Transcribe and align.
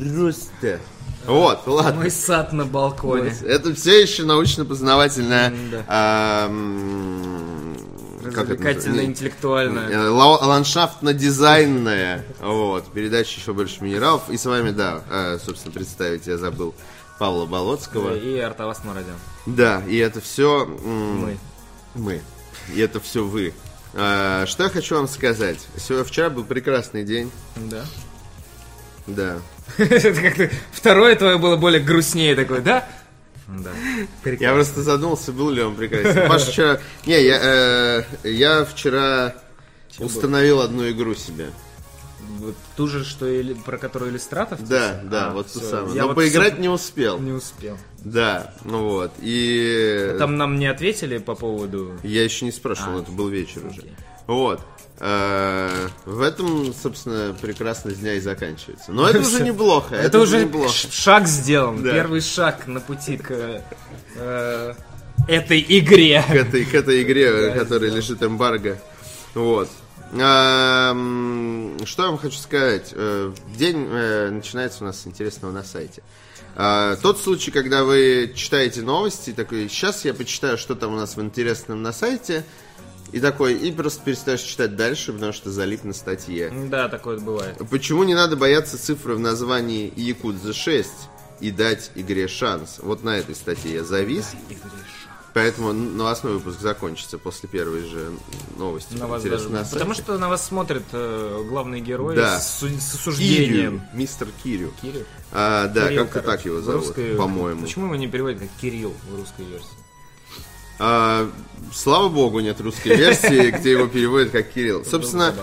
просто. 0.00 0.80
Вот, 1.26 1.66
ладно. 1.66 2.02
Мой 2.02 2.10
сад 2.10 2.52
на 2.52 2.64
балконе. 2.64 3.34
Это 3.44 3.74
все 3.74 4.00
еще 4.02 4.24
научно-познавательная... 4.24 5.52
А, 5.88 6.46
м, 6.46 7.76
как 8.22 8.50
это 8.50 8.62
называется? 8.62 9.04
интеллектуальная. 9.04 9.88
Э, 9.90 10.08
ла- 10.08 10.38
Ландшафтно-дизайнная. 10.46 12.24
Вот. 12.40 12.86
Передача 12.92 13.40
еще 13.40 13.52
больше 13.52 13.82
минералов. 13.82 14.28
И 14.30 14.36
с 14.36 14.44
вами, 14.46 14.70
да, 14.70 15.02
э, 15.10 15.38
собственно, 15.44 15.72
представить 15.74 16.26
я 16.26 16.36
забыл 16.38 16.74
Павла 17.18 17.46
Болоцкого. 17.46 18.14
И 18.16 18.38
Артавас 18.38 18.84
Мародян. 18.84 19.16
Да, 19.46 19.82
и 19.88 19.96
это 19.96 20.20
все... 20.20 20.64
Мы. 20.66 21.38
Мы. 21.94 22.20
И 22.74 22.80
это 22.80 23.00
все 23.00 23.24
вы. 23.24 23.52
А, 23.94 24.44
Что 24.46 24.64
я 24.64 24.68
хочу 24.70 24.96
вам 24.96 25.08
сказать? 25.08 25.58
Сегодня, 25.76 26.04
вчера 26.04 26.30
был 26.30 26.44
прекрасный 26.44 27.04
день. 27.04 27.30
Да. 27.56 27.84
Да. 29.06 29.38
Это 29.78 30.12
как-то 30.20 30.50
второе 30.72 31.16
твое 31.16 31.38
было 31.38 31.56
более 31.56 31.80
грустнее 31.80 32.34
такое, 32.34 32.60
да? 32.60 32.88
Да. 33.48 33.70
Я 34.40 34.52
просто 34.54 34.82
задумался, 34.82 35.32
был 35.32 35.50
ли 35.50 35.62
он 35.62 35.76
прекрасен. 35.76 36.28
Паша 36.28 36.50
вчера... 36.50 36.80
Не, 37.06 37.22
я, 37.22 37.38
э, 37.40 38.28
я 38.28 38.64
вчера 38.64 39.34
установил 39.98 40.60
одну 40.60 40.88
игру 40.90 41.14
себе. 41.14 41.50
Вот 42.38 42.56
Ту 42.76 42.88
же, 42.88 43.04
что 43.04 43.26
и, 43.26 43.54
про 43.54 43.78
которую 43.78 44.10
иллюстратов? 44.10 44.66
Да, 44.68 45.00
да, 45.04 45.28
А, 45.28 45.32
вот 45.32 45.52
ту 45.52 45.60
всё. 45.60 45.70
самую. 45.70 45.94
Я 45.94 46.02
Но 46.02 46.08
вот 46.08 46.16
поиграть 46.16 46.58
не 46.58 46.68
успел. 46.68 47.18
Не 47.18 47.32
успел. 47.32 47.78
Да, 47.98 48.52
ну 48.64 48.88
вот. 48.88 49.12
И 49.20 50.16
Там 50.18 50.36
нам 50.36 50.58
не 50.58 50.66
ответили 50.66 51.18
по 51.18 51.34
поводу... 51.34 51.92
я 52.02 52.24
еще 52.24 52.44
не 52.44 52.52
спрашивал, 52.52 52.98
А, 52.98 53.02
это 53.02 53.12
был 53.12 53.28
вечер 53.28 53.64
уже. 53.66 53.80
окей. 53.80 53.94
Вот. 54.26 54.60
Э, 54.98 55.88
В 56.06 56.22
этом, 56.22 56.72
собственно, 56.74 57.34
прекрасность 57.40 58.00
дня 58.00 58.14
и 58.14 58.20
заканчивается. 58.20 58.92
Но 58.92 59.08
это 59.08 59.20
уже 59.20 59.42
неплохо. 59.42 59.94
Это, 59.94 60.18
уже 60.20 60.44
неплохо. 60.44 60.72
шаг 60.90 61.26
сделан. 61.28 61.82
Да. 61.82 61.92
Первый 61.92 62.20
шаг 62.20 62.66
на 62.66 62.80
пути 62.80 63.18
к 63.18 63.62
э, 64.16 64.74
этой 65.28 65.64
игре. 65.68 66.22
к 66.26 66.30
этой, 66.34 66.64
к 66.64 66.74
этой 66.74 67.02
игре, 67.02 67.50
которая 67.58 67.90
сделал. 67.90 67.96
лежит 67.96 68.22
эмбарго. 68.22 68.78
Вот. 69.34 69.68
А, 70.18 70.92
м, 70.92 71.76
Что 71.84 72.04
я 72.04 72.08
вам 72.10 72.18
хочу 72.18 72.38
сказать? 72.38 72.90
Э, 72.92 73.32
День 73.56 73.88
начинается 74.32 74.82
у 74.82 74.86
нас 74.86 75.00
с 75.02 75.06
интересного 75.06 75.52
на 75.52 75.62
сайте. 75.64 76.02
Тот 77.02 77.20
случай, 77.20 77.50
когда 77.50 77.84
вы 77.84 78.32
читаете 78.34 78.80
новости, 78.80 79.34
такой, 79.34 79.68
сейчас 79.68 80.06
я 80.06 80.14
почитаю, 80.14 80.56
что 80.56 80.74
там 80.74 80.94
у 80.94 80.96
нас 80.96 81.14
в 81.16 81.20
интересном 81.20 81.82
на 81.82 81.92
сайте, 81.92 82.44
и 83.12 83.20
такой, 83.20 83.54
и 83.54 83.72
просто 83.72 84.02
перестаешь 84.04 84.40
читать 84.40 84.76
дальше, 84.76 85.12
потому 85.12 85.32
что 85.32 85.50
залип 85.50 85.84
на 85.84 85.92
статье. 85.92 86.52
Да, 86.68 86.88
такое 86.88 87.18
бывает. 87.18 87.56
Почему 87.70 88.04
не 88.04 88.14
надо 88.14 88.36
бояться 88.36 88.78
цифры 88.78 89.14
в 89.14 89.20
названии 89.20 89.92
Якудза 89.96 90.52
6 90.52 90.90
и 91.40 91.50
дать 91.50 91.90
игре 91.94 92.28
шанс? 92.28 92.78
Вот 92.82 93.02
на 93.04 93.16
этой 93.18 93.34
статье 93.34 93.74
я 93.74 93.84
завис. 93.84 94.32
Поэтому 95.34 95.74
новостной 95.74 96.32
выпуск 96.34 96.60
закончится 96.60 97.18
после 97.18 97.46
первой 97.46 97.82
же 97.86 98.10
новости. 98.56 98.94
На 98.94 99.06
вас 99.06 99.22
даже- 99.22 99.50
на 99.50 99.64
Потому 99.64 99.92
что 99.92 100.16
на 100.16 100.30
вас 100.30 100.46
смотрят 100.46 100.82
э, 100.92 101.44
главные 101.46 101.82
герои 101.82 102.16
Да. 102.16 102.40
с, 102.40 102.56
с 102.56 102.60
Кирю, 102.62 102.76
осуждением. 102.78 103.82
мистер 103.92 104.28
Кирю. 104.42 104.72
Кирилл? 104.80 105.04
А, 105.32 105.68
да, 105.68 105.92
как-то 105.94 106.22
так 106.22 106.42
его 106.46 106.62
зовут, 106.62 106.86
русской- 106.86 107.16
по-моему. 107.16 107.60
Почему 107.60 107.84
его 107.84 107.96
не 107.96 108.08
переводят 108.08 108.40
как 108.40 108.48
Кирилл 108.58 108.94
в 109.10 109.14
русской 109.16 109.44
версии? 109.44 109.75
А, 110.78 111.30
слава 111.72 112.08
богу, 112.08 112.40
нет 112.40 112.60
русской 112.60 112.96
версии, 112.96 113.50
где 113.50 113.72
его 113.72 113.86
переводят 113.86 114.30
как 114.30 114.50
Кирилл. 114.50 114.84
Собственно, 114.84 115.34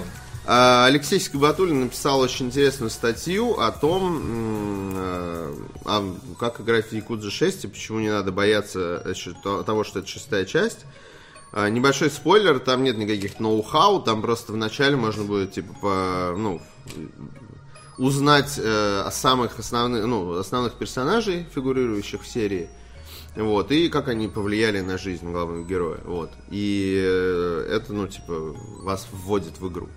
а, 0.46 0.86
Алексей 0.86 1.20
Скобатулин 1.20 1.82
написал 1.82 2.20
очень 2.20 2.48
интересную 2.48 2.90
статью 2.90 3.60
о 3.60 3.72
том, 3.72 4.94
а, 5.86 6.16
как 6.40 6.62
играть 6.62 6.88
в 6.88 6.94
Якудза 6.94 7.32
6 7.32 7.66
и 7.66 7.68
почему 7.68 8.00
не 8.00 8.10
надо 8.10 8.32
бояться 8.32 9.02
э, 9.06 9.14
того, 9.44 9.84
что 9.84 10.00
это 10.00 10.08
шестая 10.08 10.46
часть. 10.46 10.86
А, 11.52 11.70
Небольшой 11.70 12.10
спойлер, 12.10 12.60
там 12.60 12.84
нет 12.84 12.98
никаких 12.98 13.40
ноу-хау, 13.40 14.02
там 14.02 14.22
просто 14.22 14.54
в 14.54 14.58
начале 14.58 14.96
можно 14.96 15.24
будет, 15.24 15.54
типа, 15.54 15.74
по, 15.82 16.36
ну, 16.38 16.62
узнать 17.98 18.56
э, 18.58 19.04
о 19.06 19.12
самых 19.12 19.60
основных, 19.60 20.06
ну, 20.06 20.38
основных 20.38 20.74
персонажей, 20.74 21.46
фигурирующих 21.54 22.24
в 22.24 22.28
серии. 22.28 22.70
Вот, 23.36 23.72
и 23.72 23.90
как 23.90 24.10
они 24.10 24.28
повлияли 24.28 24.82
на 24.82 24.98
жизнь 24.98 25.32
главного 25.32 25.64
героя. 25.64 26.00
Вот. 26.04 26.30
И 26.52 27.02
э, 27.04 27.68
это, 27.72 27.92
ну, 27.94 28.08
типа, 28.08 28.56
вас 28.82 29.08
вводит 29.12 29.60
в 29.60 29.68
игру. 29.70 29.90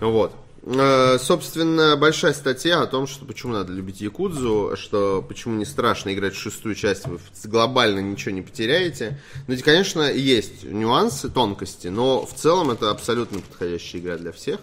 Вот. 0.00 0.32
Э, 0.62 1.18
Собственно, 1.18 1.94
большая 1.96 2.32
статья 2.32 2.80
о 2.80 2.86
том, 2.86 3.06
что 3.06 3.26
почему 3.26 3.52
надо 3.52 3.70
любить 3.70 4.00
Якудзу, 4.00 4.76
что 4.76 5.22
почему 5.26 5.56
не 5.56 5.66
страшно 5.66 6.14
играть 6.14 6.34
в 6.34 6.40
шестую 6.40 6.74
часть, 6.74 7.06
вы 7.06 7.18
глобально 7.44 8.00
ничего 8.00 8.34
не 8.34 8.40
потеряете. 8.40 9.20
Ну, 9.46 9.56
конечно, 9.62 10.10
есть 10.10 10.64
нюансы, 10.64 11.28
тонкости, 11.28 11.88
но 11.88 12.24
в 12.24 12.32
целом 12.32 12.70
это 12.70 12.90
абсолютно 12.90 13.40
подходящая 13.40 14.00
игра 14.00 14.16
для 14.16 14.32
всех. 14.32 14.58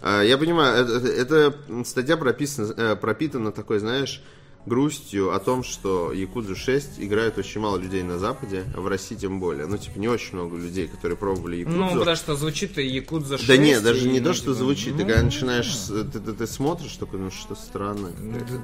Э, 0.00 0.22
Я 0.26 0.38
понимаю, 0.38 0.86
это 0.86 1.54
статья 1.84 2.16
прописана, 2.16 2.96
пропитана 2.96 3.52
такой, 3.52 3.80
знаешь, 3.80 4.22
грустью 4.66 5.34
о 5.34 5.38
том, 5.38 5.62
что 5.62 6.12
Якудзу 6.12 6.56
6 6.56 6.98
играют 6.98 7.38
очень 7.38 7.60
мало 7.60 7.76
людей 7.76 8.02
на 8.02 8.18
Западе, 8.18 8.64
а 8.76 8.80
в 8.80 8.88
России 8.88 9.14
тем 9.14 9.40
более. 9.40 9.66
Ну, 9.66 9.76
типа, 9.76 9.98
не 9.98 10.08
очень 10.08 10.34
много 10.34 10.56
людей, 10.56 10.88
которые 10.88 11.16
пробовали 11.16 11.56
Якудзу. 11.56 11.78
Ну, 11.78 11.98
потому 11.98 12.16
что 12.16 12.34
звучит 12.34 12.78
Якудза 12.78 13.36
6. 13.36 13.48
Да 13.48 13.56
нет, 13.56 13.82
даже 13.82 14.08
не 14.08 14.20
ну, 14.20 14.26
то, 14.26 14.32
что 14.34 14.46
типа, 14.46 14.54
звучит. 14.54 14.96
Ты 14.96 15.02
ну, 15.04 15.08
когда 15.08 15.22
начинаешь, 15.22 15.76
с- 15.76 16.04
ты, 16.04 16.18
ты- 16.18 16.32
ты 16.32 16.46
смотришь, 16.46 16.96
такой, 16.96 17.20
ну 17.20 17.30
что 17.30 17.54
странно. 17.54 18.10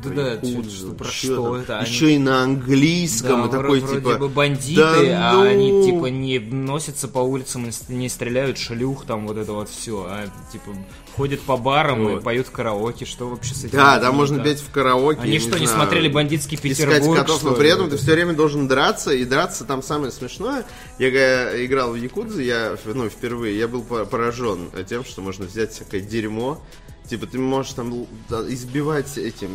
Да, 0.04 0.10
да, 0.10 0.32
Якудза, 0.32 0.92
про 0.94 1.08
чё 1.08 1.34
что 1.34 1.56
это? 1.58 1.78
Они- 1.78 1.88
Еще 1.90 2.12
и 2.12 2.18
на 2.18 2.42
английском, 2.42 3.42
Да, 3.42 3.46
и 3.46 3.50
такой, 3.50 3.80
вроде 3.80 3.96
типа... 4.00 4.18
бы 4.18 4.28
бандиты, 4.28 4.80
да 4.80 5.30
а 5.30 5.34
ну! 5.34 5.42
они 5.42 5.84
типа 5.84 6.06
не 6.06 6.38
носятся 6.38 7.08
по 7.08 7.18
улицам, 7.18 7.68
не 7.88 8.08
стреляют 8.08 8.58
шлюх, 8.58 9.04
там 9.04 9.26
вот 9.26 9.36
это 9.36 9.52
вот 9.52 9.68
все, 9.68 10.06
а 10.08 10.28
типа 10.52 10.72
ходят 11.16 11.40
по 11.40 11.56
барам 11.56 12.04
Вот. 12.04 12.20
и 12.20 12.22
поют 12.22 12.46
в 12.46 12.50
караоке, 12.50 13.04
что 13.04 13.28
вообще 13.28 13.54
с 13.54 13.64
этим? 13.64 13.76
Да, 13.78 13.98
там 13.98 14.14
можно 14.16 14.42
петь 14.42 14.60
в 14.60 14.70
караоке. 14.70 15.20
Они 15.20 15.34
я 15.34 15.40
что, 15.40 15.58
не 15.58 15.66
знаю, 15.66 15.89
смотрели 15.90 16.08
бандитский 16.12 16.56
Искать 16.56 16.76
Петербург? 16.78 17.18
котов, 17.20 17.42
но 17.42 17.52
при 17.54 17.68
этом 17.68 17.90
ты 17.90 17.96
все 17.96 18.12
время 18.12 18.32
должен 18.32 18.68
драться, 18.68 19.12
и 19.12 19.24
драться 19.24 19.64
там 19.64 19.82
самое 19.82 20.10
смешное. 20.12 20.64
Я 20.98 21.64
играл 21.64 21.92
в 21.92 21.96
Якудзу, 21.96 22.40
я, 22.40 22.76
ну, 22.86 23.08
впервые, 23.08 23.58
я 23.58 23.68
был 23.68 23.82
по- 23.82 24.04
поражен 24.04 24.70
тем, 24.88 25.04
что 25.04 25.20
можно 25.22 25.46
взять 25.46 25.72
всякое 25.72 26.00
дерьмо, 26.00 26.60
Типа 27.08 27.26
ты 27.26 27.40
можешь 27.40 27.72
там 27.72 28.06
избивать 28.48 29.18
этим 29.18 29.50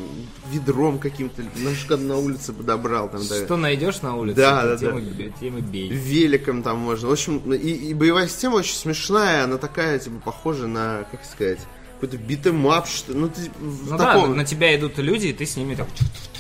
ведром 0.52 1.00
каким-то, 1.00 1.42
когда 1.88 2.04
на 2.04 2.18
улице 2.18 2.52
подобрал 2.52 3.10
там, 3.10 3.22
да, 3.30 3.46
Что 3.46 3.56
найдешь 3.56 4.02
на 4.02 4.18
улице, 4.18 4.36
Да, 4.36 4.64
да, 4.66 4.78
тем, 4.78 5.02
да. 5.18 5.24
тем 5.40 5.58
и 5.60 5.62
бей. 5.62 5.88
великом 5.90 6.64
там 6.64 6.80
можно. 6.80 7.08
В 7.08 7.14
общем, 7.14 7.38
и, 7.54 7.58
и 7.70 7.94
боевая 7.94 8.28
система 8.28 8.56
очень 8.56 8.76
смешная, 8.76 9.46
она 9.46 9.58
такая, 9.58 10.00
типа, 10.00 10.20
похожа 10.26 10.68
на, 10.68 11.06
как 11.10 11.24
сказать, 11.24 11.60
какой-то 11.96 12.18
beat 12.18 12.46
'em 12.46 12.67
up, 12.67 12.88
что 12.88 13.14
ну 13.14 13.30
ты 13.30 13.50
Ну 13.60 13.98
да, 13.98 14.14
таком... 14.14 14.36
на 14.36 14.46
тебя 14.46 14.76
идут 14.76 14.98
люди, 14.98 15.28
и 15.28 15.34
ты 15.34 15.46
с 15.46 15.56
ними 15.56 15.76
так... 15.76 15.88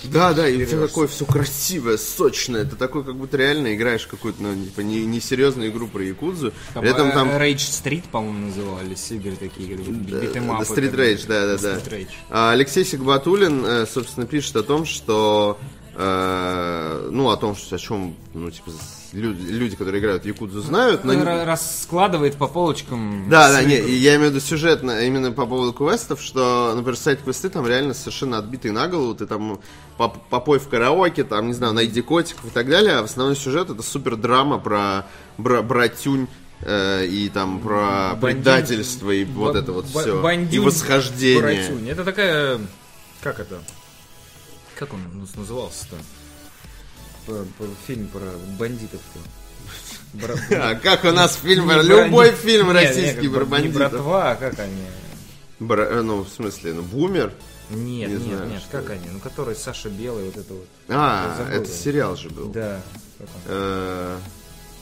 Да, 0.04 0.34
да, 0.34 0.48
и 0.48 0.64
все 0.66 0.86
такое 0.88 1.08
все 1.08 1.26
красивое, 1.26 1.98
сочное. 1.98 2.66
Ты 2.66 2.76
такой, 2.76 3.04
как 3.04 3.16
будто 3.16 3.38
реально 3.38 3.74
играешь 3.74 4.06
какую-то, 4.06 4.42
ну, 4.44 4.54
типа, 4.64 4.82
не, 4.82 5.06
несерьезную 5.06 5.72
игру 5.72 5.88
про 5.88 6.04
Якудзу. 6.04 6.54
Там, 6.74 6.82
При 6.82 6.92
этом 6.92 7.12
там... 7.12 7.30
э, 7.30 7.40
Rage 7.40 7.56
Street, 7.56 8.04
по-моему, 8.12 8.48
назывались 8.48 9.12
игры 9.12 9.36
такие, 9.36 9.72
игры, 9.72 9.84
Да, 9.88 10.20
да, 10.20 10.62
Street 10.62 10.96
Rage, 10.96 11.26
да, 11.28 11.58
да, 11.58 11.58
да. 11.58 11.98
А, 12.30 12.52
Алексей 12.52 12.86
Сигбатулин, 12.86 13.66
э, 13.66 13.86
собственно, 13.88 14.28
пишет 14.28 14.56
о 14.58 14.64
том, 14.64 14.86
что 14.86 15.58
э, 15.96 17.10
ну, 17.12 17.30
о 17.30 17.38
том, 17.38 17.56
что 17.56 17.76
о 17.76 17.80
чем, 17.80 18.16
ну, 18.34 18.52
типа, 18.52 18.72
люди, 19.14 19.42
люди, 19.52 19.76
которые 19.76 20.02
играют 20.02 20.24
в 20.24 20.26
Якудзу, 20.28 20.62
знают, 20.62 21.04
но... 21.04 21.14
Раскладывает 21.46 22.36
по 22.36 22.48
полочкам. 22.48 23.28
Да, 23.30 23.52
да, 23.52 23.64
не, 23.64 23.76
я 23.78 24.16
имею 24.16 24.32
в 24.32 24.34
виду 24.36 24.40
сюжетно, 24.46 25.06
именно 25.06 25.32
по 25.32 25.46
поводу 25.46 25.74
квестов, 25.74 26.22
что, 26.22 26.74
например, 26.76 26.98
сайт-квесты 26.98 27.50
там 27.50 27.68
реально 27.68 27.94
совершенно 27.94 28.38
отбитые 28.38 28.72
на 28.72 28.88
голову, 28.88 29.16
ты 29.16 29.26
там 29.26 29.60
поп- 29.98 30.22
попой 30.30 30.60
в 30.60 30.68
караоке, 30.68 31.24
там, 31.24 31.48
не 31.48 31.54
знаю, 31.54 31.74
найди 31.74 32.02
котиков 32.02 32.46
и 32.46 32.50
так 32.50 32.68
далее, 32.70 32.94
а 32.96 33.02
в 33.02 33.06
основной 33.06 33.36
сюжет 33.36 33.70
это 33.70 33.82
супер 33.82 34.16
драма 34.16 34.58
про 34.60 35.06
бра- 35.38 35.62
братюнь, 35.62 36.28
э, 36.62 37.06
и 37.06 37.30
там 37.30 37.60
про 37.60 38.16
Бандит- 38.16 38.22
предательство 38.44 39.12
и 39.12 39.24
вот 39.26 39.56
это 39.56 39.72
вот 39.72 39.88
все. 39.88 40.20
И 40.20 40.22
бандюнь, 40.22 40.66
восхождение. 40.66 41.42
Братюнь. 41.42 41.90
Это 41.90 42.04
такая... 42.04 42.60
Как 43.22 43.40
это? 43.40 43.60
Как 44.78 44.94
он 44.94 45.00
наз- 45.14 45.38
назывался-то? 45.40 45.96
Фильм 47.88 48.08
про 48.08 48.22
бандитов-то. 48.60 49.20
Бра- 50.14 50.36
А 50.52 50.76
как 50.76 51.04
у 51.06 51.12
нас 51.12 51.36
фильм, 51.42 51.70
любой 51.72 52.32
фильм 52.32 52.72
российский 52.72 53.28
про 53.28 53.40
бы 53.46 53.46
Не 53.58 53.64
бандитов. 53.70 53.92
братва, 53.92 54.32
а 54.32 54.36
как 54.36 54.60
они? 54.60 54.84
Э, 55.60 56.02
ну, 56.02 56.22
в 56.24 56.30
смысле, 56.30 56.74
ну, 56.74 56.82
бумер? 56.84 57.34
Нет, 57.72 58.10
Не 58.10 58.16
нет, 58.18 58.22
знаю, 58.38 58.50
нет, 58.52 58.62
как 58.72 58.84
это. 58.86 58.94
они? 58.94 59.10
Ну, 59.12 59.20
который 59.20 59.56
Саша 59.56 59.90
Белый, 59.90 60.26
вот 60.26 60.38
это 60.38 60.54
вот. 60.54 60.68
А, 60.90 61.50
это 61.52 61.68
сериал 61.70 62.16
же 62.16 62.30
был. 62.30 62.50
Да. 62.50 62.80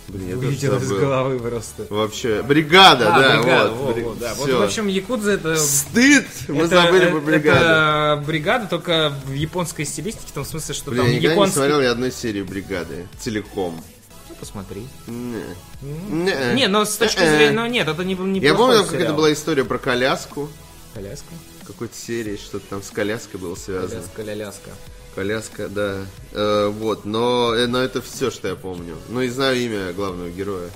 Э, 0.07 0.11
Блин, 0.11 0.27
я 0.27 0.35
тоже 0.35 0.47
Вылетело 0.47 0.77
из 0.79 0.89
головы 0.91 1.39
просто. 1.39 1.87
Вообще, 1.89 2.43
бригада, 2.43 3.15
А, 3.15 3.19
да, 3.19 3.37
бригада, 3.41 3.69
вот. 3.71 3.87
во, 3.87 3.93
бри- 3.93 4.03
во, 4.03 4.15
да. 4.15 4.33
Вот, 4.35 4.49
в 4.49 4.61
общем, 4.61 4.87
Якудза 4.87 5.31
это... 5.31 5.55
Стыд! 5.57 6.25
Мы 6.49 6.63
это- 6.65 6.67
забыли 6.83 7.03
это- 7.03 7.11
про 7.11 7.21
бригаду. 7.21 7.59
Это 7.59 8.23
бригада, 8.27 8.67
только 8.67 9.13
в 9.25 9.31
японской 9.33 9.85
стилистике, 9.85 10.27
в 10.27 10.31
том 10.33 10.45
смысле, 10.45 10.73
что 10.75 10.91
Блин, 10.91 11.03
там 11.03 11.11
я 11.11 11.13
никогда 11.17 11.27
не 11.29 11.33
японский... 11.35 11.55
смотрел 11.55 11.81
ни 11.81 11.85
одной 11.85 12.11
серии 12.11 12.41
бригады. 12.41 13.07
Целиком. 13.19 13.81
Ну, 14.29 14.35
посмотри. 14.39 14.87
Не. 15.07 15.43
Не, 15.81 16.53
Не, 16.55 16.67
но 16.67 16.85
с 16.85 16.95
точки 16.97 17.19
зрения... 17.19 17.51
Ну, 17.51 17.65
нет, 17.67 17.87
это 17.87 18.03
не, 18.03 18.15
не 18.15 18.39
Я 18.39 18.55
помню, 18.55 18.83
как 18.83 18.93
это 18.95 19.13
была 19.13 19.31
история 19.31 19.63
про 19.63 19.77
коляску. 19.77 20.49
Коляска? 20.93 21.33
Какой-то 21.65 21.95
серии 21.97 22.35
что-то 22.35 22.65
там 22.69 22.83
с 22.83 22.89
коляской 22.89 23.39
было 23.39 23.55
связано. 23.55 23.89
Коляска, 24.15 24.21
ля-ляска. 24.21 24.69
Коляска, 25.15 25.69
да. 25.69 26.05
Э, 26.31 26.67
вот, 26.67 27.05
но, 27.05 27.53
э, 27.55 27.67
но 27.67 27.79
это 27.79 28.01
все, 28.01 28.31
что 28.31 28.47
я 28.47 28.55
помню. 28.55 28.97
Ну 29.09 29.21
и 29.21 29.29
знаю 29.29 29.57
имя 29.57 29.93
главного 29.93 30.29
героя. 30.29 30.69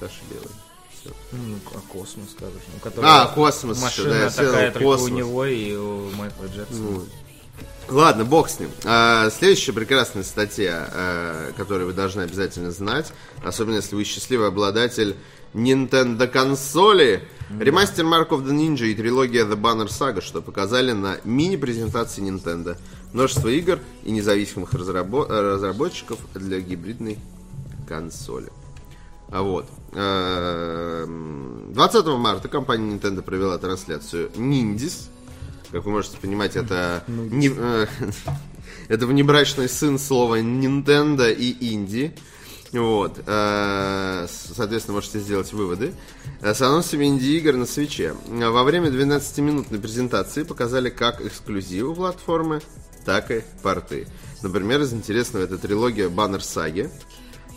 Саша 0.00 0.20
Белый. 0.30 0.48
Ну, 1.32 1.56
а 1.74 1.80
космос, 1.92 2.30
же. 2.38 2.46
У 2.76 2.80
которого 2.80 3.22
А, 3.22 3.26
космос 3.28 3.80
Машина 3.80 4.10
да, 4.10 4.24
я 4.24 4.30
такая 4.30 4.70
только 4.70 4.84
космос. 4.86 5.10
у 5.10 5.14
него 5.14 5.44
и 5.44 5.74
у 5.74 6.10
Майкла 6.10 6.44
Джексона. 6.46 6.78
Ну, 6.78 7.04
Ладно, 7.88 8.24
бог 8.24 8.48
с 8.48 8.60
ним. 8.60 8.70
А, 8.84 9.28
следующая 9.30 9.72
прекрасная 9.72 10.22
статья, 10.22 10.88
а, 10.92 11.52
которую 11.56 11.88
вы 11.88 11.92
должны 11.92 12.22
обязательно 12.22 12.70
знать, 12.70 13.12
особенно 13.44 13.76
если 13.76 13.96
вы 13.96 14.04
счастливый 14.04 14.48
обладатель 14.48 15.16
Nintendo 15.54 16.26
консоли. 16.26 17.28
Ремастер 17.58 18.04
Mark 18.04 18.28
of 18.30 18.44
the 18.46 18.52
Ninja 18.52 18.86
и 18.86 18.94
трилогия 18.94 19.44
The 19.44 19.56
Banner 19.60 19.88
Saga, 19.88 20.22
что 20.22 20.40
показали 20.40 20.92
на 20.92 21.18
мини-презентации 21.24 22.22
Nintendo. 22.22 22.78
Множество 23.12 23.48
игр 23.48 23.78
и 24.04 24.10
независимых 24.10 24.72
разрабо- 24.72 25.26
разработчиков 25.28 26.18
для 26.34 26.60
гибридной 26.60 27.18
консоли. 27.88 28.50
А 29.28 29.42
вот. 29.42 29.66
эм, 29.92 31.72
20 31.72 32.06
марта 32.18 32.48
компания 32.48 32.94
Nintendo 32.96 33.22
провела 33.22 33.58
трансляцию 33.58 34.30
Ниндис. 34.36 35.08
Как 35.70 35.84
вы 35.84 35.90
можете 35.92 36.18
понимать, 36.18 36.54
это, 36.56 37.02
не, 37.08 37.50
э, 37.54 37.86
это 38.88 39.06
внебрачный 39.06 39.68
сын 39.68 39.98
слова 39.98 40.38
Nintendo 40.40 41.32
и 41.32 41.72
Инди. 41.74 42.14
Вот. 42.72 43.20
э, 43.26 44.26
Соответственно, 44.28 44.96
можете 44.96 45.18
сделать 45.20 45.52
выводы. 45.52 45.92
Э, 46.42 46.52
С 46.54 46.60
анонсами 46.62 47.06
инди-игр 47.06 47.54
на 47.54 47.66
свече. 47.66 48.14
Во 48.28 48.64
время 48.64 48.88
12-минутной 48.90 49.78
презентации 49.78 50.42
показали 50.42 50.90
как 50.90 51.20
эксклюзивы 51.20 51.94
платформы, 51.94 52.60
так 53.04 53.30
и 53.30 53.42
порты. 53.62 54.06
Например, 54.42 54.80
из 54.80 54.92
интересного 54.92 55.44
это 55.44 55.56
трилогия 55.58 56.08
Saga, 56.40 56.90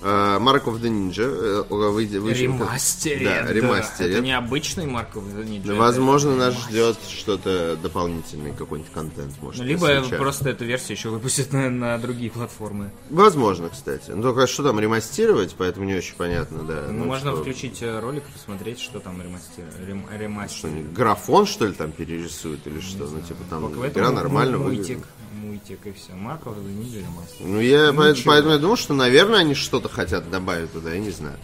э, 0.02 0.06
Mark 0.40 0.66
of 0.66 0.80
the 0.82 0.90
Ninja, 0.90 1.24
э, 1.70 1.90
выйдет- 1.90 2.22
вышел 2.22 2.46
как- 2.58 2.62
Ремастере. 2.68 3.26
Да. 3.26 3.36
Это 3.38 4.20
не 4.22 4.38
обычный 4.38 4.86
Марков 4.86 5.24
Ninja. 5.24 5.64
это 5.64 5.74
Возможно, 5.76 6.36
нас 6.36 6.54
ждет 6.54 6.98
что-то 7.10 7.76
дополнительный 7.82 8.52
какой-нибудь 8.54 8.92
контент, 8.94 9.34
может. 9.42 9.62
Ну, 9.62 9.68
либо 9.68 9.86
свече. 9.86 10.18
просто 10.18 10.50
эту 10.50 10.66
версию 10.66 10.98
еще 10.98 11.10
выпустят 11.10 11.54
на, 11.54 11.70
на 11.72 11.98
другие 11.98 12.30
платформы. 12.30 12.92
Возможно, 13.10 13.70
кстати. 13.70 14.12
Ну, 14.12 14.22
только 14.22 14.46
что 14.46 14.62
там 14.64 14.80
ремастировать, 14.80 15.56
поэтому 15.58 15.86
не 15.88 15.96
очень 15.96 16.16
понятно, 16.16 16.60
да. 16.64 16.86
Ну, 16.92 17.06
можно 17.06 17.32
что- 17.32 17.42
включить 17.42 17.82
э, 17.82 18.00
ролик 18.00 18.24
и 18.30 18.32
посмотреть, 18.32 18.80
что 18.80 19.00
там 19.00 19.20
ремастер. 19.22 19.64
Рем, 19.88 20.06
ремастер. 20.16 20.70
что 20.70 20.94
Графон, 20.94 21.48
что 21.48 21.66
ли, 21.66 21.74
там 21.74 21.92
перерисуют 21.92 22.68
или 22.68 22.80
что? 22.80 23.06
Ну, 23.08 23.22
типа, 23.22 23.44
там 23.50 23.72
Только 23.74 23.88
игра 23.88 24.12
нормально 24.12 24.60
выглядит. 24.60 25.00
Мультик 25.46 25.80
и 25.86 25.92
все. 25.94 26.14
Марков 26.14 26.56
Ninja 26.58 27.00
ремастер. 27.00 27.46
Ну, 27.46 27.60
я 27.60 27.92
Ну, 27.92 27.98
поэт- 28.00 28.18
чё? 28.18 28.24
поэтому 28.26 28.54
я 28.54 28.60
думаю, 28.60 28.78
что, 28.78 28.94
наверное, 28.94 29.40
они 29.40 29.54
что-то 29.54 29.90
хотят 29.90 30.30
добавить 30.30 30.72
туда, 30.72 30.94
я 30.94 31.00
не 31.00 31.12
знаю. 31.12 31.38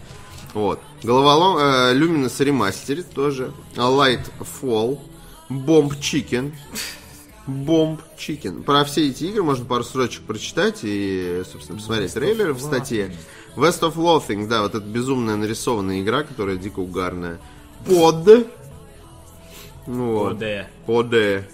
Вот. 0.54 0.80
Головолом 1.02 1.56
э, 1.58 1.94
Luminous 1.94 2.42
ремастерит 2.44 3.10
тоже. 3.10 3.52
Light 3.76 4.20
Fall. 4.60 4.98
Bomb 5.48 5.90
Chicken. 5.98 6.52
Bomb 7.46 7.98
Chicken. 8.18 8.62
Про 8.62 8.84
все 8.84 9.08
эти 9.08 9.24
игры 9.24 9.42
можно 9.42 9.64
пару 9.64 9.82
строчек 9.84 10.22
прочитать 10.22 10.80
и, 10.82 11.42
собственно, 11.50 11.78
посмотреть 11.78 12.12
трейлеры 12.14 12.52
в 12.52 12.60
статье. 12.60 13.16
West 13.56 13.80
of 13.80 13.96
Loathing, 13.96 14.46
да, 14.48 14.62
вот 14.62 14.74
эта 14.74 14.86
безумная 14.86 15.36
нарисованная 15.36 16.00
игра, 16.00 16.22
которая 16.22 16.56
дико 16.56 16.78
угарная. 16.80 17.38
Под. 17.86 18.46
Вот. 19.86 20.40
ОД. 20.42 20.66
ОД. 20.86 21.44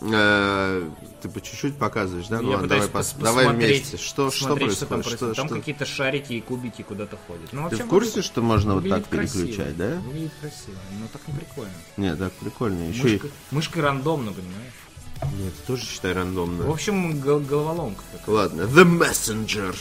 Э, 0.00 0.88
ты 1.20 1.28
по 1.28 1.40
чуть-чуть 1.40 1.76
показываешь, 1.76 2.26
да? 2.28 2.40
Ну 2.40 2.50
Я 2.50 2.54
ладно, 2.56 2.68
давай, 2.68 2.86
пос- 2.88 3.14
давай 3.20 3.48
вместе. 3.48 3.96
Что, 3.96 4.30
что 4.30 4.54
происходит? 4.56 4.88
там 4.88 5.02
происходит. 5.02 5.34
Что- 5.34 5.34
Там 5.34 5.46
что- 5.48 5.56
какие-то 5.56 5.84
шарики 5.86 6.32
и 6.34 6.40
кубики 6.40 6.82
куда-то 6.82 7.18
ходят. 7.26 7.52
Ну, 7.52 7.68
Ты 7.68 7.76
в 7.76 7.86
курсе, 7.88 8.10
выглядит- 8.10 8.24
что 8.24 8.42
можно 8.42 8.74
вот 8.74 8.88
так 8.88 9.08
красиво. 9.08 9.44
переключать, 9.46 9.76
да? 9.76 9.96
Выглядит 10.06 10.32
красиво, 10.40 10.76
но 11.00 11.06
так 11.12 11.22
не 11.28 11.34
прикольно. 11.34 11.72
Нет, 11.96 12.18
так 12.18 12.32
прикольно. 12.34 12.82
Еще 12.88 13.08
и... 13.08 13.12
Мышка, 13.14 13.28
мышкой 13.50 13.82
рандомно, 13.82 14.32
понимаешь? 14.32 15.34
Нет, 15.42 15.52
тоже 15.66 15.84
считай 15.84 16.12
рандомно. 16.12 16.64
В 16.64 16.70
общем, 16.70 17.20
гол- 17.20 17.40
головоломка. 17.40 18.02
Ладно, 18.26 18.62
The 18.62 18.84
Messenger. 18.98 19.74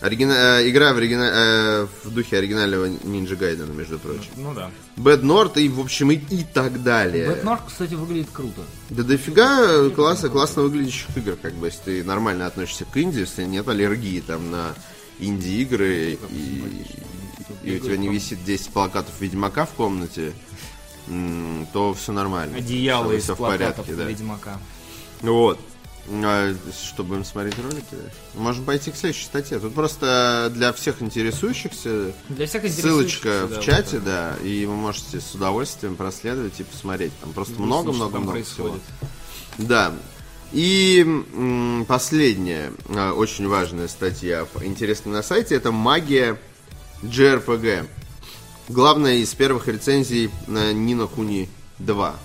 Оригина- 0.00 0.60
э, 0.60 0.68
игра 0.70 0.92
в, 0.92 0.98
оригина- 0.98 1.30
э, 1.32 1.86
в 2.04 2.10
духе 2.10 2.36
оригинального 2.38 2.86
Ninja 2.86 3.34
Гайдена, 3.36 3.72
между 3.72 3.98
прочим. 3.98 4.30
Ну 4.36 4.52
да. 4.54 4.70
Bad 4.96 5.22
North 5.22 5.60
и, 5.60 5.68
в 5.68 5.80
общем, 5.80 6.10
и, 6.10 6.14
и 6.14 6.44
так 6.44 6.82
далее. 6.82 7.28
Бэтнорд, 7.28 7.62
кстати, 7.66 7.94
выглядит 7.94 8.28
круто. 8.32 8.62
Да 8.88 9.02
дофига 9.02 9.90
класса, 9.90 10.28
классно 10.30 10.62
выглядящих 10.62 11.16
игр, 11.16 11.36
как 11.40 11.54
бы, 11.54 11.66
если 11.66 11.80
ты 11.82 12.04
нормально 12.04 12.46
относишься 12.46 12.86
к 12.86 12.96
инди, 12.96 13.20
если 13.20 13.44
нет 13.44 13.68
аллергии 13.68 14.20
там 14.20 14.50
на 14.50 14.74
инди-игры, 15.18 16.18
и, 16.30 16.74
и 17.62 17.76
у 17.76 17.78
тебя 17.78 17.96
не 17.96 18.08
висит 18.08 18.42
10 18.44 18.70
плакатов 18.70 19.12
Ведьмака 19.20 19.66
в 19.66 19.70
комнате, 19.70 20.32
то 21.72 21.94
все 21.94 22.12
нормально. 22.12 22.56
Одеяло 22.56 23.12
из 23.12 23.24
всё 23.24 23.34
в 23.34 23.38
плакатов 23.38 23.86
порядке, 23.86 23.94
да. 23.94 24.04
Ведьмака. 24.04 24.58
Вот. 25.20 25.60
А, 26.08 26.54
что, 26.72 27.04
будем 27.04 27.24
смотреть 27.24 27.58
ролики? 27.58 27.96
Можем 28.34 28.64
пойти 28.64 28.90
к 28.90 28.96
следующей 28.96 29.24
статье. 29.24 29.58
Тут 29.58 29.74
просто 29.74 30.50
для 30.54 30.72
всех 30.72 31.02
интересующихся 31.02 32.12
Для 32.28 32.46
всех 32.46 32.70
ссылочка 32.70 33.46
в 33.46 33.60
чате, 33.60 33.96
вот 33.96 34.04
да, 34.04 34.36
и 34.42 34.64
вы 34.66 34.74
можете 34.74 35.20
с 35.20 35.34
удовольствием 35.34 35.96
проследовать 35.96 36.58
и 36.60 36.64
посмотреть. 36.64 37.12
Там 37.20 37.32
просто 37.32 37.60
много-много-много 37.60 38.42
всего. 38.42 38.76
Да. 39.58 39.92
И 40.52 41.02
м, 41.04 41.84
последняя 41.88 42.72
а, 42.88 43.12
очень 43.12 43.48
важная 43.48 43.88
статья, 43.88 44.46
интересная 44.62 45.14
на 45.14 45.22
сайте, 45.22 45.56
это 45.56 45.72
магия 45.72 46.38
JRPG. 47.02 47.86
Главная 48.68 49.16
из 49.16 49.34
первых 49.34 49.68
рецензий 49.68 50.30
на 50.46 50.72
Нина 50.72 51.06
Куни 51.06 51.48
2. 51.78 52.16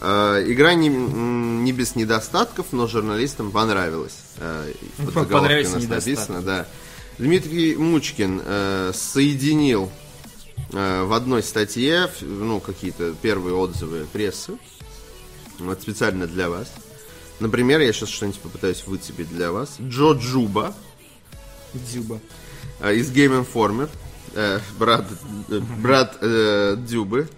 А, 0.00 0.40
Игра 0.42 0.74
не, 0.74 0.88
не 0.88 1.72
без 1.72 1.96
недостатков, 1.96 2.66
но 2.72 2.86
журналистам 2.86 3.50
понравилась. 3.50 4.18
И 4.38 5.02
под 5.02 5.06
заголовкой 5.14 5.36
Понравились 5.36 5.70
у 5.72 5.78
нас 5.78 5.88
написано, 5.88 6.42
да. 6.42 6.66
Дмитрий 7.18 7.74
Мучкин 7.76 8.42
э, 8.44 8.92
соединил 8.94 9.90
э, 10.72 11.02
в 11.02 11.12
одной 11.12 11.42
статье 11.42 12.08
ну, 12.20 12.60
какие-то 12.60 13.12
первые 13.20 13.56
отзывы 13.56 14.06
прессы. 14.12 14.52
Вот 15.58 15.82
специально 15.82 16.28
для 16.28 16.48
вас. 16.48 16.72
Например, 17.40 17.80
я 17.80 17.92
сейчас 17.92 18.10
что-нибудь 18.10 18.38
попытаюсь 18.40 18.84
выцепить 18.86 19.28
для 19.30 19.50
вас. 19.50 19.76
Джо 19.80 20.12
Джуба 20.12 20.74
Дзюба. 21.74 22.20
э, 22.80 22.94
из 22.94 23.10
Game 23.10 23.44
Informer. 23.44 23.88
э, 24.34 24.60
брат 24.78 25.04
э, 25.48 25.58
брат 25.82 26.18
э, 26.20 26.76
Дюбы. 26.78 27.28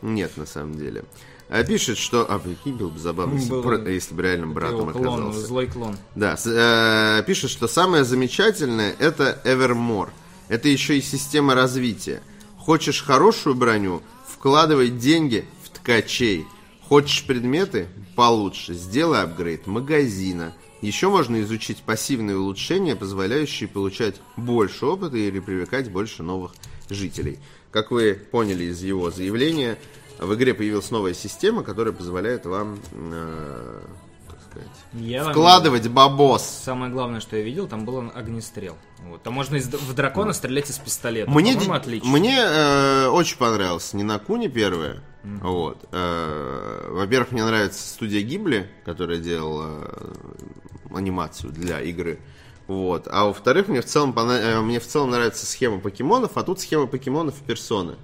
Нет, 0.00 0.34
на 0.38 0.46
самом 0.46 0.78
деле. 0.78 1.04
А 1.48 1.62
пишет, 1.62 1.96
что... 1.98 2.26
А, 2.28 2.38
прикинь, 2.40 2.74
было 2.74 2.88
бы 2.88 2.98
забавно, 2.98 3.34
если, 3.34 3.50
Было 3.50 3.62
бы- 3.62 3.78
бы. 3.78 3.90
если 3.90 4.14
бы 4.14 4.22
реальным 4.22 4.52
братом 4.52 4.90
клон, 4.92 5.20
оказался. 5.26 5.46
злой 5.46 5.66
клон. 5.66 5.96
Да, 6.16 6.36
э, 6.44 7.22
пишет, 7.24 7.50
что 7.50 7.68
самое 7.68 8.04
замечательное 8.04 8.94
это 8.98 9.40
Evermore. 9.44 10.10
Это 10.48 10.68
еще 10.68 10.98
и 10.98 11.00
система 11.00 11.54
развития. 11.54 12.20
Хочешь 12.58 13.02
хорошую 13.02 13.54
броню? 13.54 14.02
Вкладывай 14.28 14.88
деньги 14.90 15.44
в 15.62 15.70
ткачей. 15.70 16.46
Хочешь 16.88 17.24
предметы? 17.24 17.86
Получше. 18.16 18.74
Сделай 18.74 19.22
апгрейд 19.22 19.66
магазина. 19.66 20.52
Еще 20.82 21.08
можно 21.08 21.40
изучить 21.42 21.78
пассивные 21.78 22.36
улучшения, 22.36 22.96
позволяющие 22.96 23.68
получать 23.68 24.16
больше 24.36 24.84
опыта 24.86 25.16
или 25.16 25.38
привлекать 25.40 25.90
больше 25.90 26.22
новых 26.22 26.52
жителей. 26.90 27.38
Как 27.72 27.90
вы 27.90 28.14
поняли 28.14 28.64
из 28.64 28.82
его 28.82 29.10
заявления, 29.10 29.78
в 30.18 30.34
игре 30.34 30.54
появилась 30.54 30.90
новая 30.90 31.14
система, 31.14 31.62
которая 31.62 31.92
позволяет 31.92 32.46
вам, 32.46 32.78
э, 32.92 33.80
так 34.28 34.38
сказать, 34.50 34.68
Я 34.94 35.24
вкладывать 35.30 35.88
бабос. 35.88 36.42
Самое 36.64 36.90
главное, 36.90 37.20
что 37.20 37.36
я 37.36 37.42
видел, 37.42 37.68
там 37.68 37.84
был 37.84 38.10
огнестрел. 38.14 38.76
Вот. 39.04 39.22
Там 39.22 39.34
можно 39.34 39.56
из- 39.56 39.66
в 39.68 39.94
дракона 39.94 40.32
стрелять 40.32 40.70
из 40.70 40.78
пистолета. 40.78 41.30
Мне, 41.30 41.54
ди- 41.54 41.70
отлично. 41.70 42.08
мне 42.08 42.38
э, 42.38 43.06
очень 43.08 43.36
понравился 43.38 43.96
Нинакуни 43.96 44.48
первая. 44.48 45.02
Вот. 45.24 45.84
Э, 45.92 46.88
во-первых, 46.92 47.32
мне 47.32 47.44
нравится 47.44 47.86
студия 47.88 48.22
Гибли, 48.22 48.70
которая 48.84 49.18
делала 49.18 49.88
э, 49.90 50.94
анимацию 50.94 51.52
для 51.52 51.80
игры. 51.80 52.20
Вот. 52.66 53.06
А 53.10 53.26
во-вторых, 53.26 53.68
мне 53.68 53.80
в 53.80 53.84
целом 53.86 54.12
э, 54.18 54.60
мне 54.60 54.80
в 54.80 54.86
целом 54.86 55.10
нравится 55.10 55.46
схема 55.46 55.78
покемонов, 55.78 56.32
а 56.34 56.42
тут 56.42 56.60
схема 56.60 56.86
покемонов 56.86 57.34
и 57.40 57.44
персоны. 57.44 57.94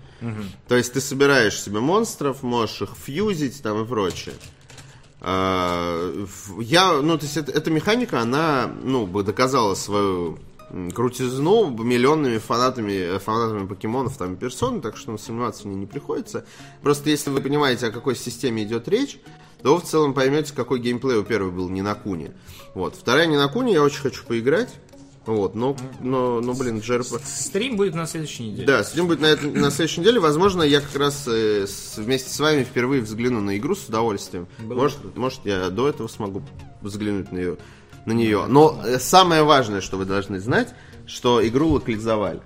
То 0.69 0.77
есть 0.77 0.93
ты 0.93 1.01
собираешь 1.01 1.61
себе 1.61 1.81
монстров, 1.81 2.43
можешь 2.45 2.83
их 2.83 2.91
фьюзить 2.97 3.61
там 3.63 3.83
и 3.83 3.87
прочее. 3.87 4.35
А, 5.21 6.13
Я, 6.59 6.93
ну, 7.01 7.17
то 7.19 7.25
есть 7.25 7.37
это- 7.37 7.53
эта 7.53 7.71
механика, 7.71 8.21
она, 8.21 8.71
ну, 8.83 9.07
бы 9.07 9.23
доказала 9.23 9.75
свою 9.75 10.39
крутизну 10.95 11.69
миллионными 11.71 12.39
фанатами, 12.39 12.93
э, 12.93 13.19
фанатами 13.19 13.67
покемонов 13.67 14.17
там 14.17 14.35
и 14.35 14.37
персон, 14.37 14.81
так 14.81 14.97
что 14.97 15.17
сомневаться 15.19 15.69
мне 15.69 15.77
не 15.77 15.87
приходится. 15.87 16.45
Просто 16.83 17.11
если 17.11 17.31
вы 17.31 17.41
понимаете, 17.43 17.89
о 17.89 17.91
какой 17.91 18.17
системе 18.17 18.63
идет 18.63 18.89
речь, 18.89 19.19
то 19.63 19.75
вы 19.75 19.81
в 19.81 19.85
целом 19.85 20.15
поймете, 20.15 20.53
какой 20.55 20.81
геймплей 20.81 21.17
у 21.19 21.23
первой 21.25 21.51
был 21.51 21.69
не 21.69 21.83
на 21.83 21.95
куне. 21.95 22.33
Вот. 22.75 22.97
Вторая 22.97 23.27
не 23.27 23.37
на 23.37 23.49
куне, 23.49 23.73
я 23.75 23.83
очень 23.83 24.01
хочу 24.01 24.25
поиграть. 24.25 24.71
Вот, 25.25 25.55
но, 25.55 25.77
но, 26.01 26.41
но 26.41 26.53
блин, 26.53 26.79
JRPG... 26.79 27.21
Стрим 27.25 27.77
будет 27.77 27.95
на 27.95 28.07
следующей 28.09 28.43
неделе. 28.49 28.67
Да, 28.67 28.83
стрим 28.83 29.07
будет 29.07 29.21
на, 29.21 29.37
на 29.37 29.71
следующей 29.71 30.01
неделе. 30.01 30.19
Возможно, 30.19 30.63
я 30.65 30.81
как 30.81 30.97
раз 30.97 31.29
э, 31.29 31.65
с- 31.69 31.97
вместе 31.97 32.29
с 32.29 32.41
вами 32.41 32.65
впервые 32.65 33.03
взгляну 33.03 33.41
на 33.41 33.57
игру 33.57 33.77
с 33.77 33.87
удовольствием. 33.87 34.49
Было 34.59 34.75
Может, 34.81 35.17
может, 35.17 35.41
я 35.45 35.71
до 35.71 35.89
этого 35.89 36.09
смогу 36.09 36.43
взглянуть 36.81 37.31
на 37.31 37.37
нее. 37.39 37.57
На 38.05 38.13
нее. 38.13 38.47
Но 38.49 38.81
э, 38.85 38.99
самое 38.99 39.45
важное, 39.45 39.81
что 39.81 39.97
вы 39.97 40.07
должны 40.07 40.41
знать, 40.41 40.75
что 41.07 41.47
игру 41.47 41.69
локализовали. 41.69 42.41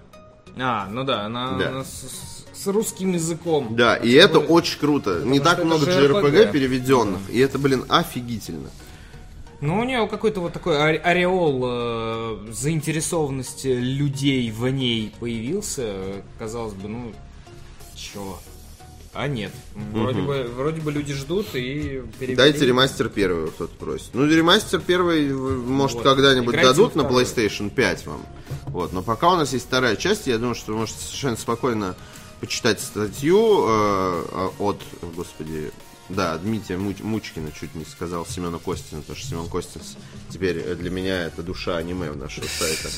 А, 0.59 0.87
ну 0.91 1.03
да, 1.05 1.23
она, 1.25 1.57
Да. 1.59 1.69
она 1.71 1.83
с, 1.85 2.36
с- 2.57 2.67
русским 2.67 3.13
языком. 3.13 3.69
Да, 3.77 3.97
и 3.97 4.11
это 4.13 4.39
очень 4.39 4.79
круто. 4.79 5.23
Не 5.25 5.41
так 5.41 5.63
много 5.65 5.87
JRPG 5.87 6.23
RPG. 6.23 6.53
переведенных. 6.53 7.21
И 7.31 7.39
это, 7.39 7.59
блин, 7.59 7.85
офигительно. 7.89 8.71
Ну, 9.61 9.79
у 9.81 9.85
нее 9.85 10.07
какой-то 10.07 10.41
вот 10.41 10.53
такой 10.53 10.77
ореол 10.99 11.63
э, 11.65 12.53
заинтересованности 12.53 13.69
людей 13.69 14.51
в 14.51 14.69
ней 14.69 15.15
появился. 15.19 15.95
Казалось 16.39 16.75
бы, 16.75 16.89
ну, 16.89 17.13
чё? 17.95 18.39
А 19.15 19.29
нет. 19.29 19.51
Вроде, 19.95 20.21
бы, 20.21 20.43
вроде 20.55 20.83
бы 20.83 20.93
люди 20.93 21.15
ждут 21.15 21.47
и 21.55 22.03
перевели. 22.19 22.37
Дайте 22.37 22.67
ремастер 22.67 23.09
первый, 23.09 23.49
кто-то 23.49 23.75
просит. 23.77 24.11
Ну, 24.13 24.27
ремастер 24.27 24.79
первый, 24.79 25.33
вы, 25.33 25.57
может, 25.57 25.97
Вот. 25.97 26.05
когда-нибудь 26.05 26.51
Играйте 26.51 26.69
дадут 26.69 26.97
на. 26.97 27.01
PlayStation 27.01 27.71
5 27.71 28.07
вам. 28.07 28.21
Вот. 28.67 28.93
Но 28.93 29.01
пока 29.01 29.33
у 29.33 29.37
нас 29.37 29.55
есть 29.55 29.65
вторая 29.65 29.97
часть, 29.97 30.27
я 30.27 30.37
думаю, 30.37 30.55
что 30.55 30.73
вы 30.73 30.81
можете 30.81 30.99
совершенно 31.01 31.37
спокойно 31.39 31.97
почитать 32.41 32.81
статью 32.81 33.65
э, 33.69 34.49
от, 34.59 34.81
господи, 35.15 35.71
да, 36.09 36.37
Дмитрия 36.39 36.77
Муч- 36.77 37.03
Мучкина, 37.03 37.51
чуть 37.53 37.75
не 37.75 37.85
сказал 37.85 38.27
Семена 38.27 38.59
Костина, 38.59 39.01
потому 39.01 39.19
что 39.19 39.29
Семен 39.29 39.49
Костин 39.49 39.81
теперь 40.31 40.59
э, 40.59 40.75
для 40.75 40.91
меня 40.91 41.23
это 41.25 41.43
душа 41.43 41.77
аниме 41.77 42.11
в 42.11 42.17
нашего 42.17 42.47
сайта. 42.47 42.89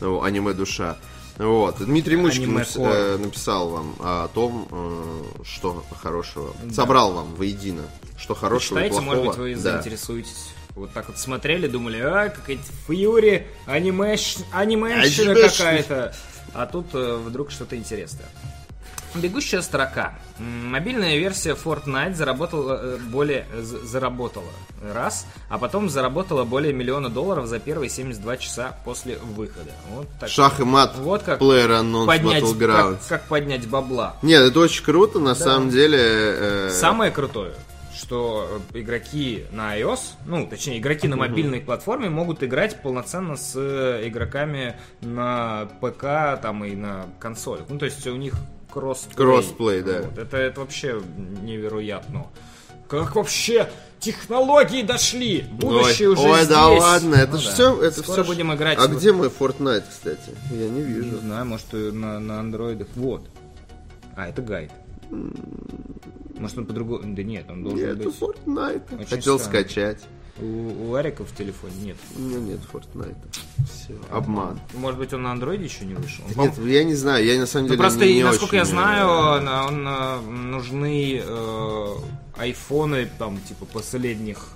Ну, 0.00 0.22
аниме-душа. 0.22 0.98
Вот. 1.38 1.78
Дмитрий 1.84 2.16
Мучкин 2.16 2.56
напис- 2.58 2.76
э, 2.78 3.16
написал 3.16 3.70
вам 3.70 3.96
о 4.00 4.28
том, 4.28 4.68
э, 4.70 5.22
что 5.44 5.82
хорошего. 6.02 6.54
Собрал 6.72 7.12
вам 7.14 7.34
воедино, 7.34 7.82
что 8.18 8.34
хорошего 8.34 8.78
и 8.78 8.82
Читайте, 8.88 8.96
плохого. 9.06 9.14
может 9.24 9.26
быть, 9.28 9.38
вы 9.38 9.54
Да. 9.54 9.60
заинтересуетесь. 9.60 10.48
Вот 10.74 10.92
так 10.92 11.08
вот 11.08 11.18
смотрели, 11.18 11.66
думали, 11.66 11.98
а, 12.00 12.28
какая-то 12.30 12.62
фьюри, 12.86 13.46
анимеш... 13.66 14.36
Анимешщина. 14.52 15.34
какая-то. 15.34 16.14
А 16.54 16.66
тут 16.66 16.86
э, 16.94 17.16
вдруг 17.16 17.50
что-то 17.50 17.76
интересное. 17.76 18.26
Бегущая 19.14 19.60
строка. 19.60 20.14
Мобильная 20.38 21.18
версия 21.18 21.52
Fortnite 21.54 22.14
заработала 22.14 22.80
э, 22.82 22.96
более 22.98 23.44
заработала 23.60 24.48
раз, 24.94 25.26
а 25.50 25.58
потом 25.58 25.90
заработала 25.90 26.44
более 26.44 26.72
миллиона 26.72 27.10
долларов 27.10 27.46
за 27.46 27.58
первые 27.58 27.90
72 27.90 28.36
часа 28.38 28.76
после 28.84 29.18
выхода. 29.18 29.70
Вот 29.90 30.08
так. 30.18 30.28
Шах 30.30 30.60
и 30.60 30.64
мат. 30.64 30.94
Вот 30.96 31.22
как 31.22 31.40
PlayerUnknown's 31.40 32.06
поднять, 32.06 32.42
Battlegrounds. 32.42 32.98
как, 33.00 33.08
как 33.20 33.22
поднять 33.28 33.68
бабла. 33.68 34.16
Нет, 34.22 34.42
это 34.42 34.60
очень 34.60 34.82
круто, 34.84 35.18
на 35.18 35.34
самом 35.34 35.68
деле. 35.70 35.98
э, 36.00 36.70
Самое 36.72 37.10
крутое, 37.12 37.52
что 37.94 38.60
э, 38.72 38.80
игроки 38.80 39.44
на 39.52 39.78
iOS, 39.78 40.00
ну, 40.24 40.46
точнее, 40.46 40.78
игроки 40.78 41.06
на 41.06 41.16
мобильной 41.16 41.60
платформе 41.60 42.08
могут 42.08 42.42
играть 42.42 42.80
полноценно 42.82 43.36
с 43.36 43.52
э, 43.56 44.08
игроками 44.08 44.74
на 45.02 45.68
ПК 45.82 46.40
там 46.40 46.64
и 46.64 46.74
на 46.74 47.06
консолях. 47.20 47.66
Ну, 47.68 47.78
то 47.78 47.84
есть 47.84 48.06
у 48.06 48.16
них 48.16 48.34
кроссплей. 48.72 49.14
Кроссплей, 49.16 49.82
да. 49.82 50.02
Вот. 50.02 50.18
Это, 50.18 50.36
это 50.36 50.60
вообще 50.60 51.00
невероятно. 51.42 52.26
Как 52.88 53.14
вообще 53.16 53.70
технологии 54.00 54.82
дошли? 54.82 55.42
Будущее 55.52 56.08
ой, 56.10 56.14
уже 56.14 56.22
ой, 56.28 56.36
здесь. 56.38 56.48
да 56.48 56.68
ладно, 56.68 57.14
это 57.14 57.32
Ну 57.32 57.38
же 57.38 57.46
да. 57.48 57.52
все, 57.54 57.82
это 57.82 58.02
Скоро 58.02 58.22
все. 58.22 58.32
будем 58.32 58.52
играть. 58.54 58.78
А 58.78 58.86
в- 58.88 58.96
где 58.96 59.12
мой 59.12 59.28
Fortnite, 59.28 59.84
кстати? 59.88 60.30
Я 60.50 60.68
не 60.68 60.80
Не 60.80 60.82
вижу. 60.82 61.18
знаю, 61.18 61.46
может, 61.46 61.66
э, 61.72 61.90
на, 61.92 62.18
на 62.18 62.40
андроидах. 62.40 62.88
Вот. 62.96 63.22
А, 64.16 64.28
это 64.28 64.42
гайд. 64.42 64.70
Может, 66.38 66.58
он 66.58 66.66
по-другому... 66.66 67.14
Да 67.14 67.22
нет, 67.22 67.46
он 67.48 67.62
должен 67.64 67.88
Нету 67.96 68.10
быть... 68.10 68.18
Fortnite. 68.18 68.94
Очень 69.00 69.06
Хотел 69.06 69.38
странно. 69.38 69.60
скачать. 69.60 69.98
У, 70.38 70.88
у 70.90 70.94
Арика 70.94 71.24
в 71.24 71.34
телефоне 71.34 71.74
нет. 71.82 71.96
У 72.16 72.20
меня 72.20 72.38
нет 72.38 72.60
Fortnite. 72.72 73.16
Все, 73.70 73.94
обман. 74.10 74.58
Может 74.74 74.98
быть, 74.98 75.12
он 75.12 75.22
на 75.22 75.32
андроиде 75.32 75.64
еще 75.64 75.84
не 75.84 75.94
вышел? 75.94 76.24
Он, 76.36 76.44
Нет, 76.46 76.58
я 76.58 76.84
не 76.84 76.94
знаю, 76.94 77.24
я 77.24 77.38
на 77.38 77.46
самом 77.46 77.64
Ну 77.66 77.68
деле 77.70 77.78
просто, 77.82 78.06
не, 78.06 78.14
не 78.14 78.24
насколько 78.24 78.54
очень, 78.54 78.56
я 78.56 78.62
э, 78.62 78.66
знаю, 78.66 79.42
на- 79.42 79.66
он, 79.66 79.86
э, 79.86 80.20
нужны 80.30 81.20
э, 81.22 81.94
айфоны 82.38 83.10
там 83.18 83.38
типа 83.40 83.66
последних 83.66 84.48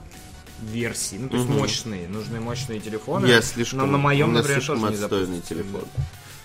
версий, 0.62 1.18
ну 1.18 1.28
то 1.28 1.37
есть 1.37 1.49
мощные, 1.49 2.09
нужны 2.09 2.40
мощные 2.40 2.80
телефоны. 2.80 3.26
Я 3.26 3.42
слишком, 3.42 3.80
Но 3.80 3.87
на 3.87 3.99
моем, 3.99 4.28
у 4.28 4.30
меня 4.30 4.38
например, 4.40 4.62
слишком 4.62 5.09
тоже 5.11 5.26
не 5.28 5.40
телефон. 5.42 5.83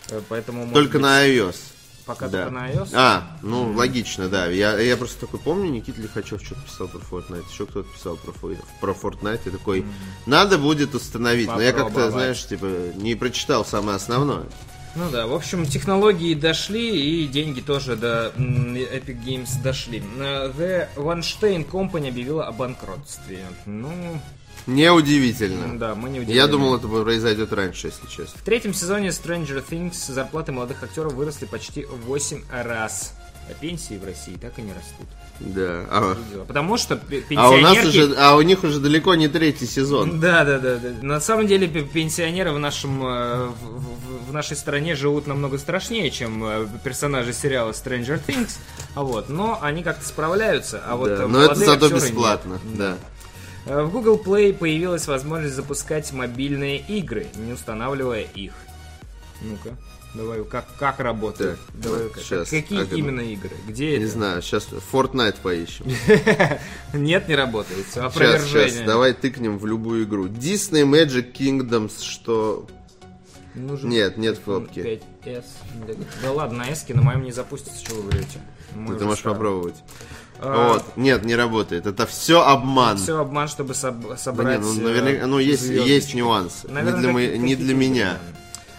Э, 0.10 0.22
Поэтому 0.28 0.70
Только 0.74 0.94
быть, 0.94 1.02
на 1.04 1.26
iOS. 1.26 1.56
Пока 2.06 2.28
да. 2.28 2.44
только 2.44 2.54
на 2.54 2.72
iOS. 2.72 2.90
А, 2.94 3.38
ну 3.42 3.74
логично, 3.74 4.30
да. 4.30 4.48
Я, 4.48 4.78
я 4.80 4.98
просто 4.98 5.20
такой 5.22 5.40
помню, 5.40 5.70
Никита 5.70 6.02
Лихачев 6.02 6.42
что-то 6.44 6.62
писал 6.62 6.88
про 6.88 7.00
Fortnite, 7.00 7.46
еще 7.52 7.66
кто-то 7.66 7.90
писал 7.92 8.18
про, 8.18 8.32
про 8.32 8.92
Fortnite, 8.94 9.42
и 9.48 9.50
такой, 9.50 9.86
надо 10.26 10.58
будет 10.58 10.96
установить. 10.96 11.48
Но 11.48 11.62
я 11.62 11.74
как-то, 11.74 12.12
знаешь, 12.12 12.46
типа, 12.46 12.94
не 12.96 13.16
прочитал 13.16 13.66
самое 13.66 13.96
основное. 13.96 14.46
Ну 14.94 15.10
да, 15.10 15.26
в 15.26 15.34
общем, 15.34 15.66
технологии 15.66 16.34
дошли, 16.34 17.24
и 17.24 17.28
деньги 17.28 17.62
тоже 17.62 17.96
до 17.96 18.34
Epic 18.36 19.24
Games 19.24 19.50
дошли. 19.64 20.04
Э, 20.20 20.52
The 20.58 20.90
Weinstein 20.98 21.70
Company 21.70 22.10
объявила 22.10 22.46
о 22.46 22.52
банкротстве. 22.52 23.46
Ну, 23.66 23.90
Неудивительно. 24.68 25.78
да, 25.80 25.96
мы 25.96 26.10
не 26.10 26.20
удивлены. 26.20 26.38
Я 26.38 26.48
думал, 26.48 26.76
это 26.76 26.88
произойдет 26.88 27.52
раньше, 27.54 27.88
если 27.88 28.06
честно. 28.08 28.40
В 28.40 28.44
третьем 28.44 28.74
сезоне 28.74 29.10
Stranger 29.10 29.64
Things 29.68 30.12
зарплаты 30.12 30.52
молодых 30.52 30.84
актеров 30.84 31.14
выросли 31.14 31.46
почти 31.46 31.86
в 31.86 32.06
8 32.06 32.44
раз. 32.52 33.14
А 33.50 33.54
пенсии 33.56 33.96
в 33.98 34.06
России 34.06 34.36
так 34.40 34.58
и 34.60 34.62
не 34.62 34.72
растут. 34.72 35.08
Да. 35.40 35.86
А, 35.90 36.16
Потому 36.48 36.78
что 36.78 36.96
пе- 36.96 37.24
а 37.36 37.50
у 37.50 37.58
нас 37.58 37.74
пенсионерки... 37.76 37.88
уже, 37.88 38.16
а 38.20 38.36
у 38.36 38.42
них 38.44 38.64
уже 38.64 38.80
далеко 38.80 39.16
не 39.16 39.28
третий 39.28 39.66
сезон. 39.66 40.20
Да, 40.20 40.46
да, 40.46 40.60
да, 40.60 40.76
да. 40.78 40.90
На 41.02 41.20
самом 41.20 41.48
деле 41.48 41.68
пе- 41.68 41.82
пенсионеры 41.82 42.52
в 42.52 42.60
нашем 42.60 43.04
э, 43.04 43.48
в, 43.48 44.30
в- 44.30 44.32
нашей 44.34 44.56
стране 44.56 44.94
живут 44.96 45.26
намного 45.26 45.58
страшнее, 45.58 46.12
чем 46.12 46.44
э, 46.46 46.68
персонажи 46.84 47.34
сериала 47.34 47.72
Stranger 47.72 48.22
Things. 48.26 48.52
А 48.94 49.02
вот, 49.02 49.28
но 49.30 49.58
они 49.60 49.82
как-то 49.82 50.06
справляются. 50.06 50.82
А 50.88 50.96
вот 50.96 51.10
Да, 51.10 51.28
Но 51.28 51.42
это 51.42 51.56
зато 51.56 51.72
актеры 51.74 51.94
нет. 51.96 52.04
бесплатно. 52.04 52.60
Да. 52.76 52.98
Э, 53.66 53.84
В 53.84 53.92
Google 53.92 54.20
Play 54.24 54.54
появилась 54.54 55.08
возможность 55.08 55.56
запускать 55.56 56.12
мобильные 56.14 56.78
игры, 56.80 57.28
не 57.36 57.54
устанавливая 57.54 58.22
их. 58.24 58.54
Ну-ка, 59.42 59.76
давай, 60.14 60.44
как, 60.44 60.66
как 60.78 61.00
работает? 61.00 61.58
Так, 61.72 61.82
Давай, 61.82 62.04
вот 62.04 62.12
как- 62.14 62.24
щас, 62.24 62.50
какие 62.50 62.82
ага. 62.84 62.96
именно 62.96 63.22
игры? 63.22 63.52
Где 63.68 63.98
Не 63.98 64.04
это? 64.06 64.14
знаю, 64.14 64.42
сейчас 64.42 64.68
Fortnite 64.92 65.38
поищем. 65.42 65.86
Нет, 66.94 67.28
не 67.28 67.36
работает. 67.36 67.86
Сейчас, 67.92 68.14
сейчас, 68.16 68.86
давай 68.86 69.14
тыкнем 69.14 69.58
в 69.58 69.66
любую 69.66 70.04
игру. 70.06 70.28
Disney 70.28 70.84
Magic 70.86 71.34
Kingdoms, 71.34 72.04
что... 72.04 72.68
Нужен 73.54 73.90
Нет, 73.90 74.16
нет 74.16 74.40
кнопки. 74.40 75.02
5s. 75.26 75.44
Да, 75.86 75.94
да 76.24 76.32
ладно, 76.32 76.60
на 76.60 76.70
S 76.70 76.86
на 76.88 77.02
моем 77.02 77.24
не 77.24 77.34
запустится, 77.34 77.84
что 77.84 77.96
вы. 77.96 78.12
Мой 78.76 78.94
Ты 78.96 79.00
же 79.00 79.06
можешь 79.06 79.20
старый. 79.20 79.36
попробовать. 79.38 79.76
А, 80.42 80.74
Вот, 80.74 80.84
нет, 80.98 81.24
не 81.24 81.36
работает. 81.36 81.86
Это 81.86 82.06
все 82.08 82.42
обман. 82.42 82.98
Все 82.98 83.20
обман, 83.20 83.48
чтобы 83.48 83.74
соб- 83.74 84.10
Да 84.10 84.18
собрать. 84.18 84.60
не, 84.62 84.66
ну, 84.66 84.80
э, 84.80 84.84
наверняка, 84.84 85.28
ну 85.28 85.40
есть, 85.40 85.62
звездочки. 85.64 85.90
есть 85.92 86.14
нюансы. 86.16 86.68
Наверное, 86.68 86.94
не 86.96 87.00
для, 87.02 87.12
мо- 87.12 87.20
какие- 87.20 87.38
не 87.38 87.56
для 87.56 87.76
меня. 87.76 88.18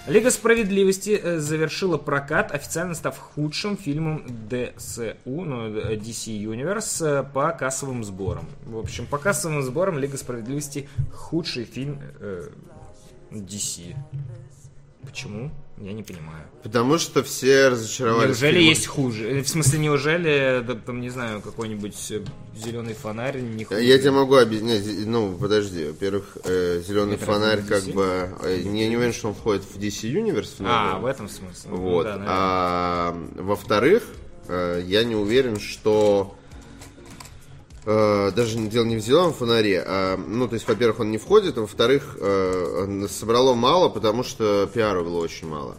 Лига 0.08 0.32
справедливости 0.32 1.10
э, 1.22 1.38
завершила 1.38 1.96
прокат, 1.96 2.50
официально 2.52 2.94
став 2.96 3.16
худшим 3.16 3.76
фильмом 3.76 4.24
DCU, 4.50 5.14
ну, 5.24 5.68
DC 5.68 6.36
Universe, 6.42 7.20
э, 7.20 7.22
по 7.32 7.52
кассовым 7.52 8.02
сборам. 8.02 8.46
В 8.66 8.78
общем, 8.78 9.06
по 9.06 9.18
кассовым 9.18 9.62
сборам 9.62 9.98
Лига 10.00 10.16
справедливости 10.16 10.88
худший 11.14 11.64
фильм 11.64 12.00
э, 12.18 12.48
DC. 13.30 13.94
Почему? 15.04 15.50
Я 15.78 15.92
не 15.94 16.02
понимаю. 16.02 16.44
Потому 16.62 16.96
что 16.98 17.22
все 17.24 17.68
разочаровались. 17.68 18.28
Неужели 18.28 18.50
в 18.52 18.58
фильмах. 18.58 18.68
есть 18.76 18.86
хуже? 18.86 19.28
Э, 19.30 19.42
В 19.42 19.48
смысле, 19.48 19.78
неужели, 19.80 20.62
да, 20.66 20.74
там, 20.74 21.00
не 21.00 21.10
знаю, 21.10 21.40
какой-нибудь 21.40 21.96
зеленый 22.54 22.94
фонарь 22.94 23.40
не 23.40 23.64
хуже? 23.64 23.82
Я 23.82 23.98
тебе 23.98 24.12
могу 24.12 24.36
объяснить, 24.36 25.06
ну, 25.06 25.36
подожди, 25.36 25.86
во-первых, 25.86 26.36
зеленый 26.44 27.16
Это 27.16 27.24
фонарь 27.24 27.62
как 27.62 27.84
бы, 27.86 28.28
э, 28.42 28.60
я 28.64 28.88
не 28.88 28.96
уверен, 28.96 29.12
что 29.12 29.28
он 29.28 29.34
входит 29.34 29.64
в 29.64 29.76
DC 29.78 30.08
Universe. 30.12 30.54
А, 30.60 30.62
наверное. 30.62 31.00
в 31.00 31.06
этом 31.06 31.28
смысле. 31.28 31.70
Ну, 31.70 31.76
Вот. 31.78 32.04
да, 32.04 32.10
наверное. 32.10 32.28
а 32.34 33.16
во-вторых, 33.36 34.04
э, 34.48 34.82
я 34.86 35.02
не 35.04 35.16
уверен, 35.16 35.58
что 35.58 36.36
э, 36.36 36.41
даже 37.84 38.58
дело 38.68 38.84
не 38.84 38.96
в 38.96 39.00
зеленом 39.00 39.32
фонаре, 39.32 39.82
а, 39.84 40.16
ну, 40.16 40.46
то 40.46 40.54
есть, 40.54 40.68
во-первых, 40.68 41.00
он 41.00 41.10
не 41.10 41.18
входит, 41.18 41.58
а 41.58 41.62
во-вторых, 41.62 42.16
э, 42.20 43.06
собрало 43.10 43.54
мало, 43.54 43.88
потому 43.88 44.22
что 44.22 44.70
пиара 44.72 45.02
было 45.02 45.18
очень 45.18 45.48
мало. 45.48 45.76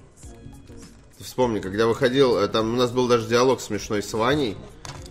Ты 1.18 1.24
вспомни, 1.24 1.60
когда 1.60 1.88
выходил, 1.88 2.36
э, 2.38 2.48
там 2.50 2.74
у 2.74 2.78
нас 2.78 2.92
был 2.92 3.08
даже 3.08 3.28
диалог 3.28 3.62
смешной 3.62 4.04
с 4.04 4.12
Ваней, 4.12 4.58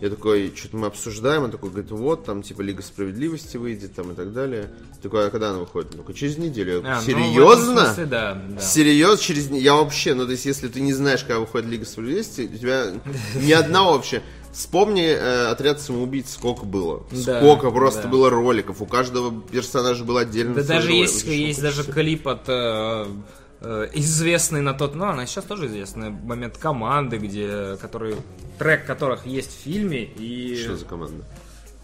я 0.02 0.10
такой, 0.10 0.52
что-то 0.54 0.76
мы 0.76 0.88
обсуждаем, 0.88 1.44
он 1.44 1.52
такой 1.52 1.70
говорит, 1.70 1.92
вот, 1.92 2.24
там, 2.24 2.42
типа, 2.42 2.60
Лига 2.60 2.82
Справедливости 2.82 3.56
выйдет, 3.56 3.94
там, 3.94 4.10
и 4.10 4.14
так 4.16 4.32
далее. 4.32 4.68
Такой, 5.00 5.28
а 5.28 5.30
когда 5.30 5.50
она 5.50 5.60
выходит? 5.60 5.92
Такой, 5.92 6.12
через 6.12 6.38
неделю. 6.38 6.72
Я 6.72 6.78
говорю, 6.80 6.92
А, 6.92 7.00
ну, 7.00 7.06
Серьезно? 7.06 7.86
смысле, 7.86 8.06
да, 8.06 8.42
да. 8.50 8.60
Серьезно, 8.60 9.18
через 9.18 9.48
я 9.48 9.76
вообще, 9.76 10.14
ну 10.14 10.26
то 10.26 10.32
есть, 10.32 10.44
если 10.44 10.66
ты 10.66 10.80
не 10.80 10.92
знаешь, 10.92 11.20
когда 11.20 11.38
выходит 11.38 11.70
Лига 11.70 11.84
Справедливости, 11.86 12.50
у 12.52 12.58
тебя 12.58 12.92
ни 13.36 13.52
одного 13.52 13.92
вообще. 13.92 14.22
Вспомни 14.52 15.06
э, 15.06 15.46
отряд 15.46 15.80
самоубийц, 15.80 16.34
сколько 16.34 16.66
было. 16.66 17.04
Да, 17.10 17.38
сколько 17.38 17.70
просто 17.70 18.02
да. 18.02 18.08
было 18.08 18.28
роликов. 18.28 18.82
У 18.82 18.86
каждого 18.86 19.40
персонажа 19.40 20.04
был 20.04 20.18
отдельно. 20.18 20.54
Да 20.54 20.62
даже 20.62 20.92
есть, 20.92 21.24
есть 21.24 21.62
даже 21.62 21.84
клип 21.84 22.28
от 22.28 22.42
э, 22.48 23.06
э, 23.60 23.88
известный 23.94 24.60
на 24.60 24.74
тот, 24.74 24.94
ну 24.94 25.06
она 25.06 25.24
сейчас 25.24 25.44
тоже 25.46 25.68
известная, 25.68 26.10
момент 26.10 26.58
команды, 26.58 27.16
где, 27.16 27.78
который, 27.80 28.16
трек 28.58 28.84
которых 28.84 29.24
есть 29.24 29.58
в 29.58 29.62
фильме 29.62 30.04
и... 30.04 30.54
Что 30.62 30.76
за 30.76 30.84
команда? 30.84 31.24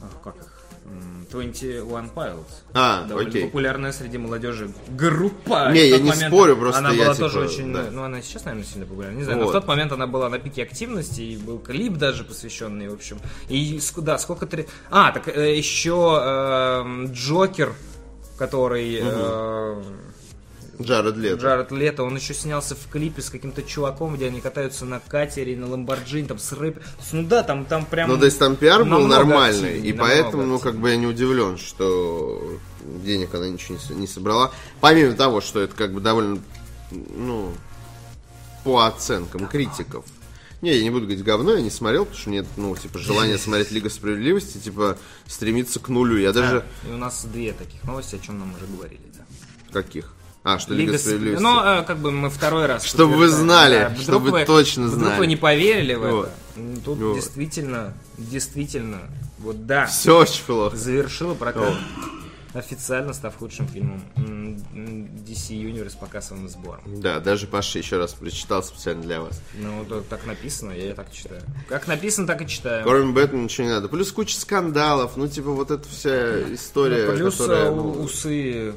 Ах, 0.03 0.23
как 0.23 0.37
их? 0.37 0.58
М, 0.91 1.27
21 1.31 2.11
Pilots. 2.15 2.47
А, 2.73 3.05
Довольно 3.05 3.29
окей. 3.31 3.45
популярная 3.45 3.93
среди 3.93 4.19
молодежи 4.19 4.71
группа. 4.89 5.71
Не, 5.73 5.89
я 5.89 5.99
не 5.99 6.09
момент 6.11 6.33
спорю, 6.35 6.57
просто 6.57 6.79
Она 6.79 6.91
я, 6.93 7.05
была 7.05 7.15
типа, 7.15 7.29
тоже 7.29 7.41
очень... 7.47 7.73
да. 7.73 7.85
Ну, 7.91 8.03
она 8.03 8.23
сейчас, 8.23 8.45
наверное, 8.45 8.67
сильно 8.67 8.87
популярна. 8.87 9.17
Не 9.17 9.25
знаю, 9.25 9.39
но 9.39 9.45
Вот. 9.45 9.51
в 9.51 9.53
тот 9.53 9.67
момент 9.67 9.93
она 9.93 10.07
была 10.07 10.29
на 10.29 10.39
пике 10.39 10.63
активности, 10.63 11.21
и 11.21 11.37
был 11.37 11.59
клип 11.59 11.95
даже 11.95 12.25
посвященный, 12.25 12.89
в 12.89 12.95
общем. 12.95 13.19
И 13.49 13.81
да, 13.99 14.19
сколько... 14.19 14.47
Три... 14.47 14.67
А, 14.91 15.13
так 15.13 15.29
э, 15.29 15.57
еще 15.57 16.21
эм, 16.23 17.13
Джокер, 17.13 17.75
который... 18.39 18.99
э, 19.03 19.83
Джаред 20.81 21.17
Лето. 21.17 21.43
Джаред 21.43 21.73
Лето, 21.73 22.03
он 22.05 22.17
еще 22.17 22.35
снялся 22.35 22.75
в 22.75 22.89
клипе 22.91 23.23
с 23.23 23.31
каким-то 23.31 23.63
чуваком, 23.63 24.15
где 24.15 24.27
они 24.27 24.41
катаются 24.41 24.85
на 24.85 25.01
катере, 25.01 25.57
на 25.57 25.69
Ламборджини, 25.69 26.27
там 26.27 26.39
с 26.39 26.53
рэп. 26.53 26.81
Ну 27.13 27.23
да, 27.25 27.43
там, 27.43 27.65
там 27.65 27.85
прям... 27.85 28.09
Ну, 28.09 28.19
то 28.19 28.25
есть 28.25 28.39
там 28.39 28.57
пиар 28.57 28.85
был 28.85 29.07
нормальный, 29.07 29.71
активнее, 29.71 29.93
и 29.93 29.97
поэтому, 29.97 30.45
ну, 30.45 30.57
активнее. 30.57 30.73
как 30.73 30.81
бы 30.81 30.91
я 30.91 30.97
не 30.97 31.07
удивлен, 31.07 31.59
что 31.59 32.59
денег 33.05 33.35
она 33.35 33.49
ничего 33.49 33.77
не 33.91 34.07
собрала. 34.07 34.53
Помимо 34.81 35.15
того, 35.15 35.41
что 35.41 35.61
это 35.61 35.75
как 35.75 35.93
бы 35.93 36.01
довольно, 36.01 36.39
ну, 36.91 37.53
по 38.65 38.87
оценкам 38.87 39.47
критиков. 39.49 40.05
Не, 40.61 40.77
я 40.77 40.83
не 40.83 40.91
буду 40.91 41.07
говорить 41.07 41.25
говно, 41.25 41.55
я 41.55 41.61
не 41.61 41.71
смотрел, 41.71 42.05
потому 42.05 42.21
что 42.21 42.31
нет, 42.31 42.47
ну, 42.57 42.77
типа, 42.77 42.99
желания 42.99 43.39
смотреть 43.39 43.71
Лига 43.71 43.91
Справедливости, 43.91 44.59
типа, 44.59 44.99
стремиться 45.27 45.79
к 45.79 45.89
нулю. 45.89 46.19
Я 46.19 46.33
даже... 46.33 46.65
И 46.89 46.93
у 46.93 46.97
нас 46.97 47.25
две 47.25 47.53
таких 47.53 47.83
новости, 47.85 48.17
о 48.17 48.19
чем 48.19 48.41
нам 48.41 48.55
уже 48.55 48.67
говорили. 48.67 49.01
Да. 49.17 49.25
Каких? 49.73 50.15
А, 50.45 50.59
что 50.59 50.73
Лига, 50.73 50.93
Лига 50.93 50.97
Сп- 50.99 51.01
Справедливости. 51.07 51.43
Ну, 51.43 51.61
э, 51.61 51.83
как 51.83 51.99
бы 51.99 52.11
мы 52.11 52.31
второй 52.31 52.67
раз. 52.67 52.85
Чтобы 52.85 53.17
вы 53.17 53.29
знали, 53.29 53.87
вдруг 53.91 54.03
чтобы 54.03 54.31
вы 54.31 54.45
точно 54.45 54.85
Вдруг 54.87 55.01
знали. 55.03 55.19
вы 55.19 55.27
не 55.27 55.37
поверили 55.37 55.95
в 55.95 56.01
Вот. 56.01 56.31
это. 56.57 56.81
Тут 56.85 56.99
Вот. 56.99 57.15
действительно, 57.17 57.93
действительно, 58.17 59.01
вот 59.39 59.67
да, 59.67 59.87
Все 59.87 60.19
очень 60.19 60.45
плохо. 60.45 60.77
завершила 60.77 61.35
прокат. 61.35 61.75
Официально 62.55 63.13
став 63.13 63.37
худшим 63.37 63.69
фильмом 63.69 64.03
DC 64.17 65.51
Universe 65.51 65.99
по 65.99 66.07
кассовым 66.07 66.49
сборам. 66.49 66.81
Да, 66.87 67.21
даже 67.21 67.47
Паша 67.47 67.79
еще 67.79 67.99
раз 67.99 68.15
прочитал 68.15 68.63
специально 68.63 69.03
для 69.03 69.21
вас. 69.21 69.41
Ну, 69.55 69.85
да, 69.89 70.01
так 70.09 70.25
написано, 70.27 70.73
я 70.73 70.95
так 70.95 71.13
читаю. 71.13 71.43
Как 71.69 71.87
написано, 71.87 72.27
так 72.27 72.41
и 72.43 72.49
читаю. 72.49 72.85
Кроме 72.85 73.13
Бэтмена 73.13 73.43
ничего 73.45 73.67
не 73.67 73.73
надо. 73.75 73.89
Плюс 73.89 74.11
куча 74.13 74.35
скандалов, 74.41 75.17
ну, 75.17 75.29
типа, 75.29 75.51
вот 75.51 75.71
эта 75.71 75.87
вся 75.89 76.53
история, 76.55 77.07
Ну, 77.07 77.13
Плюс 77.17 77.37
которая... 77.37 77.67
э, 77.67 77.75
ну, 77.75 77.91
усы. 78.03 78.75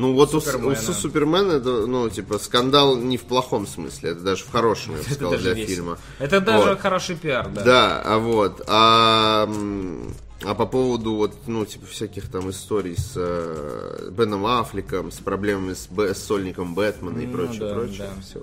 Ну 0.00 0.12
вот 0.14 0.32
у, 0.32 0.40
Супермена. 0.40 0.72
у 0.72 0.92
Супермена, 0.92 1.52
это, 1.54 1.86
ну, 1.86 2.08
типа, 2.08 2.38
скандал 2.38 2.96
не 2.96 3.16
в 3.16 3.22
плохом 3.24 3.66
смысле, 3.66 4.10
это 4.10 4.20
даже 4.20 4.44
в 4.44 4.50
хорошем, 4.52 4.92
я 4.92 4.98
бы 5.02 5.04
сказал, 5.10 5.36
для 5.36 5.54
весело. 5.54 5.66
фильма. 5.74 5.98
Это 6.20 6.40
даже 6.40 6.68
Вот. 6.70 6.80
хороший 6.80 7.16
пиар, 7.16 7.48
да. 7.48 7.62
Да, 7.64 8.02
а 8.04 8.18
вот, 8.18 8.62
а, 8.68 9.48
а 10.44 10.54
по 10.54 10.66
поводу 10.66 11.16
вот, 11.16 11.34
ну, 11.48 11.66
типа, 11.66 11.86
всяких 11.86 12.30
там 12.30 12.48
историй 12.48 12.96
с 12.96 13.14
э, 13.16 14.10
Беном 14.12 14.46
Аффлеком, 14.46 15.10
с 15.10 15.16
проблемами 15.16 15.74
с, 15.74 15.88
Б- 15.88 16.14
с 16.14 16.22
сольником 16.22 16.76
Бэтмена 16.76 17.18
и 17.18 17.26
Ну 17.26 17.32
прочее, 17.32 17.60
да, 17.60 17.74
прочее, 17.74 18.08
да. 18.14 18.22
все 18.22 18.42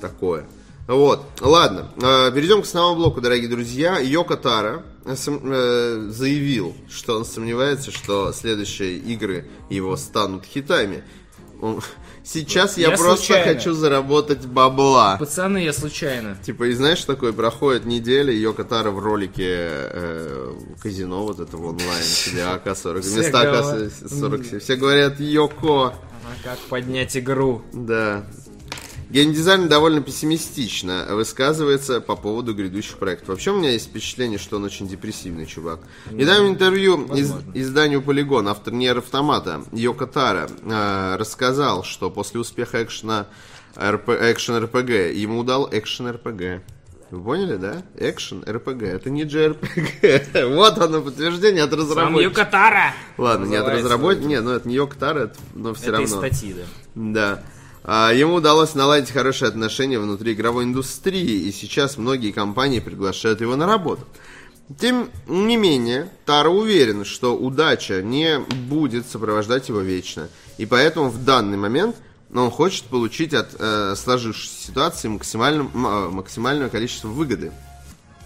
такое. 0.00 0.44
Вот, 0.86 1.24
ладно, 1.40 1.88
э, 1.96 2.30
перейдем 2.34 2.60
к 2.60 2.66
основному 2.66 2.96
блоку, 2.96 3.20
дорогие 3.22 3.48
друзья. 3.48 3.98
Йоко 3.98 4.36
Таро 4.36 4.82
сом- 5.06 5.40
э, 5.44 6.10
заявил, 6.10 6.74
что 6.90 7.16
он 7.16 7.24
сомневается, 7.24 7.90
что 7.90 8.32
следующие 8.34 8.98
игры 8.98 9.46
его 9.70 9.96
станут 9.96 10.44
хитами. 10.44 11.02
Сейчас 12.22 12.76
я, 12.78 12.90
Я 12.90 12.96
просто 12.96 13.16
случайно. 13.26 13.54
хочу 13.54 13.72
заработать 13.72 14.44
бабла. 14.46 15.16
Пацаны, 15.18 15.58
я 15.64 15.72
случайно. 15.72 16.36
Типа, 16.44 16.64
и 16.64 16.72
знаешь, 16.74 17.02
такой 17.04 17.32
проходит 17.32 17.86
неделя, 17.86 18.32
Йоко 18.32 18.64
Таро 18.64 18.90
в 18.92 18.98
ролике 18.98 19.44
э, 19.46 20.52
казино 20.82 21.22
вот 21.24 21.40
этого 21.40 21.68
онлайн, 21.68 22.02
где 22.30 22.42
АК-40, 22.42 23.00
Все 23.00 23.10
вместо 23.10 23.32
говорят- 23.42 23.64
АК-47. 24.02 24.58
Все 24.60 24.76
говорят 24.76 25.18
Йоко. 25.20 25.94
А 26.26 26.42
как 26.42 26.58
поднять 26.70 27.16
игру? 27.16 27.62
Да. 27.72 28.24
Геймдизайн 29.14 29.68
довольно 29.68 30.00
пессимистично 30.00 31.06
высказывается 31.10 32.00
по 32.00 32.16
поводу 32.16 32.52
грядущих 32.52 32.98
проектов. 32.98 33.28
Вообще 33.28 33.52
у 33.52 33.58
меня 33.58 33.70
есть 33.70 33.86
впечатление, 33.86 34.40
что 34.40 34.56
он 34.56 34.64
очень 34.64 34.88
депрессивный 34.88 35.46
чувак. 35.46 35.78
В 36.06 36.12
недавнем 36.14 36.48
интервью 36.50 37.04
из- 37.14 37.32
изданию 37.54 38.00
Polygon 38.00 38.50
автор 38.50 38.72
Нер 38.74 38.98
Автомата 38.98 39.62
Йоко 39.70 40.08
Таро 40.08 40.48
э, 40.64 41.16
рассказал, 41.16 41.84
что 41.84 42.10
после 42.10 42.40
успеха 42.40 42.82
экшена 42.82 43.28
РП, 43.80 44.08
экшен 44.08 44.56
РПГ 44.64 45.14
ему 45.14 45.38
удал 45.38 45.68
экшен 45.70 46.08
РПГ. 46.10 46.64
Вы 47.12 47.22
поняли, 47.22 47.54
да? 47.54 47.82
Экшен 47.96 48.42
РПГ. 48.48 48.82
Это 48.82 49.10
не 49.10 49.22
JRPG. 49.22 50.48
Вот 50.56 50.76
оно 50.78 51.00
подтверждение 51.02 51.62
от 51.62 51.70
Сам 51.70 51.78
разработчика. 51.78 52.22
Юкатара! 52.22 52.94
Ладно, 53.16 53.44
не 53.44 53.54
от 53.54 53.68
разработчика. 53.68 54.26
Не, 54.26 54.40
ну 54.40 54.50
это 54.50 54.66
не 54.66 54.74
Йоко 54.74 54.96
Таро, 54.98 55.20
это- 55.20 55.36
но 55.54 55.72
все 55.72 55.84
Это 55.84 55.92
равно. 55.92 56.04
из 56.06 56.10
статьи, 56.10 56.54
да. 56.54 56.64
Да. 56.96 57.42
А, 57.86 58.12
Ему 58.12 58.36
удалось 58.36 58.74
наладить 58.74 59.10
хорошие 59.10 59.48
отношения 59.48 59.98
внутри 59.98 60.32
игровой 60.32 60.64
индустрии, 60.64 61.42
и 61.46 61.52
сейчас 61.52 61.98
многие 61.98 62.32
компании 62.32 62.80
приглашают 62.80 63.42
его 63.42 63.56
на 63.56 63.66
работу. 63.66 64.06
Тем 64.80 65.10
не 65.28 65.58
менее, 65.58 66.08
Таро 66.24 66.50
уверен, 66.50 67.04
что 67.04 67.36
удача 67.36 68.02
не 68.02 68.38
будет 68.38 69.06
сопровождать 69.06 69.68
его 69.68 69.80
вечно. 69.80 70.28
И 70.56 70.64
поэтому 70.64 71.10
в 71.10 71.22
данный 71.22 71.58
момент 71.58 71.96
он 72.34 72.50
хочет 72.50 72.84
получить 72.84 73.34
от 73.34 73.54
э, 73.58 73.94
сложившейся 73.94 74.66
ситуации 74.68 75.08
максимальным- 75.08 75.70
м- 75.74 75.86
э, 75.86 76.08
максимальное 76.08 76.70
количество 76.70 77.08
выгоды. 77.08 77.52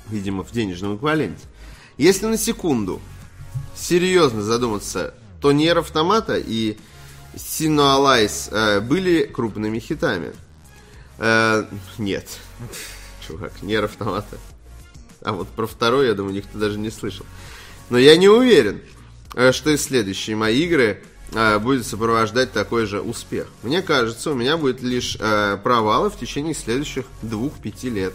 Видимо, 0.06 0.44
в 0.44 0.52
денежном 0.52 0.94
эквиваленте. 0.96 1.42
Если 1.96 2.26
на 2.26 2.38
секунду 2.38 3.00
серьезно 3.76 4.42
задуматься, 4.42 5.14
то 5.40 5.50
Нер 5.50 5.78
Автомата 5.78 6.38
и 6.38 6.76
Allies 7.38 8.48
э, 8.50 8.80
были 8.80 9.24
крупными 9.24 9.78
хитами. 9.78 10.32
Э, 11.18 11.64
нет. 11.98 12.26
Чувак, 13.26 13.52
Нер 13.62 13.84
Автомата. 13.84 14.38
А 15.22 15.32
вот 15.32 15.48
про 15.48 15.66
второй, 15.66 16.06
я 16.06 16.14
думаю, 16.14 16.34
никто 16.34 16.58
даже 16.58 16.78
не 16.78 16.90
слышал. 16.90 17.26
Но 17.90 17.98
я 17.98 18.16
не 18.16 18.28
уверен, 18.28 18.80
э, 19.34 19.52
что 19.52 19.70
и 19.70 19.76
следующие 19.76 20.36
мои 20.36 20.62
игры 20.64 21.02
э, 21.32 21.58
будет 21.58 21.86
сопровождать 21.86 22.52
такой 22.52 22.86
же 22.86 23.00
успех. 23.00 23.48
Мне 23.62 23.82
кажется, 23.82 24.30
у 24.30 24.34
меня 24.34 24.56
будет 24.56 24.82
лишь 24.82 25.16
э, 25.18 25.58
провалы 25.62 26.10
в 26.10 26.18
течение 26.18 26.54
следующих 26.54 27.06
двух-пяти 27.22 27.90
лет. 27.90 28.14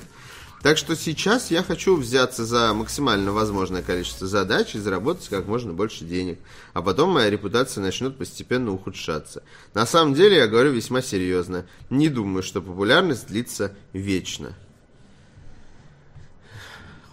Так 0.64 0.78
что 0.78 0.96
сейчас 0.96 1.52
я 1.52 1.62
хочу 1.62 1.98
взяться 1.98 2.46
за 2.46 2.74
максимально 2.74 3.34
возможное 3.34 3.84
количество 3.84 4.28
задач 4.28 4.76
и 4.76 4.80
заработать 4.80 5.28
как 5.28 5.46
можно 5.46 5.74
больше 5.74 6.06
денег. 6.06 6.40
А 6.72 6.82
потом 6.82 7.10
моя 7.10 7.30
репутация 7.30 7.82
начнет 7.82 8.18
постепенно 8.18 8.72
ухудшаться. 8.72 9.44
На 9.74 9.86
самом 9.86 10.14
деле 10.14 10.38
я 10.38 10.48
говорю 10.48 10.72
весьма 10.72 11.02
серьезно. 11.02 11.66
Не 11.90 12.08
думаю, 12.08 12.44
что 12.44 12.62
популярность 12.62 13.28
длится 13.28 13.76
вечно. 13.92 14.56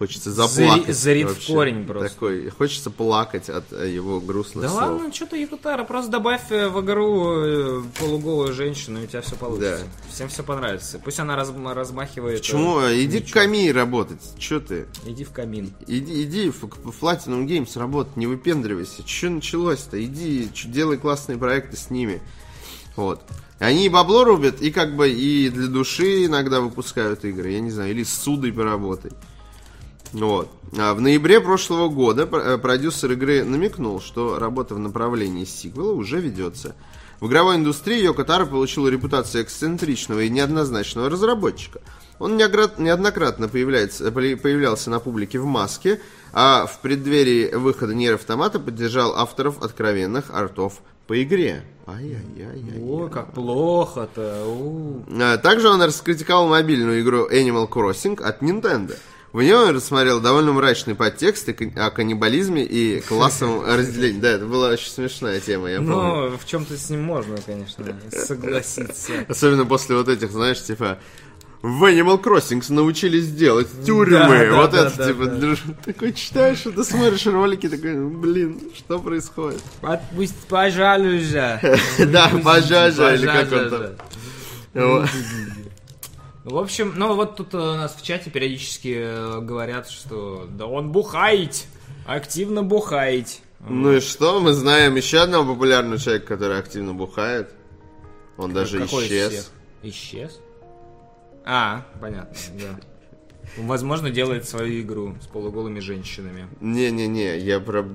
Хочется 0.01 0.33
заплакать. 0.33 0.97
Зарит 0.97 1.29
в 1.29 1.47
корень 1.47 1.85
просто. 1.85 2.09
Такой, 2.09 2.49
хочется 2.49 2.91
плакать 2.91 3.51
от 3.51 3.71
э, 3.71 3.91
его 3.91 4.19
грустных 4.19 4.63
Да 4.63 4.69
слов. 4.71 4.81
ладно, 4.83 5.13
что 5.13 5.27
ты 5.27 5.37
Якутара, 5.43 5.85
просто 5.85 6.11
добавь 6.11 6.41
э, 6.51 6.69
в 6.71 6.81
игру 6.83 7.35
э, 7.37 7.83
полуголую 7.99 8.55
женщину, 8.55 9.03
и 9.03 9.05
у 9.05 9.07
тебя 9.07 9.21
все 9.21 9.37
получится. 9.37 9.81
Да. 9.85 10.11
Всем 10.11 10.31
все 10.31 10.43
понравится. 10.43 10.99
Пусть 11.05 11.21
она 11.21 11.37
раз- 11.37 11.53
размахивает. 11.55 12.39
Почему? 12.41 12.81
э, 12.81 13.05
Иди 13.05 13.19
к 13.19 13.25
мечом. 13.25 13.33
Камии 13.35 13.69
работать. 13.69 14.23
Че 14.39 14.61
ты? 14.61 14.87
Иди 15.05 15.23
в 15.23 15.33
камин. 15.33 15.71
Иди, 15.87 16.23
иди 16.23 16.49
в, 16.51 16.63
в 16.63 17.05
Platinum 17.05 17.47
Games 17.47 17.79
работать, 17.79 18.17
не 18.17 18.27
выпендривайся. 18.27 19.03
Че 19.05 19.29
началось-то? 19.29 20.03
Иди, 20.03 20.49
чё- 20.55 20.69
делай 20.71 20.97
классные 20.97 21.37
проекты 21.37 21.77
с 21.77 21.91
ними. 21.91 22.23
Вот. 22.97 23.21
Они 23.59 23.85
и 23.85 23.91
бабло 23.91 24.25
рубят, 24.25 24.63
и 24.63 24.71
как 24.71 24.97
бы 24.97 25.11
и 25.11 25.51
для 25.51 25.67
души 25.69 26.25
иногда 26.25 26.63
выпускают 26.63 27.23
игры, 27.27 27.51
я 27.51 27.61
не 27.61 27.71
знаю, 27.71 27.91
или 27.91 28.03
с 28.03 28.15
судой 28.15 28.51
поработай. 28.51 29.11
Вот. 30.13 30.49
А 30.77 30.95
в 30.95 31.01
ноябре 31.01 31.41
прошлого 31.41 31.89
года 31.89 32.29
э, 32.31 32.59
продюсер 32.59 33.13
игры 33.13 33.45
намекнул, 33.45 34.01
что 34.01 34.39
работа 34.39 34.75
в 34.75 34.79
направлении 34.79 35.45
сиквела 35.45 35.93
уже 35.93 36.21
ведется. 36.21 36.75
В 37.21 37.29
игровой 37.29 37.57
индустрии 37.57 38.03
Йоко 38.03 38.25
Таро 38.25 38.47
получил 38.47 38.89
репутацию 38.89 39.45
эксцентричного 39.45 40.21
и 40.21 40.31
неоднозначного 40.31 41.11
разработчика. 41.11 41.81
Он 42.19 42.37
неоднократно 42.37 43.49
появляется, 43.49 44.11
появлялся 44.11 44.91
на 44.91 45.01
публике 45.01 45.39
в 45.39 45.47
маске, 45.47 46.01
а 46.33 46.67
в 46.67 46.81
преддверии 46.81 47.55
выхода 47.55 47.95
Нир 47.95 48.15
Автомата 48.15 48.59
поддержал 48.59 49.17
авторов 49.17 49.63
откровенных 49.63 50.31
артов 50.31 50.81
по 51.07 51.23
игре. 51.23 51.65
Ай-яй-яй-яй. 51.87 52.83
Ой, 52.83 53.11
как 53.11 53.33
плохо-то. 53.33 55.03
А, 55.19 55.39
Также 55.39 55.69
он 55.69 55.83
раскритиковал 55.83 56.49
мобильную 56.49 57.01
игру 57.01 57.29
Animal 57.29 57.69
Crossing 57.69 58.23
от 58.23 58.43
Nintendo. 58.43 58.97
В 59.33 59.41
ней 59.43 59.55
он 59.55 59.75
рассмотрел 59.75 60.21
довольно 60.21 60.53
мрачный 60.53 60.97
подтекст 60.97 61.49
и 61.49 61.73
о 61.77 61.91
каннибализме 61.91 62.65
и 62.65 63.01
классовом 63.01 63.65
разделении. 63.77 64.21
Да, 64.21 64.31
это 64.31 64.47
была 64.47 64.71
очень 64.71 64.91
смешная 64.91 65.39
тема, 65.41 65.71
я 65.71 65.77
помню. 65.79 65.93
Ну, 65.95 66.37
в 66.37 66.45
чем-то 66.47 66.77
с 66.77 66.91
ним 66.91 67.03
можно, 67.05 67.37
конечно, 67.45 67.85
согласиться. 68.11 69.13
Особенно 69.29 69.67
после 69.67 69.97
вот 69.97 70.09
этих, 70.09 70.31
знаешь, 70.33 70.63
типа... 70.63 70.99
В 71.63 71.85
Animal 71.85 72.23
Crossing 72.23 72.65
научились 72.73 73.31
делать 73.33 73.69
тюрьмы. 73.85 74.49
Да, 74.49 74.57
вот 74.57 74.71
да, 74.71 74.87
это, 74.87 74.97
да, 74.97 75.07
типа, 75.09 75.27
да. 75.27 75.37
друж- 75.37 75.75
такой 75.85 76.15
читаешь, 76.15 76.65
это 76.65 76.83
смотришь 76.83 77.27
ролики, 77.27 77.69
такой, 77.69 77.97
«Ну, 77.97 78.09
блин, 78.09 78.59
что 78.75 78.99
происходит? 78.99 79.61
Отпусть, 79.83 80.39
пожалуйста. 80.49 81.61
Да, 81.99 82.31
пожажа, 82.43 83.15
или 83.15 83.27
как 83.27 83.53
он 83.53 83.71
там. 84.73 85.01
В 86.45 86.57
общем, 86.57 86.95
ну 86.97 87.15
вот 87.15 87.37
тут 87.37 87.53
э, 87.53 87.59
у 87.59 87.75
нас 87.75 87.95
в 87.95 88.03
чате 88.03 88.31
периодически 88.31 88.97
э, 88.99 89.41
говорят, 89.41 89.89
что 89.91 90.49
да 90.51 90.67
он 90.67 90.91
бухает, 90.91 91.67
активно 92.07 92.63
бухает. 92.63 93.41
Ну 93.69 93.93
и 93.93 94.01
что? 94.01 94.41
Мы 94.41 94.55
знаем 94.55 94.97
еще 94.97 95.21
одного 95.21 95.53
популярного 95.53 95.99
человека, 95.99 96.27
который 96.27 96.59
активно 96.59 96.95
бухает. 96.95 97.53
Он 98.39 98.55
даже 98.55 98.81
Какой 98.81 99.05
из 99.05 99.11
исчез. 99.11 99.53
Исчез? 99.83 100.41
А, 101.45 101.85
понятно, 102.01 102.37
да. 102.55 102.90
Возможно, 103.57 104.11
делает 104.11 104.49
свою 104.49 104.81
игру 104.81 105.15
с 105.23 105.27
полуголыми 105.27 105.81
женщинами. 105.81 106.47
Не-не-не, 106.61 107.39
я 107.39 107.61
про... 107.61 107.87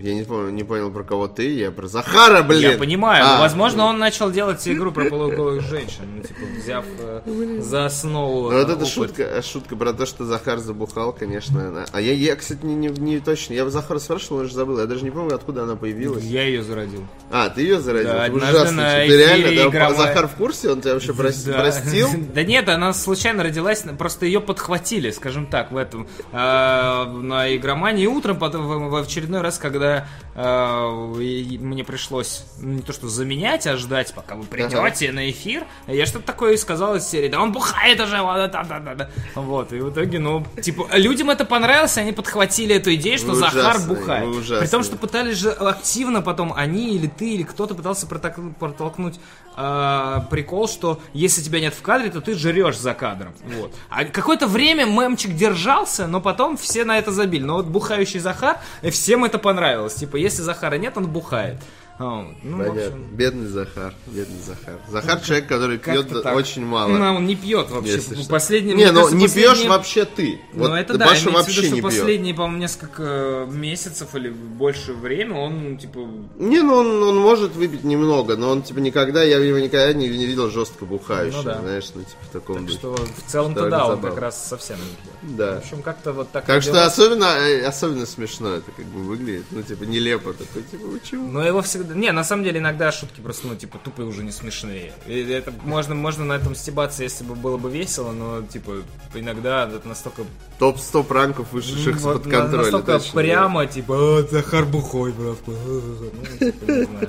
Я 0.00 0.14
не 0.14 0.24
помню, 0.24 0.50
не 0.50 0.64
понял, 0.64 0.90
про 0.90 1.04
кого 1.04 1.28
ты, 1.28 1.54
я 1.54 1.70
про 1.70 1.86
Захара, 1.86 2.42
блин! 2.42 2.72
Я 2.72 2.78
понимаю, 2.78 3.24
А, 3.24 3.34
но, 3.34 3.40
возможно, 3.42 3.84
он 3.84 3.98
начал 3.98 4.30
делать 4.30 4.66
игру 4.66 4.92
про 4.92 5.04
полуголых 5.04 5.62
женщин, 5.62 6.04
ну, 6.16 6.22
типа, 6.22 6.40
взяв 6.56 6.84
э, 6.98 7.58
за 7.60 7.86
основу 7.86 8.50
Ну, 8.50 8.58
вот 8.58 8.70
эта 8.70 8.86
шутка, 8.86 9.42
шутка 9.42 9.76
про 9.76 9.92
то, 9.92 10.06
что 10.06 10.24
Захар 10.24 10.58
забухал, 10.58 11.12
конечно, 11.12 11.68
она... 11.68 11.84
А 11.92 12.00
я, 12.00 12.12
я 12.12 12.34
кстати, 12.36 12.64
не, 12.64 12.74
не, 12.74 12.88
не 12.88 13.20
точно... 13.20 13.54
Я 13.54 13.68
Захара 13.68 13.98
спрашивал, 13.98 14.38
он 14.38 14.44
уже 14.46 14.54
забыл. 14.54 14.78
Я 14.78 14.86
даже 14.86 15.04
не 15.04 15.10
помню, 15.10 15.34
откуда 15.34 15.64
она 15.64 15.76
появилась. 15.76 16.24
Я 16.24 16.44
ее 16.44 16.62
зародил. 16.62 17.04
А, 17.30 17.50
ты 17.50 17.62
ее 17.62 17.80
зародил? 17.80 18.12
Да, 18.12 18.28
ужасно. 18.32 19.04
Ты 19.06 19.16
реально, 19.16 19.70
да, 19.70 19.94
Захар 19.94 20.28
в 20.28 20.34
курсе? 20.34 20.70
Он 20.70 20.80
тебя 20.80 20.94
вообще 20.94 21.12
простил? 21.12 22.08
Да 22.34 22.42
нет, 22.44 22.68
она 22.68 22.92
случайно 22.92 23.42
родилась, 23.42 23.84
просто 23.98 24.26
ее 24.26 24.40
подхватили, 24.78 25.10
скажем 25.10 25.46
так, 25.46 25.72
в 25.72 25.76
этом 25.76 26.06
э, 26.32 26.36
на 26.36 27.54
игромании. 27.56 28.04
И 28.04 28.06
утром 28.06 28.38
потом 28.38 28.66
в, 28.66 28.90
в 28.90 28.96
очередной 28.96 29.40
раз, 29.40 29.58
когда 29.58 30.06
э, 30.34 31.20
и- 31.20 31.58
мне 31.58 31.84
пришлось 31.84 32.44
не 32.60 32.80
то 32.82 32.92
что 32.92 33.08
заменять, 33.08 33.66
а 33.66 33.76
ждать, 33.76 34.12
пока 34.14 34.34
вы 34.36 34.44
придете 34.44 35.12
на 35.12 35.30
эфир, 35.30 35.64
я 35.86 36.06
что-то 36.06 36.26
такое 36.26 36.54
и 36.54 36.56
сказал 36.56 36.96
из 36.96 37.04
серии, 37.08 37.28
да 37.28 37.40
он 37.42 37.52
бухает 37.52 38.00
уже, 38.00 38.20
вот, 38.22 38.50
да, 38.50 38.64
да, 38.64 38.78
да, 38.78 38.94
да». 38.94 39.10
вот, 39.34 39.72
и 39.72 39.80
в 39.80 39.90
итоге, 39.90 40.18
ну, 40.18 40.44
типа, 40.62 40.88
людям 40.94 41.30
это 41.30 41.44
понравилось, 41.44 41.96
они 41.98 42.12
подхватили 42.12 42.76
эту 42.76 42.94
идею, 42.94 43.18
что 43.18 43.28
Вы 43.28 43.34
Захар 43.36 43.78
бухает. 43.80 44.24
вы 44.26 44.38
ужасные. 44.38 44.60
При 44.60 44.66
том, 44.68 44.84
что 44.84 44.96
пытались 44.96 45.36
же 45.38 45.50
активно 45.50 46.22
потом 46.22 46.52
они 46.52 46.94
или 46.94 47.06
ты 47.08 47.34
или 47.34 47.42
кто-то 47.42 47.74
пытался 47.74 48.06
протолкнуть 48.06 49.18
э, 49.58 50.20
прикол, 50.30 50.68
что 50.68 51.00
если 51.12 51.42
тебя 51.42 51.60
нет 51.60 51.74
в 51.74 51.82
кадре, 51.82 52.10
то 52.10 52.20
ты 52.20 52.34
жрешь 52.34 52.78
за 52.78 52.94
кадром. 52.94 53.32
Вот. 53.44 53.74
А 53.90 54.04
какое-то 54.04 54.46
время 54.46 54.84
мемчик 54.84 55.34
держался, 55.34 56.06
но 56.06 56.20
потом 56.20 56.56
все 56.56 56.84
на 56.84 56.98
это 56.98 57.10
забили. 57.12 57.42
Но 57.42 57.56
вот 57.56 57.66
бухающий 57.66 58.20
Захар, 58.20 58.58
э, 58.82 58.90
всем 58.90 59.24
это 59.24 59.38
понравилось. 59.38 59.94
Типа, 59.94 60.16
если 60.16 60.42
Захара 60.42 60.76
нет, 60.76 60.96
он 60.96 61.06
бухает. 61.08 61.56
А, 62.00 62.22
вот. 62.22 62.36
Ну, 62.44 62.58
Понятно. 62.58 62.82
общем, 62.84 63.04
Бедный 63.16 63.46
Захар, 63.48 63.92
бедный 64.06 64.40
Захар. 64.46 64.78
Захар 64.88 65.20
человек, 65.20 65.48
который 65.48 65.78
пьет 65.78 66.08
так. 66.22 66.36
очень 66.36 66.64
мало. 66.64 66.90
Ну, 66.96 67.16
он 67.16 67.26
не 67.26 67.34
пьет 67.34 67.70
вообще. 67.70 67.94
если 67.94 68.14
что. 68.14 68.28
Последний, 68.30 68.74
Не, 68.74 68.86
ну 68.92 69.00
кажется, 69.00 69.16
не 69.16 69.24
последние- 69.26 69.54
пьешь 69.56 69.68
вообще 69.68 70.04
ты. 70.04 70.40
Ну 70.52 70.68
Вот 70.68 70.74
это 70.74 70.96
да, 70.96 71.06
Паша 71.06 71.22
виду, 71.22 71.32
вообще 71.32 71.62
не 71.62 71.70
пьет. 71.72 71.82
последние, 71.82 72.34
по-моему, 72.34 72.58
несколько 72.58 73.48
месяцев 73.50 74.14
или 74.14 74.28
больше 74.28 74.92
время 74.92 75.34
он, 75.34 75.76
типа, 75.76 75.98
Не, 76.36 76.62
ну 76.62 76.74
он, 76.76 77.02
он 77.02 77.16
может 77.18 77.56
выпить 77.56 77.82
немного, 77.82 78.36
но 78.36 78.50
он 78.50 78.62
типа 78.62 78.78
никогда, 78.78 79.24
я 79.24 79.38
его 79.38 79.58
никогда 79.58 79.92
не, 79.92 80.08
не 80.08 80.26
видел 80.26 80.50
жестко 80.50 80.84
бухающим, 80.84 81.38
Ну 81.38 81.42
да. 81.42 81.60
знаешь, 81.60 81.90
ну 81.96 82.02
типа 82.02 82.16
в 82.22 82.28
таком 82.32 82.66
духе. 82.66 82.78
что 82.78 82.94
в 82.94 83.30
целом-то 83.30 83.68
да, 83.68 83.86
он 83.86 83.96
забавно. 83.96 84.10
как 84.10 84.18
раз 84.20 84.46
совсем 84.48 84.76
не 84.76 84.82
пьет. 84.84 85.36
Да. 85.36 85.54
В 85.56 85.58
общем, 85.64 85.82
как-то 85.82 86.12
вот 86.12 86.30
так. 86.30 86.44
Так 86.44 86.62
что 86.62 86.86
особенно, 86.86 87.24
э, 87.24 87.64
особенно 87.66 88.06
смешно 88.06 88.50
это 88.54 88.70
как 88.70 88.84
бы 88.86 89.00
выглядит, 89.00 89.46
ну 89.50 89.62
типа 89.62 89.82
нелепо 89.82 90.32
такой, 90.32 90.62
типа 90.62 90.86
почему? 90.96 91.26
Но 91.32 91.44
его 91.44 91.60
всегда... 91.60 91.87
Не, 91.94 92.12
на 92.12 92.24
самом 92.24 92.44
деле 92.44 92.60
иногда 92.60 92.92
шутки 92.92 93.20
просто, 93.20 93.46
ну, 93.46 93.56
типа, 93.56 93.78
тупые 93.78 94.06
уже 94.06 94.22
не 94.22 94.32
смешные. 94.32 94.92
И 95.06 95.20
это 95.20 95.52
можно, 95.64 95.94
можно 95.94 96.24
на 96.24 96.34
этом 96.34 96.54
стебаться, 96.54 97.02
если 97.02 97.24
бы 97.24 97.34
было 97.34 97.56
бы 97.56 97.70
весело, 97.70 98.12
но, 98.12 98.42
типа, 98.42 98.82
иногда 99.14 99.68
это 99.68 99.86
настолько... 99.88 100.22
Топ 100.58 100.78
100 100.78 101.02
пранков 101.04 101.52
вышедших 101.52 101.96
вот 102.00 102.20
из-под 102.20 102.32
контроля. 102.32 102.62
настолько 102.62 102.98
точно, 102.98 103.20
прямо, 103.20 103.66
типа, 103.66 103.94
«А, 103.96 104.22
Захар 104.30 104.64
бухой, 104.64 105.12
брат. 105.12 105.38
Ну, 105.46 106.38
типа, 106.38 106.64
не 106.70 106.84
знаю. 106.84 107.08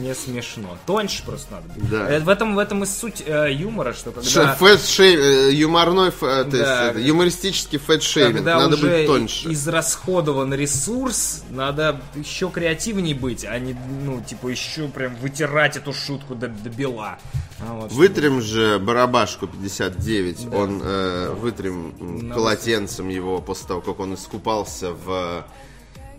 Не 0.00 0.14
смешно. 0.14 0.76
Тоньше 0.86 1.24
просто 1.24 1.52
надо. 1.52 1.68
быть. 1.74 1.90
Да. 1.90 2.10
Э, 2.10 2.20
В 2.20 2.28
этом, 2.28 2.54
в 2.54 2.58
этом 2.58 2.82
и 2.82 2.86
суть 2.86 3.22
э, 3.26 3.52
юмора, 3.52 3.92
что 3.92 4.10
да. 4.10 4.20
когда... 4.20 4.28
Ш- 4.30 4.56
Fat-sha- 4.58 5.16
э, 5.16 5.52
юморной, 5.52 6.10
fa- 6.10 6.50
то 6.50 6.56
есть 6.56 6.68
Да. 6.68 6.90
это, 6.90 6.98
юмористический 7.00 7.78
fat-shaming, 7.78 8.36
когда 8.36 8.58
надо 8.58 8.74
уже 8.76 8.88
быть 8.88 9.06
тоньше. 9.06 9.52
израсходован 9.52 10.54
ресурс, 10.54 11.44
надо 11.50 12.00
еще 12.14 12.50
креативнее 12.50 13.14
быть, 13.14 13.44
а 13.44 13.58
не, 13.58 13.76
ну, 14.04 14.20
типа, 14.22 14.48
еще 14.48 14.88
прям 14.88 15.16
вытирать 15.16 15.76
эту 15.76 15.92
шутку 15.92 16.34
до, 16.34 16.48
до 16.48 16.70
бела. 16.70 17.18
А 17.60 17.74
вот, 17.74 17.92
Вытрем 17.92 18.40
же 18.40 18.78
барабашку 18.78 19.46
59, 19.46 20.46
он 20.54 20.80
э, 20.82 21.34
вытрем 21.38 22.28
На 22.28 22.34
полотенцем 22.34 23.08
его 23.08 23.40
после 23.40 23.68
того, 23.68 23.80
как 23.82 24.00
он 24.00 24.14
искупался 24.14 24.92
в, 24.92 25.44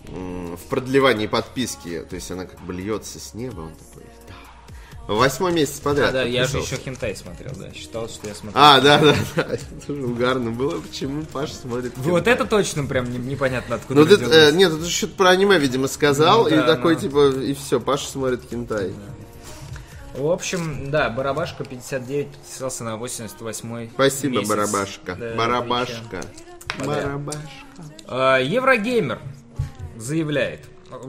в 0.08 0.60
продлевании 0.70 1.28
подписки. 1.28 2.06
То 2.10 2.16
есть 2.16 2.30
она 2.32 2.46
как 2.46 2.60
бы 2.62 2.74
льется 2.74 3.20
с 3.20 3.34
неба, 3.34 3.62
он 3.62 3.74
такой, 3.76 4.06
да. 4.28 4.34
Восьмой 5.08 5.52
месяц 5.52 5.80
подряд. 5.80 6.10
А, 6.10 6.14
да, 6.14 6.24
я 6.24 6.46
же 6.46 6.60
еще 6.60 6.78
хентай 6.78 7.16
смотрел, 7.16 7.52
да, 7.56 7.74
считал, 7.74 8.08
что 8.08 8.28
я 8.28 8.36
смотрел. 8.36 8.64
А, 8.64 8.80
да, 8.80 9.00
да, 9.00 9.16
да. 9.36 9.42
Это 9.50 9.66
тоже 9.86 10.04
угарно 10.04 10.52
было, 10.52 10.80
почему 10.80 11.24
Паша 11.26 11.56
смотрит. 11.56 11.94
Вот 11.98 12.20
хентай. 12.20 12.34
это 12.34 12.46
точно 12.46 12.86
прям 12.86 13.12
не- 13.12 13.18
непонятно 13.18 13.76
откуда 13.76 14.02
Ну, 14.02 14.06
ты, 14.08 14.24
э, 14.24 14.52
нет, 14.52 14.72
это 14.72 14.88
что-то 14.88 15.16
про 15.16 15.30
аниме, 15.32 15.58
видимо, 15.58 15.88
сказал, 15.88 16.44
Ну, 16.44 16.48
и 16.50 16.52
да, 16.56 16.64
такой, 16.68 16.94
но- 16.96 17.00
типа, 17.02 17.30
и 17.42 17.54
все, 17.56 17.80
Паша 17.82 18.08
смотрит 18.08 18.42
хентай. 18.50 18.94
В 20.14 20.28
общем, 20.30 20.92
да, 20.92 21.10
Барабашка 21.10 21.64
59 21.64 22.28
подписался 22.28 22.84
на 22.84 22.98
88 22.98 23.90
Спасибо, 23.94 24.36
месяц. 24.38 24.50
Барабашка. 24.50 25.16
Да, 25.16 25.36
Барабашка. 25.36 26.22
Барабашка. 26.86 27.40
А, 28.08 28.38
Еврогеймер 28.40 29.20
заявляет, 30.02 30.62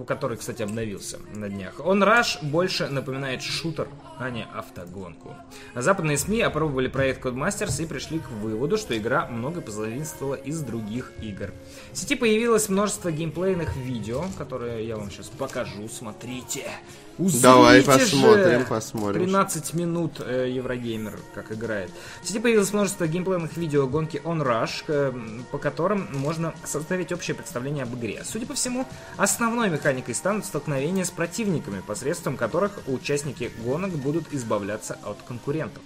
который, 0.07 0.37
кстати, 0.37 0.63
обновился 0.63 1.19
на 1.35 1.49
днях. 1.49 1.81
Он 1.85 2.03
Rush 2.03 2.39
больше 2.43 2.89
напоминает 2.89 3.43
шутер, 3.43 3.89
а 4.19 4.31
не 4.31 4.45
автогонку. 4.45 5.35
Западные 5.75 6.19
СМИ 6.19 6.43
опробовали 6.43 6.89
проект 6.89 7.25
Codemasters 7.25 7.83
и 7.83 7.87
пришли 7.87 8.21
к 8.21 8.29
выводу, 8.31 8.77
что 8.77 8.97
игра 8.97 9.27
много 9.27 9.61
позаимствовала 9.61 10.35
из 10.35 10.61
других 10.61 11.13
игр. 11.21 11.53
В 11.93 11.99
сети 11.99 12.15
появилось 12.15 12.69
множество 12.69 13.11
геймплейных 13.11 13.77
видео, 13.77 14.25
которые 14.39 14.87
я 14.87 14.97
вам 14.97 15.11
сейчас 15.11 15.29
покажу. 15.29 15.89
Смотрите. 15.89 16.67
Узрите 17.23 17.43
Давай 17.43 17.81
же! 17.81 17.87
посмотрим, 17.87 18.65
посмотрим. 18.67 19.23
13 19.23 19.75
минут 19.75 20.21
э, 20.21 20.51
Еврогеймер 20.51 21.19
как 21.35 21.53
играет. 21.53 21.91
В 22.21 22.27
сети 22.27 22.41
появилось 22.41 22.73
множество 22.73 23.07
геймплейных 23.07 23.57
видео 23.57 23.87
гонки 23.87 24.21
On 24.25 24.43
Rush, 24.43 24.85
э, 24.89 25.13
по 25.53 25.59
которым 25.59 26.09
можно 26.13 26.53
составить 26.65 27.13
общее 27.13 27.37
представление 27.37 27.85
об 27.85 27.95
игре. 27.95 28.23
Судя 28.25 28.47
по 28.47 28.55
всему, 28.55 28.87
основной 29.17 29.71
механикой 29.71 30.17
станут 30.17 30.45
столкновения 30.45 31.05
с 31.05 31.11
противниками, 31.11 31.81
посредством 31.87 32.37
которых 32.37 32.73
участники 32.89 33.53
гонок 33.65 33.91
будут 33.93 34.33
избавляться 34.33 34.99
от 35.05 35.19
конкурентов. 35.23 35.83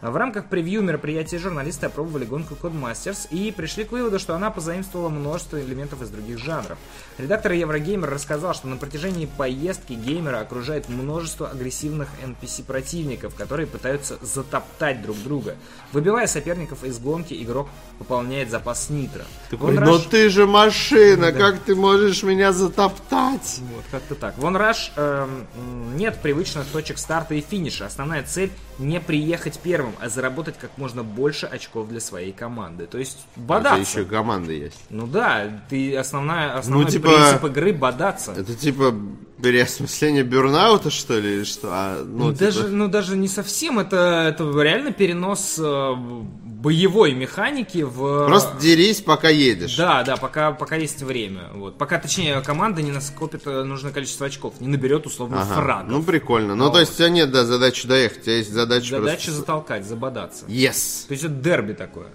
В 0.00 0.16
рамках 0.16 0.46
превью 0.46 0.80
мероприятия 0.80 1.38
журналисты 1.38 1.84
опробовали 1.86 2.24
гонку 2.24 2.54
Codemasters 2.54 3.28
и 3.30 3.52
пришли 3.52 3.84
к 3.84 3.92
выводу, 3.92 4.18
что 4.18 4.34
она 4.34 4.50
позаимствовала 4.50 5.10
множество 5.10 5.60
элементов 5.60 6.00
из 6.00 6.08
других 6.08 6.38
жанров. 6.38 6.78
Редактор 7.18 7.52
Еврогеймер 7.52 8.08
рассказал, 8.08 8.54
что 8.54 8.66
на 8.66 8.78
протяжении 8.78 9.26
поездки 9.26 9.92
геймера 9.92 10.40
окружает 10.40 10.88
множество 10.88 11.50
агрессивных 11.50 12.08
NPC-противников, 12.24 13.34
которые 13.34 13.66
пытаются 13.66 14.16
затоптать 14.22 15.02
друг 15.02 15.22
друга. 15.22 15.56
Выбивая 15.92 16.26
соперников 16.26 16.82
из 16.82 16.98
гонки, 16.98 17.34
игрок 17.34 17.68
пополняет 17.98 18.50
запас 18.50 18.88
нитро. 18.88 19.24
Такой, 19.50 19.74
Вон 19.74 19.84
но 19.84 19.96
Rush- 19.96 20.08
ты 20.08 20.30
же 20.30 20.46
машина, 20.46 21.30
как 21.32 21.58
ты 21.58 21.74
можешь 21.74 22.22
меня 22.22 22.52
затоптать? 22.52 23.60
Вот, 23.74 23.84
как-то 23.90 24.14
так. 24.14 24.38
В 24.38 24.46
OnRush 24.46 24.92
эм, 24.96 25.96
нет 25.96 26.22
привычных 26.22 26.64
точек 26.68 26.96
старта 26.96 27.34
и 27.34 27.42
финиша. 27.42 27.84
Основная 27.84 28.22
цель 28.22 28.50
не 28.80 29.00
приехать 29.00 29.60
первым, 29.62 29.94
а 30.00 30.08
заработать 30.08 30.56
как 30.58 30.70
можно 30.76 31.04
больше 31.04 31.46
очков 31.46 31.88
для 31.88 32.00
своей 32.00 32.32
команды. 32.32 32.86
То 32.86 32.98
есть 32.98 33.18
Это 33.36 33.44
бодаться. 33.46 34.00
еще 34.00 34.08
команда 34.08 34.52
есть. 34.52 34.80
Ну 34.88 35.06
да, 35.06 35.62
ты 35.68 35.96
основная, 35.96 36.56
основной 36.56 36.90
типа- 36.90 37.08
принцип 37.08 37.44
игры 37.44 37.72
бодаться. 37.72 38.32
Это 38.32 38.54
типа 38.54 38.94
переосмысление 39.40 40.22
бюрнаута, 40.22 40.90
что 40.90 41.18
ли, 41.18 41.36
или 41.36 41.44
что? 41.44 41.68
А, 41.70 42.02
ну, 42.04 42.26
Ну, 42.26 42.32
типа, 42.32 42.44
даже, 42.44 42.68
ну 42.68 42.88
даже 42.88 43.16
не 43.16 43.28
совсем, 43.28 43.78
это, 43.78 44.26
это 44.28 44.44
реально 44.60 44.92
перенос 44.92 45.58
э, 45.58 45.94
боевой 45.96 47.14
механики 47.14 47.82
в... 47.82 48.26
Просто 48.26 48.58
дерись, 48.60 49.00
пока 49.00 49.28
едешь. 49.28 49.76
Да, 49.76 50.02
да, 50.02 50.16
пока, 50.16 50.52
пока 50.52 50.76
есть 50.76 51.02
время. 51.02 51.48
Вот. 51.54 51.78
Пока, 51.78 51.98
точнее, 51.98 52.40
команда 52.42 52.82
не 52.82 52.92
наскопит 52.92 53.46
э, 53.46 53.62
нужное 53.64 53.92
количество 53.92 54.26
очков, 54.26 54.60
не 54.60 54.68
наберет 54.68 55.06
условно 55.06 55.42
Ага, 55.42 55.54
фрагов. 55.54 55.90
Ну, 55.90 56.02
прикольно. 56.02 56.54
Ну, 56.54 56.70
то 56.70 56.80
есть 56.80 56.92
у 56.94 56.96
тебя 56.96 57.08
нет, 57.08 57.30
да, 57.30 57.44
задачи 57.44 57.88
доехать, 57.88 58.18
у 58.18 58.22
тебя 58.22 58.36
есть 58.36 58.52
задача 58.52 58.90
Задача 58.96 59.24
просто... 59.24 59.32
затолкать, 59.32 59.86
забодаться. 59.86 60.44
Yes! 60.46 61.06
То 61.08 61.12
есть 61.12 61.24
это 61.24 61.34
дерби 61.34 61.72
такое. 61.72 62.08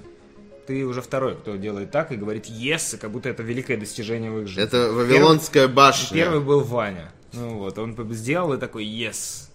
Ты 0.67 0.85
уже 0.85 1.01
второй, 1.01 1.35
кто 1.35 1.55
делает 1.55 1.91
так 1.91 2.11
и 2.11 2.15
говорит 2.15 2.47
yes, 2.47 2.97
как 2.97 3.11
будто 3.11 3.29
это 3.29 3.43
великое 3.43 3.77
достижение 3.77 4.31
в 4.31 4.41
их 4.41 4.47
жизни. 4.47 4.63
Это 4.63 4.91
Вавилонская 4.91 5.67
башня. 5.67 6.15
Первый 6.15 6.39
был 6.39 6.61
Ваня. 6.61 7.11
Ну 7.33 7.59
вот, 7.59 7.77
он 7.77 7.95
сделал 8.13 8.53
и 8.53 8.57
такой 8.57 8.85
yes. 8.85 9.49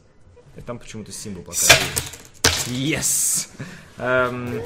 И 0.57 0.61
там 0.61 0.79
почему-то 0.79 1.13
символ 1.13 1.43
показывает. 1.43 1.81
Yes! 2.67 3.49
Эм, 4.01 4.61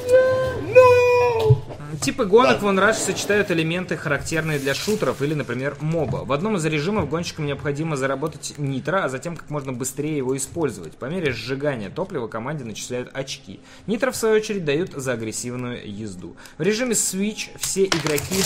Типы 2.01 2.25
гонок 2.25 2.61
в 2.61 2.67
OnRush 2.67 2.95
сочетают 2.95 3.51
элементы, 3.51 3.97
характерные 3.97 4.59
для 4.59 4.75
шутеров 4.75 5.23
или, 5.23 5.35
например, 5.35 5.77
моба. 5.81 6.19
В 6.19 6.33
одном 6.33 6.57
из 6.57 6.65
режимов 6.65 7.09
гонщикам 7.09 7.47
необходимо 7.47 7.97
заработать 7.97 8.55
нитро, 8.59 9.05
а 9.05 9.09
затем 9.09 9.37
как 9.37 9.49
можно 9.51 9.73
быстрее 9.73 10.17
его 10.17 10.37
использовать. 10.37 10.97
По 10.97 11.07
мере 11.07 11.33
сжигания 11.33 11.91
топлива 11.91 12.27
команде 12.27 12.65
начисляют 12.65 13.11
очки. 13.13 13.61
Нитро, 13.87 14.11
в 14.11 14.17
свою 14.17 14.37
очередь, 14.37 14.65
дают 14.65 14.93
за 14.93 15.13
агрессивную 15.13 15.81
езду. 15.85 16.37
В 16.59 16.63
режиме 16.63 16.93
Switch 16.93 17.51
все 17.59 17.85
игроки... 17.85 18.43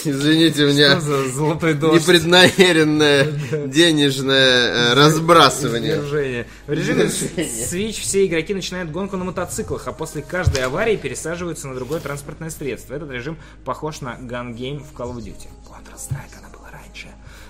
Извините, 0.04 0.64
меня 0.66 1.00
золотой 1.00 1.74
дождь? 1.74 2.02
непреднамеренное 2.02 3.24
денежное 3.66 4.92
э, 4.92 4.94
разбрасывание. 4.94 5.96
Держение. 5.96 6.46
В 6.66 6.72
режиме 6.72 7.04
Switch 7.04 8.00
все 8.00 8.26
игроки 8.26 8.54
начинают 8.54 8.90
гонку 8.90 9.16
на 9.16 9.24
мотоциклах, 9.24 9.88
а 9.88 9.92
после 9.92 10.22
каждой 10.22 10.62
аварии 10.64 10.96
пересаживаются 10.96 11.68
на 11.68 11.74
другое 11.74 12.00
транспортное 12.00 12.50
средство. 12.50 12.94
Этот 12.94 13.10
режим 13.10 13.38
похож 13.64 14.00
на 14.00 14.16
Gun 14.20 14.54
Game 14.54 14.82
в 14.82 14.98
Call 14.98 15.14
of 15.14 15.18
Duty. 15.18 15.48
Counter-Strike. 15.68 16.47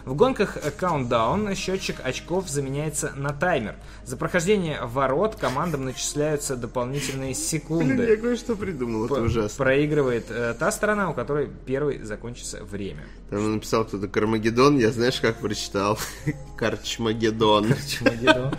В 0.08 0.14
гонках 0.14 0.56
Countdown 0.80 1.54
счетчик 1.54 1.96
очков 2.02 2.48
заменяется 2.48 3.12
на 3.14 3.34
таймер. 3.34 3.74
За 4.06 4.16
прохождение 4.16 4.80
ворот 4.82 5.34
командам 5.34 5.84
начисляются 5.84 6.56
дополнительные 6.56 7.34
секунды. 7.34 8.04
Я 8.04 8.16
кое-что 8.16 8.56
придумал, 8.56 9.04
это 9.04 9.20
ужасно. 9.20 9.62
Проигрывает 9.62 10.30
э, 10.30 10.54
та 10.58 10.72
сторона, 10.72 11.10
у 11.10 11.12
которой 11.12 11.50
первой 11.66 12.02
закончится 12.02 12.64
время. 12.64 13.04
Там 13.28 13.56
написал 13.56 13.84
кто-то 13.84 14.08
Кармагеддон, 14.08 14.78
я 14.78 14.92
знаешь, 14.92 15.20
как 15.20 15.40
прочитал? 15.40 15.98
Карчмагеддон. 16.56 17.66
Карчмагеддон. 17.68 18.54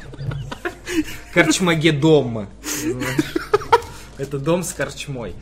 Карчмагедом. 1.34 2.48
Это 4.20 4.38
дом 4.38 4.62
с 4.62 4.72
корчмой. 4.74 5.34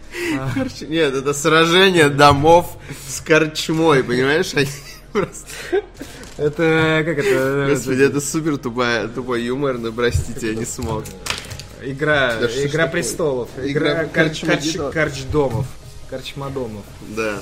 Корч- 0.56 0.88
Нет, 0.88 1.14
это 1.16 1.34
сражение 1.34 2.08
домов 2.08 2.78
с 3.10 3.20
корчмой, 3.20 4.06
понимаешь? 4.06 4.54
Они 4.54 4.70
просто... 5.22 5.84
Это 6.38 7.04
как 7.06 7.18
это? 7.18 7.68
Господи, 7.70 8.04
это 8.04 8.22
супер 8.22 8.58
тупая, 8.58 9.08
тупой 9.08 9.44
юмор, 9.44 9.78
но 9.78 9.92
простите, 9.92 10.50
я 10.50 10.56
не 10.56 10.66
смог. 10.66 11.04
Игра, 11.82 12.36
Да 12.42 12.48
игра 12.66 12.88
престолов, 12.88 13.50
Игра 13.58 13.92
игра 13.92 14.06
карч, 14.06 14.42
Карчмагеддон. 14.42 14.92
карчдомов, 14.92 15.66
карчмадомов. 16.10 16.84
Да. 17.16 17.42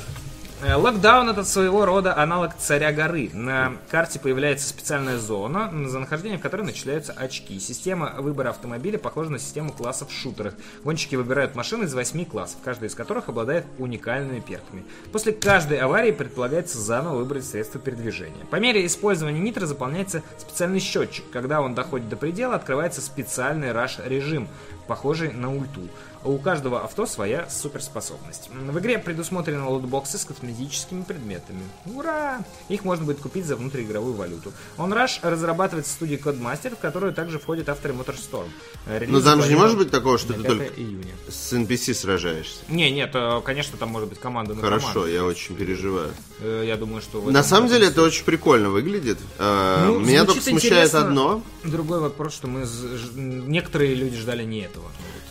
Э, 0.66 0.74
Локдаун 0.74 1.30
это 1.30 1.44
своего 1.44 1.86
рода 1.86 2.18
аналог 2.18 2.56
царя 2.58 2.92
горы. 2.92 3.30
На 3.34 3.74
карте 3.92 4.20
появляется 4.20 4.68
специальная 4.68 5.20
зона, 5.20 5.72
за 5.88 6.00
нахождение 6.00 6.40
в 6.40 6.42
которой 6.42 6.64
начисляются 6.64 7.14
очки. 7.14 7.60
Система 7.60 8.16
выбора 8.18 8.50
автомобиля 8.50 8.98
похожа 8.98 9.30
на 9.30 9.38
систему 9.38 9.72
классов 9.72 10.10
в 10.10 10.12
шутерах. 10.12 10.56
Гонщики 10.84 11.16
выбирают 11.16 11.54
машины 11.54 11.84
из 11.84 11.94
восьми 11.94 12.26
классов, 12.26 12.58
каждый 12.64 12.88
из 12.88 12.96
которых 12.96 13.30
обладает 13.30 13.66
уникальными 13.78 14.40
перками. 14.40 14.86
После 15.12 15.34
каждой 15.34 15.78
аварии 15.78 16.12
предполагается 16.12 16.80
заново 16.80 17.18
выбрать 17.18 17.46
средство 17.46 17.80
передвижения. 17.80 18.46
По 18.50 18.56
мере 18.56 18.88
использования 18.88 19.40
нитро 19.40 19.68
заполняется 19.68 20.24
специальный 20.40 20.80
счетчик. 20.80 21.26
Когда 21.32 21.62
он 21.62 21.76
доходит 21.76 22.10
до 22.10 22.16
предела, 22.16 22.56
открывается 22.56 23.02
специальный 23.02 23.72
раш-режим, 23.72 24.48
похожий 24.88 25.32
на 25.32 25.54
ульту. 25.54 25.82
У 26.26 26.40
каждого 26.40 26.84
авто 26.84 27.06
своя 27.06 27.48
суперспособность. 27.50 28.50
В 28.52 28.80
игре 28.80 28.98
предусмотрены 28.98 29.64
лутбоксы 29.66 30.18
с 30.18 30.26
косметическими 30.26 31.04
предметами. 31.04 31.62
Ура! 31.86 32.44
Их 32.68 32.84
можно 32.84 33.06
будет 33.06 33.20
купить 33.20 33.46
за 33.46 33.56
внутриигровую 33.56 34.16
валюту. 34.16 34.52
OnRush 34.78 35.20
разрабатывается 35.22 35.92
в 35.92 35.96
студии 35.96 36.18
Codemaster, 36.18 36.76
в 36.76 36.80
которую 36.80 37.14
также 37.14 37.38
входят 37.38 37.70
авторы 37.70 37.94
MotorStorm. 37.94 38.48
Релиз 38.88 39.12
Но 39.12 39.22
там 39.22 39.44
же 39.44 39.50
не 39.50 39.56
может 39.56 39.78
быть 39.78 39.92
такого, 39.92 40.18
что 40.18 40.34
ты 40.34 40.42
5 40.42 40.48
только 40.48 40.66
июня. 40.82 41.14
с 41.30 41.54
NPC 41.54 41.94
сражаешься. 41.94 42.58
Не, 42.70 42.90
нет, 42.90 43.12
э, 43.14 43.42
конечно, 43.46 43.78
там 43.78 43.90
может 43.90 44.10
быть 44.10 44.20
команда 44.20 44.56
на 44.56 44.62
Хорошо, 44.62 44.88
команду. 44.94 45.14
я 45.14 45.24
очень 45.24 45.56
переживаю. 45.56 46.10
Э, 46.40 46.64
Я 46.66 46.76
думаю, 46.76 47.04
что... 47.04 47.22
На 47.22 47.44
самом 47.44 47.70
деле 47.70 47.88
это 47.88 48.02
очень 48.02 48.26
прикольно 48.26 48.72
выглядит. 48.72 49.20
Э, 49.38 49.86
Ну, 49.86 50.00
Меня 50.00 50.26
только 50.26 50.42
смущает 50.42 50.96
одно. 50.96 51.44
Другой 51.64 52.00
вопрос, 52.00 52.34
что 52.34 52.48
мы... 52.48 52.66
Некоторые 53.14 53.94
люди 53.94 54.18
ждали 54.18 54.44
не 54.44 54.62
этого. 54.62 54.86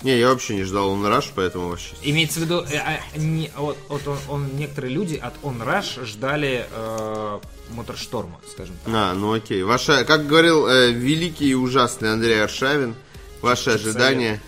Не, 0.04 0.18
я 0.18 0.28
вообще 0.28 0.54
не 0.54 0.64
ждал 0.64 0.83
он 0.88 1.04
раш, 1.06 1.30
поэтому 1.34 1.68
вообще. 1.68 1.94
Имеется 2.02 2.40
в 2.40 2.42
виду, 2.42 2.60
э, 2.62 2.76
а, 2.78 3.18
не, 3.18 3.50
вот, 3.56 3.76
вот 3.88 4.06
он, 4.06 4.18
он- 4.28 4.56
некоторые 4.56 4.92
люди 4.92 5.16
от 5.16 5.34
OnRush 5.42 6.04
ждали 6.04 6.66
э, 6.70 7.38
Моторшторма, 7.70 8.40
скажем 8.50 8.76
так. 8.84 8.94
А, 8.94 9.14
ну 9.14 9.32
окей. 9.32 9.62
Ваша, 9.62 10.04
как 10.04 10.26
говорил 10.26 10.66
э, 10.66 10.92
великий 10.92 11.50
и 11.50 11.54
ужасный 11.54 12.12
Андрей 12.12 12.42
Аршавин, 12.42 12.94
ваши 13.40 13.70
ожидания, 13.70 14.40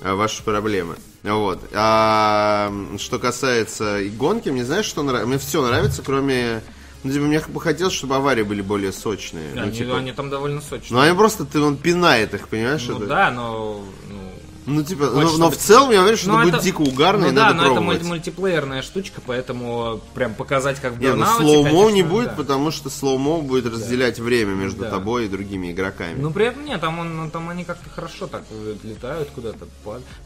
э, 0.00 0.12
ваши 0.12 0.42
проблемы. 0.42 0.96
Вот. 1.22 1.60
А 1.74 2.72
что 2.98 3.18
касается 3.18 4.00
и 4.00 4.08
гонки, 4.08 4.48
мне 4.48 4.64
знаешь, 4.64 4.86
что 4.86 5.02
нравится? 5.02 5.28
Мне 5.28 5.38
все 5.38 5.66
нравится, 5.66 6.02
кроме. 6.02 6.62
Ну, 7.02 7.12
типа, 7.12 7.24
мне 7.24 7.40
бы 7.40 7.60
хотелось, 7.60 7.94
чтобы 7.94 8.16
аварии 8.16 8.42
были 8.42 8.60
более 8.60 8.92
сочные. 8.92 9.52
Ну, 9.54 9.62
они, 9.62 9.72
типа, 9.72 9.96
они 9.98 10.12
там 10.12 10.28
довольно 10.28 10.60
сочные. 10.60 10.92
Ну, 10.92 11.00
они 11.00 11.16
просто, 11.16 11.46
ты, 11.46 11.60
он 11.60 11.76
пинает 11.78 12.34
их, 12.34 12.48
понимаешь? 12.48 12.84
Ну 12.86 12.98
это? 12.98 13.06
да, 13.06 13.30
но 13.30 13.82
ну, 14.08 14.29
Ну, 14.66 14.82
типа, 14.82 15.06
Хочешь, 15.08 15.32
но, 15.32 15.38
но 15.38 15.50
в 15.50 15.56
целом 15.56 15.90
я 15.90 16.02
уверен, 16.02 16.18
что 16.18 16.28
Ну, 16.32 16.40
это 16.40 16.50
будет 16.52 16.62
дико 16.62 16.82
угарно 16.82 17.26
ну 17.26 17.32
и 17.32 17.34
да, 17.34 17.44
надо 17.46 17.54
но 17.56 17.62
это 17.64 17.72
пробовать. 17.74 18.02
мульти- 18.02 18.08
мультиплеерная 18.08 18.82
штучка, 18.82 19.20
поэтому 19.26 20.00
прям 20.14 20.34
показать, 20.34 20.78
как 20.80 20.94
в 20.94 21.00
Не, 21.00 21.14
ну 21.14 21.24
slow-mo 21.24 21.90
не 21.90 22.02
будет, 22.02 22.28
да. 22.28 22.34
потому 22.36 22.70
что 22.70 22.90
slow-mo 22.90 23.40
будет 23.40 23.66
разделять 23.66 24.18
время 24.18 24.50
между 24.54 24.82
Да. 24.82 24.90
тобой 24.90 25.26
и 25.26 25.28
другими 25.28 25.72
игроками. 25.72 26.20
Ну, 26.20 26.30
при 26.30 26.46
этом 26.46 26.64
нет, 26.64 26.80
там, 26.80 26.98
он, 26.98 27.16
ну, 27.16 27.30
там 27.30 27.48
они 27.48 27.64
как-то 27.64 27.88
хорошо 27.90 28.26
так 28.26 28.44
летают 28.84 29.30
куда-то. 29.34 29.66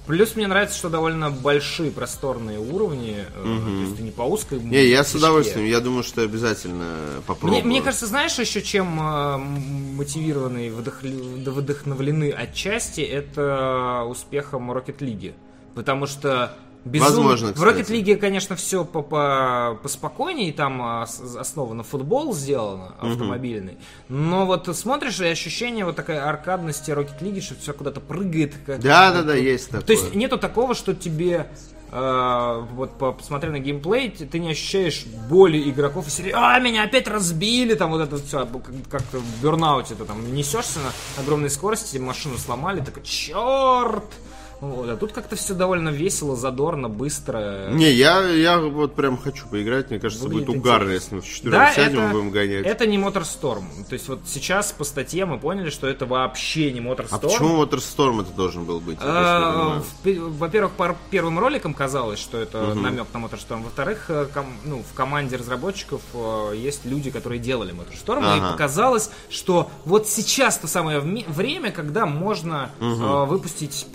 Плюс 0.07 0.35
мне 0.37 0.47
нравится, 0.47 0.77
что 0.77 0.88
довольно 0.90 1.31
большие, 1.31 1.90
просторные 1.90 2.59
уровни. 2.59 3.25
э, 3.37 3.42
То 3.44 3.81
есть 3.83 3.97
ты 3.97 4.03
не 4.03 4.11
по 4.11 4.23
узкой 4.23 4.59
не, 4.61 4.85
я 4.87 5.05
с 5.05 5.14
удовольствием, 5.14 5.66
я 5.66 5.81
думаю, 5.81 6.03
что 6.03 6.23
обязательно 6.23 6.97
попробую. 7.27 7.62
Мне, 7.62 7.68
мне 7.70 7.83
кажется, 7.83 8.07
знаешь, 8.07 8.38
еще 8.38 8.62
чем 8.62 8.99
э, 9.01 9.37
мотивированы, 9.38 10.66
и 10.66 10.70
вдохли- 10.70 11.42
да 11.44 11.51
вдохновлены 11.51 12.31
отчасти, 12.31 13.01
это 13.01 14.03
успехом 14.28 14.70
Rocket 14.72 14.98
League. 14.98 15.34
Потому 15.74 16.06
что 16.06 16.52
безумно- 16.84 17.00
Возможно, 17.04 17.52
в 17.52 17.62
Rocket 17.62 17.82
кстати. 17.82 17.92
League, 17.92 18.16
конечно, 18.16 18.56
все 18.56 18.84
по 18.84 18.98
-по 18.98 19.76
поспокойнее, 19.82 20.52
там 20.52 20.80
а, 20.82 21.02
основано 21.02 21.82
футбол 21.82 22.32
сделано, 22.34 22.94
автомобильный. 23.00 23.78
Но 24.08 24.46
вот 24.46 24.74
смотришь, 24.76 25.20
и 25.20 25.26
ощущение 25.26 25.84
вот 25.84 25.96
такой 25.96 26.18
аркадности 26.18 26.90
Rocket 26.90 27.20
League, 27.20 27.40
что 27.40 27.54
все 27.54 27.72
куда-то 27.72 28.00
прыгает. 28.00 28.54
как- 28.66 28.80
Да, 28.80 29.12
да, 29.12 29.22
да, 29.22 29.34
есть 29.34 29.66
такое. 29.70 29.82
то 29.87 29.92
есть 29.92 30.14
нету 30.14 30.38
такого, 30.38 30.74
что 30.74 30.94
тебе 30.94 31.46
вот 32.72 32.98
по- 32.98 33.12
посмотря 33.12 33.50
на 33.50 33.61
геймплей, 33.61 34.11
ты 34.11 34.38
не 34.40 34.50
ощущаешь 34.50 35.04
боли 35.07 35.70
игроков 35.70 36.09
и 36.09 36.11
серии, 36.11 36.33
а, 36.35 36.59
меня 36.59 36.83
опять 36.83 37.07
разбили, 37.07 37.74
там 37.74 37.90
вот 37.90 38.00
это 38.00 38.16
все, 38.16 38.46
как, 38.46 38.62
как 38.90 39.02
в 39.12 39.42
бернауте, 39.42 39.94
ты 39.94 40.04
там 40.04 40.35
несешься 40.35 40.80
на 40.80 41.22
огромной 41.22 41.50
скорости, 41.50 41.98
машину 41.98 42.37
сломали, 42.37 42.80
такой, 42.80 43.02
черт! 43.04 44.04
Вот, 44.64 44.88
а 44.88 44.96
тут 44.96 45.12
как-то 45.12 45.37
все 45.37 45.55
довольно 45.55 45.90
весело, 45.90 46.37
задорно, 46.37 46.88
быстро. 46.88 47.68
Не, 47.70 47.90
я, 47.92 48.27
я 48.29 48.59
вот 48.59 48.94
прям 48.94 49.18
хочу 49.18 49.46
поиграть, 49.48 49.90
мне 49.90 49.98
кажется, 50.00 50.24
Выглядит 50.24 50.46
будет 50.48 50.59
угарно, 50.59 50.90
если 50.90 51.16
мы 51.16 51.20
в 51.20 51.27
четвером 51.27 51.59
Да, 51.59 51.72
сядем 51.72 51.98
это, 52.00 52.09
и 52.09 52.12
будем 52.12 52.31
гонять. 52.31 52.66
это 52.66 52.87
не 52.87 52.96
Motorstorm. 52.98 53.64
То 53.88 53.92
есть 53.92 54.09
вот 54.09 54.20
сейчас 54.27 54.72
по 54.72 54.85
статье 54.85 55.27
мы 55.27 55.38
поняли, 55.38 55.70
что 55.70 55.87
это 55.87 56.07
вообще 56.07 56.72
не 56.72 56.81
Motorstorm. 56.81 57.09
А 57.11 57.18
почему 57.18 57.62
Motorstorm 57.62 58.22
это 58.22 58.31
должен 58.33 58.64
был 58.64 58.81
быть? 58.81 58.98
А, 59.00 59.83
Во-первых, 60.05 60.72
по 60.72 60.96
первым 61.11 61.38
роликам 61.38 61.74
казалось, 61.74 62.18
что 62.18 62.38
это 62.38 62.74
намек 62.74 63.07
на 63.12 63.18
Motorstorm. 63.18 63.62
Во-вторых, 63.62 64.07
э, 64.09 64.27
ком- 64.33 64.57
ну, 64.64 64.83
в 64.83 64.94
команде 64.94 65.37
разработчиков 65.37 66.00
э, 66.14 66.53
есть 66.57 66.85
люди, 66.85 67.11
которые 67.11 67.38
делали 67.40 67.72
Motorstorm. 67.74 68.20
И 68.22 68.38
Ага. 68.38 68.53
показалось, 68.53 69.11
что 69.31 69.70
вот 69.85 70.09
сейчас 70.09 70.59
то 70.59 70.66
самое 70.68 71.00
время, 71.00 71.70
когда 71.70 72.07
можно 72.07 72.70
э, 72.81 72.85
выпустить 73.27 73.87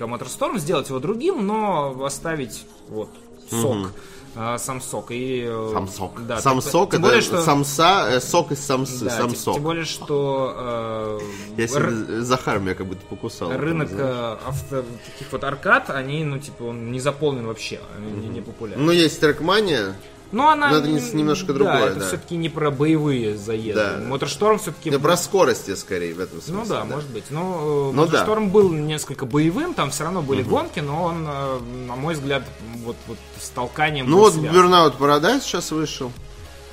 преемника 0.00 0.24
Motorstorm, 0.24 0.58
сделать 0.58 0.88
его 0.88 0.98
другим, 0.98 1.46
но 1.46 2.04
оставить 2.04 2.64
вот 2.88 3.10
сок. 3.50 3.88
э, 4.36 4.56
Сам 4.58 4.80
сок 4.80 5.10
и 5.10 5.44
э, 5.48 5.70
Сам 5.72 5.88
сок. 5.88 6.24
да, 6.26 6.40
сам 6.40 6.60
тем- 6.60 6.70
сок 6.70 6.90
тем 6.92 7.00
это 7.00 7.08
более, 7.08 7.20
что- 7.20 7.42
самса, 7.42 8.06
э, 8.10 8.20
сок 8.20 8.52
из 8.52 8.60
самсы, 8.60 9.04
да, 9.06 9.10
сам 9.10 9.34
тем-. 9.34 9.54
Тем 9.54 9.62
более, 9.62 9.84
что 9.84 10.54
э, 10.56 11.20
Я 11.56 11.64
р- 11.76 12.22
Захар 12.22 12.60
меня 12.60 12.74
как 12.74 12.86
будто 12.86 13.04
покусал. 13.06 13.50
рынок 13.50 13.88
э, 13.92 14.36
авто, 14.46 14.84
таких 15.12 15.32
вот 15.32 15.42
аркад, 15.44 15.90
они, 15.90 16.24
ну, 16.24 16.38
типа, 16.38 16.62
он 16.64 16.92
не 16.92 17.00
заполнен 17.00 17.46
вообще, 17.46 17.80
они 17.96 18.12
не, 18.12 18.28
не 18.28 18.40
популярны. 18.40 18.84
Ну, 18.84 18.92
есть 18.92 19.20
трекмания. 19.20 19.96
Ну, 20.32 20.48
она... 20.48 20.70
но 20.70 20.76
это 20.76 20.88
не- 20.88 21.12
немножко 21.12 21.48
да, 21.48 21.52
другое, 21.54 21.86
это 21.86 22.00
да. 22.00 22.06
все-таки 22.06 22.36
не 22.36 22.48
про 22.48 22.70
боевые 22.70 23.36
заезды. 23.36 23.74
Да. 23.74 24.00
Моторшторм 24.06 24.58
все-таки... 24.58 24.90
Не 24.90 24.98
про 24.98 25.16
скорости, 25.16 25.74
скорее, 25.74 26.14
в 26.14 26.20
этом 26.20 26.40
смысле. 26.40 26.54
Ну 26.54 26.66
да, 26.66 26.84
может 26.84 27.10
быть. 27.10 27.24
Но 27.30 27.90
Ну 27.92 28.06
да. 28.06 28.12
Моторшторм 28.12 28.50
был 28.50 28.72
несколько 28.72 29.26
боевым, 29.26 29.74
там 29.74 29.90
все 29.90 30.04
равно 30.04 30.22
были 30.22 30.42
гонки, 30.42 30.80
но 30.80 31.04
он, 31.04 31.26
э, 31.28 31.58
на 31.88 31.96
мой 31.96 32.14
взгляд, 32.14 32.44
вот, 32.84 32.96
вот 33.06 33.18
с 33.40 33.48
толканием 33.50 34.08
Ну 34.08 34.18
вот 34.18 34.34
связан. 34.34 34.70
Burnout 34.70 34.98
Paradise 34.98 35.40
сейчас 35.40 35.70
вышел. 35.72 36.12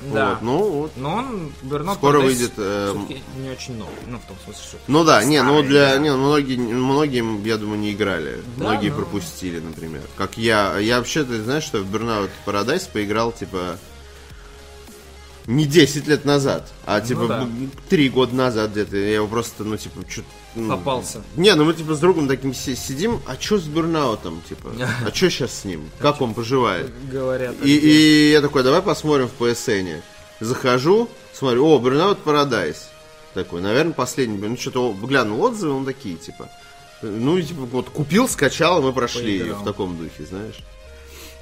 Да. 0.00 0.30
Вот, 0.30 0.42
ну 0.42 0.58
вот. 0.58 0.92
Но 0.96 1.14
он, 1.14 1.52
Burnout 1.62 1.94
Скоро 1.94 2.18
Paradise 2.18 2.24
выйдет, 2.24 2.52
э, 2.56 2.94
не 3.36 3.50
очень 3.50 3.76
новый. 3.76 3.94
Ну, 4.06 4.18
в 4.18 4.24
том 4.24 4.36
смысле, 4.44 4.62
что... 4.62 4.78
Ну 4.86 5.04
да, 5.04 5.24
не, 5.24 5.42
ну 5.42 5.54
Старый, 5.54 5.68
для 5.68 5.92
да. 5.94 5.98
не, 5.98 6.12
многие, 6.12 6.56
многие, 6.56 7.46
я 7.46 7.56
думаю, 7.56 7.80
не 7.80 7.92
играли. 7.92 8.42
Да, 8.56 8.64
многие 8.64 8.90
ну. 8.90 8.96
пропустили, 8.96 9.58
например. 9.58 10.02
Как 10.16 10.38
я. 10.38 10.78
Я 10.78 10.98
вообще, 10.98 11.24
ты 11.24 11.42
знаешь, 11.42 11.64
что 11.64 11.78
в 11.78 11.94
Burnout 11.94 12.30
Paradise 12.46 12.88
поиграл, 12.92 13.32
типа. 13.32 13.78
Не 15.48 15.64
10 15.64 16.06
лет 16.06 16.24
назад, 16.26 16.68
а 16.84 17.00
типа 17.00 17.26
да. 17.26 17.44
б- 17.44 17.68
3 17.88 18.08
года 18.10 18.34
назад 18.34 18.70
где-то. 18.72 18.96
Я 18.98 19.14
его 19.14 19.26
просто, 19.26 19.64
ну, 19.64 19.76
типа, 19.76 20.04
чё 20.08 20.22
Попался. 20.68 21.22
Не, 21.36 21.54
ну 21.54 21.64
мы 21.64 21.72
типа 21.74 21.94
с 21.94 22.00
другом 22.00 22.28
таким 22.28 22.52
си- 22.52 22.76
сидим, 22.76 23.20
а 23.26 23.36
чё 23.36 23.58
с 23.58 23.64
Бурнаутом, 23.64 24.42
типа? 24.48 24.72
А 25.06 25.10
чё 25.10 25.30
сейчас 25.30 25.60
с 25.60 25.64
ним? 25.64 25.88
Как 26.00 26.20
он 26.20 26.34
поживает? 26.34 26.92
Говорят. 27.10 27.54
И, 27.64 27.76
и 27.76 28.30
я 28.30 28.40
такой, 28.42 28.62
давай 28.62 28.82
посмотрим 28.82 29.28
в 29.28 29.40
PSN. 29.42 30.02
Захожу, 30.40 31.08
смотрю, 31.32 31.66
о, 31.66 31.78
Burnout 31.80 32.18
Paradise. 32.24 32.76
Такой, 33.34 33.60
наверное, 33.62 33.92
последний. 33.94 34.36
Ну, 34.36 34.56
что-то 34.58 34.94
глянул 35.02 35.40
отзывы, 35.42 35.72
он 35.74 35.84
такие, 35.86 36.16
типа. 36.16 36.48
Ну, 37.02 37.40
типа, 37.40 37.62
вот 37.62 37.88
купил, 37.90 38.28
скачал, 38.28 38.80
и 38.80 38.82
мы 38.82 38.92
прошли 38.92 39.32
ее 39.32 39.40
Поиграл. 39.44 39.62
в 39.62 39.64
таком 39.64 39.96
духе, 39.96 40.24
знаешь. 40.28 40.58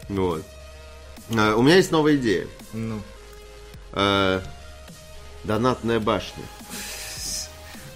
Вот. 0.08 0.42
А, 1.36 1.56
у 1.56 1.62
меня 1.62 1.76
есть 1.76 1.90
новая 1.90 2.16
идея. 2.16 2.46
Ну, 2.72 3.00
А, 3.98 4.42
донатная 5.44 5.98
башня. 6.00 6.44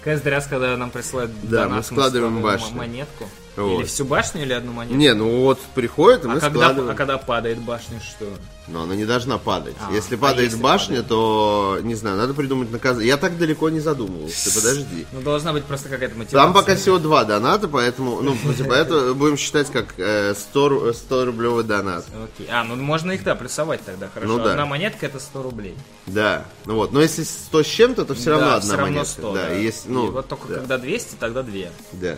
каждый 0.03 0.29
раз, 0.29 0.47
когда 0.47 0.75
нам 0.77 0.89
присылают 0.89 1.31
Да, 1.43 1.65
донат, 1.65 1.77
мы 1.77 1.83
складываем 1.83 2.37
м- 2.37 2.41
башню. 2.43 2.75
монетку. 2.75 3.29
Вот. 3.55 3.79
Или 3.79 3.85
всю 3.85 4.05
башню, 4.05 4.43
или 4.43 4.53
одну 4.53 4.71
монетку. 4.71 4.97
Не, 4.97 5.13
ну 5.13 5.41
вот 5.41 5.59
приходит, 5.75 6.23
и 6.23 6.27
мы 6.27 6.35
а, 6.35 6.39
когда, 6.39 6.59
складываем. 6.61 6.91
а 6.91 6.95
когда 6.95 7.17
падает 7.17 7.59
башня, 7.59 7.99
что? 7.99 8.25
Но 8.67 8.83
она 8.83 8.95
не 8.95 9.05
должна 9.05 9.37
падать. 9.37 9.75
А, 9.81 9.91
если 9.91 10.15
а 10.15 10.17
падает 10.19 10.51
если 10.51 10.61
башня, 10.61 10.87
падает? 10.97 11.07
то, 11.09 11.79
не 11.81 11.95
знаю, 11.95 12.15
надо 12.15 12.33
придумать 12.33 12.71
наказание. 12.71 13.09
Я 13.09 13.17
так 13.17 13.37
далеко 13.37 13.69
не 13.69 13.81
задумывался, 13.81 14.53
подожди. 14.53 15.05
Ну, 15.11 15.21
должна 15.21 15.51
быть 15.51 15.65
просто 15.65 15.89
какая-то 15.89 16.15
мотивация. 16.15 16.39
Там 16.39 16.53
пока 16.53 16.75
всего 16.75 16.97
два 16.97 17.25
доната, 17.25 17.67
поэтому, 17.67 18.21
ну, 18.21 18.37
типа, 18.57 18.71
это 18.71 19.13
будем 19.13 19.35
считать 19.35 19.69
как 19.69 19.95
э, 19.97 20.33
100, 20.33 20.69
ру- 20.69 20.93
100 20.93 21.25
рублевый 21.25 21.65
донат. 21.65 22.05
Окей. 22.23 22.47
А, 22.49 22.63
ну 22.63 22.77
можно 22.77 23.11
их, 23.11 23.23
да, 23.23 23.35
плюсовать 23.35 23.83
тогда, 23.83 24.07
хорошо. 24.13 24.31
Ну 24.31 24.43
да. 24.43 24.51
Одна 24.51 24.65
монетка 24.65 25.07
это 25.07 25.19
100 25.19 25.43
рублей. 25.43 25.75
Да, 26.05 26.45
ну 26.65 26.75
вот. 26.75 26.93
Но 26.93 27.01
если 27.01 27.23
100 27.23 27.63
с 27.63 27.67
чем-то, 27.67 28.05
то 28.05 28.13
все 28.13 28.31
равно 28.31 28.45
да, 28.45 28.55
одна 28.55 28.67
все 28.67 28.77
равно 28.77 28.93
монетка. 28.93 29.11
100, 29.11 29.33
да, 29.33 29.47
да. 29.47 29.55
и 29.55 29.63
если, 29.63 29.89
ну, 29.89 30.07
И 30.07 30.09
вот 30.11 30.27
только 30.29 30.47
да, 30.47 30.55
когда 30.55 30.77
200, 30.77 31.15
тогда 31.15 31.43
2. 31.43 31.53
да. 31.93 32.17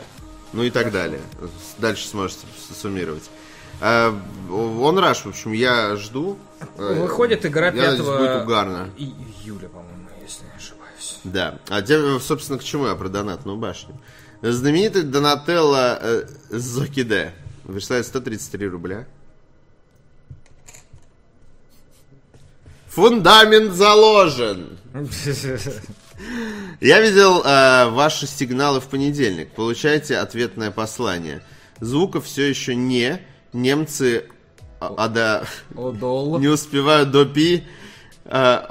Ну 0.53 0.63
и 0.63 0.69
так 0.69 0.91
далее. 0.91 1.21
Дальше 1.79 2.07
сможете 2.07 2.45
с- 2.57 2.79
суммировать. 2.79 3.23
А, 3.81 4.15
он 4.51 4.97
раш, 4.99 5.25
в 5.25 5.27
общем, 5.29 5.51
я 5.51 5.95
жду. 5.95 6.37
Э, 6.77 6.93
Выходит 7.01 7.45
игра 7.45 7.67
я 7.67 7.71
надеюсь, 7.91 7.97
5 8.07 8.17
будет 8.19 8.43
угарно. 8.43 8.89
и- 8.97 9.13
июля, 9.43 9.67
по-моему, 9.67 10.07
если 10.21 10.43
не 10.45 10.51
ошибаюсь. 10.55 11.19
Да. 11.23 11.59
А 11.69 11.81
те, 11.81 12.19
собственно, 12.19 12.59
к 12.59 12.63
чему 12.63 12.87
я 12.87 12.95
про 12.95 13.09
донатную 13.09 13.57
башню? 13.57 13.99
Знаменитый 14.41 15.03
Донателло 15.03 15.97
э, 16.01 16.27
Зокиде 16.49 17.33
присылает 17.65 18.05
133 18.05 18.67
рубля. 18.67 19.05
Фундамент 22.89 23.73
заложен. 23.73 24.77
Я 26.79 27.01
видел 27.01 27.41
э, 27.43 27.89
ваши 27.89 28.27
сигналы 28.27 28.79
в 28.79 28.87
понедельник. 28.87 29.51
Получаете 29.51 30.17
ответное 30.17 30.71
послание. 30.71 31.41
Звука 31.79 32.21
все 32.21 32.49
еще 32.49 32.75
не. 32.75 33.19
Немцы 33.51 34.25
а, 34.79 34.93
а, 34.97 35.07
да, 35.07 35.43
не 35.75 36.47
успевают 36.47 37.11
до 37.11 37.25
пи. 37.25 37.63
Э, 38.25 38.65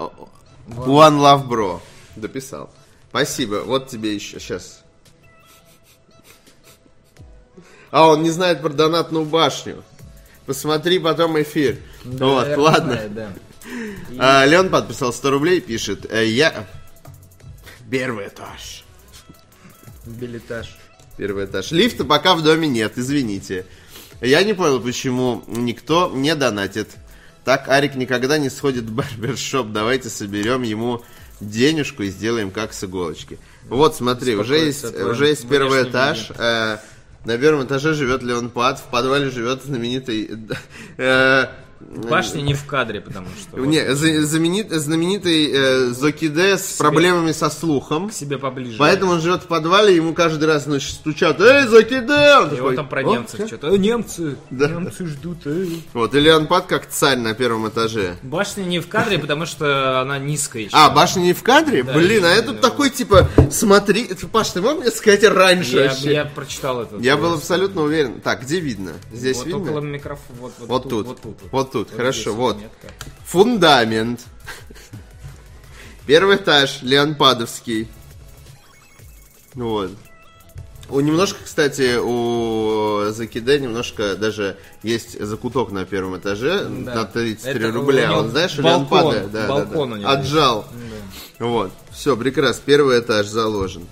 One 0.69 1.19
Love 1.19 1.49
Bro. 1.49 1.81
Дописал. 2.17 2.71
Спасибо. 3.09 3.63
Вот 3.65 3.89
тебе 3.89 4.15
еще. 4.15 4.39
Сейчас. 4.39 4.83
А, 7.91 8.09
он 8.09 8.23
не 8.23 8.31
знает 8.31 8.61
про 8.61 8.69
донатную 8.71 9.25
башню. 9.25 9.83
Посмотри 10.45 10.99
потом 10.99 11.41
эфир. 11.41 11.79
Да, 12.05 12.27
вот, 12.27 12.57
ладно. 12.59 12.93
знает, 12.95 13.15
да. 13.15 13.33
А, 14.19 14.45
Леон 14.45 14.69
подписал 14.71 15.13
100 15.13 15.31
рублей, 15.31 15.61
пишет. 15.61 16.11
э, 16.13 16.27
я... 16.27 16.67
Первый 17.93 18.29
этаж. 18.29 18.85
Билетаж. 20.07 20.79
Первый 21.19 21.45
этаж. 21.45 21.73
Лифта 21.73 22.07
пока 22.07 22.35
в 22.35 22.43
доме 22.43 22.67
нет, 22.67 22.95
извините. 22.97 23.67
Я 24.23 24.43
не 24.45 24.55
понял, 24.55 24.81
почему 24.81 25.45
никто 25.47 26.11
не 26.15 26.35
донатит. 26.35 26.89
Так 27.45 27.69
Арик 27.69 27.95
никогда 27.97 28.39
не 28.39 28.49
сходит 28.49 28.85
в 28.85 28.95
барбершоп. 28.95 29.73
Давайте 29.73 30.09
соберем 30.09 30.63
ему 30.63 31.03
денежку 31.43 32.03
и 32.05 32.09
сделаем 32.09 32.51
как 32.51 32.73
с 32.73 32.83
иголочки. 32.83 33.39
Вот, 33.69 33.95
смотри, 33.95 34.37
уже 34.37 34.57
есть, 34.57 34.85
уже 34.85 35.27
есть 35.27 35.47
первый 35.47 35.83
этаж. 35.83 36.31
Э, 36.39 36.79
на 37.27 37.37
первом 37.37 37.67
этаже 37.67 37.93
живет 37.93 38.23
Леон 38.23 38.49
Пад, 38.49 38.79
в 38.79 38.85
подвале 38.85 39.29
живет 39.29 39.65
знаменитый 39.65 40.31
э, 40.97 41.47
Башня 42.09 42.41
не 42.41 42.55
в 42.55 42.65
кадре, 42.65 43.01
потому 43.01 43.27
что... 43.39 43.57
вот 43.57 43.67
Не, 43.67 43.95
знаменитый 43.95 45.51
э, 45.53 45.87
Зокиде 45.91 46.57
с 46.59 46.77
проблемами 46.79 47.33
со 47.33 47.51
слухом. 47.51 48.11
К 48.11 48.13
себе 48.13 48.39
поближе. 48.39 48.77
Поэтому 48.79 49.13
он 49.13 49.21
живет 49.21 49.43
в 49.43 49.47
подвале, 49.47 49.95
ему 49.95 50.15
каждый 50.15 50.45
раз 50.45 50.65
значит, 50.65 50.91
стучат, 50.91 51.41
эй, 51.41 51.67
Зокиде! 51.67 52.61
Вот 52.61 52.77
там 52.77 52.89
про 52.89 53.01
«О, 53.01 53.03
немцев 53.03 53.41
чё?» 53.41 53.47
что-то. 53.47 53.69
«Э, 53.69 53.77
немцы! 53.79 54.37
Немцы 54.51 55.07
ждут, 55.07 55.47
эй!» 55.47 55.83
Вот, 55.93 56.15
или 56.15 56.31
он 56.31 56.47
пад 56.47 56.67
как 56.67 56.89
царь 56.89 57.19
на 57.19 57.35
первом 57.35 57.69
этаже. 57.69 58.17
Башня 58.23 58.63
не 58.63 58.81
в 58.81 58.89
кадре, 58.89 59.19
потому 59.19 59.47
что 59.47 60.01
она 60.01 60.19
низкая 60.19 60.65
еще. 60.65 60.77
А, 60.77 60.91
башня 60.91 61.21
не 61.21 61.33
в 61.33 61.43
кадре? 61.43 61.83
Блин, 61.83 62.25
а 62.25 62.29
я- 62.29 62.37
это 62.37 62.55
такой, 62.55 62.91
типа, 62.91 63.29
смотри, 63.51 64.09
Паш, 64.33 64.51
ты 64.51 64.61
мог 64.61 64.81
мне 64.81 64.91
сказать 64.91 65.25
раньше 65.25 65.77
я, 65.77 65.89
вообще? 65.89 66.13
я 66.13 66.25
прочитал 66.25 66.83
это. 66.83 66.97
Я 66.97 67.17
был 67.17 67.35
абсолютно 67.35 67.83
уверен. 67.83 68.21
Так, 68.21 68.43
где 68.43 68.61
видно? 68.61 68.93
Здесь 69.13 69.39
вот 69.39 69.47
видно? 69.47 69.63
около 69.63 69.81
микрофона. 69.81 70.39
Вот, 70.41 70.53
вот, 70.59 70.69
Вот 70.69 71.21
тут. 71.21 71.37
Вот 71.51 71.72
тут. 71.73 71.91
Вот 71.91 71.97
хорошо, 71.97 72.35
вот. 72.35 72.59
метка. 72.59 72.89
Фундамент. 73.27 74.21
Первый 76.07 76.37
этаж, 76.37 76.83
Леонпадовский. 76.83 77.89
Вот. 79.55 79.91
У 80.89 81.01
немножко, 81.01 81.39
кстати, 81.45 81.97
у 81.97 83.11
Закиде 83.13 83.59
немножко 83.61 84.15
даже 84.17 84.59
есть 84.83 85.19
закуток 85.19 85.71
на 85.71 85.87
первом 85.87 86.19
этаже 86.19 86.65
Да. 86.65 86.95
на 86.95 87.05
33 87.05 87.53
Это 87.53 87.71
рубля. 87.71 88.19
Он, 88.19 88.31
знаешь, 88.31 88.59
балкон, 88.59 89.15
Леонпада 89.15 89.29
да, 89.29 89.43
да, 89.43 89.49
балкон 89.49 89.91
да, 89.91 89.95
у 89.95 89.99
него 89.99 90.11
отжал. 90.11 90.67
Вот. 91.39 91.73
Все, 91.93 92.17
прекрасно. 92.17 92.63
Первый 92.67 93.01
этаж 93.01 93.27
заложен. 93.27 93.87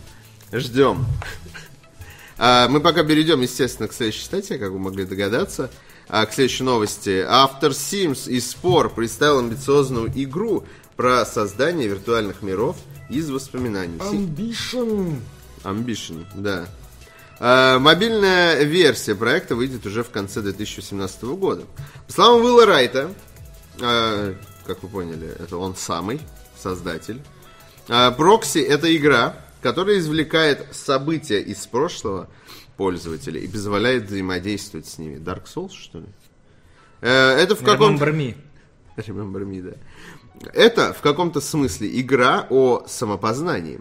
Ждем. 0.52 1.06
А, 2.42 2.68
мы 2.68 2.80
пока 2.80 3.04
перейдем, 3.04 3.42
естественно, 3.42 3.86
к 3.86 3.92
следующей 3.92 4.24
статье, 4.24 4.56
как 4.56 4.70
вы 4.70 4.78
могли 4.78 5.04
догадаться. 5.04 5.70
А, 6.12 6.26
к 6.26 6.32
следующей 6.32 6.64
новости. 6.64 7.24
Автор 7.26 7.70
Sims 7.70 8.28
и 8.28 8.40
Спор 8.40 8.90
представил 8.90 9.38
амбициозную 9.38 10.10
игру 10.14 10.64
про 10.96 11.24
создание 11.24 11.86
виртуальных 11.86 12.42
миров 12.42 12.76
из 13.08 13.30
воспоминаний. 13.30 13.98
Ambition. 13.98 15.20
Ambition, 15.62 16.26
да. 16.34 16.66
А, 17.38 17.78
мобильная 17.78 18.64
версия 18.64 19.14
проекта 19.14 19.54
выйдет 19.54 19.86
уже 19.86 20.02
в 20.02 20.10
конце 20.10 20.40
2017 20.40 21.22
года. 21.22 21.62
По 22.08 22.12
словам 22.12 22.42
Уилла 22.42 22.66
Райта, 22.66 23.14
а, 23.80 24.34
как 24.66 24.82
вы 24.82 24.88
поняли, 24.88 25.28
это 25.38 25.58
он 25.58 25.76
самый 25.76 26.20
создатель. 26.60 27.22
А, 27.88 28.10
Прокси 28.10 28.58
это 28.58 28.94
игра, 28.96 29.36
которая 29.62 30.00
извлекает 30.00 30.66
события 30.72 31.40
из 31.40 31.64
прошлого 31.68 32.28
пользователя 32.80 33.38
и 33.38 33.46
позволяет 33.46 34.04
взаимодействовать 34.04 34.86
с 34.86 34.96
ними. 34.96 35.16
Dark 35.16 35.44
Souls, 35.44 35.72
что 35.72 35.98
ли? 35.98 36.06
Э, 37.02 37.32
Это 37.32 37.54
в 37.54 37.62
каком 37.62 37.96
Remember 37.96 38.10
me. 38.10 38.36
Remember 38.96 39.44
me, 39.44 39.60
да. 39.60 40.50
Это 40.54 40.94
в 40.94 41.02
каком-то 41.02 41.42
смысле 41.42 41.90
игра 42.00 42.46
о 42.48 42.86
самопознании. 42.86 43.80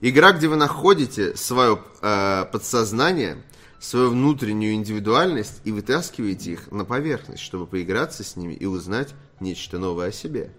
Игра, 0.00 0.30
где 0.30 0.46
вы 0.46 0.54
находите 0.54 1.36
свое 1.36 1.80
э, 2.02 2.44
подсознание, 2.52 3.42
свою 3.80 4.10
внутреннюю 4.10 4.74
индивидуальность 4.74 5.60
и 5.64 5.72
вытаскиваете 5.72 6.52
их 6.52 6.70
на 6.70 6.84
поверхность, 6.84 7.42
чтобы 7.42 7.66
поиграться 7.66 8.22
с 8.22 8.36
ними 8.36 8.52
и 8.52 8.64
узнать 8.64 9.12
нечто 9.40 9.80
новое 9.80 10.10
о 10.10 10.12
себе. 10.12 10.52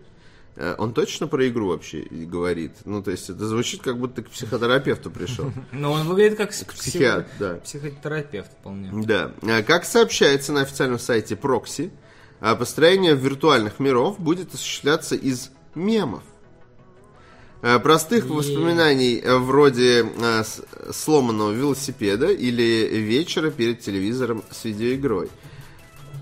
Э, 0.60 0.74
Он 0.80 0.91
точно 0.93 1.28
про 1.28 1.47
игру 1.47 1.68
вообще 1.70 2.01
говорит. 2.10 2.72
Ну, 2.86 3.03
то 3.03 3.12
есть, 3.12 3.30
это 3.30 3.45
звучит, 3.47 3.82
как 3.84 3.97
будто 3.99 4.24
к 4.24 4.30
психотерапевту 4.30 5.12
пришел. 5.12 5.51
Но 5.72 5.91
он 5.91 6.08
выглядит 6.08 6.38
как 6.38 6.51
с- 6.51 6.64
психиатр, 6.64 7.28
да. 7.39 7.53
психотерапевт 7.64 8.51
вполне. 8.60 8.91
Да. 9.05 9.32
А, 9.43 9.62
Как 9.64 9.86
сообщается 9.86 10.51
на 10.53 10.62
официальном 10.62 10.97
сайте 10.99 11.36
Proxy, 11.36 11.91
а, 12.39 12.55
построение 12.55 13.16
виртуальных 13.16 13.80
миров 13.80 14.20
будет 14.20 14.53
осуществляться 14.53 15.16
из 15.16 15.51
мемов. 15.76 16.24
Простых 17.62 18.28
воспоминаний 18.28 19.20
вроде 19.26 20.05
сломанного 20.91 21.51
велосипеда 21.51 22.28
или 22.28 22.88
вечера 22.99 23.49
перед 23.49 23.80
телевизором 23.82 24.43
с 24.51 24.64
видеоигрой. 24.66 25.30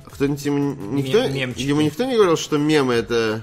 Кто-нибудь 0.05 0.45
ему, 0.45 0.73
никто, 0.93 1.27
Мем- 1.27 1.53
ему 1.57 1.81
никто 1.81 2.05
не 2.05 2.15
говорил, 2.15 2.37
что 2.37 2.57
мемы 2.57 2.93
это... 2.93 3.41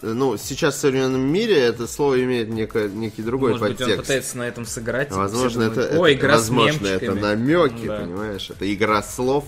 Ну, 0.00 0.36
сейчас 0.36 0.76
в 0.76 0.78
современном 0.78 1.20
мире 1.20 1.56
это 1.58 1.86
слово 1.86 2.22
имеет 2.24 2.48
некое- 2.48 2.88
некий 2.88 3.22
другой 3.22 3.50
Может 3.52 3.62
быть, 3.68 3.72
он 3.72 3.76
подтекст. 3.86 4.00
пытается 4.02 4.38
на 4.38 4.42
этом 4.48 4.64
сыграть. 4.66 5.10
Возможно, 5.12 5.70
все 5.70 5.80
это, 5.82 5.92
думают, 5.94 6.12
это- 6.16 6.20
игра 6.20 6.32
возможно, 6.36 6.86
это 6.86 7.04
мемчиками». 7.06 7.20
намеки, 7.20 7.86
Да. 7.86 7.98
понимаешь? 8.00 8.50
Это 8.50 8.74
игра 8.74 9.02
слов. 9.02 9.44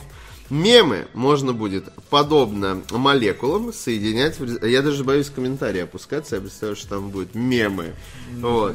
Мемы 0.51 1.07
можно 1.15 1.55
будет, 1.55 1.87
подобно 2.11 2.83
молекулам, 2.91 3.73
соединять... 3.73 4.39
в 4.39 4.67
Я 4.67 4.83
даже 4.83 5.03
боюсь 5.03 5.31
комментарии 5.31 5.81
опускаться, 5.81 6.35
я 6.37 6.41
представляю, 6.43 6.77
что 6.77 6.89
там 6.91 7.09
будет 7.11 7.35
мемы. 7.35 7.95
Вот. 8.41 8.75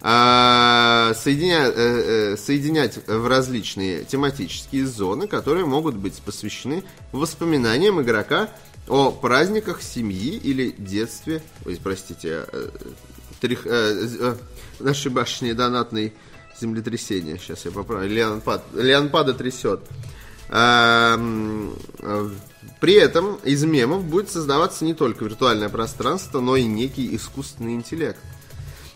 А, 0.00 1.12
соединя- 1.14 1.72
э, 1.74 2.32
э, 2.32 2.36
соединять 2.36 3.00
в 3.06 3.26
различные 3.26 4.04
тематические 4.04 4.86
зоны, 4.86 5.26
которые 5.26 5.64
могут 5.66 5.96
быть 5.96 6.14
посвящены 6.24 6.84
воспоминаниям 7.10 8.00
игрока 8.00 8.48
о 8.88 9.10
праздниках 9.12 9.82
семьи 9.82 10.36
или 10.36 10.74
детстве. 10.78 11.42
Ой, 11.66 11.78
простите, 11.82 12.44
э, 12.52 12.68
трих- 13.40 13.66
э, 13.66 14.08
э, 14.20 14.36
нашей 14.80 15.10
башни 15.10 15.52
донатной 15.52 16.12
землетрясение. 16.60 17.38
Сейчас 17.38 17.64
я 17.64 17.70
поправлю. 17.70 18.08
Леонпад, 18.08 18.64
Леонпада 18.74 19.34
трясет. 19.34 19.80
Эм, 20.50 21.74
э, 22.00 22.30
При 22.80 22.94
этом 22.94 23.36
из 23.44 23.64
мемов 23.64 24.04
будет 24.04 24.30
создаваться 24.30 24.84
не 24.84 24.94
только 24.94 25.24
виртуальное 25.24 25.68
пространство, 25.68 26.40
но 26.40 26.54
и 26.56 26.64
некий 26.64 27.14
искусственный 27.16 27.74
интеллект. 27.74 28.18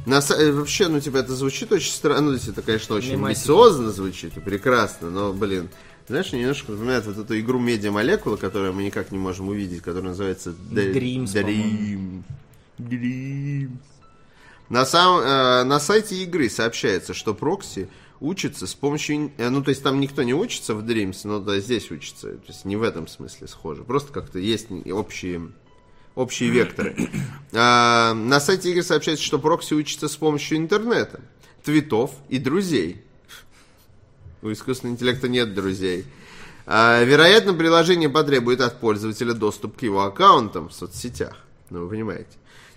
На, 0.06 0.20
э, 0.20 0.52
вообще, 0.52 0.88
ну, 0.88 1.00
типа, 1.00 1.16
это 1.18 1.34
звучит 1.34 1.72
очень 1.72 1.92
странно, 1.92 2.30
ну, 2.32 2.36
это, 2.36 2.62
конечно, 2.62 2.94
очень 2.94 3.12
Мемасики. 3.12 3.38
амбициозно 3.38 3.90
звучит 3.90 4.36
и 4.36 4.40
прекрасно, 4.40 5.10
но, 5.10 5.32
блин, 5.32 5.68
знаешь, 6.08 6.32
мне 6.32 6.42
немножко 6.42 6.72
напоминает 6.72 7.06
вот 7.06 7.18
эту 7.18 7.38
игру 7.40 7.58
Медиа-молекула, 7.58 8.36
которую 8.36 8.72
мы 8.72 8.82
никак 8.84 9.12
не 9.12 9.18
можем 9.18 9.48
увидеть, 9.48 9.82
которая 9.82 10.10
называется 10.10 10.54
Dreams, 10.70 11.24
Dream. 11.24 12.22
Dream. 12.78 13.70
На, 14.68 14.84
сам, 14.86 15.20
э, 15.20 15.64
на 15.64 15.78
сайте 15.80 16.16
игры 16.22 16.48
сообщается, 16.48 17.12
что 17.14 17.34
прокси 17.34 17.88
учится 18.20 18.66
с 18.66 18.74
помощью... 18.74 19.30
э, 19.36 19.48
Ну, 19.50 19.62
то 19.62 19.70
есть 19.70 19.82
там 19.82 20.00
никто 20.00 20.22
не 20.22 20.32
учится 20.34 20.74
в 20.74 20.84
Dreams, 20.84 21.18
но 21.24 21.40
да, 21.40 21.58
здесь 21.60 21.90
учится. 21.90 22.28
То 22.28 22.44
есть 22.48 22.64
не 22.64 22.76
в 22.76 22.82
этом 22.82 23.06
смысле 23.06 23.48
схоже. 23.48 23.84
Просто 23.84 24.12
как-то 24.12 24.38
есть 24.38 24.68
общие, 24.90 25.50
общие 26.14 26.50
векторы. 26.50 26.96
А, 27.54 28.14
на 28.14 28.40
сайте 28.40 28.70
игры 28.70 28.82
сообщается, 28.82 29.22
что 29.22 29.38
прокси 29.38 29.74
учится 29.74 30.08
с 30.08 30.16
помощью 30.16 30.56
интернета, 30.56 31.20
твитов 31.62 32.12
и 32.30 32.38
друзей. 32.38 33.02
У 34.42 34.50
искусственного 34.50 34.94
интеллекта 34.96 35.28
нет 35.28 35.54
друзей. 35.54 36.04
А, 36.66 37.02
вероятно, 37.02 37.54
приложение 37.54 38.08
потребует 38.08 38.60
от 38.60 38.80
пользователя 38.80 39.34
доступ 39.34 39.76
к 39.78 39.82
его 39.82 40.02
аккаунтам 40.02 40.68
в 40.68 40.72
соцсетях. 40.72 41.36
Ну, 41.70 41.82
вы 41.84 41.90
понимаете. 41.90 42.30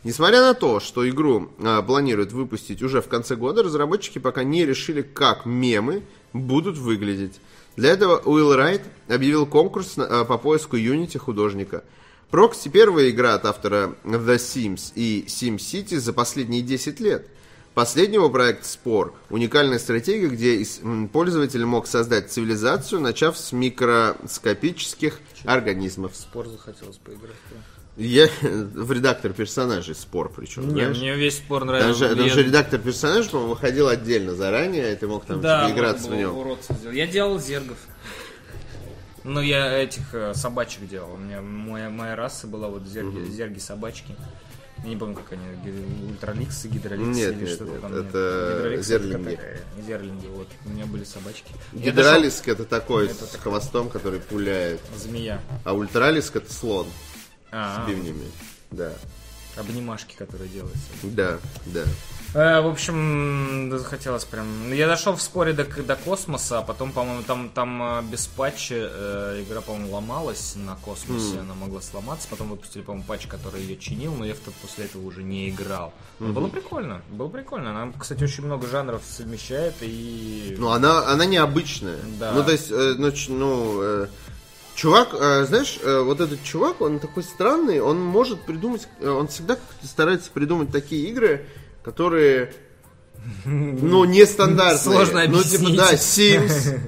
Несмотря 0.03 0.41
на 0.41 0.53
то, 0.53 0.79
что 0.79 1.07
игру 1.09 1.51
а, 1.59 1.81
планируют 1.81 2.31
выпустить 2.31 2.83
уже 2.83 3.01
в 3.01 3.07
конце 3.07 3.35
года, 3.35 3.63
разработчики 3.63 4.19
пока 4.19 4.43
не 4.43 4.65
решили, 4.65 5.01
как 5.01 5.45
мемы 5.45 6.03
будут 6.33 6.77
выглядеть. 6.77 7.39
Для 7.75 7.89
этого 7.89 8.21
Уилл 8.23 8.55
Райт 8.55 8.83
объявил 9.07 9.45
конкурс 9.47 9.97
на- 9.97 10.21
а, 10.21 10.25
по 10.25 10.37
поиску 10.37 10.77
Unity 10.77 11.17
художника. 11.17 11.83
Прокси 12.29 12.69
первая 12.69 13.09
игра 13.09 13.33
от 13.33 13.45
автора 13.45 13.95
The 14.03 14.35
Sims 14.35 14.91
и 14.95 15.25
SimCity 15.27 15.97
за 15.97 16.13
последние 16.13 16.61
10 16.61 16.99
лет. 16.99 17.27
Последнего 17.75 18.29
проект 18.29 18.65
Спор– 18.65 19.13
уникальная 19.29 19.79
стратегия, 19.79 20.27
где 20.27 20.65
пользователь 21.11 21.65
мог 21.65 21.87
создать 21.87 22.31
цивилизацию, 22.31 23.01
начав 23.01 23.37
с 23.37 23.51
микроскопических 23.51 25.19
организмов. 25.43 26.15
Спор 26.15 26.47
захотелось 26.47 26.95
поиграть. 26.95 27.35
Я 27.97 28.29
в 28.41 28.91
редактор 28.93 29.33
персонажей 29.33 29.93
Спор 29.93 30.31
причем, 30.33 30.73
Не, 30.73 30.87
мне 30.87 31.15
весь 31.15 31.37
спор 31.37 31.65
нравится. 31.65 31.93
же, 31.93 32.15
там 32.15 32.25
Я- 32.25 32.33
же 32.33 32.43
редактор 32.43 32.79
персонажей, 32.79 33.29
по-моему, 33.29 33.53
выходил 33.55 33.89
отдельно 33.89 34.35
заранее, 34.35 34.93
и 34.93 34.95
ты 34.95 35.07
мог 35.07 35.25
там 35.25 35.41
Да, 35.41 35.67
типа, 35.67 35.77
играться 35.77 36.09
в 36.09 36.15
сделать. 36.15 36.95
Я 36.95 37.07
делал 37.07 37.39
зергов. 37.39 37.77
Ну, 39.25 39.41
я 39.41 39.81
этих 39.81 40.13
э, 40.13 40.33
собачек 40.33 40.87
делал. 40.87 41.13
У 41.13 41.17
меня 41.17 41.41
моя, 41.41 41.89
моя 41.89 42.15
раса 42.15 42.47
была 42.47 42.69
вот 42.69 42.85
зерги, 42.85 43.29
зерги 43.29 43.59
собачки. 43.59 44.15
Я 44.83 44.89
не 44.89 44.97
помню, 44.97 45.15
как 45.15 45.31
они, 45.31 45.43
ультраликсы, 46.09 46.67
гидроликсы 46.67 47.09
Нет, 47.11 47.33
или 47.33 47.39
нет, 47.45 47.49
что-то 47.49 47.71
нет, 47.71 47.81
там. 47.81 47.93
это 47.95 48.53
Гидроликсы 48.57 48.87
зерлинги. 48.89 49.35
такая, 49.35 49.61
Зерлинги, 49.87 50.27
вот. 50.27 50.47
У 50.65 50.69
меня 50.69 50.85
были 50.85 51.03
собачки. 51.03 51.51
Я 51.73 51.91
Гидралиск 51.91 52.47
это 52.47 52.65
такой 52.65 53.05
Это 53.05 53.25
с 53.25 53.29
такой. 53.29 53.39
хвостом, 53.51 53.89
который 53.89 54.19
пуляет. 54.19 54.81
Змея. 54.97 55.41
А 55.63 55.73
ультралиск 55.73 56.35
это 56.35 56.53
слон 56.53 56.87
А, 57.51 57.83
с 57.83 57.89
бивнями. 57.89 58.29
Да. 58.71 58.91
обнимашки, 59.55 60.15
которые 60.15 60.49
делаются. 60.49 60.81
Да, 61.03 61.39
да. 61.67 61.83
Э, 62.33 62.59
в 62.61 62.67
общем, 62.67 63.69
захотелось 63.77 64.25
прям... 64.25 64.71
Я 64.73 64.87
дошел 64.87 65.15
в 65.15 65.21
споре 65.21 65.53
до, 65.53 65.63
до 65.63 65.95
космоса, 65.95 66.59
а 66.59 66.61
потом, 66.61 66.91
по-моему, 66.91 67.23
там, 67.23 67.49
там 67.53 67.81
э, 67.99 68.01
без 68.11 68.27
патча 68.27 68.75
э, 68.75 69.43
игра, 69.47 69.61
по-моему, 69.61 69.93
ломалась 69.93 70.55
на 70.55 70.75
космосе, 70.75 71.39
она 71.39 71.53
могла 71.53 71.81
сломаться. 71.81 72.27
Потом 72.29 72.49
выпустили, 72.49 72.81
по-моему, 72.81 73.05
патч, 73.07 73.27
который 73.27 73.61
ее 73.61 73.77
чинил, 73.77 74.13
но 74.15 74.25
я 74.25 74.33
в- 74.33 74.39
после 74.39 74.85
этого 74.85 75.05
уже 75.05 75.23
не 75.23 75.49
играл. 75.49 75.93
Но 76.19 76.33
Было 76.33 76.47
прикольно, 76.49 77.01
было 77.09 77.29
прикольно. 77.29 77.69
Она, 77.71 77.93
кстати, 77.97 78.23
очень 78.23 78.43
много 78.45 78.67
жанров 78.67 79.01
совмещает 79.09 79.75
и... 79.81 80.55
Ну, 80.57 80.71
она, 80.71 81.07
она 81.07 81.25
необычная. 81.25 81.99
Да. 82.19 82.31
Ну, 82.33 82.43
то 82.43 82.51
есть, 82.51 82.69
э, 82.69 82.95
ну, 82.97 83.11
ну, 83.29 83.81
э, 83.81 84.07
чувак, 84.75 85.09
э, 85.13 85.45
знаешь, 85.45 85.79
вот 85.83 86.19
этот 86.19 86.43
чувак, 86.43 86.81
он 86.81 86.99
такой 86.99 87.23
странный, 87.23 87.79
он 87.79 88.01
может 88.01 88.41
придумать, 88.41 88.87
он 89.01 89.29
всегда 89.29 89.57
старается 89.83 90.31
придумать 90.31 90.71
такие 90.71 91.07
игры, 91.09 91.45
которые, 91.85 92.51
ну, 93.45 94.03
нестандартные. 94.05 94.79
Сложно 94.83 95.19
Ну, 95.27 95.37
объяснить. 95.39 95.59
типа, 95.59 95.77
да, 95.77 95.93
Sims. 95.93 96.79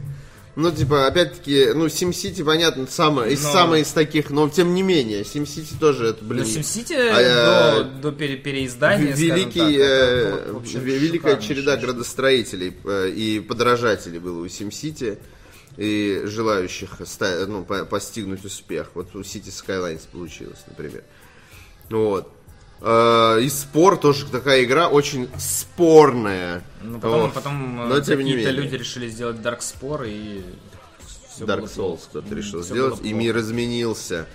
Ну, 0.56 0.72
типа, 0.72 1.06
опять-таки, 1.06 1.68
ну, 1.76 1.86
SimCity, 1.86 2.44
понятно, 2.44 2.88
самое, 2.90 3.32
из 3.32 3.44
Но- 3.44 3.52
самой 3.54 3.82
из 3.82 3.90
таких, 3.90 4.32
но 4.32 4.50
тем 4.50 4.74
не 4.74 4.82
менее, 4.82 5.22
SimCity 5.22 5.76
тоже, 5.80 6.08
это, 6.08 6.24
Ну, 6.24 6.30
блин, 6.30 6.46
SimCity 6.46 6.96
а, 6.98 7.84
до, 7.84 8.10
до 8.10 8.12
пере- 8.12 8.38
переиздания, 8.38 9.14
великий, 9.16 9.60
так, 9.60 9.70
это, 9.72 10.48
э, 10.48 10.52
в 10.54 10.58
общем, 10.58 10.80
ве- 10.80 10.98
великая 10.98 11.38
череда 11.40 11.74
штука. 11.74 11.86
градостроителей 11.94 12.76
э, 12.86 13.10
и 13.10 13.40
подражателей 13.40 14.18
было 14.18 14.42
у 14.42 14.48
SimCity 14.48 15.20
и 15.78 16.24
желающих 16.26 16.90
ну, 17.48 17.64
по- 17.64 17.86
постигнуть 17.86 18.44
успех. 18.44 18.90
Вот 18.96 19.16
у 19.16 19.20
City 19.20 19.50
Skylines 19.54 20.08
получилось, 20.12 20.64
например. 20.68 21.04
Вот. 21.92 22.34
Э, 22.82 23.40
И 23.42 23.50
спор 23.50 23.98
тоже 23.98 24.26
такая 24.28 24.64
игра 24.64 24.88
очень 24.88 25.28
спорная. 25.38 26.64
Ну, 26.84 27.00
потом, 27.00 27.22
Вот. 27.22 27.34
потом 27.34 27.82
э, 27.82 27.88
Но 27.88 28.00
тем 28.02 28.20
не 28.20 28.32
какие-то 28.34 28.50
менее. 28.52 28.64
люди 28.64 28.76
решили 28.76 29.10
сделать 29.10 29.38
Dark 29.38 29.60
Spore 29.60 30.08
и 30.10 30.44
все 31.34 31.46
Dark 31.46 31.64
Souls 31.66 32.00
кто-то 32.10 32.34
решил 32.36 32.64
сделать, 32.64 33.00
и 33.04 33.14
мир 33.14 33.38
изменился, 33.40 34.26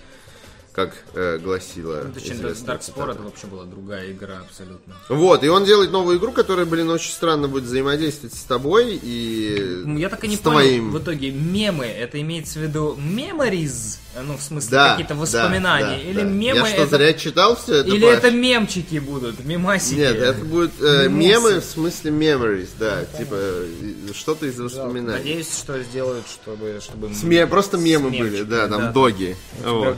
как 0.73 0.95
э, 1.15 1.39
гласила 1.39 2.03
Ну, 2.07 2.15
Точнее, 2.15 2.35
Dark 2.35 2.53
Spore 2.55 2.79
цитата. 2.81 3.11
это 3.13 3.23
вообще 3.23 3.47
была 3.47 3.65
другая 3.65 4.11
игра 4.13 4.39
абсолютно. 4.41 4.95
Вот, 5.09 5.45
и 5.45 5.49
он 5.49 5.65
делает 5.65 5.91
новую 5.93 6.19
игру, 6.19 6.33
которая, 6.33 6.65
блин, 6.67 6.91
очень 6.91 7.13
странно 7.13 7.47
будет 7.49 7.65
взаимодействовать 7.65 8.35
с 8.35 8.43
тобой 8.45 8.99
и 9.03 9.83
Ну, 9.85 9.99
Я 9.99 10.09
так 10.09 10.25
и 10.25 10.29
не 10.29 10.37
с 10.37 10.41
понял, 10.41 10.59
твоим. 10.61 10.91
в 10.93 10.99
итоге 10.99 11.31
мемы, 11.31 11.85
это 11.87 12.21
имеется 12.21 12.59
в 12.59 12.63
виду 12.63 12.97
memories, 12.99 13.99
ну, 14.21 14.37
в 14.37 14.43
смысле, 14.43 14.71
Да, 14.71 14.91
какие-то 14.91 15.15
да, 15.15 15.21
воспоминания, 15.21 15.97
да, 15.97 16.11
или 16.11 16.21
да. 16.21 16.23
мемы 16.23 16.59
Я 16.59 16.67
что, 16.67 16.83
это... 16.83 16.97
зря 16.97 17.13
читал 17.15 17.57
все 17.57 17.77
это? 17.77 17.89
Или 17.89 18.05
Паш? 18.05 18.19
это 18.19 18.31
мемчики 18.31 18.99
будут, 18.99 19.45
мемасики. 19.45 19.99
Нет, 19.99 20.17
это 20.17 20.45
будет 20.45 20.73
э, 20.81 21.09
мемы 21.09 21.61
в 21.61 21.65
смысле 21.65 22.11
memories, 22.11 22.69
да, 22.79 23.05
типа 23.05 23.35
э, 23.35 23.69
что-то 24.15 24.47
из 24.47 24.61
воспоминаний. 24.61 25.19
Надеюсь, 25.19 25.57
что 25.57 25.83
сделают, 25.83 26.27
чтобы... 26.29 26.81
чтобы 26.83 27.15
С 27.15 27.49
просто 27.49 27.79
с 27.79 27.81
мемы 27.81 28.11
мемчиками, 28.11 28.31
были, 28.31 28.43
да, 28.43 28.69
там 28.69 28.93
доги. 28.93 29.37
Вот. 29.65 29.97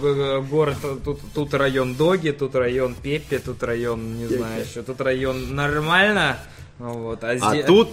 Город, 0.49 0.77
тут, 1.05 1.21
тут 1.35 1.55
район 1.55 1.95
Доги, 1.95 2.31
тут 2.31 2.55
район 2.55 2.95
Пеппи, 2.95 3.39
тут 3.39 3.63
район, 3.63 4.17
не 4.17 4.27
знаю, 4.27 4.65
еще, 4.65 4.83
тут 4.83 5.01
район 5.01 5.55
нормально. 5.55 6.39
Вот, 6.79 7.23
а, 7.23 7.31
А 7.31 7.37
здесь... 7.37 7.67
тут 7.67 7.89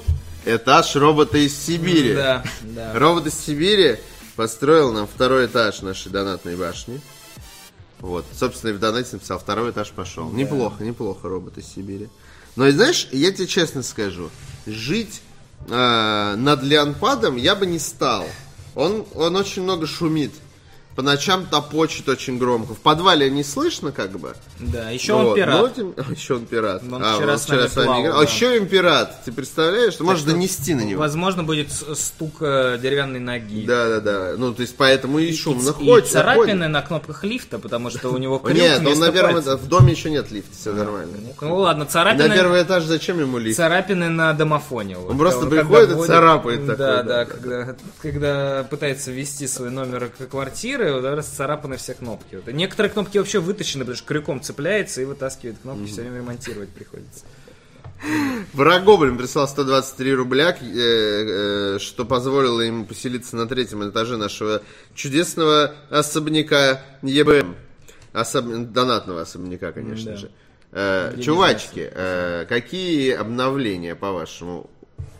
этаж 0.45 0.95
робота 0.95 1.38
из 1.38 1.57
Сибири. 1.57 2.13
Да, 2.13 2.43
да. 2.61 2.91
Робот 2.93 3.28
из 3.28 3.39
Сибири 3.39 3.97
построил 4.41 4.91
нам 4.91 5.05
второй 5.05 5.45
этаж 5.45 5.83
нашей 5.83 6.11
донатной 6.11 6.55
башни. 6.55 6.99
Вот, 7.99 8.25
собственно, 8.35 8.71
и 8.71 8.73
в 8.73 8.79
донате 8.79 9.09
написал, 9.13 9.37
второй 9.37 9.69
этаж 9.69 9.91
пошел. 9.91 10.31
Неплохо, 10.31 10.83
неплохо, 10.83 11.29
робот 11.29 11.59
из 11.59 11.67
Сибири. 11.67 12.09
Но, 12.55 12.67
знаешь, 12.71 13.07
я 13.11 13.31
тебе 13.31 13.45
честно 13.45 13.83
скажу, 13.83 14.31
жить 14.65 15.21
э, 15.69 16.35
над 16.35 16.63
Леонпадом 16.63 17.35
я 17.35 17.53
бы 17.53 17.67
не 17.67 17.77
стал. 17.77 18.25
Он, 18.73 19.05
он 19.13 19.35
очень 19.35 19.61
много 19.61 19.85
шумит. 19.85 20.31
По 20.95 21.01
ночам 21.01 21.45
топочет 21.45 22.09
очень 22.09 22.37
громко. 22.37 22.73
В 22.73 22.79
подвале 22.79 23.29
не 23.29 23.43
слышно, 23.45 23.91
как 23.93 24.11
бы. 24.19 24.35
Да, 24.59 24.89
еще 24.89 25.13
он 25.13 25.25
Вот, 25.27 25.35
пират. 25.35 25.61
но 25.61 25.67
тем- 25.69 25.93
еще 26.11 26.35
он 26.35 26.45
пират. 26.45 26.83
Он 26.91 27.01
а, 27.01 27.15
вчера 27.15 27.33
он 27.33 27.39
с 27.39 27.47
нами 27.47 27.67
плавал, 27.67 28.01
играл. 28.01 28.13
да. 28.15 28.19
А 28.19 28.23
еще 28.23 28.57
им 28.57 28.67
пират. 28.67 29.23
Ты 29.23 29.31
представляешь? 29.31 29.95
Ты 29.95 30.03
можешь 30.03 30.23
что, 30.23 30.31
донести 30.31 30.73
на 30.73 30.81
него. 30.81 30.99
Возможно, 30.99 31.43
будет 31.43 31.71
с- 31.71 31.95
стук 31.95 32.35
э, 32.41 32.77
деревянной 32.81 33.19
ноги. 33.21 33.65
Да, 33.65 33.87
да, 33.87 33.99
да. 34.01 34.33
Ну, 34.37 34.53
то 34.53 34.61
есть 34.63 34.75
поэтому 34.75 35.19
и 35.19 35.27
И 35.31 35.37
ходит. 35.37 36.07
царапины 36.09 36.67
на 36.67 36.81
кнопках 36.81 37.23
лифта, 37.23 37.57
потому 37.57 37.89
что 37.89 38.09
у 38.09 38.17
него 38.17 38.37
крюк 38.43 38.57
Нет, 38.57 38.85
он 38.85 38.99
на 38.99 39.11
первом. 39.13 39.41
В 39.41 39.67
доме 39.69 39.93
еще 39.93 40.09
нет 40.09 40.29
лифта, 40.29 40.51
все 40.59 40.73
нормально. 40.73 41.17
Ну 41.39 41.55
ладно, 41.55 41.85
На 41.85 41.89
царапины, 41.89 42.35
первый 42.35 42.61
этаж 42.63 42.83
зачем 42.83 43.17
ему 43.19 43.37
лифт? 43.37 43.55
царапины 43.55 44.09
на 44.09 44.33
домофоне. 44.33 44.97
Он 44.97 45.17
просто 45.17 45.45
приходит 45.47 45.97
и 45.97 46.05
царапает 46.05 46.65
Да, 46.65 46.75
да, 46.75 47.03
да, 47.03 47.25
да. 47.43 47.75
когда, 48.01 48.67
пытается 48.69 49.11
ввести 49.11 49.47
свой 49.47 49.69
номер 49.69 50.11
квартиры, 50.29 50.80
вот 50.89 51.03
раз 51.03 51.27
царапаны 51.27 51.77
все 51.77 51.93
кнопки. 51.93 52.36
Вот. 52.36 52.47
Некоторые 52.53 52.91
кнопки 52.91 53.17
вообще 53.17 53.39
вытащены, 53.39 53.84
потому 53.84 53.97
что 53.97 54.07
крюком 54.07 54.41
цепляется 54.41 55.01
и 55.01 55.05
вытаскивает 55.05 55.57
кнопки, 55.61 55.86
все 55.88 56.01
время 56.01 56.17
ремонтировать 56.17 56.69
приходится. 56.69 57.25
Врагоблин 58.53 59.17
прислал 59.17 59.47
123 59.47 60.13
рубля, 60.13 60.57
э, 60.59 60.65
э, 61.75 61.79
что 61.79 62.03
позволило 62.05 62.61
ему 62.61 62.86
поселиться 62.86 63.36
на 63.36 63.47
третьем 63.47 63.88
этаже 63.88 64.17
нашего 64.17 64.63
чудесного 64.95 65.75
особняка 65.89 66.82
ЕБМ. 67.03 67.55
Особ- 68.13 68.65
Донатного 68.65 69.21
особняка, 69.21 69.71
конечно 69.71 70.11
Да. 70.11 70.17
же. 70.17 70.32
Э, 70.71 71.15
чувачки, 71.21 71.89
э, 71.93 72.45
какие 72.49 73.11
обновления, 73.13 73.95
по-вашему, 73.95 74.69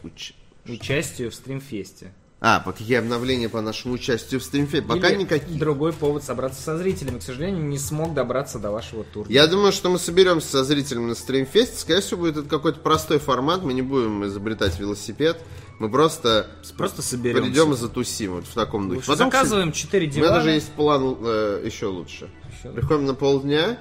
уч- 0.03 0.34
Участию 0.68 1.32
в 1.32 1.36
стримфесте. 1.36 2.14
А, 2.44 2.60
по 2.60 2.72
какие 2.72 2.98
обновления 2.98 3.50
по 3.50 3.62
нашему 3.62 3.94
участию 3.94 4.39
в 4.39 4.44
стримфе? 4.44 4.82
Пока 4.82 5.10
Или 5.10 5.20
никаких. 5.20 5.60
другой 5.60 5.94
повод 5.94 6.24
собраться 6.24 6.60
со 6.60 6.76
зрителями. 6.76 7.20
К 7.20 7.22
сожалению, 7.22 7.64
не 7.64 7.78
смог 7.78 8.16
добраться 8.16 8.58
до 8.58 8.72
вашего 8.72 9.04
тура. 9.04 9.28
Я 9.30 9.46
думаю, 9.46 9.72
что 9.72 9.92
мы 9.92 10.00
соберемся 10.00 10.48
со 10.48 10.64
зрителями 10.64 11.06
на 11.10 11.14
стримфесте. 11.16 11.78
Скорее 11.78 12.02
всего, 12.02 12.22
будет 12.22 12.38
это 12.38 12.50
какой-то 12.50 12.80
простой 12.80 13.20
формат. 13.20 13.62
Мы 13.62 13.74
не 13.74 13.84
будем 13.84 14.26
изобретать 14.26 14.80
велосипед. 14.80 15.38
Мы 15.78 15.92
просто, 15.92 16.48
Просто 16.78 17.04
соберемся. 17.04 17.44
придем 17.44 17.74
и 17.74 17.76
затусим 17.78 18.34
вот 18.34 18.48
в 18.48 18.54
таком 18.56 18.89
духе. 18.89 19.06
Потом, 19.06 19.28
Заказываем 19.30 19.72
4 19.72 20.08
кстати, 20.08 20.18
У 20.20 20.24
меня 20.24 20.30
дивана. 20.30 20.44
даже 20.44 20.56
есть 20.56 20.72
план 20.72 21.18
э, 21.22 21.62
еще 21.64 21.86
лучше. 21.88 22.28
Еще 22.58 22.72
Приходим 22.74 23.06
на 23.06 23.14
полдня, 23.14 23.78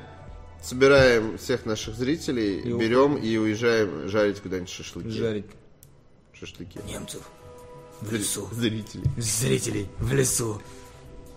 собираем 0.63 1.39
всех 1.39 1.65
наших 1.65 1.95
зрителей, 1.95 2.61
И 2.61 2.73
берем 2.75 3.17
и 3.17 3.39
уезжаем 3.39 4.07
жарить 4.07 4.41
куда-нибудь 4.41 4.69
шашлыки. 4.71 5.09
жарить 5.09 5.47
Шашлыки. 6.39 6.79
немцев 6.87 7.23
в 8.01 8.13
лесу. 8.13 8.49
Зрителей. 8.53 9.05
Зрителей 9.17 9.89
в 9.99 10.13
лесу. 10.13 10.61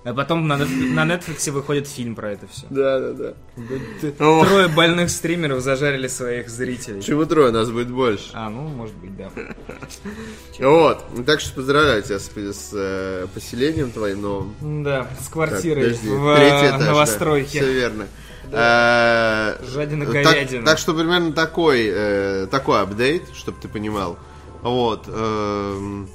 А 0.05 0.13
потом 0.13 0.47
на, 0.49 0.57
на 0.57 1.05
Netflix 1.05 1.49
выходит 1.51 1.87
фильм 1.87 2.13
про 2.15 2.33
это 2.33 2.45
все. 2.47 2.65
Да, 2.69 2.99
да, 2.99 3.13
да. 3.57 4.11
Трое 4.17 4.67
больных 4.67 5.09
стримеров 5.09 5.61
зажарили 5.61 6.07
своих 6.07 6.49
зрителей. 6.49 6.97
Почему 6.97 7.25
трое? 7.25 7.51
Нас 7.51 7.71
будет 7.71 7.89
больше. 7.89 8.29
А, 8.33 8.49
ну, 8.49 8.63
может 8.67 8.95
быть, 8.97 9.15
да. 9.15 9.31
Вот. 10.59 11.05
Так 11.25 11.39
что 11.39 11.53
поздравляю 11.55 12.03
тебя 12.03 12.19
с, 12.19 12.25
с, 12.29 12.69
э, 12.73 13.27
поселением 13.33 13.91
твоим 13.91 14.21
новым. 14.21 14.83
Да, 14.83 15.07
с 15.21 15.23
Так, 15.23 15.33
квартирой 15.33 15.83
подожди. 15.85 16.09
в 16.09 16.27
э, 16.27 16.67
этаж, 16.67 16.81
новостройке. 16.81 17.47
Все 17.61 17.73
верно. 17.73 18.07
Э, 18.51 19.55
Жадина 19.65 20.05
так- 20.05 20.13
говядина. 20.13 20.65
Так, 20.65 20.79
что 20.79 20.93
примерно 20.93 21.31
такой, 21.31 21.87
э, 21.89 22.47
такой 22.51 22.81
апдейт, 22.81 23.23
чтобы 23.33 23.57
ты 23.61 23.69
понимал. 23.69 24.17
Вот. 24.63 25.05
эм, 25.07 26.09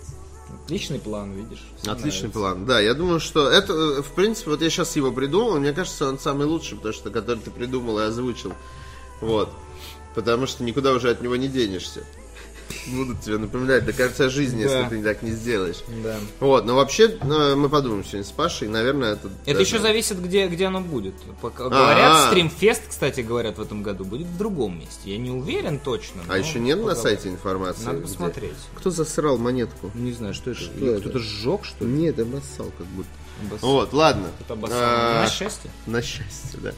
Отличный 0.69 0.99
план, 0.99 1.33
видишь. 1.33 1.65
Отличный 1.87 2.29
нравится. 2.29 2.29
план. 2.29 2.67
Да, 2.67 2.79
я 2.79 2.93
думаю, 2.93 3.21
что 3.21 3.49
это, 3.49 3.73
э, 3.73 4.03
в 4.03 4.13
принципе, 4.13 4.51
вот 4.51 4.61
я 4.61 4.69
сейчас 4.69 4.97
его 4.97 5.11
придумал, 5.11 5.57
и 5.57 5.61
мне 5.61 5.73
кажется, 5.73 6.07
он 6.07 6.19
самый 6.19 6.47
лучший, 6.47 6.77
потому 6.77 6.93
что 6.93 7.09
который 7.09 7.39
ты 7.39 7.51
придумал 7.51 7.99
и 8.01 8.03
озвучил. 8.03 8.53
Вот. 9.23 9.49
Потому 10.15 10.47
что 10.47 10.63
никуда 10.65 10.93
уже 10.93 11.09
от 11.09 11.23
него 11.23 11.37
не 11.37 11.49
денешься. 11.49 12.05
Будут 12.89 13.21
тебе 13.21 13.39
напоминать 13.39 13.85
до 13.85 13.93
конца 13.93 14.29
жизни, 14.29 14.65
Да. 14.65 14.81
если 14.81 14.97
ты 14.97 15.03
так 15.03 15.23
не 15.23 15.31
сделаешь. 15.33 15.79
Да. 16.03 16.17
Вот, 16.41 16.65
но 16.65 16.75
вообще 16.77 17.09
э, 17.21 17.55
мы 17.55 17.69
подумаем 17.69 18.05
сегодня 18.05 18.25
с 18.25 18.31
Пашей, 18.33 18.69
наверное, 18.69 19.15
это... 19.15 19.31
Это 19.47 19.61
еще 19.61 19.79
зависит, 19.79 20.21
где, 20.23 20.47
где 20.49 20.67
оно 20.67 20.81
будет. 20.81 21.15
Пока, 21.41 21.65
А-а. 21.67 21.71
говорят, 21.71 22.27
стримфест, 22.29 22.83
кстати, 22.89 23.21
говорят, 23.21 23.59
в 23.59 23.63
этом 23.63 23.83
году 23.83 24.05
будет 24.05 24.27
в 24.27 24.37
другом 24.37 24.79
месте. 24.79 25.11
Я 25.13 25.19
не 25.19 25.31
уверен 25.31 25.79
точно. 25.79 26.23
А 26.29 26.39
еще 26.39 26.59
нет 26.61 26.85
на 26.85 26.95
сайте 26.95 27.29
информации? 27.29 27.85
Надо 27.85 27.99
где- 27.99 28.07
посмотреть. 28.09 28.53
Кто 28.75 28.91
засрал 28.91 29.39
монетку? 29.39 29.91
Не 29.95 30.13
знаю, 30.13 30.35
что 30.35 30.51
это. 30.51 31.01
Кто-то 31.01 31.19
сжег, 31.19 31.65
что 31.65 31.85
ли? 31.85 31.91
Нет, 31.93 32.19
обоссал 32.19 32.71
как 32.77 32.87
будто. 32.89 33.09
Обоссал. 33.47 33.71
Вот, 33.71 33.93
ладно. 33.93 34.29
А, 34.49 35.23
На 35.25 35.31
счастье. 35.31 35.71
На 35.87 36.03
счастье, 36.03 36.59
да. 36.61 36.73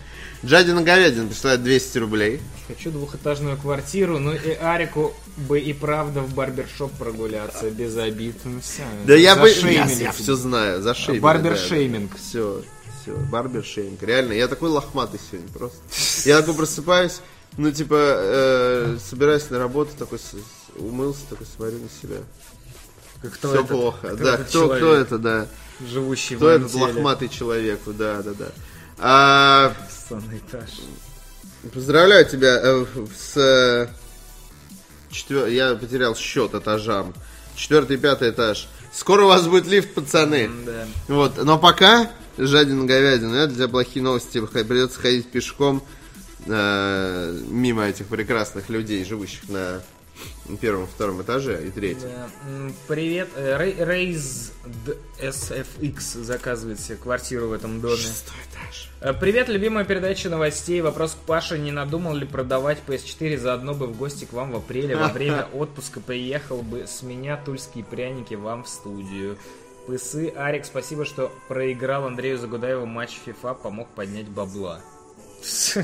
Джадина 0.45 0.83
Говядин 0.83 1.29
присылает 1.29 1.63
200 1.63 1.99
рублей. 1.99 2.41
Хочу 2.67 2.91
двухэтажную 2.91 3.57
квартиру, 3.59 4.19
ну 4.19 4.33
и 4.33 4.53
Арику 4.53 5.13
бы 5.37 5.61
и 5.61 5.73
правда 5.73 6.21
в 6.21 6.33
барбершоп 6.35 6.93
прогуляться 6.93 7.69
без 7.71 7.97
обид. 7.97 8.37
Ну 8.45 8.61
все. 8.61 8.83
Да 9.07 9.15
я 9.15 9.37
бы... 9.37 9.49
Я, 9.51 9.85
я 9.87 10.13
все 10.13 10.35
знаю, 10.37 10.81
зашеймили. 10.83 11.21
Barber-shaming. 11.21 12.17
Все, 12.17 12.63
все, 13.03 13.13
barber-shaming. 13.31 14.03
Реально, 14.03 14.33
я 14.33 14.49
такой 14.49 14.71
лохматый 14.71 15.21
сегодня 15.31 15.51
просто. 15.53 15.79
Я 16.25 16.41
такой 16.41 16.55
просыпаюсь, 16.55 17.21
ну, 17.59 17.71
типа, 17.71 17.97
э, 17.99 18.99
собираюсь 19.11 19.51
на 19.51 19.59
работу, 19.59 19.91
такой 19.99 20.19
умылся, 20.77 21.21
такой 21.29 21.47
смотрю 21.55 21.79
на 21.79 21.89
себя. 22.01 22.23
Кто 23.23 23.49
Все 23.49 23.57
этот- 23.59 23.69
плохо. 23.69 23.99
кто 24.09 24.17
Да, 24.17 24.35
этот 24.35 24.49
кто, 24.49 24.69
кто 24.69 24.95
это, 24.95 25.19
да. 25.19 25.47
Живущий 25.87 26.37
Кто 26.37 26.45
в 26.47 26.49
этот 26.49 26.67
Антеле? 26.75 26.83
лохматый 26.85 27.29
человек, 27.29 27.81
да, 27.87 28.23
да, 28.23 28.33
да. 28.33 28.49
А, 29.03 29.75
поздравляю 31.73 32.27
тебя 32.27 32.59
э, 32.63 32.85
с... 33.19 33.37
э, 33.37 33.89
четвер- 35.11 35.49
Я 35.49 35.75
потерял 35.75 36.15
счет 36.15 36.55
этажам. 36.55 37.15
Четвертый 37.55 37.97
и 37.97 37.99
пятый 37.99 38.31
этаж. 38.31 38.69
Скоро 38.93 39.25
у 39.25 39.29
вас 39.29 39.47
будет 39.47 39.67
лифт, 39.67 39.95
пацаны. 39.95 40.51
Да. 40.67 40.87
Вот, 41.09 41.43
но 41.43 41.59
пока, 41.59 42.11
жадина 42.39 42.85
говядина, 42.85 43.37
это 43.37 43.55
для 43.55 43.69
плохие 43.69 44.03
новости, 44.03 44.41
придется 44.41 44.99
ходить 45.01 45.31
пешком 45.31 45.83
э, 46.47 47.41
мимо 47.49 47.85
этих 47.87 48.07
прекрасных 48.07 48.69
людей, 48.69 49.05
живущих 49.05 49.49
на 49.49 49.81
первом, 50.61 50.87
втором 50.87 51.23
этаже 51.23 51.63
и 51.67 51.71
третьем. 51.71 52.11
Привет. 52.89 53.29
Э, 53.37 53.57
Рей- 53.59 53.75
Raze 53.77 54.53
SFX 55.21 56.23
заказывает 56.23 56.81
себе 56.81 56.97
квартиру 56.97 57.49
в 57.49 57.53
этом 57.53 57.81
доме. 57.81 57.97
Шестой 57.97 58.37
этаж. 58.53 58.91
Э, 59.01 59.13
Привет, 59.15 59.49
любимая 59.49 59.85
передача 59.85 60.29
новостей. 60.29 60.81
Вопрос 60.81 61.13
к 61.13 61.27
Паше. 61.27 61.59
Не 61.59 61.73
надумал 61.73 62.15
ли 62.15 62.27
продавать 62.27 62.79
PS4? 62.87 63.37
Заодно 63.39 63.75
бы 63.75 63.87
в 63.87 63.97
гости 63.97 64.25
к 64.25 64.33
вам 64.33 64.53
в 64.53 64.57
апреле 64.57 64.97
во 64.97 65.09
время 65.09 65.47
отпуска 65.55 66.01
приехал 66.01 66.63
бы 66.63 66.87
с 66.87 67.03
меня 67.03 67.37
тульские 67.37 67.85
пряники 67.85 68.35
вам 68.35 68.65
в 68.65 68.69
студию. 68.69 69.39
Пысы, 69.87 70.29
Арик, 70.37 70.67
спасибо, 70.67 71.05
что 71.05 71.33
проиграл 71.49 72.05
Андрею 72.07 72.39
Загудаеву 72.39 72.87
матч 72.87 73.19
FIFA, 73.27 73.55
помог 73.63 73.89
поднять 73.89 74.29
бабла. 74.29 74.81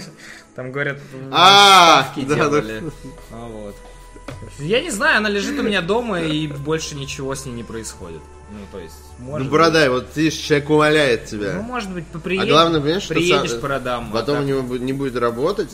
Там 0.54 0.70
говорят, 0.72 0.98
А, 1.32 2.02
ставки 2.12 2.20
делали. 2.26 2.82
А, 3.32 3.46
вот. 3.48 3.74
Я 4.58 4.80
не 4.80 4.90
знаю, 4.90 5.18
она 5.18 5.28
лежит 5.28 5.58
у 5.58 5.62
меня 5.62 5.82
дома 5.82 6.20
и 6.22 6.46
больше 6.46 6.94
ничего 6.94 7.34
с 7.34 7.44
ней 7.46 7.52
не 7.52 7.62
происходит. 7.64 8.20
Ну, 8.50 8.58
то 8.70 8.78
есть, 8.78 8.94
может 9.18 9.48
Ну, 9.48 9.52
продай, 9.52 9.88
вот 9.88 10.06
видишь, 10.16 10.34
человек 10.34 10.70
умоляет 10.70 11.22
быть- 11.22 11.32
Ну, 11.32 11.38
тебя. 11.38 11.60
может 11.60 11.90
быть, 11.90 12.04
А 12.14 12.18
приедешь, 12.18 12.48
главное, 12.48 12.80
понимаешь, 12.80 13.02
что 13.02 13.14
приедешь, 13.14 13.50
сам- 13.50 13.60
продам. 13.60 14.08
а 14.10 14.12
Потом 14.12 14.36
так- 14.36 14.44
у 14.44 14.46
него 14.48 14.76
не 14.76 14.92
будет 14.92 15.16
работать, 15.16 15.70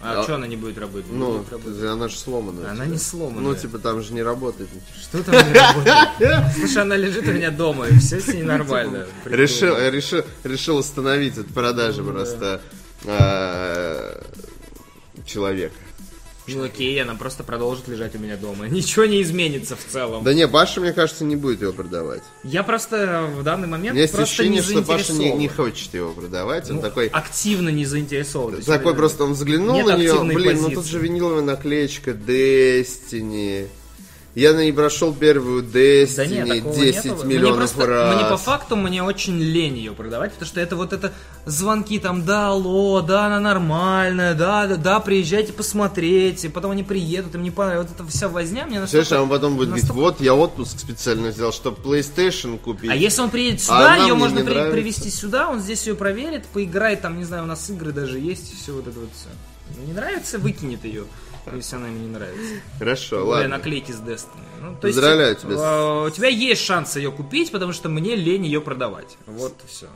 А 0.00 0.20
А- 0.20 0.22
что 0.22 0.36
она 0.36 0.46
не 0.46 0.54
будет 0.56 0.78
работать? 0.78 1.10
Не 1.10 1.16
ну, 1.18 1.38
будет 1.38 1.50
работать. 1.50 1.82
она 1.82 2.06
же 2.06 2.16
сломана. 2.16 2.60
у 2.60 2.64
Она 2.66 2.74
тебя. 2.84 2.86
не 2.86 2.98
сломанная. 2.98 3.42
Ну, 3.42 3.54
типа, 3.56 3.80
там 3.80 4.00
же 4.00 4.12
не 4.12 4.22
работает. 4.22 4.68
Что 5.02 5.24
там 5.24 5.34
не 5.34 5.52
работает? 5.52 6.54
Слушай, 6.56 6.82
она 6.82 6.94
лежит 6.96 7.26
у 7.26 7.32
меня 7.32 7.50
дома, 7.50 7.88
и 7.88 7.98
все 7.98 8.20
с 8.20 8.28
ней 8.28 8.44
нормально. 8.44 9.06
Решил, 9.24 9.76
решил, 9.76 10.22
решил 10.44 10.76
установить 10.76 11.36
от 11.36 11.48
продажи 11.48 12.04
просто 12.04 12.60
э, 13.06 14.22
человека. 15.26 15.74
Ну 16.48 16.64
окей, 16.64 17.00
она 17.02 17.14
просто 17.14 17.44
продолжит 17.44 17.88
лежать 17.88 18.14
у 18.14 18.18
меня 18.18 18.36
дома. 18.36 18.68
Ничего 18.68 19.04
не 19.04 19.22
изменится 19.22 19.76
в 19.76 19.84
целом. 19.84 20.24
Да 20.24 20.34
не, 20.34 20.46
Паша, 20.48 20.80
мне 20.80 20.92
кажется, 20.92 21.24
не 21.24 21.36
будет 21.36 21.62
его 21.62 21.72
продавать. 21.72 22.22
Я 22.44 22.62
просто 22.62 23.28
в 23.36 23.42
данный 23.42 23.68
момент 23.68 23.96
есть 23.96 24.14
просто 24.14 24.46
не 24.46 24.58
ощущение, 24.58 24.82
что 24.82 24.92
Паша 24.92 25.12
не, 25.12 25.32
не 25.32 25.48
хочет 25.48 25.94
его 25.94 26.12
продавать. 26.12 26.70
Он 26.70 26.76
Ну, 26.76 26.82
такой, 26.82 27.08
Активно 27.08 27.68
не 27.68 27.84
заинтересован. 27.84 28.56
Есть, 28.56 28.66
такой 28.66 28.92
э, 28.92 28.96
просто 28.96 29.24
он 29.24 29.32
взглянул 29.32 29.84
на 29.84 29.96
нее. 29.96 30.14
Блин, 30.22 30.56
ну 30.56 30.68
тут 30.68 30.76
позиции. 30.76 30.90
же 30.92 30.98
виниловая 30.98 31.42
наклеечка 31.42 32.12
Destiny. 32.12 33.68
Я 34.38 34.52
на 34.52 34.60
ней 34.60 34.72
прошел 34.72 35.12
первую 35.12 35.64
Destiny 35.64 36.14
Да 36.16 36.26
нет, 36.26 36.48
такого 36.58 36.74
10 36.76 37.04
нету. 37.06 37.24
миллионов 37.26 37.50
мне 37.50 37.58
просто, 37.58 37.86
раз. 37.86 38.14
Мне 38.14 38.24
по 38.30 38.36
факту, 38.36 38.76
мне 38.76 39.02
очень 39.02 39.36
лень 39.40 39.76
ее 39.78 39.92
продавать, 39.92 40.32
потому 40.32 40.46
что 40.48 40.60
это 40.60 40.76
вот 40.76 40.92
это 40.92 41.12
звонки 41.44 41.98
там, 41.98 42.24
да, 42.24 42.50
алло, 42.50 43.00
да, 43.00 43.26
она 43.26 43.40
нормальная, 43.40 44.34
да, 44.34 44.68
да, 44.68 44.76
да, 44.76 45.00
приезжайте 45.00 45.52
посмотреть, 45.52 46.46
потом 46.54 46.70
они 46.70 46.84
приедут, 46.84 47.34
им 47.34 47.42
не 47.42 47.50
понравится, 47.50 47.94
вот 47.96 48.00
эта 48.06 48.08
вся 48.16 48.28
возня 48.28 48.64
мне 48.66 48.78
Представляешь, 48.78 49.10
а 49.10 49.14
настолько... 49.16 49.22
он 49.22 49.28
потом 49.28 49.56
будет 49.56 49.68
говорить, 49.70 49.84
настолько- 49.88 50.00
вот 50.00 50.20
я 50.20 50.34
отпуск 50.34 50.78
специально 50.78 51.30
взял, 51.30 51.52
чтобы 51.52 51.78
PlayStation 51.82 52.58
купить. 52.58 52.92
А 52.92 52.94
если 52.94 53.20
он 53.22 53.30
приедет 53.30 53.58
А 53.62 53.64
сюда, 53.64 53.94
она 53.94 53.96
ее 54.06 54.14
можно 54.14 54.40
при- 54.44 54.52
нравится. 54.54 54.72
привезти 54.72 55.10
сюда, 55.10 55.48
он 55.48 55.58
здесь 55.58 55.84
ее 55.84 55.96
проверит, 55.96 56.46
поиграет, 56.46 57.00
там, 57.00 57.18
не 57.18 57.24
знаю, 57.24 57.42
у 57.42 57.46
нас 57.46 57.68
игры 57.70 57.90
даже 57.90 58.20
есть, 58.20 58.56
все 58.62 58.70
вот 58.70 58.86
это 58.86 59.00
вот 59.00 59.08
все. 59.16 59.28
Не 59.84 59.92
нравится, 59.92 60.38
выкинет 60.38 60.84
ее, 60.84 61.04
если 61.56 61.76
она 61.76 61.88
ему 61.88 61.98
не 61.98 62.08
нравится. 62.08 62.54
Хорошо, 62.78 63.16
Или 63.20 63.24
ладно. 63.26 63.48
наклейки 63.48 63.92
с 63.92 64.00
Destiny. 64.00 64.40
Ну, 64.60 64.76
то 64.80 64.86
есть, 64.88 64.98
Поздравляю 64.98 65.36
тебя 65.36 65.56
с- 65.56 65.60
э, 65.60 66.06
У 66.06 66.10
тебя 66.10 66.28
есть 66.28 66.62
шанс 66.62 66.96
ее 66.96 67.10
купить, 67.12 67.50
потому 67.52 67.72
что 67.72 67.88
мне 67.88 68.14
лень 68.16 68.44
ее 68.44 68.60
продавать. 68.60 69.16
Вот 69.26 69.54
все. 69.66 69.86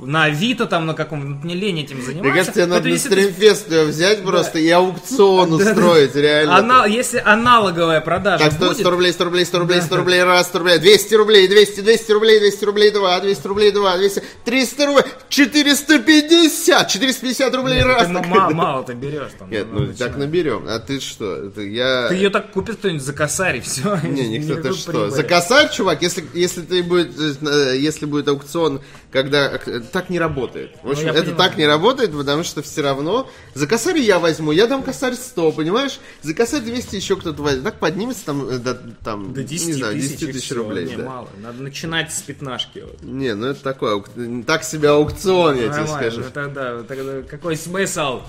На 0.00 0.24
Авито 0.24 0.66
там 0.66 0.86
на 0.86 0.94
каком 0.94 1.40
мне 1.42 1.54
лень 1.54 1.80
этим 1.80 1.96
заниматься. 2.00 2.22
Мне 2.22 2.32
кажется, 2.32 2.52
тебе 2.52 2.66
надо 2.66 2.88
на 2.88 2.98
стримфест 2.98 3.70
ее 3.70 3.84
взять 3.84 4.22
просто 4.24 4.58
и 4.58 4.68
аукцион 4.70 5.52
устроить, 5.54 6.14
реально. 6.14 6.58
Ана- 6.58 6.86
если 6.88 7.20
аналоговая 7.24 8.00
продажа 8.00 8.44
Так, 8.44 8.52
100, 8.52 8.66
будет, 8.66 8.78
100 8.78 8.90
рублей, 8.90 9.12
100 9.12 9.24
рублей, 9.24 9.44
100 9.44 9.58
рублей, 9.58 9.80
100 9.82 9.96
рублей, 9.96 10.22
раз, 10.22 10.46
100 10.48 10.58
рублей, 10.58 10.78
200 10.78 11.14
рублей, 11.14 11.48
200, 11.48 11.80
200 11.80 12.12
рублей, 12.12 12.38
200 12.38 12.64
рублей, 12.64 12.90
2, 12.92 13.20
200 13.20 13.46
рублей, 13.46 13.72
2, 13.72 13.96
200, 13.96 14.22
300 14.44 14.86
рублей, 14.86 15.04
450, 15.28 16.88
450 16.88 17.54
рублей, 17.54 17.82
раз. 17.82 18.06
ты 18.06 18.12
ма- 18.12 18.22
ма- 18.22 18.50
мало 18.50 18.84
ты 18.84 18.92
берешь 18.92 19.32
там. 19.38 19.50
Нет, 19.50 19.66
ну, 19.72 19.80
ну 19.80 19.94
так 19.94 20.16
наберем. 20.16 20.64
А 20.68 20.78
ты 20.78 21.00
что? 21.00 21.46
Это 21.46 21.62
я... 21.62 22.08
Ты 22.08 22.14
ее 22.14 22.30
так 22.30 22.52
купит 22.52 22.76
кто-нибудь 22.76 23.02
за 23.02 23.12
косарь 23.12 23.56
и 23.58 23.60
все. 23.60 23.98
Не, 24.04 24.28
никто 24.28 24.54
ты 24.62 24.72
что? 24.74 25.10
За 25.10 25.22
косарь, 25.22 25.70
чувак, 25.72 26.02
если, 26.02 26.24
если 26.34 26.62
ты 26.62 26.82
будет, 26.82 27.10
э, 27.18 27.76
если 27.78 28.06
будет 28.06 28.28
аукцион, 28.28 28.80
когда 29.10 29.58
э, 29.66 29.80
так 29.90 30.10
не 30.10 30.18
работает. 30.18 30.76
В 30.82 30.90
общем, 30.90 31.06
я 31.06 31.10
это 31.10 31.20
понимаю. 31.22 31.36
так 31.36 31.56
не 31.58 31.66
работает, 31.66 32.12
потому 32.12 32.44
что 32.44 32.62
все 32.62 32.82
равно 32.82 33.28
за 33.54 33.66
косарь 33.66 33.98
я 33.98 34.18
возьму, 34.18 34.52
я 34.52 34.66
дам 34.66 34.82
косарь 34.82 35.14
100, 35.14 35.52
понимаешь? 35.52 35.98
За 36.22 36.34
косарь 36.34 36.60
200 36.62 36.96
еще 36.96 37.16
кто-то 37.16 37.42
возьмет. 37.42 37.64
Так 37.64 37.78
поднимется 37.78 38.24
там, 38.26 38.48
э, 38.48 38.58
до, 38.58 38.74
там 38.74 39.32
До 39.32 39.42
10 39.42 39.66
не 39.66 39.72
знаю, 39.74 39.94
тысяч, 39.94 40.10
10 40.10 40.22
и 40.22 40.32
тысяч 40.32 40.44
всё. 40.46 40.54
рублей. 40.56 40.86
Не, 40.86 40.96
да. 40.96 41.04
мало. 41.04 41.28
Надо 41.38 41.62
начинать 41.62 42.12
с 42.12 42.20
пятнашки. 42.22 42.80
Вот. 42.80 43.02
Не, 43.02 43.34
ну 43.34 43.46
это 43.48 43.62
такой, 43.62 43.92
аук- 43.94 44.44
так 44.44 44.64
себе 44.64 44.88
аукцион, 44.90 45.56
я 45.56 45.68
тебе 45.72 45.86
скажу. 45.86 46.20
ну 46.20 46.30
тогда, 46.32 46.82
тогда 46.82 47.22
какой 47.22 47.56
смысл? 47.56 48.20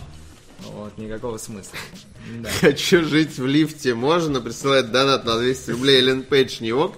Вот, 0.73 0.97
никакого 0.97 1.37
смысла. 1.37 1.77
Да. 2.41 2.49
Хочу 2.59 3.03
жить 3.05 3.37
в 3.37 3.45
лифте. 3.45 3.93
Можно 3.95 4.41
присылать 4.41 4.91
донат 4.91 5.23
на 5.25 5.37
200 5.37 5.71
рублей 5.71 5.99
Эллен 5.99 6.23
Пейдж 6.23 6.57
не 6.61 6.73
ок. 6.73 6.95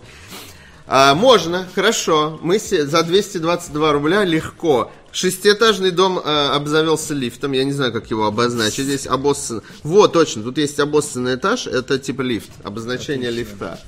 А, 0.93 1.15
можно, 1.15 1.65
хорошо. 1.73 2.37
Мы 2.41 2.59
за 2.59 3.03
222 3.03 3.93
рубля 3.93 4.25
легко. 4.25 4.91
Шестиэтажный 5.13 5.91
дом 5.91 6.19
э, 6.19 6.21
обзавелся 6.21 7.13
лифтом. 7.13 7.53
Я 7.53 7.63
не 7.63 7.71
знаю, 7.71 7.93
как 7.93 8.11
его 8.11 8.25
обозначить. 8.25 8.83
Здесь 8.83 9.07
обоссан. 9.07 9.61
Вот, 9.83 10.11
точно. 10.11 10.43
Тут 10.43 10.57
есть 10.57 10.77
обоссанный 10.81 11.35
этаж. 11.35 11.65
Это 11.65 11.97
типа 11.97 12.23
лифт. 12.23 12.49
Обозначение 12.65 13.31
лифта. 13.31 13.79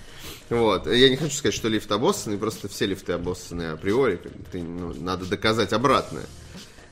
Вот. 0.49 0.87
Я 0.87 1.09
не 1.09 1.17
хочу 1.17 1.35
сказать, 1.35 1.53
что 1.53 1.67
лифт 1.67 1.91
обоссанный, 1.91 2.37
просто 2.37 2.69
все 2.69 2.85
лифты 2.85 3.11
обоссаны 3.11 3.71
априори. 3.71 4.21
Ты, 4.53 4.63
ну, 4.63 4.93
надо 4.97 5.25
доказать 5.25 5.73
обратное. 5.73 6.23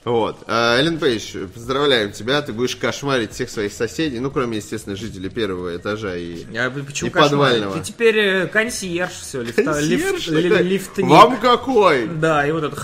Вот. 0.04 0.38
А, 0.48 0.78
Эллен 0.80 0.98
Пейдж, 0.98 1.38
поздравляем 1.54 2.12
тебя. 2.12 2.42
Ты 2.42 2.54
будешь 2.54 2.76
кошмарить 2.76 3.34
всех 3.34 3.50
своих 3.52 3.72
соседей, 3.72 4.20
ну, 4.20 4.32
кроме, 4.32 4.58
естественно, 4.58 4.96
жителей 4.96 5.30
первого 5.30 5.78
этажа 5.78 6.16
и... 6.18 6.44
Бы- 6.70 6.84
почему 6.84 7.10
И 7.10 7.14
подвального. 7.14 7.78
Ты 7.78 7.84
теперь 7.84 8.18
э, 8.18 8.48
консьерж, 8.48 9.12
все, 9.12 9.42
лифта, 9.44 9.64
Консьерж 9.64 10.28
лифт, 10.30 10.60
ли- 10.60 10.64
лифтник. 10.64 11.06
Вам 11.08 11.40
какой? 11.40 12.08
Да, 12.08 12.48
и 12.48 12.52
вот 12.52 12.64
это 12.64 12.76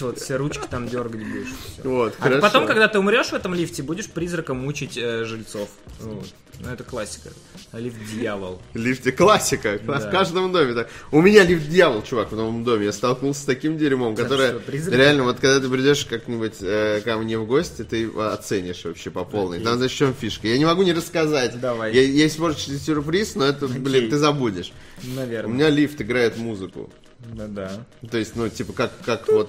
вот 0.00 0.18
все 0.18 0.36
ручки 0.36 0.66
там 0.70 0.88
дергать 0.88 1.20
будешь. 1.22 1.48
всё. 1.48 1.82
Вот, 1.90 2.14
А 2.18 2.22
хорошо. 2.22 2.40
потом, 2.40 2.66
когда 2.66 2.88
ты 2.88 2.98
умрешь 2.98 3.28
в 3.28 3.34
этом 3.34 3.52
лифте, 3.54 3.82
будешь 3.82 4.08
призраком 4.08 4.58
мучить 4.58 4.96
э, 4.96 5.24
жильцов. 5.26 5.68
Вот. 6.00 6.26
Ну, 6.60 6.70
это 6.70 6.82
классика. 6.82 7.28
Лифт 7.72 7.96
дьявол. 8.12 8.60
Лифте 8.74 9.12
классика. 9.12 9.78
Да. 9.84 9.98
В 10.00 10.10
каждом 10.10 10.50
доме 10.50 10.72
так. 10.74 10.88
У 11.12 11.20
меня 11.20 11.44
лифт 11.44 11.68
дьявол, 11.68 12.02
чувак, 12.02 12.32
в 12.32 12.36
новом 12.36 12.64
доме. 12.64 12.86
Я 12.86 12.92
столкнулся 12.92 13.42
с 13.42 13.44
таким 13.44 13.78
дерьмом, 13.78 14.16
которое 14.16 14.58
что, 14.58 14.90
реально, 14.90 15.22
вот 15.24 15.38
когда 15.38 15.60
ты 15.60 15.68
придешь 15.68 16.04
как-нибудь 16.04 16.37
э, 16.60 17.00
ко 17.04 17.16
мне 17.18 17.38
в 17.38 17.46
гости, 17.46 17.82
ты 17.84 18.08
оценишь 18.10 18.84
вообще 18.84 19.10
по 19.10 19.24
полной. 19.24 19.60
Там 19.60 19.78
в 19.78 19.88
чем 19.88 20.14
фишка? 20.14 20.48
Я 20.48 20.58
не 20.58 20.64
могу 20.64 20.82
не 20.82 20.92
рассказать. 20.92 21.60
Давай. 21.60 21.94
Я- 21.94 22.02
Есть, 22.02 22.38
может, 22.38 22.58
сюрприз, 22.58 23.34
но 23.34 23.44
это, 23.44 23.68
блин, 23.68 24.10
ты 24.10 24.16
забудешь. 24.16 24.72
У 25.04 25.16
Наверное. 25.16 25.52
меня 25.52 25.70
лифт 25.70 26.00
играет 26.00 26.36
музыку. 26.38 26.90
Да-да. 27.18 27.72
То 28.10 28.16
есть, 28.18 28.36
ну, 28.36 28.48
типа, 28.48 28.72
как, 28.72 28.92
как 29.04 29.26
вот, 29.28 29.48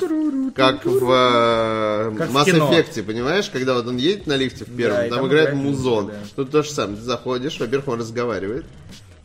как 0.55 0.85
в 0.85 1.11
э, 1.11 2.15
Как 2.17 2.29
Mass. 2.31 2.45
Effect, 2.47 3.03
понимаешь, 3.03 3.49
когда 3.51 3.75
вот 3.75 3.85
он 3.87 3.97
едет 3.97 4.25
на 4.25 4.35
лифте 4.35 4.65
в 4.65 4.75
первом, 4.75 4.97
Да, 4.97 5.07
там, 5.09 5.17
там 5.19 5.27
играет 5.27 5.49
играет 5.49 5.63
музон. 5.65 6.07
да. 6.07 6.13
Тут 6.35 6.49
то 6.51 6.63
же 6.63 6.71
самое, 6.71 6.97
ты 6.97 7.03
заходишь, 7.03 7.59
во-первых, 7.59 7.87
он 7.89 7.99
разговаривает. 7.99 8.65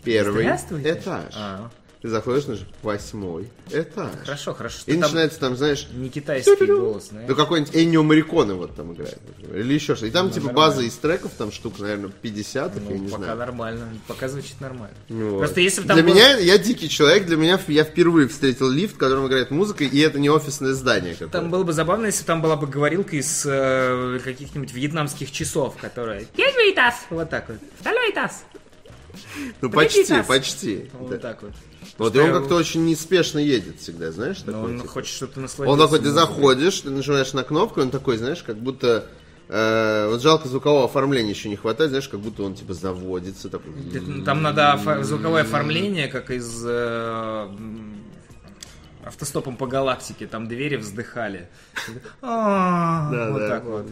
Первый 0.04 0.44
этаж. 0.46 1.32
А. 1.34 1.70
Ты 2.04 2.10
заходишь 2.10 2.44
на 2.44 2.58
восьмой 2.82 3.48
этаж. 3.70 4.10
Хорошо, 4.24 4.52
хорошо. 4.52 4.76
И 4.84 4.92
там 4.92 5.00
начинается 5.00 5.40
там, 5.40 5.56
знаешь, 5.56 5.88
Не 5.90 6.10
китайский 6.10 6.66
голос, 6.66 7.08
знаешь. 7.08 7.26
ну 7.30 7.34
какой-нибудь 7.34 7.74
Эннио 7.74 8.02
Мариконе 8.02 8.52
вот 8.52 8.76
там 8.76 8.92
играет, 8.92 9.18
например. 9.26 9.58
Или 9.58 9.72
еще 9.72 9.94
что. 9.94 10.04
И 10.04 10.10
там 10.10 10.28
типа 10.28 10.48
нормально. 10.48 10.68
база 10.70 10.82
из 10.82 10.92
треков, 10.96 11.32
там 11.38 11.50
штук, 11.50 11.78
наверное, 11.78 12.10
50, 12.10 12.74
я 12.74 12.80
Ну, 12.82 12.90
не 12.94 13.08
пока 13.08 13.22
знаю. 13.24 13.38
нормально. 13.38 13.88
Пока 14.06 14.28
звучит 14.28 14.60
нормально. 14.60 14.94
Вот. 15.08 15.38
Просто 15.38 15.62
если 15.62 15.80
бы 15.80 15.86
там 15.88 15.96
Для 15.96 16.04
был- 16.06 16.12
меня, 16.14 16.36
я 16.36 16.58
дикий 16.58 16.90
человек, 16.90 17.24
для 17.24 17.38
меня 17.38 17.58
я 17.68 17.84
впервые 17.84 18.28
встретил 18.28 18.68
лифт, 18.68 18.96
в 18.96 18.98
котором 18.98 19.26
играет 19.26 19.50
музыка, 19.50 19.84
и 19.84 19.98
это 20.00 20.18
не 20.18 20.28
офисное 20.28 20.74
здание 20.74 21.14
какое-то. 21.14 21.32
Там 21.38 21.50
было 21.50 21.64
бы 21.64 21.72
забавно, 21.72 22.04
если 22.04 22.20
бы 22.20 22.26
там 22.26 22.42
была 22.42 22.56
бы 22.56 22.66
говорилка 22.66 23.16
из 23.16 23.46
э, 23.46 24.20
каких-нибудь 24.22 24.74
вьетнамских 24.74 25.30
часов, 25.32 25.76
которая... 25.80 26.26
Первый 26.36 26.70
этаж! 26.74 26.96
Вот 27.08 27.30
так 27.30 27.48
вот. 27.48 27.56
Второй 27.80 28.10
этаж! 28.10 28.32
Ну 29.60 29.70
почти, 29.70 30.22
почти. 30.26 30.90
Вот 30.98 31.20
так 31.20 31.42
вот. 31.42 31.52
Вот 31.98 32.16
и 32.16 32.18
он 32.18 32.32
как-то 32.32 32.54
очень 32.56 32.84
неспешно 32.86 33.38
едет 33.38 33.78
всегда, 33.80 34.10
знаешь, 34.12 34.38
такой. 34.40 34.60
он 34.60 34.76
типа. 34.80 34.88
хочет 34.88 35.14
что-то 35.14 35.34
Он 35.36 35.42
насладиться. 35.42 35.78
такой, 35.84 35.98
ты 36.00 36.10
заходишь, 36.10 36.80
ты 36.80 36.90
нажимаешь 36.90 37.32
на 37.34 37.42
кнопку, 37.44 37.80
он 37.80 37.90
такой, 37.90 38.16
знаешь, 38.16 38.42
как 38.42 38.56
будто... 38.56 39.06
э, 39.48 40.08
вот 40.10 40.22
жалко 40.22 40.48
звукового 40.48 40.86
оформления 40.86 41.30
еще 41.30 41.48
не 41.48 41.56
хватает, 41.56 41.90
знаешь, 41.90 42.08
как 42.08 42.20
будто 42.20 42.42
он 42.42 42.54
типа 42.54 42.72
заводится. 42.74 43.48
Такой. 43.50 43.72
Там 44.24 44.42
надо 44.42 44.72
офа- 44.72 45.02
звуковое 45.04 45.42
оформление, 45.42 46.08
как 46.08 46.30
из 46.30 46.64
э, 46.66 47.48
автостопом 49.04 49.56
по 49.56 49.66
галактике. 49.66 50.26
Там 50.26 50.48
двери 50.48 50.76
вздыхали. 50.76 51.48
А, 52.22 53.10
Да, 53.12 53.30
Вот 53.30 53.38
да. 53.40 53.48
так 53.48 53.64
вот. 53.64 53.86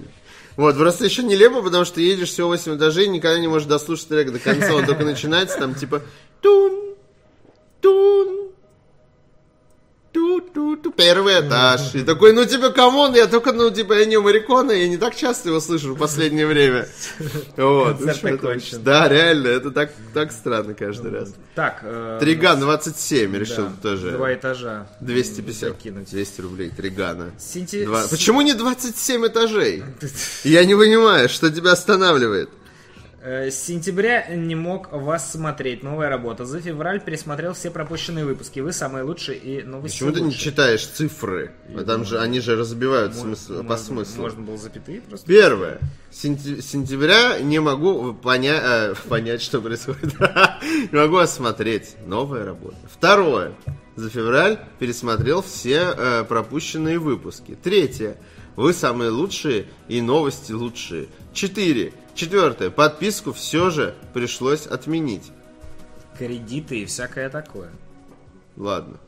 Вот, 0.57 0.77
просто 0.77 1.05
еще 1.05 1.23
нелепо, 1.23 1.63
потому 1.63 1.85
что 1.85 2.01
едешь 2.01 2.31
всего 2.31 2.49
8 2.49 2.77
этажей, 2.77 3.09
никогда 3.09 3.39
не 3.39 3.49
можешь 3.49 3.69
дослушать 3.69 4.09
трек 4.09 4.33
до 4.33 4.39
конца. 4.39 4.75
Он 4.75 4.85
только 4.85 5.05
начинается 5.05 5.59
там 5.59 5.75
типа 5.75 6.03
тун, 6.41 6.95
тун, 7.81 8.52
ту-ту-ту, 10.13 10.93
первый 10.93 11.41
этаж. 11.41 11.95
И 11.95 12.03
такой, 12.03 12.33
ну 12.33 12.45
типа, 12.45 12.71
come 12.71 12.96
on, 12.96 13.15
я 13.15 13.27
только, 13.27 13.53
ну 13.53 13.71
типа, 13.71 13.95
я 13.95 14.05
не 14.05 14.19
Марикона, 14.19 14.73
я 14.73 14.89
не 14.89 14.97
так 14.97 15.15
часто 15.17 15.49
его 15.49 15.61
слышу 15.61 15.95
в 15.95 15.99
последнее 15.99 16.47
время. 16.47 16.87
Вот. 17.57 18.01
Да, 18.83 19.09
реально, 19.09 19.49
это 19.49 19.71
так, 19.71 19.91
так 20.15 20.33
странно 20.33 20.75
каждый 20.75 21.13
раз. 21.13 21.35
Так. 21.55 21.81
э, 21.83 22.19
Триган 22.21 22.61
27 22.61 23.37
решил 23.37 23.67
тоже. 23.83 24.13
Два 24.13 24.35
этажа. 24.35 24.87
250. 25.01 25.71
закинуть. 25.71 26.11
200 26.11 26.41
рублей 26.41 26.71
Тригана. 26.71 27.33
Почему 28.11 28.43
не 28.43 28.55
27 28.55 29.27
этажей? 29.27 29.85
Я 30.45 30.65
не 30.65 30.75
понимаю, 30.75 31.29
что 31.29 31.51
тебя 31.51 31.73
останавливает. 31.73 32.49
Э, 33.25 33.51
С 33.53 33.63
сентября 33.63 34.27
не 34.35 34.57
мог 34.57 34.91
вас 34.91 35.31
смотреть. 35.31 35.83
Новая 35.85 36.09
работа. 36.09 36.45
За 36.45 36.61
февраль 36.61 37.01
пересмотрел 37.01 37.53
все 37.55 37.71
пропущенные 37.71 38.25
выпуски. 38.25 38.59
Вы 38.61 38.73
самые 38.73 39.05
лучшие 39.05 39.39
и 39.39 39.63
новости 39.63 39.99
Почему 39.99 40.13
ты 40.13 40.21
не 40.23 40.35
читаешь 40.35 40.85
цифры? 40.85 41.53
А 41.77 41.85
там 41.85 42.05
же 42.05 42.19
они 42.19 42.41
же 42.41 42.57
разбивают 42.57 43.15
смысл- 43.15 43.59
по 43.59 43.63
Можно- 43.63 43.77
смыслу. 43.79 44.23
Можно 44.23 44.43
было 44.43 44.59
запятые 44.59 45.01
просто. 45.03 45.27
Первое. 45.27 45.79
Сентября 46.11 47.39
не 47.41 47.61
могу 47.61 48.13
поня- 48.13 48.61
э, 48.91 48.95
понять, 49.09 49.41
что 49.41 49.61
происходит. 49.61 50.15
не 50.63 50.99
могу 50.99 51.19
осмотреть. 51.19 51.97
Новая 52.07 52.45
работа. 52.45 52.77
Второе. 52.91 53.53
За 53.95 54.11
февраль 54.11 54.59
пересмотрел 54.81 55.43
все 55.43 55.95
э, 55.97 56.25
пропущенные 56.25 56.99
выпуски. 56.99 57.57
Третье. 57.63 58.17
Вы 58.57 58.73
самые 58.75 59.11
лучшие 59.11 59.67
и 59.89 60.01
новости 60.03 60.53
лучшие. 60.53 61.07
Четыре. 61.33 61.93
Четвертое. 62.15 62.71
Подписку 62.71 63.33
все 63.33 63.71
же 63.71 63.95
пришлось 64.13 64.67
отменить. 64.67 65.31
Кредиты 66.19 66.81
и 66.81 66.85
всякое 66.85 67.31
такое. 67.31 67.71
Ладно. 68.57 68.99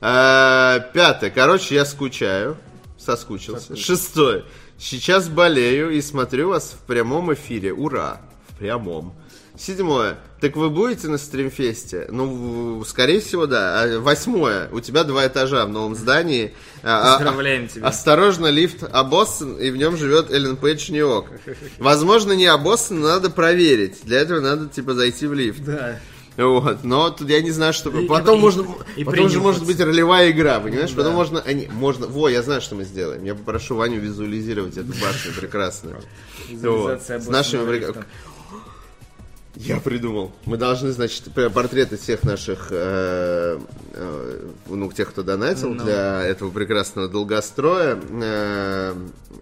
А, 0.00 0.78
Пятое. 0.78 1.30
Короче, 1.30 1.74
я 1.74 1.84
скучаю. 1.84 2.56
Соскучился. 2.98 3.76
Шестое. 3.76 4.44
Сейчас 4.78 5.28
болею 5.28 5.90
и 5.90 6.00
смотрю 6.00 6.50
вас 6.50 6.72
в 6.72 6.86
прямом 6.86 7.32
эфире. 7.34 7.72
Ура! 7.72 8.20
В 8.48 8.58
прямом. 8.58 9.14
Седьмое. 9.58 10.18
Так 10.40 10.54
вы 10.56 10.68
будете 10.68 11.08
на 11.08 11.16
стримфесте? 11.16 12.06
Ну, 12.10 12.84
скорее 12.84 13.20
всего, 13.20 13.46
да. 13.46 13.82
А 13.82 14.00
Восьмое. 14.00 14.68
У 14.70 14.80
тебя 14.80 15.04
два 15.04 15.26
этажа 15.26 15.64
в 15.64 15.70
новом 15.70 15.94
здании. 15.94 16.52
А, 16.82 17.14
а, 17.14 17.18
Поздравляем 17.18 17.68
тебя. 17.68 17.86
Осторожно, 17.86 18.48
лифт 18.48 18.82
обоссан, 18.82 19.56
и 19.56 19.70
в 19.70 19.76
нем 19.76 19.96
живет 19.96 20.30
Эллен 20.30 20.56
Пейдж 20.56 20.90
Ньюок. 20.90 21.26
Возможно, 21.78 22.32
не 22.32 22.46
обоссан, 22.46 23.00
но 23.00 23.08
надо 23.08 23.30
проверить. 23.30 24.00
Для 24.04 24.20
этого 24.20 24.40
надо, 24.40 24.68
типа, 24.68 24.92
зайти 24.92 25.26
в 25.26 25.32
лифт. 25.32 25.64
Да. 25.64 25.98
Вот, 26.36 26.84
но 26.84 27.08
тут 27.08 27.30
я 27.30 27.40
не 27.40 27.50
знаю, 27.50 27.72
что... 27.72 27.88
И- 27.98 28.06
потом 28.06 28.38
и- 28.38 28.42
можно... 28.42 28.66
и 28.94 29.04
потом 29.04 29.30
же 29.30 29.40
может 29.40 29.64
быть 29.64 29.80
ролевая 29.80 30.30
игра, 30.32 30.60
понимаешь? 30.60 30.90
Да. 30.90 30.96
Потом 30.98 31.14
можно... 31.14 31.42
а, 31.44 31.52
не, 31.54 31.66
можно... 31.68 32.06
Во, 32.06 32.28
я 32.28 32.42
знаю, 32.42 32.60
что 32.60 32.74
мы 32.74 32.84
сделаем. 32.84 33.24
Я 33.24 33.34
попрошу 33.34 33.76
Ваню 33.76 34.00
визуализировать 34.00 34.76
эту 34.76 34.88
башню 35.00 35.32
прекрасную. 35.34 35.96
Визуализация 36.50 37.18
Вот. 37.18 37.26
С 37.26 37.28
нашими... 37.30 37.94
Я 39.56 39.78
придумал. 39.80 40.32
Мы 40.44 40.58
должны, 40.58 40.92
значит, 40.92 41.24
портреты 41.54 41.96
всех 41.96 42.24
наших, 42.24 42.68
э, 42.70 43.58
э, 43.94 44.48
ну, 44.68 44.92
тех, 44.92 45.08
кто 45.08 45.22
донатил 45.22 45.70
Ну. 45.70 45.82
для 45.82 46.22
этого 46.22 46.50
прекрасного 46.50 47.08
долгостроя. 47.08 47.98
э, 48.10 48.94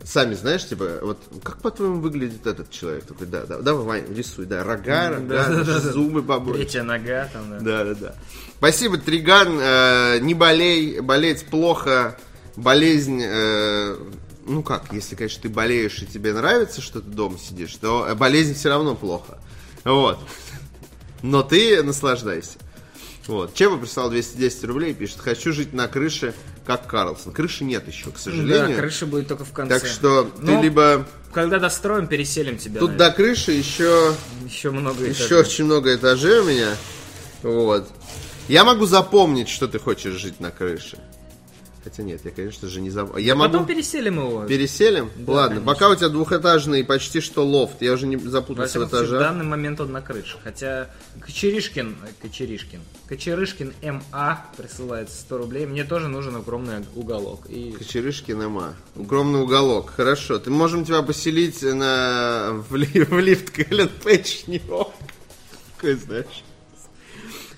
сами 0.04 0.34
знаешь, 0.34 0.66
типа, 0.68 1.00
вот 1.02 1.18
как 1.42 1.58
по-твоему 1.58 2.00
выглядит 2.00 2.46
этот 2.46 2.70
человек? 2.70 3.04
Такой, 3.04 3.26
да, 3.26 3.44
да, 3.44 3.58
давай, 3.58 3.84
Вань, 4.02 4.14
рисуй, 4.16 4.46
да, 4.46 4.62
рога, 4.62 5.10
рога, 5.10 5.20
да, 5.20 5.48
да, 5.48 5.64
да. 5.64 5.80
зубы 5.80 6.22
побольше. 6.22 6.60
Третья 6.60 6.82
нога 6.84 7.28
там, 7.32 7.50
да. 7.50 7.58
Да, 7.60 7.84
да, 7.84 7.94
да. 7.94 8.14
Спасибо, 8.58 8.98
Триган. 8.98 9.58
Э, 9.60 10.18
не 10.20 10.34
болей, 10.34 11.00
болеть 11.00 11.44
плохо. 11.46 12.16
Болезнь, 12.56 13.20
э, 13.20 13.96
ну 14.46 14.62
как, 14.62 14.92
если, 14.92 15.16
конечно, 15.16 15.42
ты 15.42 15.48
болеешь 15.48 16.00
и 16.02 16.06
тебе 16.06 16.32
нравится, 16.32 16.80
что 16.80 17.00
ты 17.00 17.10
дома 17.10 17.36
сидишь, 17.38 17.74
то 17.74 18.06
э, 18.08 18.14
болезнь 18.14 18.54
все 18.54 18.68
равно 18.68 18.94
плохо. 18.94 19.38
Вот. 19.84 20.18
Но 21.22 21.42
ты 21.42 21.82
наслаждайся. 21.82 22.58
Вот. 23.26 23.54
Чеба 23.54 23.78
прислал 23.78 24.10
210 24.10 24.64
рублей 24.64 24.90
и 24.90 24.94
пишет, 24.94 25.18
хочу 25.20 25.52
жить 25.52 25.72
на 25.72 25.88
крыше, 25.88 26.34
как 26.66 26.86
Карлсон. 26.86 27.32
Крыши 27.32 27.64
нет 27.64 27.86
еще, 27.88 28.10
к 28.10 28.14
Да, 28.14 28.18
сожалению. 28.18 28.76
крыша 28.76 29.06
будет 29.06 29.28
только 29.28 29.44
в 29.44 29.52
конце. 29.52 29.78
так 29.80 29.88
что 29.88 30.24
ты 30.24 30.42
Ну, 30.42 30.62
либо... 30.62 31.06
Когда 31.32 31.58
достроим, 31.58 32.06
переселим 32.06 32.58
тебя. 32.58 32.80
Тут 32.80 32.96
до 32.96 33.10
крыши 33.10 33.52
еще 33.52 34.14
Еще 34.44 34.70
много 34.70 35.04
еще 35.04 35.20
этажей. 35.24 35.38
очень 35.38 35.64
много 35.64 35.94
этажей 35.94 36.38
у 36.40 36.44
меня. 36.44 36.76
Вот. 37.42 37.88
Я 38.48 38.64
могу 38.64 38.84
запомнить, 38.86 39.48
что 39.48 39.66
ты 39.68 39.78
хочешь 39.78 40.14
жить 40.14 40.38
на 40.40 40.50
крыше. 40.50 40.98
Хотя 41.84 42.02
нет, 42.02 42.22
я, 42.24 42.30
конечно 42.30 42.66
же, 42.66 42.80
не 42.80 42.88
запомню. 42.88 43.22
Я 43.22 43.36
Потом 43.36 43.60
могу... 43.60 43.66
переселим 43.66 44.18
его. 44.18 44.44
Переселим? 44.46 45.10
Ладно, 45.26 45.56
конечно. 45.56 45.66
пока 45.66 45.88
у 45.90 45.94
тебя 45.94 46.08
двухэтажный 46.08 46.82
почти 46.82 47.20
что 47.20 47.44
лофт, 47.44 47.82
я 47.82 47.92
уже 47.92 48.06
не 48.06 48.16
запутался 48.16 48.80
в 48.80 48.88
случае, 48.88 49.06
в 49.06 49.18
данный 49.18 49.44
момент 49.44 49.80
он 49.82 49.92
на 49.92 50.00
крыше. 50.00 50.38
Хотя 50.42 50.88
Кочеришкин, 51.20 51.96
Кочеришкин, 52.22 52.80
Кочерышкин 53.06 53.74
МА 53.82 54.46
присылает 54.56 55.10
100 55.10 55.36
рублей. 55.36 55.66
Мне 55.66 55.84
тоже 55.84 56.08
нужен 56.08 56.36
огромный 56.36 56.86
уголок. 56.94 57.46
И 57.50 57.72
Кочерышкин 57.72 58.48
МА. 58.48 58.74
Укромный 58.96 59.42
уголок. 59.42 59.90
Хорошо. 59.90 60.38
Ты 60.38 60.50
можем 60.50 60.86
тебя 60.86 61.02
поселить 61.02 61.62
на... 61.62 62.52
в, 62.70 62.74
ли- 62.76 62.88
в 63.04 63.18
лифт 63.18 63.50
Кэлен 63.50 63.90
Пэтч, 64.02 64.46
Нью-Йорк. 64.46 64.94
Какой 65.76 65.94
знаешь. 65.96 66.44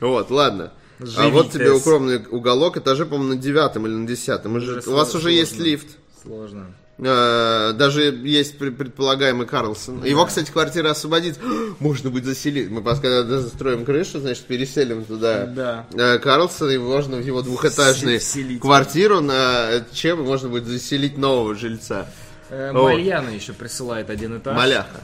Вот, 0.00 0.30
ладно. 0.30 0.72
А 1.00 1.06
Живитесь. 1.06 1.32
вот 1.32 1.50
тебе 1.52 1.70
укромный 1.72 2.24
уголок, 2.30 2.76
этаже, 2.76 3.04
по-моему, 3.06 3.34
на 3.34 3.40
девятом 3.40 3.86
или 3.86 3.94
на 3.94 4.06
десятом. 4.06 4.56
Уже 4.56 4.80
У 4.86 4.92
вас 4.92 5.14
уже 5.14 5.32
есть 5.32 5.58
лифт. 5.58 5.86
сложно. 6.22 6.66
Э, 6.98 7.74
Даже 7.74 8.04
есть 8.04 8.56
пр- 8.56 8.70
предполагаемый 8.72 9.46
Карлсон. 9.46 10.02
Его, 10.02 10.24
кстати, 10.24 10.50
квартира 10.50 10.90
освободит. 10.92 11.38
Можно 11.78 12.08
будет 12.08 12.24
заселить. 12.24 12.70
Мы 12.70 12.82
когда 12.82 13.22
застроим 13.24 13.84
крышу, 13.84 14.18
значит, 14.20 14.44
переселим 14.46 15.04
туда 15.04 15.44
Да. 15.44 15.86
э, 15.92 16.18
Карлсона, 16.18 16.70
и 16.70 16.78
можно 16.78 17.18
в 17.18 17.26
его 17.26 17.42
двухэтажную 17.42 18.18
Вселить. 18.18 18.62
квартиру 18.62 19.20
на 19.20 19.84
чем 19.92 20.24
можно 20.24 20.48
будет 20.48 20.64
заселить 20.64 21.18
нового 21.18 21.54
жильца. 21.54 22.06
Э. 22.48 22.72
Мальяна 22.72 23.28
еще 23.28 23.52
присылает 23.52 24.08
один 24.08 24.38
этаж. 24.38 24.56
Маляха. 24.56 25.02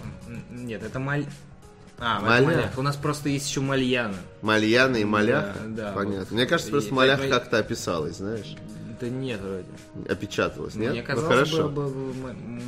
Нет, 0.51 0.83
это 0.83 0.99
Маль... 0.99 1.27
А, 2.05 2.17
это 2.17 2.25
Маляха. 2.25 2.45
Маляха. 2.57 2.79
У 2.81 2.83
нас 2.83 2.97
просто 2.97 3.29
есть 3.29 3.49
еще 3.49 3.61
Мальяна. 3.61 4.17
Мальяна 4.43 4.97
и 4.97 5.05
Маляха? 5.05 5.55
Да, 5.69 5.91
да, 5.91 5.93
Понятно. 5.93 6.21
вот. 6.21 6.31
Мне 6.33 6.47
кажется, 6.47 6.69
И 6.71 6.73
просто 6.73 6.93
Маляха 6.95 7.21
поэтому- 7.21 7.41
как-то 7.41 7.59
описалась, 7.59 8.17
знаешь. 8.17 8.57
Да 9.01 9.09
нет, 9.09 9.41
вроде. 9.41 9.65
Опечаталась, 10.13 10.75
нет? 10.75 10.91
Мне 10.93 11.01
ну 11.03 11.07
казалось, 11.07 11.29
хорошо. 11.51 11.69
было 11.69 11.89
бы 11.89 12.13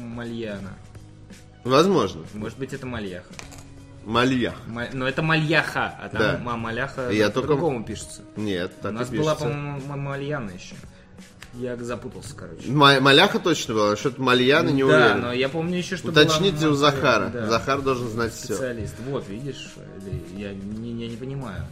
Мальяна. 0.04 0.70
Возможно. 1.64 2.22
Может 2.34 2.58
быть, 2.58 2.72
это 2.72 2.86
Мальяха. 2.86 3.26
Мальях. 4.04 4.54
Ма- 4.66 4.88
Но 4.92 5.08
это 5.08 5.22
Мальяха, 5.22 5.94
а 6.00 6.08
там 6.10 6.20
Да. 6.20 6.38
Ма- 6.42 6.56
Маляха 6.56 7.10
Я 7.10 7.30
только- 7.30 7.48
по-другому 7.48 7.84
пишется. 7.84 8.22
Нет, 8.36 8.72
так 8.82 8.92
У 8.92 8.94
и 8.94 8.98
нас 8.98 9.08
была, 9.10 9.34
по-моему, 9.34 9.80
Ма- 9.86 9.96
Мальяна 9.96 10.50
еще. 10.50 10.74
Я 11.58 11.76
запутался, 11.76 12.34
короче. 12.34 12.68
Ма- 12.68 13.00
Маляха 13.00 13.38
точно 13.38 13.74
была, 13.74 13.96
что-то 13.96 14.20
Мальяна 14.20 14.70
не 14.70 14.82
да, 14.82 14.86
уверен. 14.88 15.20
но 15.20 15.32
я 15.32 15.48
помню 15.48 15.78
еще, 15.78 15.96
что 15.96 16.10
была 16.10 16.22
Уточните 16.22 16.66
у 16.66 16.70
Ма- 16.70 16.76
Захара. 16.76 17.28
да, 17.28 17.46
Захар 17.48 17.80
должен 17.80 18.08
знать 18.08 18.32
все. 18.34 18.46
специалист. 18.54 18.94
Вот, 19.08 19.28
видишь, 19.28 19.72
я 20.36 20.52
не, 20.52 20.92
я 21.04 21.08
не 21.08 21.16
понимаю. 21.16 21.64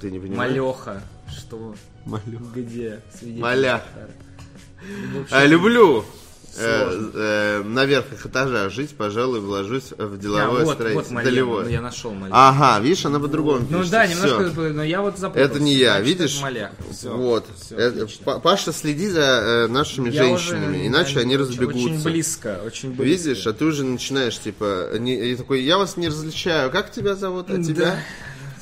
Ты 0.00 0.10
не 0.10 0.18
понимаешь? 0.18 0.50
Малеха, 0.52 1.02
что, 1.30 1.74
Малю. 2.04 2.40
где? 2.54 3.00
Свидетель 3.16 3.42
Маляха. 3.42 4.08
Общем, 5.20 5.26
А, 5.36 5.44
люблю 5.46 6.04
Сложно. 6.52 7.10
э, 7.14 7.62
на 7.62 7.84
верхних 7.84 8.24
этажах 8.26 8.72
жить, 8.72 8.96
пожалуй, 8.96 9.40
вложусь 9.40 9.92
в 9.96 10.14
а, 10.14 10.16
деловое 10.16 10.48
вот, 10.50 10.64
вот 10.64 10.74
строительство. 10.74 11.22
Долевое. 11.22 11.64
ну, 11.64 11.70
я 11.70 11.80
нашел. 11.80 12.14
Ага, 12.30 12.82
видишь, 12.82 13.04
она 13.06 13.20
по-другому 13.20 13.60
Ну 13.60 13.66
пишется. 13.66 13.90
да, 13.90 14.06
немножко, 14.06 14.42
но 14.72 14.82
я 14.82 15.02
вот 15.02 15.18
запутался. 15.18 15.50
Это 15.52 15.60
не 15.62 15.74
я, 15.74 15.98
Значит, 16.00 16.06
видишь? 16.06 16.42
Всё, 16.92 17.16
вот. 17.16 17.46
Это-. 17.70 18.06
Па- 18.24 18.38
Паша, 18.40 18.72
следи 18.72 19.08
за 19.08 19.20
э, 19.20 19.66
нашими 19.68 20.10
Я 20.10 20.24
женщинами, 20.24 20.76
уже, 20.78 20.86
иначе 20.86 21.20
они 21.20 21.36
очень- 21.36 21.46
разбегутся. 21.48 21.78
Очень 21.84 22.02
близко, 22.02 22.60
очень 22.64 22.92
близко. 22.94 23.28
Видишь, 23.28 23.46
а 23.46 23.52
ты 23.52 23.64
уже 23.64 23.84
начинаешь, 23.84 24.38
типа, 24.38 24.90
не, 24.98 25.36
такой, 25.36 25.62
я 25.62 25.78
вас 25.78 25.96
не 25.96 26.08
различаю. 26.08 26.70
Как 26.70 26.90
тебя 26.90 27.14
зовут? 27.14 27.50
А 27.50 27.62
тебя? 27.62 27.98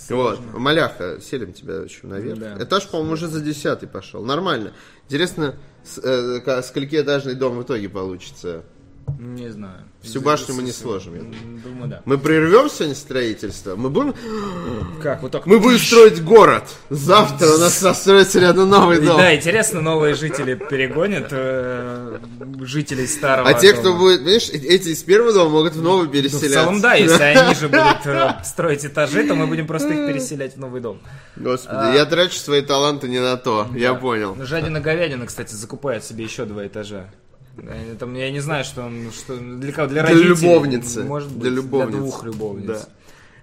Вот, 0.08 0.38
Маляха, 0.54 1.18
селим 1.20 1.52
тебя 1.52 1.76
еще 1.82 2.06
наверх. 2.06 2.38
Да. 2.38 2.56
Этаж, 2.62 2.86
по-моему, 2.88 3.14
уже 3.14 3.26
за 3.26 3.40
десятый 3.40 3.88
пошел. 3.88 4.24
Нормально. 4.24 4.72
Интересно, 5.08 5.56
э, 6.02 6.62
сколькиэтажный 6.62 7.34
дом 7.34 7.58
в 7.58 7.62
итоге 7.62 7.88
получится. 7.88 8.64
Не 9.18 9.48
знаю. 9.50 9.84
Всю 10.02 10.20
башню 10.20 10.54
мы 10.54 10.62
не 10.62 10.72
сложим, 10.72 11.14
я 11.14 11.22
думаю. 11.22 11.88
Да. 11.88 12.02
Мы 12.04 12.18
прервем 12.18 12.68
сегодня 12.70 12.94
строительство? 12.94 13.74
Мы 13.74 13.90
будем... 13.90 14.14
Как, 15.02 15.22
вот 15.22 15.32
так? 15.32 15.46
Мы 15.46 15.58
будем 15.58 15.78
строить 15.78 16.22
город. 16.22 16.64
Завтра 16.90 17.48
у 17.54 17.58
нас 17.58 17.82
построится 17.82 18.38
рядом 18.38 18.68
новый 18.68 19.00
дом. 19.00 19.16
Да, 19.16 19.34
интересно, 19.34 19.80
новые 19.80 20.14
жители 20.14 20.54
перегонят 20.54 21.28
э, 21.30 22.18
жителей 22.60 23.06
старого 23.06 23.48
А 23.48 23.54
те, 23.54 23.72
кто 23.72 23.94
будет, 23.94 24.20
видишь, 24.20 24.48
э- 24.50 24.58
эти 24.58 24.90
из 24.90 25.02
первого 25.02 25.32
дома 25.32 25.50
могут 25.50 25.74
в 25.74 25.82
новый 25.82 26.04
Ну, 26.04 26.10
в 26.10 26.12
переселяться. 26.12 26.48
целом, 26.48 26.80
да, 26.80 26.94
если 26.94 27.22
они 27.22 27.54
же 27.54 27.68
будут 27.68 28.06
э, 28.06 28.34
строить 28.44 28.84
этажи, 28.84 29.26
то 29.26 29.34
мы 29.34 29.46
будем 29.46 29.66
просто 29.66 29.88
их 29.88 30.06
переселять 30.06 30.56
в 30.56 30.60
новый 30.60 30.80
дом. 30.80 31.00
Господи, 31.36 31.96
я 31.96 32.04
трачу 32.04 32.38
свои 32.38 32.62
таланты 32.62 33.08
не 33.08 33.18
на 33.20 33.36
то, 33.36 33.66
я 33.74 33.94
понял. 33.94 34.36
Жадина 34.40 34.80
говядина, 34.80 35.26
кстати, 35.26 35.54
закупает 35.54 36.04
себе 36.04 36.24
еще 36.24 36.44
два 36.44 36.66
этажа. 36.66 37.10
Там, 37.98 38.14
я 38.14 38.30
не 38.30 38.40
знаю, 38.40 38.64
что 38.64 38.82
он 38.82 39.10
что, 39.12 39.36
для 39.36 39.72
кого, 39.72 39.88
для 39.88 40.02
Для 40.02 40.10
родителей. 40.14 40.28
любовницы. 40.28 41.04
Может 41.04 41.30
быть, 41.30 41.40
Для 41.40 41.50
любовниц. 41.50 41.90
Для 41.90 41.98
двух 42.00 42.24
любовниц. 42.24 42.66
Да. 42.66 42.78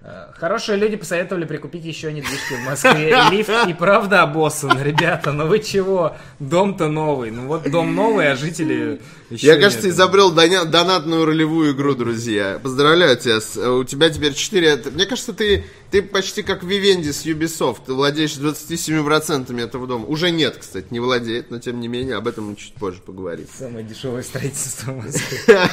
Э, 0.02 0.32
Хорошие 0.38 0.76
люди 0.78 0.96
посоветовали 0.96 1.46
прикупить 1.46 1.84
еще 1.84 2.12
недвижки 2.12 2.54
в 2.54 2.64
Москве. 2.64 3.16
Лифт 3.32 3.50
и 3.66 3.72
правда 3.72 4.22
обоссан, 4.22 4.80
ребята, 4.82 5.32
ну 5.32 5.46
вы 5.46 5.58
чего? 5.58 6.16
Дом-то 6.38 6.88
новый. 6.88 7.30
Ну 7.30 7.46
вот 7.48 7.68
дом 7.70 7.94
новый, 7.94 8.30
а 8.30 8.36
жители 8.36 9.00
еще 9.34 9.46
Я, 9.48 9.56
кажется, 9.56 9.86
нет. 9.86 9.94
изобрел 9.94 10.32
доня- 10.34 10.64
донатную 10.64 11.24
ролевую 11.24 11.72
игру, 11.74 11.94
друзья. 11.94 12.58
Поздравляю 12.62 13.16
тебя. 13.16 13.40
с- 13.40 13.56
э, 13.56 13.68
У 13.68 13.84
тебя 13.84 14.10
теперь 14.10 14.34
4... 14.34 14.82
Мне 14.92 15.06
кажется, 15.06 15.32
ты, 15.32 15.64
ты 15.90 16.02
почти 16.02 16.42
как 16.42 16.62
Вивенди 16.62 17.10
с 17.10 17.24
Ubisoft. 17.26 17.78
Ты 17.86 17.92
владеешь 17.94 18.32
27% 18.32 19.60
этого 19.60 19.86
дома. 19.86 20.06
Уже 20.06 20.30
нет, 20.30 20.56
кстати, 20.60 20.86
не 20.90 21.00
владеет, 21.00 21.50
но 21.50 21.58
тем 21.58 21.80
не 21.80 21.88
менее, 21.88 22.16
об 22.16 22.26
этом 22.28 22.50
мы 22.50 22.56
чуть 22.56 22.74
позже 22.74 23.00
поговорим. 23.04 23.46
Самое 23.58 23.84
дешевое 23.84 24.22
строительство 24.22 24.92
в 24.92 25.04
Москве. 25.04 25.68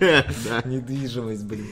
Недвижимость, 0.64 1.44
блин. 1.44 1.66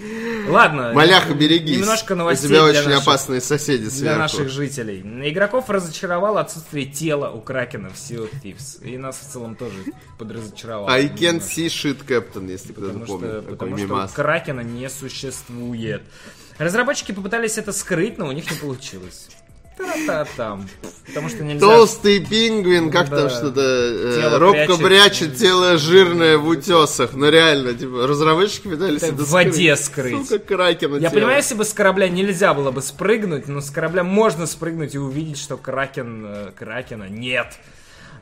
Ладно. 0.49 0.93
Маляха, 0.95 1.35
берегись. 1.35 1.79
Немножко 1.79 2.13
У 2.13 2.17
новостей 2.17 2.49
тебя 2.49 2.71
для 2.71 2.81
очень 2.81 2.93
опасные 2.93 3.41
соседи 3.41 3.83
для 3.83 3.91
сверху. 3.91 4.19
наших 4.19 4.49
жителей. 4.49 5.01
Игроков 5.31 5.69
разочаровало 5.71 6.41
отсутствие 6.41 6.87
тела 6.87 7.31
у 7.31 7.41
Кракена 7.41 7.91
в 7.91 7.95
Sea 7.95 8.19
of 8.23 8.31
Thieves. 8.43 8.83
И 8.85 8.97
нас 8.97 9.19
в 9.19 9.33
целом 9.33 9.55
тоже 9.57 9.77
подразочаровало. 10.19 10.89
Can't 10.99 11.28
see 11.37 11.67
shit, 11.67 12.05
Captain, 12.07 12.51
если 12.51 12.73
кто-то 12.73 12.99
что, 12.99 13.07
помнит. 13.07 13.31
Такой 13.31 13.53
потому 13.57 13.77
что 13.79 13.87
мимас. 13.87 14.13
Кракена 14.13 14.61
не 14.61 14.89
существует. 14.91 16.03
Разработчики 16.59 17.13
попытались 17.13 17.57
это 17.59 17.73
скрыть, 17.73 18.19
но 18.19 18.27
у 18.27 18.33
них 18.33 18.51
не 18.51 18.57
получилось. 18.57 19.29
Та-та-там. 19.77 20.69
Потому 21.07 21.29
что 21.29 21.45
нельзя... 21.45 21.61
Толстый 21.61 22.19
пингвин, 22.19 22.91
как 22.91 23.09
там 23.09 23.29
Да. 23.29 23.31
что-то 23.31 23.61
э, 23.61 24.37
робко 24.37 24.77
прячет. 24.77 24.85
прячет 24.85 25.37
тело 25.37 25.79
жирное 25.79 26.37
в 26.37 26.49
утесах. 26.49 27.13
Ну 27.15 27.31
реально, 27.31 27.75
типа, 27.75 28.09
разработчики 28.09 28.67
пытались 28.67 29.03
Это 29.05 29.13
это 29.15 29.23
в 29.23 29.29
воде 29.31 29.77
скрыть. 29.77 30.27
Сука, 30.29 30.41
кракена 30.41 30.97
Я 30.97 31.01
тело. 31.03 31.11
понимаю, 31.21 31.37
если 31.37 31.55
бы 31.55 31.65
с 31.65 31.73
корабля 31.73 32.09
нельзя 32.09 32.55
было 32.55 32.73
бы 32.73 32.83
спрыгнуть, 32.83 33.47
но 33.47 33.61
с 33.61 33.71
корабля 33.71 34.03
можно 34.03 34.47
спрыгнуть 34.47 34.97
и 34.97 34.99
увидеть, 34.99 35.39
что 35.39 35.57
Кракен, 35.57 36.27
э, 36.27 36.51
Кракена 36.59 37.09
нет. 37.09 37.47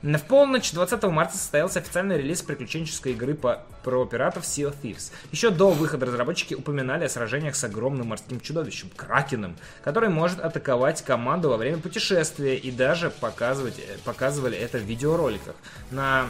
В 0.02 0.18
полночь 0.18 0.72
20 0.72 1.02
марта 1.04 1.36
состоялся 1.36 1.78
официальный 1.78 2.18
релиз 2.18 2.42
приключенческой 2.42 3.12
игры 3.12 3.34
по, 3.34 3.62
про 3.82 4.04
пиратов 4.04 4.44
Sea 4.44 4.70
of 4.70 4.76
Thieves. 4.82 5.12
Еще 5.32 5.50
до 5.50 5.70
выхода 5.70 6.06
разработчики 6.06 6.54
упоминали 6.54 7.04
о 7.04 7.08
сражениях 7.08 7.56
с 7.56 7.64
огромным 7.64 8.08
морским 8.08 8.40
чудовищем, 8.40 8.90
Кракеном, 8.94 9.56
который 9.82 10.08
может 10.08 10.40
атаковать 10.40 11.02
команду 11.02 11.48
во 11.48 11.56
время 11.56 11.78
путешествия 11.78 12.56
и 12.56 12.70
даже 12.70 13.10
показывать, 13.10 13.78
э, 13.78 13.96
показывали 14.04 14.56
это 14.56 14.78
в 14.78 14.82
видеороликах. 14.82 15.54
На 15.90 16.26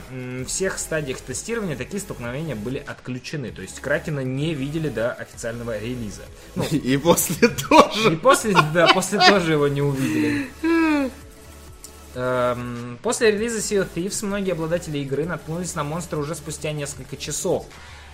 всех 0.46 0.78
стадиях 0.78 1.20
тестирования 1.20 1.76
такие 1.76 2.00
столкновения 2.00 2.54
были 2.54 2.78
отключены, 2.78 3.50
то 3.50 3.62
есть 3.62 3.80
Кракена 3.80 4.20
не 4.20 4.54
видели 4.54 4.88
до 4.88 5.12
официального 5.12 5.78
релиза. 5.78 6.22
Ну, 6.54 6.64
И 6.70 6.96
после 6.96 7.48
тоже. 7.48 8.12
и 8.12 8.16
после, 8.16 8.54
да, 8.72 8.88
после 8.92 9.18
тоже 9.18 9.52
его 9.52 9.68
не 9.68 9.82
увидели. 9.82 10.48
Эм, 12.16 12.98
После 13.02 13.30
релиза 13.30 13.58
Sea 13.58 13.82
of 13.82 13.88
Thieves 13.94 14.24
многие 14.24 14.52
обладатели 14.52 14.98
игры 14.98 15.26
наткнулись 15.26 15.74
на 15.74 15.84
монстра 15.84 16.16
уже 16.16 16.34
спустя 16.34 16.72
несколько 16.72 17.18
часов. 17.18 17.66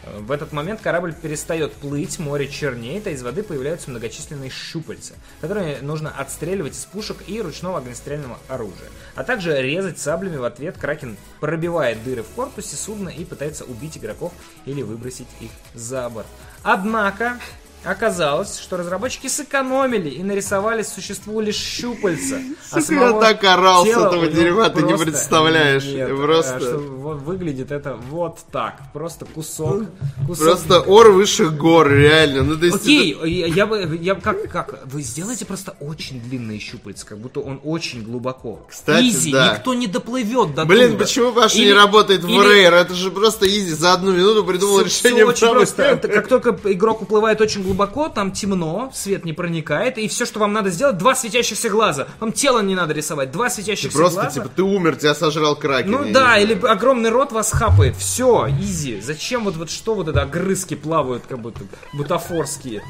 Э, 0.02 0.18
В 0.18 0.32
этот 0.32 0.52
момент 0.52 0.80
корабль 0.80 1.14
перестает 1.14 1.72
плыть, 1.74 2.18
море 2.18 2.48
чернеет, 2.48 3.06
а 3.06 3.10
из 3.10 3.22
воды 3.22 3.44
появляются 3.44 3.90
многочисленные 3.90 4.50
щупальца, 4.50 5.14
которые 5.40 5.82
нужно 5.82 6.10
отстреливать 6.10 6.74
из 6.74 6.84
пушек 6.84 7.18
и 7.28 7.40
ручного 7.40 7.78
огнестрельного 7.78 8.40
оружия. 8.48 8.90
А 9.14 9.22
также 9.22 9.62
резать 9.62 10.00
саблями 10.00 10.36
в 10.36 10.44
ответ. 10.44 10.76
Кракен 10.78 11.16
пробивает 11.38 12.02
дыры 12.02 12.24
в 12.24 12.28
корпусе 12.30 12.74
судна 12.74 13.08
и 13.08 13.24
пытается 13.24 13.64
убить 13.64 13.96
игроков 13.98 14.32
или 14.66 14.82
выбросить 14.82 15.28
их 15.40 15.52
за 15.74 16.08
борт. 16.10 16.26
Однако, 16.64 17.38
Оказалось, 17.84 18.58
что 18.60 18.76
разработчики 18.76 19.26
сэкономили 19.26 20.08
и 20.08 20.22
нарисовали 20.22 20.82
существу 20.82 21.40
лишь 21.40 21.56
щупальца. 21.56 22.36
а 22.70 22.80
Сука, 22.80 22.94
я 22.94 23.12
так 23.20 23.44
орал 23.44 23.84
с 23.84 23.88
этого 23.88 24.26
дерьма, 24.28 24.68
ты 24.68 24.82
не 24.82 24.96
представляешь. 24.96 25.84
нет. 25.84 26.08
Я 26.08 26.14
просто- 26.14 26.60
что 26.60 26.78
вот 26.78 27.22
выглядит 27.22 27.72
это 27.72 27.94
вот 28.10 28.38
так. 28.52 28.74
Просто 28.92 29.24
кусок. 29.24 29.84
кусок 30.26 30.44
Просто 30.46 30.80
ор 30.80 31.10
высших 31.10 31.56
гор, 31.56 31.90
реально. 31.90 32.42
Ну, 32.44 32.56
то 32.56 32.66
есть 32.66 32.76
Окей, 32.76 33.16
я, 33.24 33.46
я 33.48 33.66
бы, 33.66 33.98
я 34.00 34.14
как, 34.14 34.48
как, 34.48 34.86
вы 34.86 35.02
сделаете 35.02 35.44
просто 35.44 35.74
очень 35.80 36.20
длинные 36.20 36.60
щупальца, 36.60 37.04
как 37.04 37.18
будто 37.18 37.40
он 37.40 37.60
очень 37.64 38.04
глубоко. 38.04 38.64
Кстати, 38.70 39.08
Изи, 39.08 39.32
да. 39.32 39.54
никто 39.56 39.74
не 39.74 39.88
доплывет 39.88 40.54
до 40.54 40.64
Блин, 40.64 40.92
туда. 40.92 41.04
почему 41.04 41.32
не 41.32 41.62
Или- 41.64 41.72
работает 41.72 42.22
в 42.22 42.28
или- 42.28 42.42
Рейр? 42.48 42.74
Это 42.74 42.94
же 42.94 43.10
просто 43.10 43.46
изи. 43.48 43.72
За 43.72 43.92
одну 43.94 44.12
минуту 44.12 44.44
придумал 44.44 44.76
Всё- 44.78 44.84
решение 44.84 45.24
всё 45.24 45.30
очень 45.32 45.50
просто. 45.50 45.82
Это 45.82 46.08
Как 46.08 46.28
только 46.28 46.56
игрок 46.64 47.02
уплывает 47.02 47.40
очень 47.40 47.62
глубоко, 47.62 47.71
там 48.14 48.32
темно, 48.32 48.90
свет 48.94 49.24
не 49.24 49.32
проникает, 49.32 49.98
и 49.98 50.08
все, 50.08 50.26
что 50.26 50.40
вам 50.40 50.52
надо 50.52 50.70
сделать, 50.70 50.98
два 50.98 51.14
светящихся 51.14 51.68
глаза. 51.68 52.06
Вам 52.20 52.32
тело 52.32 52.60
не 52.60 52.74
надо 52.74 52.94
рисовать, 52.94 53.30
два 53.30 53.50
светящихся 53.50 53.96
Просто, 53.96 54.20
глаза. 54.22 54.30
типа, 54.30 54.48
ты 54.54 54.62
умер, 54.62 54.96
тебя 54.96 55.14
сожрал 55.14 55.56
кракен. 55.56 55.90
Ну 55.90 56.12
да, 56.12 56.38
или 56.38 56.54
огромный 56.66 57.10
рот 57.10 57.32
вас 57.32 57.50
хапает. 57.52 57.96
Все, 57.96 58.48
изи. 58.60 59.00
Зачем 59.00 59.44
вот, 59.44 59.56
вот 59.56 59.70
что 59.70 59.94
вот 59.94 60.08
это 60.08 60.22
огрызки 60.22 60.74
плавают, 60.74 61.24
как 61.28 61.38
будто 61.40 61.60
бутафорские? 61.92 62.82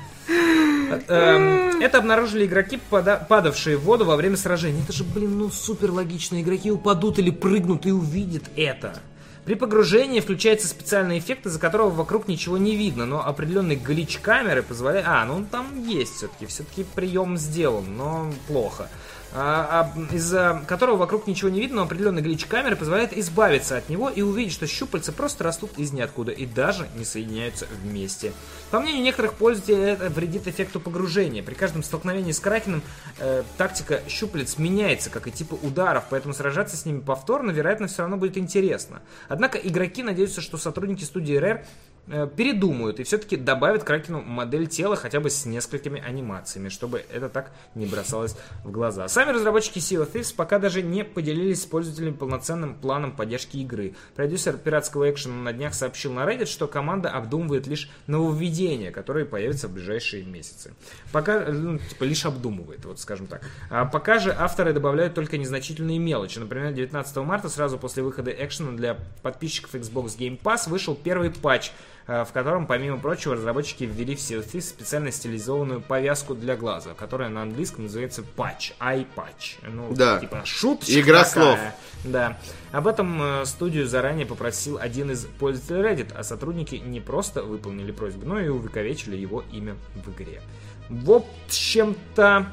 Эм, 1.09 1.81
Это 1.81 1.99
обнаружили 1.99 2.47
игроки, 2.47 2.79
пада- 2.91 3.25
падавшие 3.29 3.77
в 3.77 3.83
воду 3.83 4.05
во 4.05 4.17
время 4.17 4.37
сражения. 4.37 4.83
Это 4.83 4.93
же, 4.93 5.05
блин, 5.05 5.39
ну 5.39 5.51
супер 5.51 5.91
логично. 5.91 6.41
Игроки 6.41 6.71
упадут 6.71 7.19
или 7.19 7.31
прыгнут 7.31 7.87
и 7.87 7.93
увидят 7.93 8.45
это. 8.57 9.01
При 9.45 9.55
погружении 9.55 10.21
включается 10.21 10.69
специальный 10.69 11.19
эффект, 11.19 11.47
из-за 11.47 11.59
которого 11.59 11.91
вокруг 11.91 12.29
ничего 12.29 12.59
не 12.59 12.77
видно, 12.77 13.07
но 13.07 13.27
определенный 13.27 13.75
глич 13.75 14.19
камеры 14.19 14.63
позволяет... 14.63 15.07
А, 15.09 15.25
ну 15.25 15.45
там 15.51 15.85
есть 15.85 16.15
все-таки, 16.15 16.47
все-таки 16.47 16.85
прием 16.85 17.37
сделан, 17.37 17.97
но 17.97 18.33
плохо. 18.47 18.89
А, 19.35 19.93
а, 19.97 20.15
из-за 20.15 20.63
которого 20.67 20.97
вокруг 20.97 21.27
ничего 21.27 21.49
не 21.49 21.61
видно, 21.61 21.77
но 21.77 21.83
определенный 21.85 22.21
глич 22.21 22.45
камеры 22.45 22.77
позволяет 22.77 23.17
избавиться 23.17 23.79
от 23.79 23.89
него 23.89 24.11
и 24.11 24.21
увидеть, 24.21 24.53
что 24.53 24.67
щупальца 24.67 25.11
просто 25.11 25.43
растут 25.43 25.79
из 25.79 25.93
ниоткуда 25.93 26.33
и 26.33 26.45
даже 26.45 26.87
не 26.97 27.07
соединяются 27.07 27.67
вместе. 27.83 28.33
По 28.71 28.79
мнению 28.79 29.03
некоторых 29.03 29.35
пользователей, 29.35 29.93
это 29.93 30.11
вредит 30.11 30.47
эффекту 30.47 30.81
погружения. 30.81 31.43
При 31.43 31.55
каждом 31.55 31.83
столкновении 31.83 32.33
с 32.33 32.41
кракеном 32.41 32.83
э, 33.19 33.43
тактика 33.57 34.03
щупалец 34.07 34.59
меняется, 34.59 35.09
как 35.09 35.27
и 35.29 35.31
типы 35.31 35.57
ударов, 35.63 36.05
поэтому 36.11 36.35
сражаться 36.35 36.77
с 36.77 36.85
ними 36.85 37.01
повторно, 37.01 37.53
вероятно, 37.53 37.87
все 37.87 38.03
равно 38.03 38.19
будет 38.19 38.37
интересно. 38.37 39.01
Однако 39.29 39.57
игроки 39.57 40.03
надеются, 40.03 40.43
что 40.43 40.59
сотрудники 40.59 41.05
студии 41.05 41.41
Rare 41.41 41.65
передумают 42.07 42.99
и 43.01 43.05
все-таки 43.05 43.37
добавят 43.37 43.85
Кракену 43.85 44.23
модель 44.23 44.67
тела 44.67 44.97
хотя 44.97 45.21
бы 45.21 45.31
с 45.31 45.47
несколькими 45.47 46.01
анимациями, 46.01 46.69
чтобы 46.69 47.05
это 47.13 47.29
так 47.29 47.53
не 47.75 47.87
бросалось 47.87 48.37
в 48.65 48.71
глаза. 48.71 49.07
Сами 49.09 49.31
разработчики 49.31 49.79
Sea 49.79 50.03
of 50.03 50.13
Thieves 50.13 50.35
пока 50.35 50.59
даже 50.59 50.83
не 50.83 51.05
поделились 51.05 51.63
с 51.63 51.67
пользователями 51.67 52.15
полноценным 52.15 52.75
планом 52.75 53.13
поддержки 53.13 53.59
игры. 53.59 53.95
Продюсер 54.17 54.57
пиратского 54.57 55.11
экшена 55.11 55.35
на 55.35 55.53
днях 55.53 55.75
сообщил 55.75 56.13
на 56.13 56.21
Reddit, 56.21 56.47
что 56.47 56.67
команда 56.67 57.11
обдумывает 57.11 57.67
лишь 57.67 57.89
нововведения, 58.07 58.91
которые 58.91 59.25
появятся 59.25 59.69
в 59.69 59.73
ближайшие 59.73 60.25
месяцы. 60.25 60.75
Пока, 61.13 61.41
ну, 61.51 61.79
типа, 61.79 62.05
лишь 62.05 62.27
обдумывает, 62.27 62.85
вот 62.85 62.99
скажем 62.99 63.27
так. 63.27 63.43
А 63.71 63.85
пока 63.85 64.19
же 64.19 64.35
авторы 64.37 64.73
добавляют 64.73 65.15
только 65.15 65.39
незначительные 65.39 65.99
мелочи. 65.99 66.39
Например, 66.39 66.73
19 66.73 67.17
марта, 67.19 67.49
сразу 67.49 67.79
после 67.79 68.03
выхода 68.03 68.31
экшена 68.31 68.73
для 68.73 68.99
подписчиков 69.23 69.75
Xbox 69.75 70.19
Game 70.19 70.41
Pass, 70.41 70.69
вышел 70.69 70.95
первый 70.95 71.31
патч, 71.31 71.71
э, 72.02 72.02
в 72.07 72.29
котором, 72.33 72.67
помимо 72.67 72.99
прочего, 72.99 73.35
разработчики 73.35 73.85
ввели 73.85 74.15
в 74.17 74.19
Thieves 74.19 74.61
специально 74.63 75.11
стилизованную 75.13 75.81
повязку 75.81 76.35
для 76.35 76.57
глаза, 76.57 76.95
которая 76.95 77.29
на 77.29 77.43
английском 77.43 77.85
называется 77.85 78.23
патч, 78.23 78.73
patch. 78.81 79.59
Ну, 79.71 79.93
Да. 79.95 80.19
типа 80.19 80.43
шуточка 80.45 81.01
Игра 81.01 81.25
такая. 81.25 81.45
слов. 81.45 81.59
Да. 82.05 82.39
Об 82.73 82.87
этом 82.89 83.23
э, 83.23 83.45
студию 83.47 83.87
заранее 83.87 84.27
попросил 84.27 84.79
один 84.79 85.11
из 85.11 85.25
пользователей 85.25 85.83
Reddit, 85.83 86.15
а 86.17 86.25
сотрудники 86.25 86.75
не 86.77 87.01
просто 87.01 87.43
выполнили 87.43 87.93
просьбу, 87.93 88.27
но 88.27 88.41
и 88.41 88.49
увековечили 88.49 89.17
его 89.17 89.45
имя 89.53 89.77
в 89.95 90.11
игре. 90.11 90.41
В 90.89 91.13
общем-то, 91.13 92.47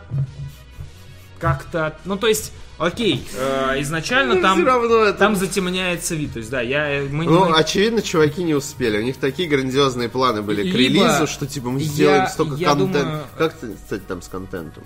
как-то... 1.40 1.98
Ну, 2.06 2.18
то 2.18 2.28
есть, 2.28 2.54
окей, 2.80 3.24
э, 3.38 3.82
изначально 3.82 4.36
Ну, 4.36 4.42
там, 4.42 4.62
это- 4.66 5.14
там 5.14 5.36
затемняется 5.36 6.16
вид. 6.16 6.34
То 6.34 6.40
есть, 6.40 6.50
да, 6.50 6.62
я... 6.62 6.90
э, 6.90 7.08
Мы, 7.10 7.26
Ну, 7.26 7.46
мы- 7.50 7.56
очевидно, 7.58 8.02
чуваки 8.02 8.44
не 8.44 8.54
успели. 8.56 8.98
У 8.98 9.04
них 9.04 9.18
такие 9.18 9.48
грандиозные 9.48 10.10
планы 10.10 10.42
были 10.42 10.62
к 10.62 10.74
Либо 10.74 11.04
релизу, 11.06 11.28
что 11.28 11.46
типа 11.46 11.70
мы 11.70 11.80
я- 11.80 11.86
сделаем 11.86 12.28
столько 12.28 12.56
я 12.56 12.70
контента. 12.70 13.00
думаю- 13.04 13.24
Как 13.38 13.54
ты, 13.54 13.74
кстати, 13.76 14.02
там 14.08 14.22
с 14.22 14.28
контентом? 14.28 14.84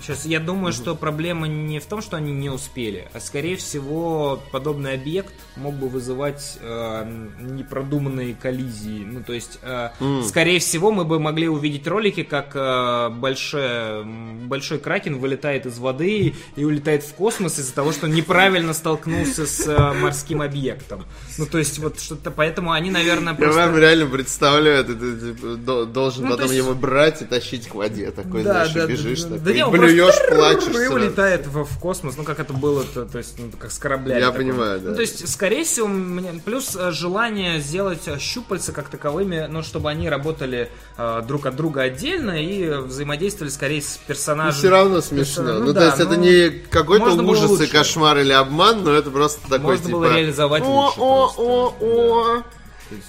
Сейчас, 0.00 0.26
я 0.26 0.40
думаю, 0.40 0.72
что 0.72 0.94
проблема 0.94 1.48
не 1.48 1.78
в 1.80 1.86
том, 1.86 2.02
что 2.02 2.16
они 2.16 2.32
не 2.32 2.50
успели, 2.50 3.08
а 3.14 3.20
скорее 3.20 3.56
всего 3.56 4.40
подобный 4.52 4.94
объект 4.94 5.32
мог 5.56 5.74
бы 5.74 5.88
вызывать 5.88 6.58
э, 6.60 7.04
непродуманные 7.40 8.34
коллизии. 8.34 9.04
Ну, 9.04 9.22
то 9.22 9.32
есть, 9.32 9.58
э, 9.62 9.88
скорее 10.24 10.58
всего, 10.58 10.92
мы 10.92 11.04
бы 11.04 11.18
могли 11.18 11.48
увидеть 11.48 11.86
ролики, 11.86 12.22
как 12.22 12.52
э, 12.54 13.08
большой, 13.10 14.04
большой 14.46 14.78
кракен 14.78 15.18
вылетает 15.18 15.66
из 15.66 15.78
воды 15.78 16.34
и 16.56 16.64
улетает 16.66 17.02
в 17.02 17.14
космос 17.14 17.58
из-за 17.58 17.72
того, 17.74 17.92
что 17.92 18.06
неправильно 18.08 18.74
столкнулся 18.74 19.46
с 19.46 19.66
э, 19.66 19.92
морским 19.94 20.42
объектом. 20.42 21.04
Ну, 21.38 21.46
то 21.46 21.58
есть, 21.58 21.78
вот 21.78 22.00
что-то, 22.00 22.30
поэтому 22.30 22.72
они, 22.72 22.90
наверное, 22.90 23.32
Я 23.32 23.38
просто... 23.38 23.60
вам 23.66 23.78
реально 23.78 24.06
представляю, 24.06 24.84
ты, 24.84 24.94
ты, 24.94 25.16
типа, 25.34 25.46
до- 25.56 25.84
должен 25.86 26.24
Ну, 26.24 26.30
то 26.30 26.36
потом 26.36 26.52
есть- 26.52 26.64
его 26.64 26.74
брать 26.74 27.22
и 27.22 27.24
тащить 27.24 27.68
к 27.68 27.74
воде. 27.74 28.10
Такой, 28.10 28.42
знаешь, 28.42 28.74
и 28.74 28.86
бежишь, 28.86 29.22
да, 29.22 29.38
такой, 29.38 29.54
не, 29.54 29.64
он 29.64 29.72
блюешь, 29.72 30.14
просто 30.28 30.34
плачешь. 30.34 30.84
и 30.84 30.88
улетает 30.88 31.46
в, 31.46 31.64
в 31.64 31.78
космос, 31.78 32.16
ну 32.16 32.24
как 32.24 32.40
это 32.40 32.52
было, 32.52 32.84
то, 32.84 33.04
то 33.04 33.18
есть, 33.18 33.38
ну, 33.38 33.50
как 33.58 33.70
с 33.70 33.78
корабля. 33.78 34.18
Я 34.18 34.32
понимаю, 34.32 34.80
да. 34.80 34.90
Ну, 34.90 34.94
то 34.96 35.00
есть, 35.02 35.28
скорее 35.28 35.64
всего, 35.64 35.86
мне... 35.88 36.40
плюс 36.44 36.76
желание 36.90 37.60
сделать 37.60 38.02
щупальца 38.20 38.72
как 38.72 38.88
таковыми, 38.88 39.46
ну, 39.50 39.62
чтобы 39.62 39.90
они 39.90 40.08
работали 40.08 40.70
э, 40.98 41.22
друг 41.26 41.46
от 41.46 41.56
друга 41.56 41.82
отдельно 41.82 42.42
и 42.42 42.68
взаимодействовали 42.78 43.50
скорее 43.50 43.82
с 43.82 43.96
Ну, 43.96 44.08
персонажем. 44.08 44.58
все 44.58 44.70
равно 44.70 45.00
смешно. 45.00 45.42
персона- 45.44 45.58
Ну, 45.60 45.72
да, 45.72 45.80
то 45.80 45.86
есть, 45.86 46.00
это 46.00 46.14
ну, 46.16 46.20
не 46.56 46.70
какой-то 46.70 47.10
ужас 47.22 47.60
и 47.60 47.66
кошмар 47.66 48.18
или 48.18 48.32
обман, 48.32 48.82
но 48.84 48.92
это 48.92 49.10
просто 49.10 49.40
такой, 49.42 49.60
Можно 49.76 49.84
типа... 49.86 49.98
было 49.98 50.12
реализовать 50.16 50.62
о, 50.62 50.66
лучше 50.66 51.00
о, 51.00 51.26
просто. 51.26 51.42
о, 51.42 51.74
о. 51.80 52.42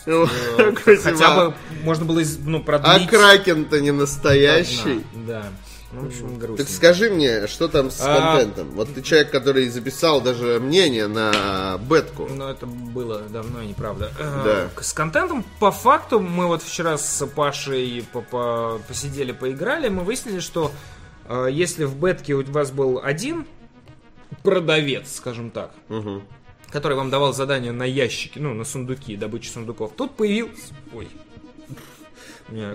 Ну, 0.07 0.25
Э, 0.57 0.71
такой, 0.73 0.97
Хотя 0.97 1.11
типа, 1.17 1.45
бы 1.49 1.53
можно 1.83 2.05
было 2.05 2.19
из- 2.19 2.39
ну, 2.39 2.57
А 2.57 2.61
продлить. 2.61 3.09
Кракен-то 3.09 3.79
не 3.79 3.91
настоящий. 3.91 5.05
Да. 5.13 5.43
Ну, 5.93 6.01
в 6.01 6.07
общем, 6.07 6.37
грустно. 6.37 6.65
Так 6.65 6.73
скажи 6.73 7.09
мне, 7.09 7.47
что 7.47 7.67
там 7.69 7.91
с 7.91 8.01
А. 8.01 8.31
контентом? 8.33 8.71
Вот 8.71 8.93
ты 8.93 9.01
человек, 9.01 9.29
который 9.31 9.69
записал 9.69 10.19
даже 10.19 10.59
мнение 10.59 11.07
на 11.07 11.77
бетку. 11.89 12.27
Но 12.29 12.49
это 12.49 12.65
было 12.65 13.19
давно 13.29 13.61
и 13.61 13.67
неправда. 13.67 14.11
Э, 14.19 14.67
Да. 14.75 14.81
С 14.83 14.91
контентом, 14.93 15.45
по 15.59 15.71
факту, 15.71 16.19
мы 16.19 16.47
вот 16.47 16.61
вчера 16.63 16.97
с 16.97 17.25
Пашей 17.27 18.05
по- 18.11 18.21
по- 18.21 18.81
посидели, 18.87 19.31
поиграли, 19.31 19.87
мы 19.89 20.03
выяснили, 20.03 20.39
что 20.39 20.71
если 21.49 21.85
в 21.85 21.95
бетке 21.97 22.33
у 22.35 22.43
вас 22.51 22.71
был 22.71 22.99
один 23.03 23.45
продавец, 24.43 25.15
скажем 25.15 25.51
так, 25.51 25.71
Мгм. 25.89 26.23
который 26.69 26.95
вам 26.97 27.09
давал 27.09 27.33
задания 27.33 27.71
на 27.71 27.83
ящики, 27.83 28.39
ну, 28.39 28.53
на 28.53 28.63
сундуки, 28.63 29.15
добычу 29.15 29.51
сундуков, 29.51 29.93
тут 29.95 30.15
появился... 30.15 30.73
Ой. 30.93 31.07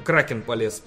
Кракен 0.04 0.42
полез. 0.42 0.82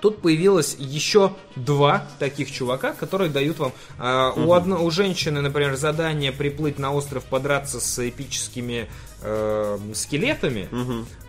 Тут 0.00 0.20
появилось 0.20 0.76
еще 0.78 1.32
два 1.56 2.06
таких 2.18 2.50
чувака, 2.50 2.92
которые 2.92 3.30
дают 3.30 3.58
вам... 3.58 3.72
а, 3.98 4.32
у, 4.32 4.52
одно, 4.52 4.84
у 4.84 4.90
женщины, 4.90 5.40
например, 5.40 5.76
задание 5.76 6.30
приплыть 6.30 6.78
на 6.78 6.92
остров, 6.92 7.24
подраться 7.24 7.80
с 7.80 8.06
эпическими 8.06 8.88
э, 9.24 9.78
скелетами, 9.94 10.68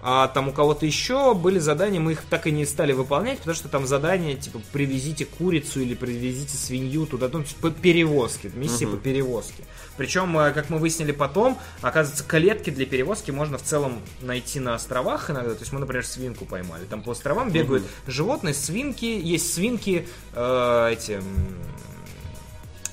а 0.02 0.28
там 0.28 0.50
у 0.50 0.52
кого-то 0.52 0.86
еще 0.86 1.34
были 1.34 1.58
задания, 1.58 2.00
мы 2.00 2.12
их 2.12 2.22
так 2.30 2.46
и 2.46 2.52
не 2.52 2.66
стали 2.66 2.94
выполнять, 2.94 3.40
потому 3.40 3.56
что 3.56 3.70
там 3.70 3.88
задания, 3.88 4.36
типа, 4.36 4.62
привезите 4.72 5.26
курицу 5.26 5.80
или 5.80 5.96
привезите 5.96 6.58
свинью 6.58 7.08
туда, 7.08 7.30
ну, 7.32 7.44
по 7.62 7.72
перевозке, 7.72 8.52
миссия 8.54 8.86
по 8.88 8.98
перевозке. 8.98 9.64
Причем, 9.98 10.38
э, 10.38 10.52
как 10.52 10.70
мы 10.70 10.78
выяснили 10.78 11.12
потом, 11.12 11.58
оказывается, 11.82 12.24
клетки 12.24 12.70
для 12.70 12.86
перевозки 12.86 13.32
можно 13.32 13.58
в 13.58 13.64
целом 13.64 14.02
найти 14.22 14.60
на 14.60 14.76
островах 14.76 15.30
иногда. 15.30 15.54
То 15.54 15.62
есть 15.62 15.72
мы, 15.72 15.80
например, 15.80 16.06
свинку 16.06 16.46
поймали. 16.46 16.86
Там 16.86 17.02
по 17.02 17.12
островам 17.12 17.50
бегают 17.50 17.84
животные, 18.08 18.54
свинки, 18.54 19.06
есть 19.06 19.54
свинки, 19.54 20.08
э, 20.34 20.90
эти 20.92 21.22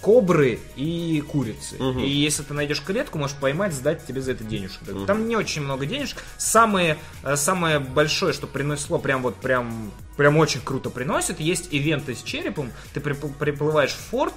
кобры 0.03 0.59
и 0.77 1.23
курицы. 1.33 1.77
И 2.05 2.09
если 2.11 2.43
ты 2.43 2.53
найдешь 2.55 2.83
клетку, 2.83 3.19
можешь 3.19 3.37
поймать, 3.37 3.73
сдать 3.73 4.05
тебе 4.07 4.21
за 4.21 4.33
это 4.33 4.45
денежку. 4.45 4.85
Там 5.07 5.29
не 5.29 5.37
очень 5.37 5.63
много 5.63 5.87
денежек. 5.87 6.19
Самое, 6.37 6.99
э, 7.23 7.37
самое 7.37 7.79
большое, 7.79 8.33
что 8.33 8.47
принесло, 8.47 8.99
прям 8.99 9.23
вот 9.23 9.37
прям, 9.37 9.91
прям 10.17 10.37
очень 10.37 10.61
круто 10.61 10.91
приносит, 10.91 11.41
есть 11.41 11.69
ивенты 11.71 12.15
с 12.15 12.23
черепом. 12.23 12.71
Ты 12.93 13.01
припл- 13.01 13.33
приплываешь 13.39 13.93
в 13.93 14.11
форт, 14.11 14.35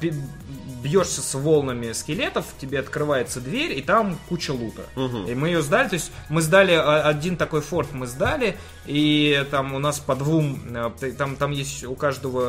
пи- 0.00 0.12
бьешься 0.82 1.20
с 1.20 1.34
волнами 1.34 1.92
скелетов, 1.92 2.44
тебе 2.60 2.78
открывается 2.78 3.40
дверь, 3.40 3.76
и 3.76 3.82
там 3.82 4.18
куча 4.28 4.52
лута. 4.52 4.82
И 5.26 5.34
мы 5.34 5.48
ее 5.48 5.62
сдали, 5.62 5.88
то 5.88 5.94
есть 5.94 6.12
мы 6.28 6.42
сдали 6.42 6.72
а, 6.74 7.02
один 7.08 7.36
такой 7.36 7.60
форт, 7.60 7.88
мы 7.92 8.06
сдали, 8.06 8.56
и 8.86 9.44
там 9.50 9.74
у 9.74 9.78
нас 9.80 9.98
по 10.00 10.14
двум, 10.14 10.60
э, 10.74 11.12
там, 11.18 11.36
там 11.36 11.50
есть 11.50 11.82
у 11.84 11.94
каждого 11.94 12.42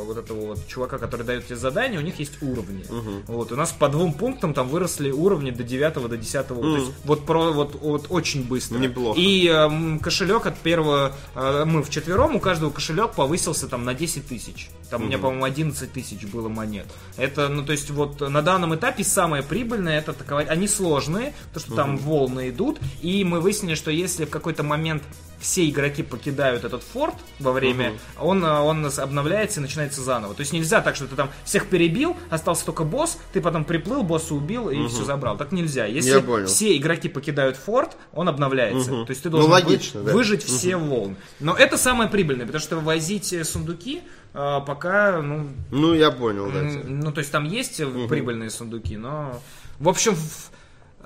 э, 0.00 0.04
вот 0.04 0.16
этого 0.18 0.43
вот 0.54 0.66
чувака, 0.68 0.98
который 0.98 1.24
дает 1.24 1.46
тебе 1.46 1.56
задание, 1.56 1.98
у 1.98 2.02
них 2.02 2.18
есть 2.18 2.42
уровни. 2.42 2.84
Вот, 3.26 3.52
у 3.52 3.56
нас 3.56 3.72
по 3.72 3.88
двум 3.88 4.12
пунктам 4.12 4.54
там 4.54 4.68
выросли 4.68 5.10
уровни 5.10 5.50
до 5.50 5.62
9 5.62 6.08
до 6.08 6.16
10 6.16 6.48
то 6.48 6.76
есть 6.76 6.92
вот, 7.04 7.26
про, 7.26 7.52
вот, 7.52 7.74
вот 7.80 8.06
очень 8.10 8.44
быстро. 8.44 8.78
Неплохо. 8.78 9.18
И 9.18 9.46
эм, 9.48 9.98
кошелек 9.98 10.46
от 10.46 10.58
первого, 10.58 11.12
э, 11.34 11.64
мы 11.64 11.82
вчетвером, 11.82 12.36
у 12.36 12.40
каждого 12.40 12.70
кошелек 12.70 13.12
повысился 13.12 13.68
там 13.68 13.84
на 13.84 13.94
10 13.94 14.26
тысяч. 14.26 14.68
Там 14.90 15.02
у 15.02 15.06
меня, 15.06 15.18
по-моему, 15.18 15.44
11 15.44 15.92
тысяч 15.92 16.24
было 16.26 16.48
монет. 16.48 16.86
Это, 17.16 17.48
ну, 17.48 17.64
то 17.64 17.72
есть, 17.72 17.90
вот 17.90 18.20
на 18.20 18.42
данном 18.42 18.74
этапе 18.74 19.04
самое 19.04 19.42
прибыльное 19.42 19.98
это 19.98 20.12
атаковать. 20.12 20.48
Они 20.48 20.68
сложные, 20.68 21.34
то 21.52 21.60
что 21.60 21.74
там 21.74 21.96
волны 21.96 22.50
идут. 22.50 22.78
И 23.00 23.24
мы 23.24 23.40
выяснили, 23.40 23.74
что 23.74 23.90
если 23.90 24.24
в 24.24 24.30
какой-то 24.30 24.62
момент 24.62 25.02
все 25.44 25.68
игроки 25.68 26.02
покидают 26.02 26.64
этот 26.64 26.82
форт 26.82 27.14
во 27.38 27.52
время, 27.52 27.92
он, 28.18 28.42
э, 28.44 28.50
он 28.60 28.86
обновляется 28.86 29.60
и 29.60 29.62
начинается 29.62 30.00
заново. 30.00 30.34
То 30.34 30.40
есть 30.40 30.52
нельзя 30.52 30.80
так, 30.80 30.96
что 30.96 31.06
ты 31.06 31.14
там 31.16 31.30
всех 31.44 31.66
перебил, 31.68 32.16
остался 32.30 32.64
только 32.64 32.84
босс, 32.84 33.18
ты 33.34 33.40
потом 33.42 33.64
приплыл, 33.64 34.02
босса 34.02 34.34
убил 34.34 34.70
и 34.70 34.86
все 34.88 35.04
забрал. 35.04 35.36
Так 35.36 35.52
нельзя. 35.52 35.84
Если 35.86 36.10
все 36.46 36.76
игроки 36.76 37.08
покидают 37.08 37.56
форт, 37.56 37.96
он 38.12 38.28
обновляется. 38.28 38.90
То 39.04 39.10
есть 39.10 39.22
ты 39.22 39.28
Ну, 39.30 39.36
должен 39.38 39.50
вы- 39.50 39.54
логично, 39.56 40.02
да. 40.02 40.12
выжить 40.12 40.42
все 40.42 40.76
волны. 40.76 41.16
Но 41.40 41.54
это 41.54 41.76
самое 41.76 42.08
прибыльное, 42.08 42.46
потому 42.46 42.62
что 42.62 42.76
возить 42.80 43.32
э, 43.34 43.44
сундуки 43.44 44.02
э, 44.32 44.60
пока, 44.66 45.20
ну, 45.20 45.48
Ну, 45.70 45.92
я 45.94 46.10
понял, 46.10 46.50
да. 46.50 46.62
Ну, 46.62 47.12
то 47.12 47.18
есть 47.20 47.30
там 47.30 47.44
есть 47.44 47.80
э, 47.80 47.86
прибыльные 48.08 48.48
сундуки, 48.50 48.96
но... 48.96 49.40
В 49.78 49.88
общем, 49.88 50.14
в- 50.14 50.50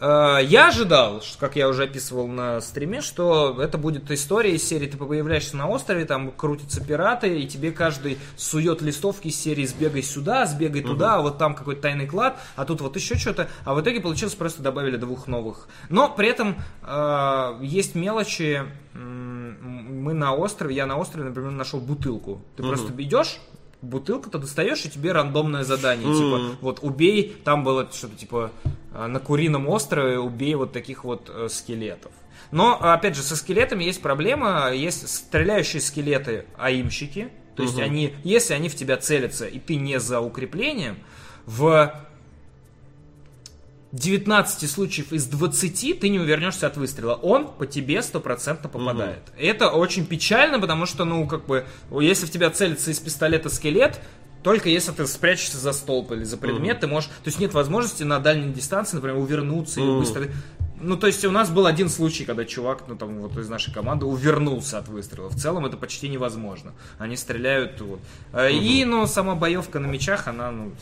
я 0.01 0.69
ожидал, 0.69 1.23
как 1.41 1.57
я 1.57 1.69
уже 1.69 1.85
описывал 1.85 2.29
на 2.29 2.61
стриме, 2.61 3.01
что 3.01 3.61
это 3.61 3.79
будет 3.79 4.11
история 4.11 4.55
из 4.55 4.67
серии, 4.67 4.87
ты 4.87 4.97
появляешься 4.97 5.57
на 5.57 5.69
острове, 5.69 6.05
там 6.05 6.31
крутятся 6.31 6.85
пираты, 6.85 7.41
и 7.41 7.47
тебе 7.47 7.73
каждый 7.73 8.19
сует 8.37 8.81
листовки 8.81 9.29
из 9.29 9.41
серии 9.41 9.67
«Сбегай 9.67 10.03
сюда, 10.03 10.47
сбегай 10.47 10.83
туда, 10.83 11.17
а 11.17 11.21
вот 11.23 11.39
там 11.39 11.55
какой-то 11.55 11.83
тайный 11.83 12.07
клад, 12.07 12.39
а 12.55 12.65
тут 12.65 12.81
вот 12.81 12.97
еще 12.97 13.17
что-то». 13.17 13.49
А 13.65 13.75
в 13.75 13.81
итоге 13.81 14.01
получилось, 14.01 14.35
просто 14.35 14.63
добавили 14.63 14.97
двух 14.97 15.27
новых. 15.27 15.69
Но 15.89 16.09
при 16.09 16.29
этом 16.29 16.57
э, 16.83 17.59
есть 17.63 17.95
мелочи, 17.95 18.63
мы 18.95 20.13
на 20.15 20.35
острове, 20.35 20.75
я 20.75 20.87
на 20.87 20.97
острове, 20.97 21.29
например, 21.29 21.51
нашел 21.51 21.81
бутылку. 21.81 22.41
Ты 22.57 22.63
просто 22.63 22.93
идешь, 23.03 23.39
бутылку 23.83 24.31
ты 24.31 24.39
достаешь, 24.39 24.85
и 24.85 24.91
тебе 24.91 25.13
рандомное 25.13 25.65
задание. 25.65 26.13
Типа, 26.15 26.57
вот 26.61 26.79
убей, 26.83 27.37
там 27.45 27.65
было 27.65 27.89
что-то 27.93 28.17
типа 28.17 28.51
э, 28.65 28.88
на 29.07 29.21
Курином 29.21 29.69
острове 29.69 30.19
убей 30.19 30.55
вот 30.55 30.73
таких 30.73 31.05
вот 31.05 31.31
э, 31.33 31.49
скелетов. 31.51 32.13
Но, 32.51 32.79
опять 32.81 33.15
же, 33.15 33.23
со 33.23 33.37
скелетами 33.37 33.85
есть 33.85 34.01
проблема, 34.01 34.73
есть 34.73 35.09
стреляющие 35.09 35.81
скелеты 35.83 36.47
аимщики, 36.57 37.31
то 37.57 37.63
есть 37.65 37.79
они, 37.79 38.15
если 38.23 38.55
они 38.55 38.69
в 38.69 38.77
тебя 38.77 38.97
целятся, 38.97 39.47
и 39.47 39.59
ты 39.59 39.75
не 39.75 39.99
за 39.99 40.21
укреплением, 40.21 40.99
в 41.45 41.93
19 43.93 44.71
случаев 44.71 45.13
из 45.13 45.27
20 45.27 45.99
ты 45.99 46.09
не 46.09 46.21
увернешься 46.21 46.67
от 46.67 46.77
выстрела. 46.77 47.15
Он 47.15 47.49
по 47.49 47.67
тебе 47.67 48.03
стопроцентно 48.03 48.69
попадает. 48.69 49.23
Угу. 49.31 49.39
Это 49.39 49.71
очень 49.71 50.05
печально, 50.07 50.61
потому 50.61 50.85
что, 50.85 51.05
ну, 51.05 51.27
как 51.27 51.47
бы, 51.47 51.67
если 51.91 52.27
в 52.27 52.31
тебя 52.31 52.51
целится 52.51 52.91
из 52.91 52.99
пистолета 52.99 53.49
скелет, 53.49 54.01
только 54.49 54.71
если 54.71 54.93
ты 54.93 55.07
спрячешься 55.07 55.59
за 55.59 55.73
столб 55.73 56.11
или 56.13 56.25
за 56.25 56.39
предмет, 56.39 56.77
угу. 56.77 56.81
ты 56.81 56.87
можешь... 56.87 57.11
То 57.11 57.27
есть 57.27 57.39
нет 57.39 57.53
возможности 57.53 58.03
на 58.03 58.19
дальней 58.19 58.51
дистанции, 58.51 58.97
например, 58.97 59.19
увернуться 59.19 59.79
угу. 59.79 59.91
или 59.91 59.99
быстро... 59.99 60.29
Ну, 60.81 60.97
то 60.97 61.07
есть 61.07 61.23
у 61.27 61.31
нас 61.31 61.51
был 61.51 61.67
один 61.67 61.91
случай, 61.91 62.25
когда 62.25 62.47
чувак, 62.47 62.85
ну, 62.89 62.97
там, 62.97 63.19
вот 63.21 63.37
из 63.37 63.51
нашей 63.51 63.75
команды 63.75 64.07
увернулся 64.07 64.79
от 64.79 64.89
выстрела. 64.89 65.29
В 65.29 65.37
целом 65.37 65.67
это 65.67 65.77
почти 65.77 66.09
невозможно. 66.09 66.73
Они 66.97 67.17
стреляют 67.17 67.79
вот. 67.83 68.01
Угу. 68.33 68.41
И, 68.41 68.87
ну, 68.87 69.07
сама 69.07 69.35
боевка 69.35 69.81
на 69.81 69.87
мечах, 69.87 70.29
она, 70.29 70.51
ну, 70.51 70.73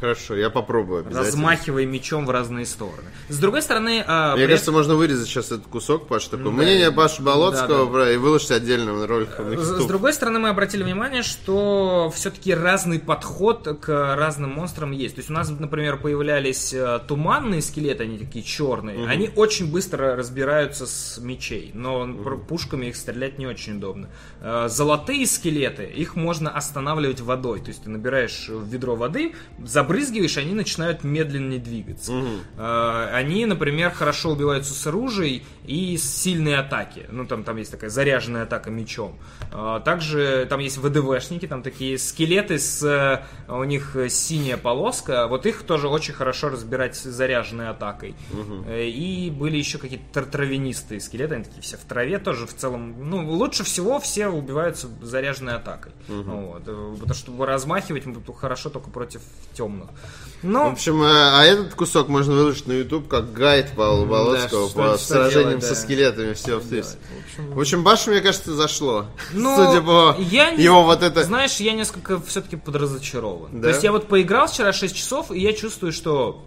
Хорошо, 0.00 0.36
я 0.36 0.50
попробую 0.50 1.06
Размахивая 1.10 1.86
мечом 1.86 2.26
в 2.26 2.30
разные 2.30 2.66
стороны. 2.66 3.08
С 3.28 3.38
другой 3.38 3.62
стороны... 3.62 4.04
А, 4.06 4.36
Мне 4.36 4.44
при... 4.44 4.52
кажется, 4.52 4.70
можно 4.70 4.94
вырезать 4.94 5.26
сейчас 5.26 5.46
этот 5.46 5.66
кусок, 5.68 6.06
Паш, 6.06 6.26
такое 6.26 6.44
да, 6.46 6.50
мнение 6.50 6.92
Паши 6.92 7.22
Болоцкого 7.22 7.86
да, 7.86 8.04
да. 8.04 8.12
и 8.12 8.16
выложить 8.18 8.50
отдельным 8.50 9.02
роликом 9.04 9.54
на 9.54 9.56
С 9.56 9.86
другой 9.86 10.12
стороны, 10.12 10.38
мы 10.38 10.50
обратили 10.50 10.82
внимание, 10.82 11.22
что 11.22 12.12
все-таки 12.14 12.54
разный 12.54 12.98
подход 12.98 13.78
к 13.80 14.16
разным 14.16 14.50
монстрам 14.50 14.92
есть. 14.92 15.14
То 15.14 15.20
есть 15.20 15.30
у 15.30 15.32
нас, 15.32 15.48
например, 15.48 15.96
появлялись 15.96 16.74
э, 16.74 17.00
туманные 17.08 17.62
скелеты, 17.62 18.04
они 18.04 18.18
такие 18.18 18.44
черные. 18.44 18.98
Угу. 18.98 19.06
Они 19.06 19.30
очень 19.34 19.72
быстро 19.72 20.14
разбираются 20.14 20.86
с 20.86 21.18
мечей, 21.18 21.70
но 21.72 22.02
угу. 22.02 22.38
пушками 22.46 22.86
их 22.86 22.96
стрелять 22.96 23.38
не 23.38 23.46
очень 23.46 23.78
удобно. 23.78 24.10
Э, 24.42 24.66
золотые 24.68 25.26
скелеты, 25.26 25.84
их 25.84 26.16
можно 26.16 26.50
останавливать 26.50 27.20
водой. 27.20 27.60
То 27.60 27.68
есть 27.68 27.84
ты 27.84 27.88
набираешь 27.88 28.48
в 28.50 28.68
ведро 28.68 28.94
воды, 28.94 29.34
за 29.58 29.85
забрызгиваешь, 29.86 30.36
они 30.36 30.54
начинают 30.54 31.04
медленнее 31.04 31.60
двигаться. 31.60 32.12
Угу. 32.12 32.28
Они, 32.58 33.46
например, 33.46 33.90
хорошо 33.90 34.30
убиваются 34.30 34.74
с 34.74 34.86
оружием 34.86 35.42
и 35.64 35.96
с 35.96 36.22
сильной 36.22 36.56
атаки. 36.56 37.06
Ну, 37.10 37.26
там, 37.26 37.44
там 37.44 37.56
есть 37.56 37.70
такая 37.70 37.90
заряженная 37.90 38.42
атака 38.42 38.70
мечом. 38.70 39.18
А, 39.52 39.80
также 39.80 40.46
там 40.48 40.60
есть 40.60 40.78
ВДВшники, 40.78 41.46
там 41.46 41.62
такие 41.62 41.98
скелеты 41.98 42.58
с... 42.58 42.82
Э, 42.82 43.52
у 43.52 43.64
них 43.64 43.96
синяя 44.08 44.56
полоска. 44.56 45.26
Вот 45.28 45.46
их 45.46 45.62
тоже 45.62 45.88
очень 45.88 46.14
хорошо 46.14 46.48
разбирать 46.48 46.96
с 46.96 47.04
заряженной 47.04 47.68
атакой. 47.68 48.14
Угу. 48.32 48.70
И 48.70 49.30
были 49.30 49.56
еще 49.56 49.78
какие-то 49.78 50.22
травянистые 50.22 51.00
скелеты, 51.00 51.36
они 51.36 51.44
такие 51.44 51.62
все 51.62 51.76
в 51.76 51.84
траве 51.84 52.18
тоже 52.18 52.46
в 52.46 52.54
целом. 52.54 53.08
Ну, 53.08 53.28
лучше 53.28 53.64
всего 53.64 54.00
все 54.00 54.28
убиваются 54.28 54.88
заряженной 55.00 55.54
атакой. 55.54 55.92
Угу. 56.08 56.30
Вот. 56.30 56.64
Потому 56.64 57.14
что 57.14 57.44
размахивать 57.44 58.04
хорошо 58.36 58.70
только 58.70 58.90
против 58.90 59.20
темных 59.52 59.75
умных. 59.82 59.90
Но... 60.42 60.68
В 60.70 60.72
общем, 60.72 61.02
э, 61.02 61.06
а 61.06 61.44
этот 61.44 61.74
кусок 61.74 62.08
можно 62.08 62.34
выложить 62.34 62.66
на 62.66 62.72
YouTube 62.72 63.08
как 63.08 63.32
гайд 63.32 63.72
Павла 63.74 64.04
Болоцкого 64.04 64.68
да, 64.68 64.92
по 64.92 64.98
сражениям 64.98 65.60
со 65.60 65.74
скелетами. 65.74 66.34
Все, 66.34 66.60
в, 66.60 66.66
общем... 66.66 66.84
в 67.54 67.60
общем, 67.60 67.82
Башу, 67.82 68.10
мне 68.10 68.20
кажется, 68.20 68.54
зашло. 68.54 69.06
Но 69.32 69.56
Судя 69.56 69.82
по 69.82 70.16
я 70.18 70.52
не... 70.52 70.62
его 70.62 70.82
вот 70.84 71.02
это... 71.02 71.24
Знаешь, 71.24 71.56
я 71.56 71.72
несколько 71.72 72.20
все-таки 72.20 72.56
подразочарован. 72.56 73.60
Да? 73.60 73.62
То 73.62 73.68
есть 73.68 73.82
я 73.82 73.92
вот 73.92 74.08
поиграл 74.08 74.46
вчера 74.46 74.72
6 74.72 74.94
часов, 74.94 75.30
и 75.32 75.40
я 75.40 75.52
чувствую, 75.52 75.92
что 75.92 76.44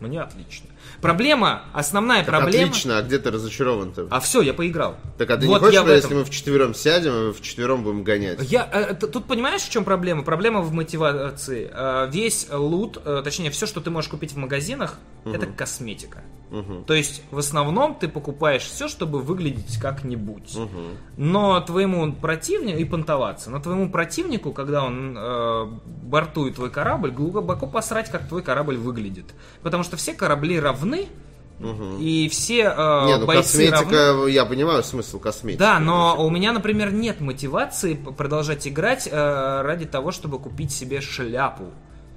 мне 0.00 0.20
отлично. 0.20 0.68
Проблема, 1.02 1.64
основная 1.72 2.24
так 2.24 2.28
проблема... 2.28 2.68
Отлично, 2.68 2.98
а 2.98 3.02
где 3.02 3.18
ты 3.18 3.30
разочарован-то? 3.32 4.06
А 4.08 4.20
все, 4.20 4.40
я 4.40 4.54
поиграл. 4.54 4.96
Так 5.18 5.30
а 5.30 5.36
ты 5.36 5.46
вот 5.48 5.60
не 5.60 5.66
хочешь, 5.66 5.80
этом... 5.80 5.94
если 5.94 6.14
мы 6.14 6.24
в 6.24 6.30
четвером 6.30 6.74
сядем, 6.74 7.30
и 7.30 7.32
в 7.32 7.42
четвером 7.42 7.82
будем 7.82 8.04
гонять? 8.04 8.38
Я, 8.50 8.68
э, 8.72 8.94
тут 8.94 9.26
понимаешь, 9.26 9.62
в 9.62 9.70
чем 9.70 9.84
проблема? 9.84 10.22
Проблема 10.22 10.60
в 10.60 10.72
мотивации. 10.72 11.68
Э, 11.72 12.08
весь 12.08 12.46
лут, 12.50 13.00
э, 13.04 13.20
точнее, 13.24 13.50
все, 13.50 13.66
что 13.66 13.80
ты 13.80 13.90
можешь 13.90 14.10
купить 14.10 14.32
в 14.32 14.36
магазинах, 14.36 14.98
угу. 15.24 15.34
это 15.34 15.46
косметика. 15.46 16.22
Угу. 16.52 16.84
То 16.86 16.92
есть, 16.92 17.22
в 17.30 17.38
основном 17.38 17.94
ты 17.94 18.08
покупаешь 18.08 18.62
все, 18.62 18.86
чтобы 18.86 19.20
выглядеть 19.20 19.78
как-нибудь. 19.78 20.54
Угу. 20.54 20.80
Но 21.16 21.60
твоему 21.62 22.12
противнику, 22.12 22.78
и 22.78 22.84
понтоваться, 22.84 23.50
но 23.50 23.58
твоему 23.58 23.90
противнику, 23.90 24.52
когда 24.52 24.84
он 24.84 25.16
э, 25.18 25.64
бортует 25.84 26.56
твой 26.56 26.70
корабль, 26.70 27.10
глубоко 27.10 27.66
посрать, 27.66 28.10
как 28.10 28.28
твой 28.28 28.42
корабль 28.42 28.76
выглядит. 28.76 29.34
Потому 29.62 29.82
что 29.82 29.96
все 29.96 30.12
корабли 30.12 30.60
равны, 30.60 30.91
Угу. 31.60 31.98
И 32.00 32.28
все 32.28 32.74
э, 32.76 33.06
не, 33.06 33.18
ну, 33.18 33.26
бойцы 33.26 33.68
косметика, 33.68 34.06
равны. 34.08 34.30
я 34.30 34.44
понимаю 34.44 34.82
смысл 34.82 35.20
косметики. 35.20 35.58
Да, 35.58 35.78
но 35.78 36.16
у 36.18 36.28
меня, 36.28 36.52
например, 36.52 36.92
нет 36.92 37.20
мотивации 37.20 37.94
продолжать 37.94 38.66
играть 38.66 39.08
э, 39.10 39.62
ради 39.62 39.86
того, 39.86 40.10
чтобы 40.10 40.38
купить 40.38 40.72
себе 40.72 41.00
шляпу 41.00 41.72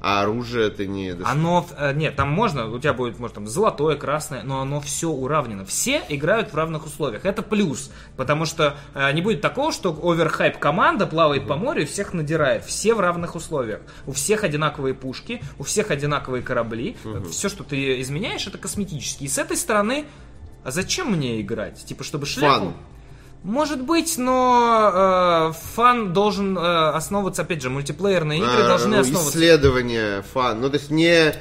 а 0.08 0.22
оружие 0.22 0.68
это 0.68 0.86
не... 0.86 1.16
Оно, 1.24 1.66
э, 1.76 1.92
нет, 1.94 2.16
там 2.16 2.30
можно, 2.30 2.70
у 2.70 2.78
тебя 2.78 2.94
будет, 2.94 3.18
может, 3.18 3.34
там 3.34 3.48
золотое, 3.48 3.96
красное, 3.96 4.44
но 4.44 4.62
оно 4.62 4.80
все 4.80 5.10
уравнено. 5.10 5.66
Все 5.66 6.00
играют 6.10 6.54
в 6.54 6.56
равных 6.56 6.86
условиях. 6.86 7.26
Это 7.26 7.42
плюс, 7.42 7.90
потому 8.16 8.46
что 8.46 8.78
э, 8.94 9.12
не 9.14 9.24
будет 9.24 9.42
такого, 9.42 9.72
что 9.72 9.98
оверхайп 10.04 10.60
команда 10.60 11.08
плавает 11.08 11.42
угу. 11.42 11.50
по 11.50 11.56
морю 11.56 11.82
и 11.82 11.86
всех 11.86 12.14
надирает. 12.14 12.64
Все 12.66 12.94
в 12.94 13.00
равных 13.00 13.34
условиях. 13.34 13.82
У 14.06 14.12
всех 14.12 14.44
одинаковые 14.44 14.94
пушки, 14.94 15.42
у 15.58 15.64
всех 15.64 15.90
одинаковые 15.90 16.44
корабли. 16.44 16.96
Угу. 17.04 17.30
Все, 17.30 17.50
что 17.50 17.64
ты 17.64 18.00
изменяешь, 18.00 18.46
это 18.46 18.60
косметически. 18.60 19.24
И 19.24 19.28
с 19.28 19.40
этой 19.40 19.58
стороны, 19.58 20.06
а 20.64 20.70
зачем 20.70 21.14
мне 21.14 21.42
играть? 21.42 21.84
Типа, 21.84 22.04
чтобы 22.04 22.28
шляпу... 22.28 22.66
Фан. 22.66 22.74
Может 23.46 23.84
быть, 23.84 24.18
но 24.18 25.52
э, 25.52 25.54
фан 25.76 26.14
должен 26.14 26.58
э, 26.58 26.62
основываться, 26.62 27.44
опять 27.44 27.62
же, 27.62 27.70
мультиплеерные 27.70 28.40
игры 28.40 28.64
а, 28.64 28.68
должны 28.68 28.96
ну, 28.96 29.02
основываться. 29.02 29.38
Исследование 29.38 30.24
фан. 30.34 30.62
Ну, 30.62 30.70
то 30.72 30.78
есть 30.78 30.90
не 30.90 31.36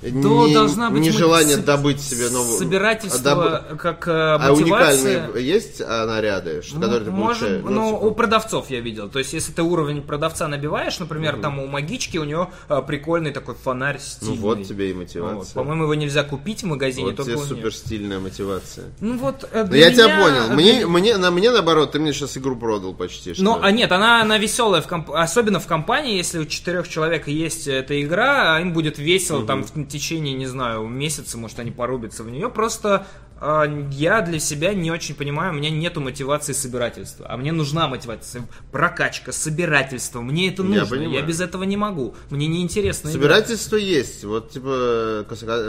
то 0.00 0.46
не, 0.46 0.54
должна 0.54 0.90
быть 0.90 1.02
нежелание 1.02 1.56
мы... 1.56 1.62
добыть 1.64 2.00
себе 2.00 2.30
новую... 2.30 2.56
Собирательство 2.56 3.64
доб... 3.68 3.78
как 3.78 4.06
э, 4.06 4.38
мотивация. 4.38 4.48
А 4.48 4.52
уникальные 4.52 5.44
есть 5.44 5.82
а, 5.84 6.06
наряды, 6.06 6.62
что, 6.62 6.76
которые 6.76 7.04
ты 7.04 7.10
Может, 7.10 7.40
получаешь? 7.40 7.64
Ну, 7.64 7.70
ну, 7.70 8.06
у 8.06 8.10
продавцов 8.12 8.70
я 8.70 8.80
видел. 8.80 9.08
То 9.08 9.18
есть, 9.18 9.32
если 9.32 9.50
ты 9.50 9.62
уровень 9.62 10.02
продавца 10.02 10.46
набиваешь, 10.46 10.98
например, 11.00 11.34
угу. 11.34 11.42
там 11.42 11.58
у 11.58 11.66
магички 11.66 12.16
у 12.16 12.24
него 12.24 12.50
а, 12.68 12.80
прикольный 12.82 13.32
такой 13.32 13.56
фонарь 13.56 13.98
стильный. 13.98 14.36
Ну, 14.36 14.42
вот 14.42 14.66
тебе 14.66 14.90
и 14.90 14.94
мотивация. 14.94 15.36
Вот. 15.36 15.52
По-моему, 15.52 15.84
его 15.84 15.94
нельзя 15.94 16.22
купить 16.22 16.62
в 16.62 16.66
магазине. 16.66 17.12
Вот 17.16 17.24
тебе 17.24 17.36
супер 17.36 17.74
стильная 17.74 18.20
мотивация. 18.20 18.86
Ну, 19.00 19.18
вот 19.18 19.48
э, 19.50 19.66
Но 19.68 19.74
я 19.74 19.90
тебя 19.90 20.08
понял. 20.22 20.54
Мне, 20.54 20.86
мне, 20.86 21.16
на 21.16 21.32
мне, 21.32 21.50
наоборот, 21.50 21.92
ты 21.92 21.98
мне 21.98 22.12
сейчас 22.12 22.36
игру 22.36 22.54
продал 22.54 22.94
почти. 22.94 23.34
Что... 23.34 23.42
Ну, 23.42 23.58
а 23.60 23.72
нет, 23.72 23.90
она, 23.90 24.22
она 24.22 24.38
веселая, 24.38 24.80
в 24.80 24.86
комп... 24.86 25.10
особенно 25.10 25.58
в 25.58 25.66
компании, 25.66 26.16
если 26.16 26.38
у 26.38 26.44
четырех 26.44 26.88
человек 26.88 27.26
есть 27.26 27.66
эта 27.66 28.00
игра, 28.00 28.56
а 28.56 28.60
им 28.60 28.72
будет 28.72 28.98
весело 28.98 29.38
угу. 29.38 29.46
там 29.46 29.64
течение, 29.88 30.34
не 30.34 30.46
знаю, 30.46 30.86
месяца, 30.86 31.38
может, 31.38 31.58
они 31.58 31.70
порубятся 31.70 32.22
в 32.24 32.30
нее. 32.30 32.48
Просто 32.48 33.06
э, 33.40 33.86
я 33.92 34.20
для 34.20 34.38
себя 34.38 34.74
не 34.74 34.90
очень 34.90 35.14
понимаю, 35.14 35.52
у 35.52 35.56
меня 35.56 35.70
нету 35.70 36.00
мотивации 36.00 36.52
собирательства. 36.52 37.26
А 37.28 37.36
мне 37.36 37.52
нужна 37.52 37.88
мотивация. 37.88 38.46
Прокачка, 38.72 39.32
собирательство. 39.32 40.20
Мне 40.20 40.48
это 40.48 40.62
нужно. 40.62 40.96
Я, 40.96 41.20
я 41.20 41.22
без 41.22 41.40
этого 41.40 41.64
не 41.64 41.76
могу. 41.76 42.14
Мне 42.30 42.46
неинтересно. 42.46 43.10
Собирательство 43.10 43.76
играть. 43.76 43.90
есть. 43.90 44.24
Вот, 44.24 44.50
типа, 44.50 45.26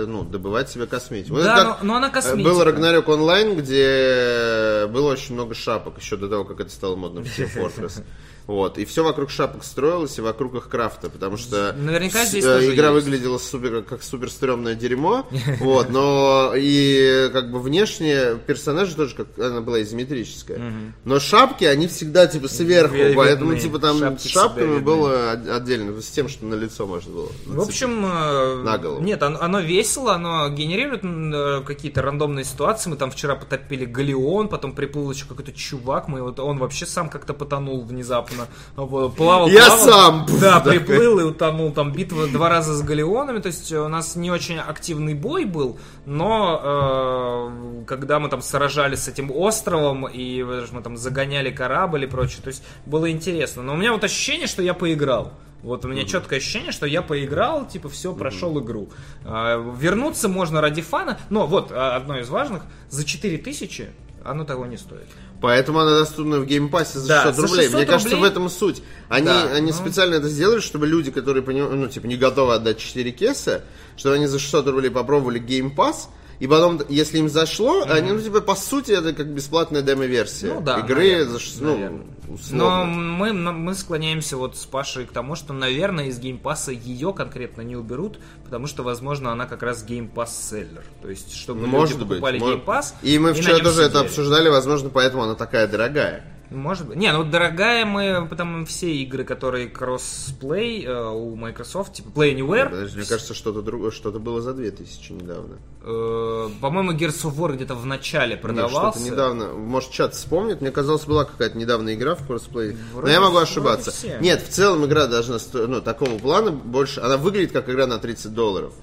ну, 0.07 0.24
добывать 0.24 0.70
себе 0.70 0.86
косметику. 0.86 1.36
Вот 1.36 1.43
да, 1.43 1.63
но, 1.63 1.78
но 1.82 1.95
она 1.95 2.09
косметика. 2.09 2.49
Был 2.49 2.63
Рагнарёк 2.63 3.07
онлайн, 3.07 3.55
где 3.55 4.88
было 4.89 5.11
очень 5.11 5.36
много 5.36 5.55
шапок 5.55 5.99
еще 5.99 6.17
до 6.17 6.30
того, 6.30 6.43
как 6.43 6.59
это 6.59 6.70
стало 6.70 6.95
модным 6.95 7.24
в 7.24 7.39
Fortress. 7.39 8.03
Вот. 8.49 8.79
И 8.79 8.85
все 8.85 9.03
вокруг 9.03 9.29
шапок 9.29 9.63
строилось 9.63 10.17
и 10.17 10.21
вокруг 10.21 10.55
их 10.55 10.69
крафта, 10.69 11.11
потому 11.11 11.37
что 11.37 11.71
Наверняка 11.73 12.25
здесь 12.25 12.43
с, 12.43 12.47
э, 12.47 12.73
игра 12.73 12.89
есть. 12.89 13.05
выглядела 13.05 13.37
супер, 13.37 13.83
как 13.83 14.01
супер 14.01 14.31
стрёмное 14.31 14.73
дерьмо. 14.73 15.27
Вот, 15.59 15.91
но 15.91 16.53
и 16.55 17.29
как 17.31 17.51
бы 17.51 17.59
внешне 17.59 18.39
персонажи 18.47 18.95
тоже 18.95 19.13
как 19.13 19.27
она 19.37 19.61
была 19.61 19.83
изометрическая. 19.83 20.59
Но 21.05 21.19
шапки, 21.19 21.63
они 21.63 21.87
всегда 21.87 22.25
типа 22.25 22.47
сверху, 22.47 22.95
поэтому 23.15 23.55
типа 23.55 23.77
там 23.77 24.17
с 24.17 24.23
шапками 24.23 24.79
было 24.79 25.33
отдельно, 25.33 26.01
с 26.01 26.07
тем, 26.07 26.27
что 26.27 26.45
на 26.45 26.55
лицо 26.55 26.87
можно 26.87 27.13
было. 27.13 27.29
В 27.45 27.61
общем, 27.61 28.03
э, 28.03 28.63
на 28.63 28.79
голову. 28.79 29.03
Нет, 29.03 29.21
оно 29.21 29.59
весело, 29.59 30.15
оно 30.15 30.49
генерирует 30.49 31.03
э, 31.03 31.63
какие-то 31.67 32.01
рандомные 32.01 32.45
ситуации. 32.45 32.89
Мы 32.89 32.95
там 32.95 33.11
вчера 33.11 33.35
потопили 33.35 33.85
Галеон, 33.85 34.47
потом 34.47 34.73
приплыл 34.73 35.11
еще 35.11 35.25
какой-то 35.25 35.51
чувак, 35.51 36.07
мы 36.07 36.23
вот 36.23 36.39
он 36.39 36.57
вообще 36.57 36.87
сам 36.87 37.09
как-то 37.09 37.35
потонул 37.35 37.83
внезапно 37.83 38.38
условно 38.75 39.09
плавал. 39.09 39.47
Я 39.47 39.67
плавал, 39.67 39.85
сам. 39.85 40.25
Да, 40.39 40.59
приплыл 40.59 41.19
и 41.19 41.23
утонул. 41.23 41.71
Там 41.71 41.91
битва 41.91 42.27
два 42.27 42.49
раза 42.49 42.73
с 42.73 42.81
галеонами. 42.81 43.39
То 43.39 43.47
есть 43.47 43.71
у 43.71 43.87
нас 43.87 44.15
не 44.15 44.31
очень 44.31 44.59
активный 44.59 45.13
бой 45.13 45.45
был, 45.45 45.77
но 46.05 46.61
э, 46.63 47.83
когда 47.85 48.19
мы 48.19 48.29
там 48.29 48.41
сражались 48.41 49.03
с 49.03 49.07
этим 49.07 49.31
островом 49.31 50.07
и 50.07 50.43
мы 50.43 50.81
там 50.81 50.97
загоняли 50.97 51.51
корабль 51.51 52.03
и 52.03 52.07
прочее, 52.07 52.41
то 52.43 52.49
есть 52.49 52.63
было 52.85 53.09
интересно. 53.11 53.63
Но 53.63 53.73
у 53.73 53.77
меня 53.77 53.93
вот 53.93 54.03
ощущение, 54.03 54.47
что 54.47 54.61
я 54.61 54.73
поиграл. 54.73 55.33
Вот 55.61 55.83
у 55.83 55.89
меня 55.89 56.05
четкое 56.05 56.39
ощущение, 56.39 56.71
что 56.71 56.85
я 56.85 57.01
поиграл, 57.01 57.67
типа, 57.67 57.89
все, 57.89 58.13
прошел 58.13 58.59
игру. 58.61 58.89
А, 59.25 59.57
вернуться 59.77 60.29
можно 60.29 60.61
ради 60.61 60.81
фана, 60.81 61.19
но 61.29 61.47
вот 61.47 61.71
а, 61.71 61.97
одно 61.97 62.17
из 62.17 62.29
важных, 62.29 62.63
за 62.89 63.03
4000 63.03 63.89
оно 64.23 64.45
того 64.45 64.65
не 64.65 64.77
стоит. 64.77 65.07
Поэтому 65.41 65.79
она 65.79 65.99
доступна 65.99 66.39
в 66.39 66.45
Game 66.45 66.69
Pass 66.69 66.93
е 66.93 66.99
за 66.99 67.07
Да, 67.07 67.23
600 67.23 67.35
за 67.35 67.41
рублей. 67.43 67.63
600 67.63 67.77
Мне 67.77 67.85
кажется, 67.85 68.15
рублей. 68.15 68.29
в 68.29 68.31
этом 68.31 68.49
суть. 68.49 68.83
Они, 69.07 69.25
Да, 69.27 69.43
они 69.53 69.71
ну. 69.71 69.77
специально 69.77 70.15
это 70.15 70.27
сделали, 70.27 70.59
чтобы 70.59 70.85
люди, 70.85 71.11
которые 71.11 71.43
ну, 71.43 71.87
типа, 71.87 72.07
не 72.07 72.17
готовы 72.17 72.55
отдать 72.55 72.77
4 72.77 73.11
кеса, 73.11 73.63
чтобы 73.95 74.15
они 74.15 74.27
за 74.27 74.37
600 74.39 74.67
рублей 74.67 74.89
попробовали 74.89 75.39
Game 75.39 75.71
Pass, 75.71 76.09
и 76.39 76.47
потом, 76.47 76.81
если 76.87 77.17
им 77.17 77.27
зашло, 77.27 77.83
они, 77.87 78.13
ну, 78.13 78.21
типа, 78.21 78.39
по 78.39 78.55
сути, 78.55 78.91
это 78.91 79.13
как 79.13 79.27
бесплатная 79.27 79.81
демо-версия 79.81 80.53
Ну 80.53 80.61
да, 80.61 80.79
игры 80.79 80.95
наверное, 80.95 81.25
за 81.25 81.39
600, 81.39 81.61
ну, 81.61 81.73
наверное. 81.73 82.05
Но 82.29 82.33
условно. 82.33 82.85
мы, 82.85 83.31
но 83.33 83.51
мы 83.51 83.73
склоняемся 83.75 84.37
вот 84.37 84.55
с 84.55 84.65
Пашей 84.65 85.05
к 85.05 85.11
тому, 85.11 85.35
что, 85.35 85.51
наверное, 85.51 86.05
из 86.05 86.19
Game 86.19 86.43
Pass 86.43 86.66
а 86.66 86.71
ее 86.71 87.13
конкретно 87.13 87.61
не 87.61 87.75
уберут, 87.75 88.19
потому 88.45 88.67
что, 88.67 88.83
возможно, 88.83 89.31
она 89.31 89.47
как 89.47 89.63
раз 89.63 89.83
Game 89.84 90.10
Pass 90.10 90.37
seller. 90.37 90.84
То 91.01 91.09
есть, 91.09 91.33
чтобы 91.35 91.67
Может 91.67 91.97
люди 91.97 92.07
покупали 92.07 92.39
Game 92.39 92.64
Pass. 92.64 92.95
И 93.01 93.19
мы 93.19 93.33
вчера 93.33 93.57
тоже 93.57 93.81
это 93.81 93.95
сидели. 93.95 94.05
обсуждали, 94.05 94.49
возможно, 94.49 94.89
поэтому 94.89 95.23
она 95.23 95.35
такая 95.35 95.67
дорогая. 95.67 96.38
Может 96.49 96.87
быть. 96.87 96.97
Не, 96.97 97.11
ну 97.13 97.23
дорогая 97.23 97.85
мы, 97.85 98.27
потому 98.27 98.65
все 98.65 98.91
игры, 98.91 99.23
которые 99.23 99.67
crossplay 99.67 100.84
э, 100.85 101.09
у 101.09 101.35
Microsoft, 101.35 101.93
типа 101.93 102.09
Play 102.09 102.35
Anywhere, 102.35 102.69
Подожди, 102.69 102.97
мне 102.97 103.07
кажется, 103.07 103.33
что-то 103.33 103.61
другое, 103.61 103.91
что-то 103.91 104.19
было 104.19 104.41
за 104.41 104.53
2000 104.53 105.11
недавно. 105.13 105.57
э, 105.83 106.49
по-моему, 106.61 106.93
Gears 106.93 107.23
of 107.25 107.35
War 107.35 107.53
где-то 107.55 107.75
в 107.75 107.85
начале 107.85 108.33
Нет, 108.33 108.41
продавался. 108.41 108.99
что-то 108.99 109.11
недавно. 109.11 109.47
Может, 109.53 109.91
чат 109.91 110.15
вспомнит. 110.15 110.61
Мне 110.61 110.71
казалось, 110.71 111.05
была 111.05 111.25
какая-то 111.25 111.57
недавняя 111.57 111.95
игра 111.95 112.15
в 112.15 112.25
crossplay. 112.25 112.75
Но 112.93 112.97
Вроде- 112.99 113.13
я 113.13 113.21
могу 113.21 113.37
ошибаться. 113.37 113.93
Нет, 114.19 114.41
в 114.41 114.49
целом 114.49 114.85
игра 114.85 115.07
должна 115.07 115.37
ну, 115.53 115.81
такого 115.81 116.17
плана 116.17 116.51
больше. 116.51 116.99
Она 116.99 117.17
выглядит 117.17 117.51
как 117.51 117.69
игра 117.69 117.85
на 117.88 117.99
30 117.99 118.34
долларов. 118.34 118.73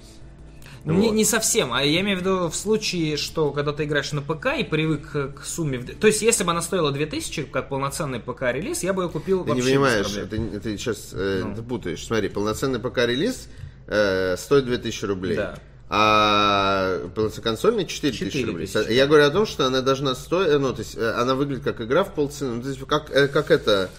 Не, 0.87 1.09
Вот. 1.09 1.15
не 1.15 1.25
совсем, 1.25 1.73
а 1.73 1.83
я 1.83 2.01
имею 2.01 2.19
в 2.19 2.21
виду 2.21 2.49
в 2.49 2.55
случае, 2.55 3.17
что 3.17 3.51
когда 3.51 3.73
ты 3.73 3.85
играешь 3.85 4.13
на 4.13 4.23
ПК 4.23 4.57
и 4.57 4.63
привык 4.63 5.35
к 5.35 5.45
сумме... 5.45 5.81
То 5.81 6.07
есть, 6.07 6.23
если 6.23 6.45
бы 6.45 6.53
она 6.53 6.63
стоила 6.63 6.93
2000, 6.93 7.43
как 7.45 7.69
полноценный 7.69 8.21
ПК-релиз, 8.21 8.85
я 8.85 8.93
бы 8.93 9.03
ее 9.03 9.09
купил 9.09 9.45
Ты 9.45 9.51
не 9.51 9.55
вообще 9.57 9.65
без 9.65 9.71
понимаешь, 9.73 10.07
ты, 10.31 10.61
ты 10.61 10.79
сейчас 10.79 11.11
э, 11.13 11.43
Ну. 11.45 11.57
ты 11.57 11.63
путаешь. 11.63 12.07
Смотри, 12.07 12.29
полноценный 12.29 12.79
ПК-релиз 12.79 13.49
э, 13.89 14.37
стоит 14.37 14.67
2000 14.67 15.05
рублей. 15.07 15.37
Да. 15.37 15.59
А 15.89 17.01
полноценный 17.17 17.85
4000 17.85 18.45
рублей. 18.45 18.69
4000. 18.69 18.93
Я 18.93 19.07
говорю 19.09 19.25
о 19.25 19.31
том, 19.31 19.45
что 19.45 19.67
она 19.67 19.81
должна 19.83 20.15
стоить, 20.15 20.57
ну, 20.61 20.73
то 20.73 20.83
есть 20.83 20.97
э, 20.97 21.15
она 21.15 21.35
выглядит 21.35 21.65
как 21.65 21.81
игра 21.81 22.05
в 22.05 22.15
полцены. 22.15 22.55
Ну, 22.55 22.63
то 22.63 22.69
есть 22.69 22.81
как, 22.87 23.11
э, 23.11 23.27
как 23.27 23.51
это... 23.51 23.91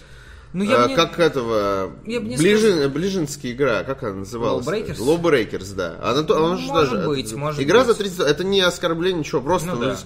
Ну, 0.58 0.64
я 0.64 0.76
А, 0.76 0.82
бы 0.84 0.88
не- 0.88 0.96
Как 0.96 1.20
этого... 1.20 1.92
Я 2.04 2.20
бы 2.20 2.26
не 2.26 2.36
Ближин, 2.36 2.90
Ближинская 2.90 3.52
игра, 3.52 3.84
как 3.84 4.02
она 4.02 4.14
называлась? 4.14 4.66
Lawbreakers? 4.66 4.98
Lawbreakers, 4.98 5.74
да. 5.76 5.96
Она, 6.02 6.24
то- 6.24 6.36
она 6.44 6.56
же 6.56 6.66
Может 6.66 6.92
даже... 6.94 7.06
быть, 7.06 7.32
может 7.32 7.62
игра 7.62 7.80
за 7.84 7.88
быть. 7.94 7.98
30... 7.98 8.20
Это 8.20 8.42
не 8.42 8.60
оскорбление, 8.60 9.20
ничего, 9.20 9.40
просто... 9.40 9.68
Ну 9.68 9.74
ну, 9.76 9.80
да. 9.82 9.98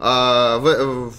а, 0.00 0.58
в- 0.58 1.10
в- 1.10 1.14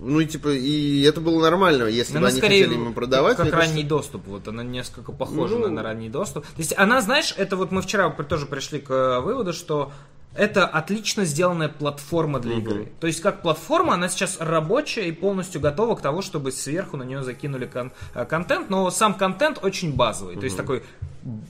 ну 0.00 0.18
и 0.18 0.26
типа, 0.26 0.48
и 0.48 1.02
это 1.02 1.20
было 1.20 1.40
нормально, 1.42 1.84
если 1.84 2.14
бы 2.14 2.18
Она 2.18 2.28
они 2.28 2.38
скорее 2.38 2.64
хотели 2.64 2.78
ему 2.80 2.92
продавать. 2.92 3.36
как 3.36 3.44
мне 3.44 3.52
кажется, 3.52 3.70
ранний 3.72 3.84
доступ. 3.88 4.26
Вот 4.26 4.48
она 4.48 4.64
несколько 4.64 5.12
похожа 5.12 5.54
Ну. 5.54 5.60
на, 5.66 5.68
на 5.68 5.82
ранний 5.84 6.08
доступ. 6.08 6.44
То 6.44 6.58
есть 6.58 6.74
она, 6.76 7.00
знаешь, 7.02 7.34
это 7.36 7.56
вот 7.56 7.70
мы 7.70 7.82
вчера 7.82 8.10
тоже 8.10 8.46
пришли 8.46 8.80
к 8.80 8.90
э, 8.90 9.20
выводу, 9.20 9.52
что 9.52 9.92
это 10.36 10.66
отлично 10.66 11.24
сделанная 11.24 11.68
платформа 11.68 12.40
для 12.40 12.58
игры. 12.58 12.92
То 13.00 13.06
есть 13.06 13.20
как 13.20 13.42
платформа, 13.42 13.94
она 13.94 14.08
сейчас 14.08 14.38
рабочая 14.40 15.08
и 15.08 15.12
полностью 15.12 15.60
готова 15.60 15.94
к 15.94 16.00
тому, 16.00 16.22
чтобы 16.22 16.52
сверху 16.52 16.96
на 16.96 17.04
нее 17.04 17.22
закинули 17.22 17.66
кон- 17.66 17.92
э, 18.14 18.24
контент, 18.24 18.70
но 18.70 18.90
сам 18.90 19.14
контент 19.14 19.58
очень 19.62 19.94
базовый. 19.94 20.36
То 20.36 20.44
есть 20.44 20.56
такой 20.56 20.82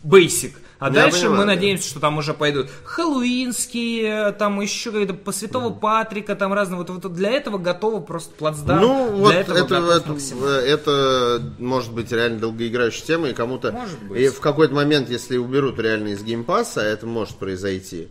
basic. 0.05 0.53
А 0.79 0.89
Я 0.89 0.93
дальше 0.93 1.23
понимаю, 1.23 1.41
мы 1.41 1.47
да. 1.47 1.55
надеемся, 1.55 1.89
что 1.89 2.01
там 2.01 2.19
уже 2.19 2.35
пойдут 2.35 2.69
хэллоуинские, 2.85 4.33
там 4.33 4.61
еще 4.61 4.91
какие-то 4.91 5.15
по 5.15 5.33
Святого 5.33 5.73
Патрика, 5.73 6.37
там 6.37 6.53
разные. 6.53 6.79
Вот, 6.79 6.91
вот 6.91 7.13
для 7.15 7.31
этого 7.31 7.59
готово 7.59 8.01
просто 8.01 8.35
плацдарм. 8.37 8.81
Ну, 8.81 9.09
для 9.09 9.17
вот 9.17 9.35
этого 9.35 9.59
это, 9.59 9.97
это, 9.97 10.13
максимально. 10.13 10.57
это 10.57 11.43
может 11.59 11.93
быть 11.93 12.13
реально 12.13 12.39
долгоиграющая 12.39 13.07
тема, 13.07 13.29
и 13.29 13.33
кому-то... 13.33 13.75
И 14.15 14.29
в 14.29 14.41
какой-то 14.41 14.75
момент, 14.75 15.09
если 15.09 15.39
уберут 15.39 15.79
реально 15.79 16.09
из 16.09 16.23
геймпасса, 16.23 16.83
это 16.83 17.07
может 17.07 17.37
произойти. 17.37 18.09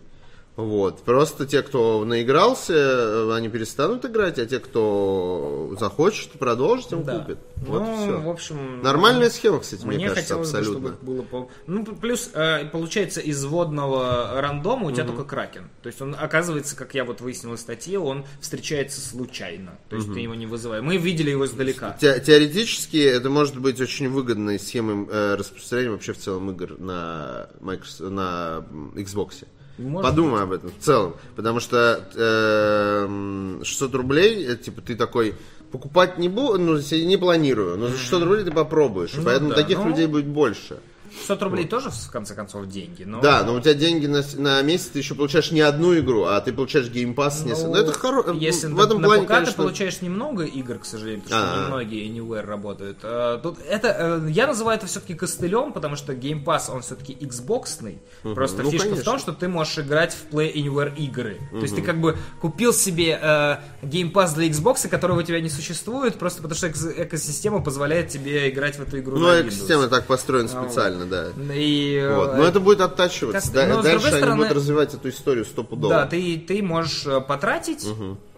Вот. 0.56 1.02
Просто 1.04 1.48
те, 1.48 1.64
кто 1.64 2.06
наигрался, 2.06 2.74
э, 2.76 3.34
они 3.34 3.50
перестанут 3.50 4.06
играть, 4.06 4.38
а 4.38 4.46
те, 4.46 4.60
кто 4.60 5.76
захочет 5.80 6.32
продолжить, 6.34 6.92
им 6.92 7.04
Да. 7.04 7.20
купят. 7.20 7.40
Вот 7.58 7.82
и 7.82 7.86
ну, 7.86 7.98
все. 7.98 8.18
в 8.22 8.30
общем... 8.30 8.82
Нормальная 8.84 9.30
схема, 9.32 9.60
кстати, 9.62 9.84
мне, 9.86 9.98
Мне 9.98 10.10
кажется, 10.10 10.36
хотелось 10.36 10.50
абсолютно. 10.54 10.80
бы, 10.80 10.96
чтобы 10.96 11.12
было 11.14 11.22
по... 11.24 11.50
Ну, 11.66 11.84
плюс, 11.86 12.30
э, 12.34 12.66
получается, 12.66 13.20
из 13.20 13.44
водного 13.46 14.40
рандома 14.42 14.88
у 14.88 14.92
тебя 14.92 15.06
только 15.06 15.24
кракен. 15.24 15.70
То 15.82 15.88
есть 15.88 16.00
он, 16.02 16.16
оказывается, 16.20 16.76
как 16.76 16.94
я 16.94 17.04
вот 17.04 17.20
выяснил 17.22 17.54
из 17.54 17.62
статьи, 17.62 17.98
он 17.98 18.26
встречается 18.40 19.02
случайно. 19.02 19.80
То 19.90 19.96
есть 19.96 20.14
ты 20.14 20.20
его 20.20 20.36
не 20.36 20.46
вызываешь. 20.46 20.84
Мы 20.84 20.98
видели 20.98 21.32
его 21.32 21.46
издалека. 21.46 21.98
Те- 22.00 22.20
Теоретически 22.20 22.98
это 22.98 23.30
может 23.30 23.58
быть 23.58 23.82
очень 23.82 24.08
выгодной 24.10 24.60
схемой 24.60 25.08
э, 25.10 25.36
распространения 25.36 25.92
вообще 25.92 26.14
в 26.14 26.18
целом 26.20 26.52
игр 26.52 26.78
на, 26.80 27.48
Microsoft, 27.60 28.12
на 28.12 28.66
Xbox. 28.96 29.46
Может 29.78 30.12
Подумай 30.12 30.44
об 30.44 30.52
этом 30.52 30.72
в 30.72 30.84
целом. 30.84 31.16
Потому 31.36 31.60
что 31.60 32.08
э, 32.16 33.06
м, 33.08 33.62
600 33.64 33.96
рублей, 33.96 34.56
типа 34.58 34.82
ты 34.82 34.96
такой 34.96 35.36
покупать 35.72 36.20
не 36.20 36.30
буду, 36.30 36.60
ну, 36.60 36.78
не 36.78 37.18
планирую, 37.18 37.78
но 37.78 37.88
за 37.88 37.98
600 37.98 38.24
рублей 38.24 38.44
ты 38.44 38.52
попробуешь. 38.52 39.14
Ну 39.16 39.24
поэтому 39.24 39.50
да, 39.50 39.56
таких 39.56 39.80
ну, 39.80 39.90
людей 39.90 40.06
будет 40.06 40.28
больше. 40.28 40.78
600 41.20 41.42
рублей 41.44 41.68
тоже, 41.68 41.90
в 41.90 42.12
конце 42.12 42.36
концов, 42.36 42.68
деньги. 42.68 43.04
Но... 43.04 43.22
Да, 43.22 43.44
но 43.44 43.54
у 43.54 43.60
тебя 43.60 43.74
деньги 43.74 44.08
на, 44.08 44.24
на 44.36 44.62
месяц, 44.62 44.88
ты 44.88 45.00
еще 45.00 45.16
получаешь 45.16 45.52
не 45.52 45.62
одну 45.62 45.98
игру, 46.00 46.26
а 46.26 46.40
ты 46.42 46.54
получаешь 46.54 46.90
геймпас 46.90 47.42
с 47.42 47.46
несколькими. 47.46 47.72
Ну, 47.72 47.76
это 47.78 47.94
хорошо. 47.94 48.32
Если 48.34 48.68
в 48.68 48.80
этом 48.80 49.02
на 49.02 49.08
плане, 49.08 49.24
ПК 49.24 49.28
ты 49.30 49.34
конечно, 49.36 49.64
получаешь 49.64 50.02
немного 50.02 50.44
игр, 50.44 50.80
к 50.80 50.86
сожалению, 50.86 51.24
потому 51.24 51.42
что 51.42 51.54
А-а. 51.54 51.64
немногие 51.66 52.08
Anywhere 52.10 52.46
работают. 52.46 53.00
А, 53.04 53.40
Тут 53.40 53.60
это, 53.68 54.22
э, 54.26 54.30
я 54.32 54.48
называю 54.48 54.78
это 54.78 54.88
все-таки 54.88 55.14
костылем, 55.14 55.74
потому 55.74 55.96
что 55.96 56.14
Pass, 56.14 56.64
он 56.70 56.82
все-таки 56.82 57.14
Xboxный. 57.14 58.00
Просто 58.22 58.64
Ну, 58.64 58.72
фишка 58.72 58.88
в 58.88 58.90
конечно. 58.92 59.12
том, 59.12 59.20
что 59.20 59.34
ты 59.34 59.48
можешь 59.48 59.78
играть 59.80 60.14
в 60.14 60.34
Play 60.34 60.54
Anywhere 60.54 60.96
игры. 60.96 61.40
То 61.52 61.58
есть 61.58 61.76
ты 61.76 61.82
как 61.82 62.00
бы 62.00 62.18
купил 62.42 62.74
себе 62.74 63.20
э, 63.22 63.58
Pass 63.84 64.36
для 64.36 64.48
Xbox, 64.48 64.88
которого 64.88 65.20
у 65.20 65.24
тебя 65.24 65.42
не 65.42 65.50
существует, 65.50 66.18
просто 66.18 66.42
потому 66.42 66.58
что 66.58 66.70
экосистема 66.70 67.62
позволяет 67.62 68.10
тебе 68.10 68.50
играть 68.50 68.78
в 68.78 68.82
эту 68.82 69.00
игру 69.00 69.18
Ну, 69.18 69.42
экосистема 69.42 69.88
так 69.88 70.06
построена 70.06 70.50
А, 70.54 71.03
специально, 71.06 71.34
да. 71.48 71.54
И, 71.56 71.96
э, 71.96 72.16
Вот. 72.16 72.38
Но 72.38 72.44
это 72.44 72.60
будет 72.60 72.82
оттачиваться. 72.82 73.42
как- 73.42 73.54
Да- 73.54 73.76
но, 73.76 73.82
Дальше 73.82 74.08
они 74.08 74.18
стороны- 74.18 74.38
будут 74.38 74.52
развивать 74.58 74.94
эту 74.94 75.10
историю 75.10 75.46
стопудово. 75.46 75.94
Да, 75.94 76.06
ты, 76.06 76.38
ты 76.48 76.62
можешь 76.62 77.06
э, 77.06 77.22
потратить, 77.22 77.86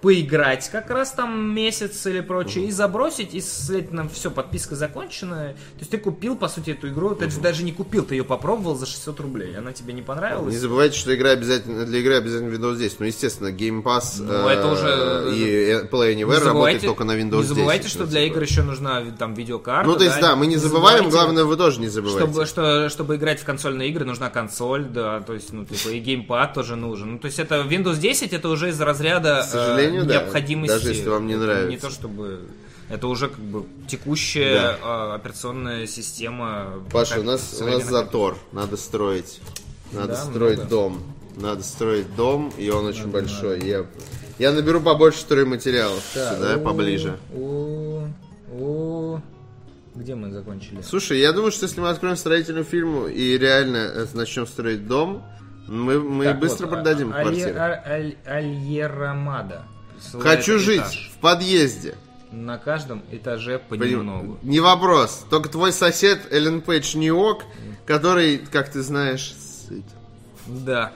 поиграть 0.02 0.70
как 0.70 0.90
раз 0.90 1.12
там 1.12 1.54
месяц 1.54 2.06
или 2.06 2.22
прочее, 2.22 2.66
и 2.68 2.72
забросить, 2.72 3.34
и, 3.34 3.42
следовательно, 3.42 4.08
все, 4.10 4.30
подписка 4.30 4.76
закончена. 4.76 5.36
То 5.54 5.80
есть 5.80 5.92
ты 5.92 5.98
купил, 5.98 6.36
по 6.36 6.48
сути, 6.48 6.72
эту 6.72 6.90
игру, 6.90 7.16
ты 7.16 7.30
же 7.30 7.40
даже 7.40 7.64
не 7.64 7.72
купил, 7.72 8.04
ты 8.06 8.16
ее 8.16 8.24
попробовал 8.24 8.76
за 8.76 8.86
600 8.86 9.20
рублей, 9.20 9.58
она 9.58 9.74
тебе 9.74 9.94
не 9.94 10.02
понравилась. 10.02 10.54
Не 10.54 10.60
забывайте, 10.60 10.98
что 10.98 11.16
игра 11.16 11.32
обязательно 11.32 11.86
для 11.86 12.00
игры 12.00 12.16
обязательно 12.16 12.54
Windows 12.54 12.78
10. 12.78 13.00
Ну, 13.00 13.06
естественно, 13.08 13.48
Game 13.48 13.82
Pass 13.82 14.18
Ну, 14.20 14.48
э, 14.48 14.54
это 14.54 14.68
уже- 14.68 15.34
и 15.36 15.88
Play 15.92 16.16
Anywhere 16.16 16.44
работает 16.44 16.84
только 16.84 17.04
на 17.04 17.14
Windows 17.14 17.42
10. 17.42 17.50
не 17.50 17.56
забывайте, 17.56 17.88
что 17.88 18.00
ну, 18.00 18.06
для 18.06 18.26
игр 18.26 18.42
еще 18.42 18.64
нужна 18.64 19.02
там 19.18 19.34
видеокарта. 19.34 19.90
Ну, 19.90 19.96
то 19.96 20.04
есть, 20.04 20.20
да, 20.20 20.36
мы 20.36 20.46
не 20.48 20.58
забываем, 20.58 21.06
забывайте, 21.06 21.10
главное, 21.10 21.44
вы 21.46 21.58
тоже 21.58 21.80
не 21.80 21.88
забывайте. 21.88 22.32
Чтобы, 22.32 22.46
что, 22.46 22.90
чтобы 22.90 23.16
играть 23.16 23.40
в 23.40 23.46
консольные 23.46 23.90
игры, 23.90 24.06
нужна 24.06 24.30
консоль, 24.30 24.86
да, 24.86 25.22
то 25.22 25.34
есть, 25.34 25.52
ну, 25.52 25.66
типа, 25.66 25.90
и 25.90 26.00
геймпад 26.00 26.54
тоже 26.54 26.76
нужен. 26.76 27.14
Ну, 27.14 27.20
то 27.20 27.26
есть, 27.26 27.40
это 27.40 27.62
Windows 27.62 27.98
10, 27.98 28.34
это 28.34 28.50
уже 28.50 28.70
из 28.70 28.80
разряда 28.80 29.42
К 29.42 29.50
сожалению, 29.50 29.85
э, 29.88 30.04
да. 30.04 30.14
необходимости. 30.22 30.74
Даже 30.74 30.90
если 30.90 31.10
вам 31.10 31.28
не 31.28 31.36
нравится. 31.36 31.70
Не 31.70 31.78
то, 31.78 31.90
чтобы... 31.90 32.42
Это 32.88 33.08
уже, 33.08 33.30
как 33.30 33.40
бы, 33.40 33.66
текущая 33.88 34.78
э, 34.82 35.14
операционная 35.16 35.88
система. 35.88 36.84
Паша, 36.92 37.20
у 37.20 37.24
нас, 37.24 37.58
у 37.60 37.66
нас 37.66 37.84
затор. 37.86 38.38
Надо 38.52 38.78
строить. 38.78 39.42
Надо 39.92 40.10
Да, 40.10 40.16
строить 40.16 40.58
много. 40.58 40.70
дом. 40.70 41.04
Надо 41.38 41.64
строить 41.64 42.16
дом, 42.16 42.54
и 42.58 42.70
он 42.70 42.86
очень 42.86 43.08
большой. 43.08 43.60
Я, 43.68 43.86
я 44.40 44.52
наберу 44.52 44.82
побольше 44.82 45.20
стройматериалов 45.20 46.02
сюда, 46.14 46.56
О, 46.56 46.60
поближе. 46.60 47.18
о, 47.36 48.08
о. 48.54 49.22
Где 49.96 50.14
мы 50.16 50.30
закончили? 50.32 50.82
Слушай, 50.82 51.20
я 51.20 51.32
думаю, 51.32 51.52
что 51.52 51.66
если 51.66 51.80
мы 51.82 51.90
откроем 51.90 52.18
строительную 52.18 52.66
фирму 52.66 53.08
и 53.08 53.38
реально 53.38 53.78
э, 53.78 54.06
начнем 54.14 54.46
строить 54.46 54.88
дом, 54.88 55.24
мы, 55.68 56.00
мы 56.00 56.26
Так, 56.26 56.40
быстро 56.40 56.68
вот, 56.68 56.76
продадим 56.76 57.12
а- 57.14 57.22
квартиру. 57.22 57.60
Аль- 57.60 57.82
Аль- 57.86 58.16
Альерамада. 58.26 59.64
Хочу 60.20 60.60
жить 60.60 60.80
этаж. 60.82 61.12
в 61.16 61.20
подъезде. 61.20 61.96
На 62.32 62.58
каждом 62.58 63.02
этаже 63.12 63.60
понемногу. 63.60 64.40
Не 64.44 64.60
вопрос. 64.60 65.26
Только 65.30 65.48
твой 65.50 65.72
сосед 65.72 66.28
Эллен 66.32 66.62
Пейдж 66.62 66.98
Ньюок, 66.98 67.44
который, 67.86 68.38
как 68.38 68.72
ты 68.72 68.82
знаешь, 68.82 69.34
сыт 69.68 69.86
Да. 70.48 70.92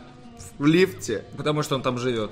в 0.58 0.66
лифте. 0.66 1.24
Потому 1.38 1.64
что 1.64 1.76
он 1.76 1.82
там 1.82 1.98
живет. 1.98 2.32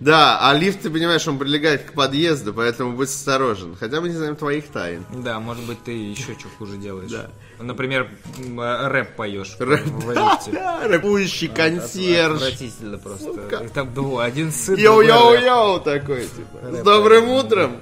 Да, 0.00 0.38
а 0.40 0.52
лифт, 0.54 0.80
ты 0.82 0.90
понимаешь, 0.90 1.26
он 1.28 1.38
прилегает 1.38 1.82
к 1.84 1.92
подъезду, 1.92 2.52
поэтому 2.52 2.92
будь 2.96 3.08
осторожен. 3.08 3.76
Хотя 3.76 4.00
мы 4.00 4.08
не 4.08 4.14
знаем 4.16 4.34
твоих 4.36 4.66
тайн. 4.68 5.04
Да, 5.16 5.38
может 5.38 5.64
быть, 5.64 5.82
ты 5.84 5.92
еще 5.92 6.34
что 6.38 6.48
хуже 6.58 6.76
делаешь. 6.76 7.10
Да. 7.10 7.30
Например, 7.60 8.08
э, 8.38 8.88
рэп 8.88 9.16
поешь 9.16 9.56
Рэп. 9.58 9.80
Рэпующий 10.84 11.48
консьерж. 11.48 12.34
Отвратительно 12.36 12.98
просто. 12.98 13.70
Там 13.74 13.92
два, 13.92 14.24
один 14.24 14.52
сын. 14.52 14.76
Yo-yo-yo 14.76 15.80
такой, 15.80 16.22
типа. 16.22 16.72
С 16.72 16.82
добрым 16.82 17.28
утром. 17.30 17.76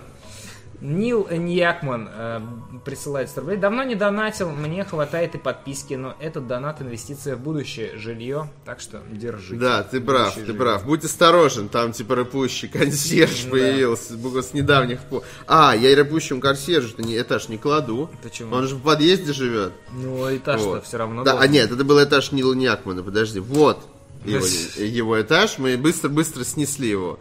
Нил 0.81 1.27
Ньякман 1.31 2.09
э, 2.13 2.41
присылает 2.87 3.29
100 3.29 3.41
рублей. 3.41 3.59
Давно 3.59 3.83
не 3.83 3.97
донатил, 3.97 4.49
мне 4.51 4.85
хватает 4.85 5.35
и 5.35 5.39
подписки, 5.39 5.95
но 5.95 6.17
этот 6.21 6.47
донат 6.47 6.81
инвестиция 6.81 7.37
в 7.37 7.41
будущее, 7.41 7.99
жилье, 7.99 8.49
так 8.65 8.81
что 8.81 9.03
держи. 9.11 9.57
Да, 9.57 9.83
ты 9.83 10.01
прав, 10.01 10.33
ты 10.35 10.41
жилье. 10.41 10.55
прав. 10.55 10.87
Будь 10.87 11.05
осторожен, 11.05 11.69
там 11.69 11.93
типа 11.93 12.15
рэпующий 12.15 12.69
консьерж 12.69 13.47
появился 13.51 14.15
с 14.43 14.55
недавних 14.55 15.01
пор. 15.01 15.25
А, 15.47 15.75
я 15.77 15.91
и 15.91 15.95
рэпующему 15.95 16.41
консьержу 16.41 16.95
не 16.99 17.21
этаж 17.21 17.49
не 17.49 17.59
кладу. 17.59 18.09
Почему? 18.23 18.55
Он 18.55 18.67
же 18.69 18.77
в 18.77 18.83
подъезде 18.83 19.33
живет. 19.33 19.73
Ну, 19.93 20.35
этаж-то 20.35 20.69
Вот. 20.69 20.85
все 20.85 20.97
равно 20.97 21.25
Да, 21.25 21.39
а 21.39 21.47
нет, 21.49 21.73
это 21.73 21.85
был 21.85 22.03
этаж 22.03 22.31
Нила 22.31 22.55
Ньякмана, 22.55 23.03
подожди. 23.03 23.41
Вот 23.41 23.85
его, 24.25 24.47
его 24.77 25.21
этаж, 25.21 25.59
мы 25.59 25.77
быстро-быстро 25.77 26.45
снесли 26.45 26.89
его. 26.89 27.19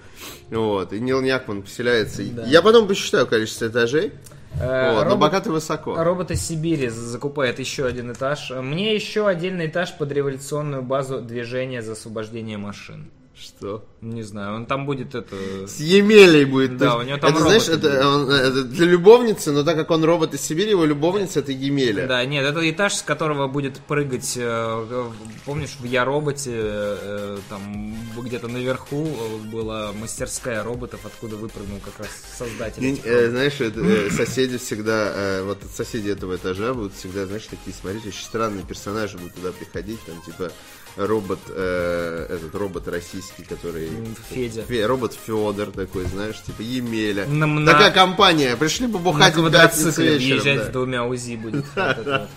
Вот, 0.49 0.93
и 0.93 0.99
Нил 0.99 1.21
Ньякман 1.21 1.63
поселяется. 1.63 2.23
Да. 2.23 2.45
Я 2.45 2.61
потом 2.61 2.87
посчитаю 2.87 3.25
количество 3.27 3.67
этажей. 3.67 4.13
Э, 4.59 4.93
но 4.95 5.03
робот- 5.03 5.19
пока 5.19 5.41
ты 5.41 5.51
высоко. 5.51 6.01
Робот 6.01 6.31
из 6.31 6.41
Сибири 6.45 6.87
закупает 6.89 7.59
еще 7.59 7.85
один 7.85 8.11
этаж. 8.11 8.51
Мне 8.51 8.95
еще 8.95 9.27
отдельный 9.27 9.67
этаж 9.67 9.93
под 9.97 10.11
революционную 10.11 10.81
базу 10.81 11.21
движения 11.21 11.81
за 11.81 11.93
освобождение 11.93 12.57
машин. 12.57 13.11
Что? 13.37 13.83
Не 13.99 14.23
знаю, 14.23 14.55
он 14.55 14.65
там 14.65 14.85
будет 14.85 15.13
это... 15.13 15.35
С 15.67 15.79
Емелей 15.79 16.45
будет. 16.45 16.77
Да, 16.77 16.95
у 16.97 17.01
него 17.01 17.17
там 17.17 17.31
это, 17.33 17.41
знаешь, 17.41 17.67
это, 17.67 18.07
он- 18.07 18.29
это 18.29 18.63
для 18.63 18.85
любовницы, 18.85 19.51
но 19.51 19.63
так 19.63 19.75
как 19.75 19.91
он 19.91 20.03
робот 20.05 20.33
из 20.33 20.41
Сибири, 20.41 20.69
его 20.69 20.85
любовница 20.85 21.39
это 21.39 21.51
Емеля. 21.51 22.07
Да, 22.07 22.23
нет, 22.25 22.45
это 22.45 22.69
этаж, 22.69 22.93
с 22.93 23.01
которого 23.01 23.47
будет 23.47 23.79
прыгать, 23.79 24.35
э, 24.37 25.09
помнишь, 25.45 25.75
в 25.79 25.83
Я 25.83 26.05
роботе, 26.05 26.51
э, 26.55 27.37
там 27.49 27.95
где-то 28.17 28.47
наверху 28.47 29.05
э, 29.05 29.37
была 29.51 29.91
мастерская 29.91 30.63
роботов, 30.63 31.01
откуда 31.03 31.35
выпрыгнул 31.35 31.79
как 31.83 31.99
раз 31.99 32.09
создатель. 32.37 33.01
Э, 33.03 33.29
знаешь, 33.29 33.59
это, 33.59 33.81
э, 33.81 34.09
соседи 34.15 34.57
всегда, 34.57 35.11
э, 35.13 35.43
вот 35.43 35.57
соседи 35.75 36.09
этого 36.09 36.37
этажа 36.37 36.73
будут 36.73 36.93
всегда, 36.93 37.25
знаешь, 37.25 37.47
такие, 37.49 37.75
смотрите, 37.79 38.09
очень 38.09 38.23
странные 38.23 38.63
персонажи 38.63 39.17
будут 39.17 39.33
туда 39.35 39.51
приходить, 39.51 39.99
там, 40.05 40.21
типа, 40.21 40.51
робот, 40.97 41.39
э, 41.49 42.27
этот 42.29 42.55
робот 42.55 42.87
российский, 42.87 43.43
который... 43.43 43.89
Федя. 44.29 44.61
Фе- 44.63 44.85
робот 44.85 45.13
Федор 45.25 45.71
такой, 45.71 46.05
знаешь, 46.05 46.41
типа 46.41 46.61
Емеля. 46.61 47.25
На- 47.25 47.45
на- 47.47 47.71
Такая 47.71 47.91
компания, 47.91 48.55
пришли 48.55 48.87
На 48.87 48.93
побухать 48.93 49.35
в 49.35 49.51
пятницу 49.51 50.01
вечером. 50.01 50.57
да. 50.57 50.65
с 50.65 50.69
двумя 50.69 51.05
УЗИ 51.05 51.35
будет. 51.35 51.65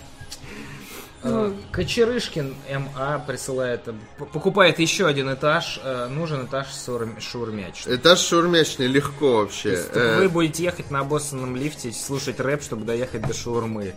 Э, 1.21 1.51
Кочерышкин 1.73 2.55
МА 2.95 3.19
присылает, 3.27 3.81
э, 3.87 3.93
покупает 4.31 4.79
еще 4.79 5.05
один 5.05 5.33
этаж, 5.33 5.79
э, 5.83 6.07
нужен 6.07 6.45
этаж 6.45 6.67
шаурм- 6.67 7.19
шаурмячный. 7.19 7.95
Этаж 7.97 8.19
шаурмячный, 8.19 8.87
легко 8.87 9.39
вообще. 9.39 9.75
Так 9.77 9.95
Э, 9.97 10.17
Вы 10.19 10.29
будете 10.29 10.63
ехать 10.63 10.91
на 10.91 10.99
обоссанном 10.99 11.57
лифте, 11.57 11.91
слушать 11.91 12.39
рэп, 12.39 12.63
чтобы 12.63 12.85
доехать 12.85 13.21
до 13.27 13.33
шаурмы. 13.33 13.95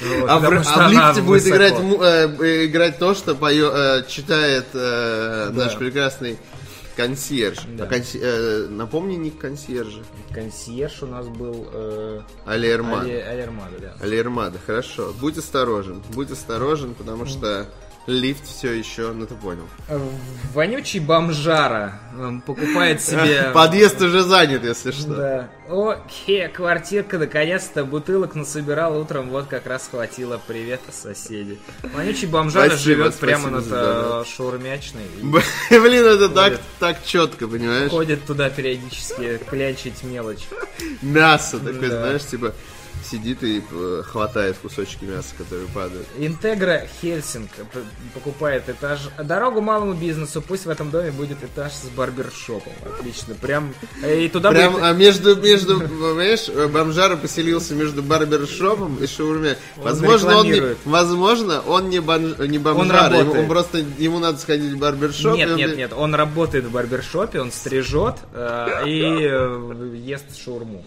Вот, 0.00 0.30
А 0.30 0.38
в, 0.38 0.44
а 0.44 0.88
в 0.88 0.92
лифте 0.92 1.20
будет 1.22 1.42
высоко. 1.42 1.56
играть, 1.56 1.74
э, 2.40 2.64
играть 2.66 2.98
то, 2.98 3.14
что 3.14 3.32
э, 3.32 4.04
читает 4.08 4.66
э, 4.72 5.50
Да. 5.52 5.64
наш 5.64 5.76
прекрасный 5.76 6.38
консьерж. 6.96 7.58
Да. 7.76 7.84
А 7.84 7.86
конси- 7.88 8.20
э, 8.22 8.66
напомни 8.68 9.16
ник 9.16 9.38
консьержа. 9.38 10.02
Консьерж 10.32 11.02
у 11.02 11.06
нас 11.06 11.26
был 11.28 11.68
э, 11.72 12.20
Али 12.46 12.68
Эрман. 12.70 13.00
Али- 13.04 13.20
Али 13.20 13.42
Эрмада, 13.42 13.78
да. 13.80 13.96
Али 14.00 14.18
Эрмада, 14.18 14.58
хорошо. 14.64 15.12
Будь 15.20 15.38
осторожен. 15.38 16.02
Будь 16.14 16.30
осторожен, 16.30 16.94
потому 16.94 17.26
что 17.26 17.66
лифт 18.06 18.44
все 18.46 18.72
еще, 18.72 19.12
ну 19.12 19.26
ты 19.26 19.34
понял. 19.34 19.68
Э, 19.88 19.98
Вонючий 20.54 20.98
бомжара 21.00 22.00
э, 22.16 22.30
покупает 22.44 23.00
себе... 23.00 23.50
Подъезд 23.54 24.00
уже 24.02 24.22
занят, 24.22 24.64
если 24.64 24.90
что. 24.90 25.14
Да. 25.14 25.48
О, 25.68 25.96
хе, 26.08 26.48
квартирка, 26.48 27.18
наконец-то 27.18 27.84
бутылок 27.84 28.34
насобирал 28.34 29.00
утром, 29.00 29.30
вот 29.30 29.46
как 29.46 29.66
раз 29.66 29.88
хватило. 29.90 30.40
Привет, 30.46 30.80
соседи. 30.90 31.58
Вонючий 31.94 32.26
бомжара 32.26 32.70
Спасибо, 32.70 32.82
живет 32.84 33.14
спасибо 33.14 33.26
прямо 33.38 33.50
над 33.50 33.68
донат. 33.68 34.26
э, 34.26 34.30
шаурмячной. 34.36 35.04
Блин, 35.22 36.04
это 36.04 36.28
так, 36.28 36.60
так 36.80 37.04
четко, 37.04 37.46
понимаешь? 37.46 37.90
Ходит 37.90 38.24
туда 38.26 38.50
периодически 38.50 39.38
клянчить 39.48 40.02
мелочь. 40.02 40.46
Мясо 41.02 41.58
такое, 41.58 41.88
Да. 41.90 42.00
знаешь, 42.00 42.24
типа 42.26 42.52
сидит 43.12 43.42
и 43.42 43.62
э, 43.70 44.02
хватает 44.06 44.56
кусочки 44.62 45.04
мяса, 45.04 45.34
которые 45.36 45.68
падают. 45.68 46.06
Интегра 46.18 46.86
Хельсинг 47.00 47.50
покупает 48.14 48.68
этаж. 48.68 49.00
Дорогу 49.22 49.60
малому 49.60 49.92
бизнесу. 49.92 50.40
Пусть 50.40 50.64
в 50.64 50.70
этом 50.70 50.90
доме 50.90 51.10
будет 51.10 51.42
этаж 51.44 51.72
с 51.72 51.84
барбершопом. 51.96 52.72
Отлично. 52.84 53.34
Прям. 53.34 53.74
э, 54.02 54.22
И 54.22 54.28
туда 54.28 54.50
Прям, 54.50 54.72
будет... 54.72 54.84
а 54.84 54.92
между, 54.94 55.36
между, 55.36 55.78
понимаешь, 55.80 56.48
бомжара 56.72 57.16
поселился 57.16 57.74
между 57.74 58.02
барбершопом 58.02 58.96
и 58.96 59.06
шаурме. 59.06 59.56
Возможно, 59.76 60.38
он 60.38 60.46
не, 60.46 60.62
возможно, 60.84 61.60
он 61.60 61.90
не, 61.90 62.00
бон, 62.00 62.34
не 62.48 62.58
бомжара, 62.58 63.08
ему, 63.14 63.18
работает. 63.18 63.42
он 63.42 63.48
просто, 63.48 63.78
ему 63.98 64.18
надо 64.20 64.38
сходить 64.38 64.72
в 64.72 64.78
барбершоп. 64.78 65.36
Нет, 65.36 65.50
он- 65.50 65.56
нет, 65.56 65.76
нет, 65.76 65.92
он 65.94 66.14
работает 66.14 66.64
в 66.64 66.70
барбершопе, 66.70 67.40
он 67.40 67.52
стрижет 67.52 68.16
э, 68.32 68.84
и 68.86 69.02
э, 69.20 69.96
ест 69.96 70.24
шаурму. 70.42 70.84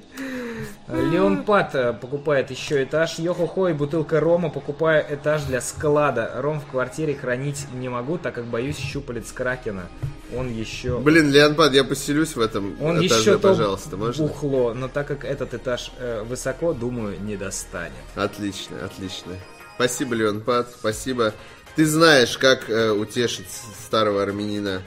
Леон 0.87 1.43
Пат 1.43 1.75
э, 1.75 1.93
покупает 1.93 2.51
еще 2.51 2.83
этаж. 2.83 3.19
Йохо-хо 3.19 3.69
и 3.69 3.73
бутылка 3.73 4.19
рома. 4.19 4.49
Покупаю 4.49 5.05
этаж 5.09 5.43
для 5.43 5.61
склада. 5.61 6.31
Ром 6.35 6.59
в 6.59 6.65
квартире 6.65 7.15
хранить 7.15 7.65
не 7.73 7.89
могу, 7.89 8.17
так 8.17 8.35
как 8.35 8.45
боюсь 8.45 8.77
щупалец 8.77 9.31
Кракена. 9.31 9.87
Он 10.35 10.51
еще... 10.51 10.99
Блин, 10.99 11.31
Леонпад, 11.31 11.73
я 11.73 11.83
поселюсь 11.83 12.35
в 12.35 12.39
этом 12.39 12.75
Он 12.81 13.05
этаже, 13.05 13.31
еще 13.31 13.39
пожалуйста, 13.39 13.95
можно? 13.95 14.27
бухло, 14.27 14.73
но 14.73 14.87
так 14.87 15.07
как 15.07 15.23
этот 15.23 15.53
этаж 15.53 15.91
э, 15.99 16.23
высоко, 16.23 16.73
думаю, 16.73 17.19
не 17.21 17.37
достанет. 17.37 17.93
Отлично, 18.15 18.77
отлично. 18.83 19.33
Спасибо, 19.75 20.15
Леонпад, 20.15 20.69
спасибо. 20.71 21.33
Ты 21.75 21.85
знаешь, 21.85 22.37
как 22.37 22.69
э, 22.69 22.91
утешить 22.91 23.47
старого 23.85 24.23
армянина. 24.23 24.81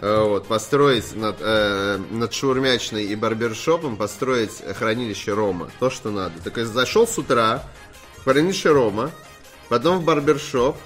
Э, 0.00 0.22
вот, 0.24 0.46
построить 0.46 1.14
над, 1.14 1.36
э, 1.40 1.98
над 2.10 2.32
шаурмячной 2.32 3.04
и 3.04 3.14
барбершопом, 3.14 3.96
построить 3.96 4.52
хранилище 4.78 5.32
рома. 5.34 5.70
То, 5.78 5.90
что 5.90 6.10
надо. 6.10 6.32
Так 6.42 6.56
зашел 6.66 7.06
с 7.06 7.18
утра 7.18 7.62
в 8.18 8.24
хранилище 8.24 8.70
рома, 8.70 9.10
потом 9.68 9.98
в 9.98 10.04
барбершоп, 10.04 10.76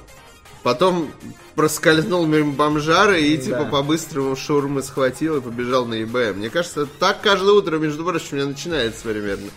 потом 0.65 1.13
проскользнул 1.55 2.27
мимо 2.27 2.53
бомжара 2.53 3.17
и 3.19 3.37
типа 3.39 3.65
Да. 3.65 3.65
по-быстрому 3.67 4.35
шаурмы 4.35 4.83
схватил 4.83 5.37
и 5.37 5.41
побежал 5.41 5.85
на 5.87 5.95
eBay. 5.95 6.35
Мне 6.35 6.51
кажется, 6.51 6.87
так 6.99 7.21
каждое 7.21 7.53
утро, 7.53 7.79
между 7.79 8.05
прочим, 8.05 8.27
у 8.33 8.35
меня 8.37 8.47
начинается 8.47 9.03
примерно. 9.05 9.51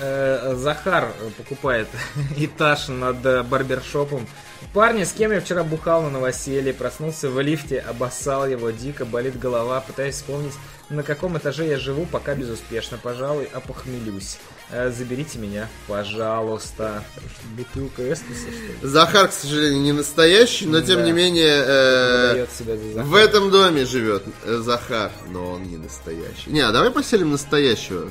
Э, 0.00 0.54
Захар 0.56 1.12
э, 1.20 1.30
покупает 1.36 1.88
этаж 2.36 2.88
над 2.88 3.24
э, 3.24 3.42
барбершопом. 3.42 4.26
Парни, 4.74 5.04
с 5.04 5.12
кем 5.12 5.32
я 5.32 5.40
вчера 5.40 5.64
бухал 5.64 6.02
на 6.02 6.10
новоселье, 6.10 6.72
проснулся 6.74 7.30
в 7.30 7.40
лифте, 7.40 7.78
обоссал 7.78 8.46
его, 8.46 8.70
дико 8.70 9.04
болит 9.04 9.38
голова, 9.38 9.80
пытаюсь 9.80 10.16
вспомнить, 10.16 10.52
на 10.90 11.02
каком 11.02 11.38
этаже 11.38 11.66
я 11.66 11.78
живу, 11.78 12.06
пока 12.06 12.34
безуспешно, 12.34 12.98
пожалуй, 13.02 13.48
опохмелюсь. 13.52 14.38
Э, 14.70 14.90
Заберите 14.90 15.38
меня, 15.38 15.68
пожалуйста. 15.86 17.02
Бутылка 17.56 18.12
эстуса, 18.12 18.40
что 18.50 18.50
ли? 18.50 18.74
Захар, 18.82 19.28
к 19.28 19.32
сожалению, 19.32 19.80
не 19.80 19.92
настоящий, 19.92 20.66
но 20.66 20.80
тем 20.80 20.96
Да. 21.00 21.04
не 21.06 21.12
менее 21.12 21.64
э, 21.66 22.46
в 23.02 23.14
этом 23.14 23.50
доме 23.50 23.84
живет 23.84 24.24
э, 24.44 24.56
Захар, 24.58 25.10
но 25.28 25.52
он 25.52 25.62
не 25.62 25.76
настоящий. 25.76 26.50
Не, 26.50 26.60
а 26.60 26.72
давай 26.72 26.90
поселим 26.90 27.30
настоящего. 27.30 28.10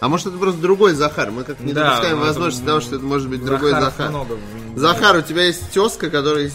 А 0.00 0.08
может 0.08 0.26
это 0.26 0.36
просто 0.38 0.60
другой 0.60 0.94
Захар? 0.94 1.30
Мы 1.30 1.44
как 1.44 1.60
не 1.60 1.72
Да, 1.72 1.84
допускаем 1.90 2.16
ну, 2.16 2.22
это, 2.24 2.32
возможности 2.32 2.66
того, 2.66 2.80
что 2.80 2.96
это 2.96 3.04
может 3.04 3.28
быть 3.30 3.44
другой 3.44 3.70
Захар. 3.70 4.10
много. 4.10 4.36
Захар, 4.76 5.16
у 5.16 5.22
тебя 5.22 5.44
есть 5.44 5.70
тезка, 5.70 6.10
который 6.10 6.50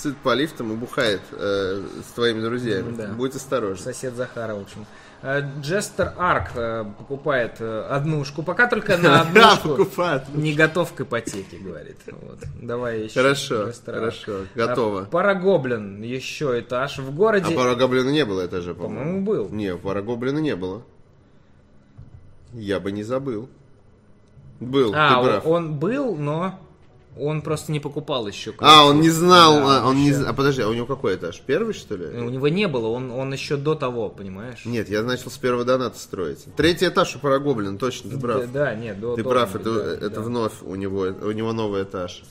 сыт 0.00 0.16
по 0.18 0.34
лифтам 0.34 0.72
и 0.72 0.76
бухает 0.76 1.20
э, 1.32 1.82
с 2.08 2.12
твоими 2.14 2.40
друзьями. 2.40 2.94
Да. 2.96 3.08
Будь 3.08 3.34
осторожен. 3.34 3.84
Сосед 3.84 4.14
Захара, 4.14 4.54
в 4.54 4.62
общем. 4.62 4.86
Э, 5.22 5.42
Джестер 5.60 6.14
Арк 6.16 6.52
э, 6.54 6.84
покупает 6.98 7.56
э, 7.60 7.86
однушку. 7.90 8.42
Пока 8.42 8.66
только 8.66 8.96
на 8.96 9.20
однушку. 9.22 9.86
Не 10.34 10.54
готов 10.54 10.94
к 10.94 11.02
ипотеке, 11.02 11.58
говорит. 11.58 11.98
Вот. 12.06 12.38
Давай 12.62 13.02
еще. 13.02 13.20
Хорошо, 13.20 13.66
Джестер 13.66 13.94
Арк. 13.96 14.00
хорошо, 14.00 14.32
готово. 14.54 15.02
А, 15.02 15.04
Парагоблин, 15.04 16.00
еще 16.02 16.58
этаж. 16.60 16.98
В 16.98 17.08
А 17.08 17.12
городе... 17.12 17.54
Парагоблина 17.54 18.08
не 18.08 18.24
было 18.24 18.46
этажа, 18.46 18.72
по-моему. 18.72 18.98
По-моему, 19.00 19.26
был. 19.26 19.48
Не, 19.50 19.76
Парагоблина 19.76 20.38
не 20.38 20.56
было. 20.56 20.82
Я 22.54 22.80
бы 22.80 22.92
не 22.92 23.02
забыл. 23.02 23.48
Был, 24.60 24.92
А, 24.94 25.22
ты 25.22 25.28
прав. 25.28 25.46
он 25.46 25.74
был, 25.78 26.16
но... 26.16 26.58
Он 27.18 27.42
просто 27.42 27.72
не 27.72 27.80
покупал 27.80 28.28
еще. 28.28 28.54
А, 28.58 28.86
он 28.86 29.00
не 29.00 29.10
знал, 29.10 29.54
Да, 29.56 29.82
а, 29.82 29.88
он 29.88 29.96
не 29.96 30.10
еще- 30.10 30.22
А 30.22 30.32
подожди, 30.32 30.62
а 30.62 30.68
у 30.68 30.72
него 30.72 30.86
какой 30.86 31.16
этаж? 31.16 31.42
Первый, 31.44 31.74
что 31.74 31.96
ли? 31.96 32.06
У 32.06 32.30
него 32.30 32.46
не 32.46 32.68
было, 32.68 32.86
он, 32.86 33.10
он 33.10 33.32
еще 33.32 33.56
до 33.56 33.74
того, 33.74 34.08
понимаешь? 34.10 34.64
Нет, 34.64 34.88
я 34.88 35.02
начал 35.02 35.28
с 35.30 35.36
первого 35.36 35.64
доната 35.64 35.98
строить. 35.98 36.44
Третий 36.56 36.86
этаж 36.86 37.16
у 37.16 37.18
Парагоблина, 37.18 37.76
точно, 37.78 38.10
ты 38.10 38.18
прав. 38.18 38.40
Да, 38.42 38.46
да, 38.66 38.74
нет, 38.76 39.00
до- 39.00 39.16
Ты 39.16 39.24
прав, 39.24 39.52
быть, 39.52 39.62
это, 39.62 39.74
да, 39.74 39.92
это 40.06 40.10
да. 40.10 40.20
вновь 40.20 40.52
у 40.62 40.76
него, 40.76 41.00
у 41.00 41.30
него 41.32 41.52
новый 41.52 41.82
этаж. 41.82 42.22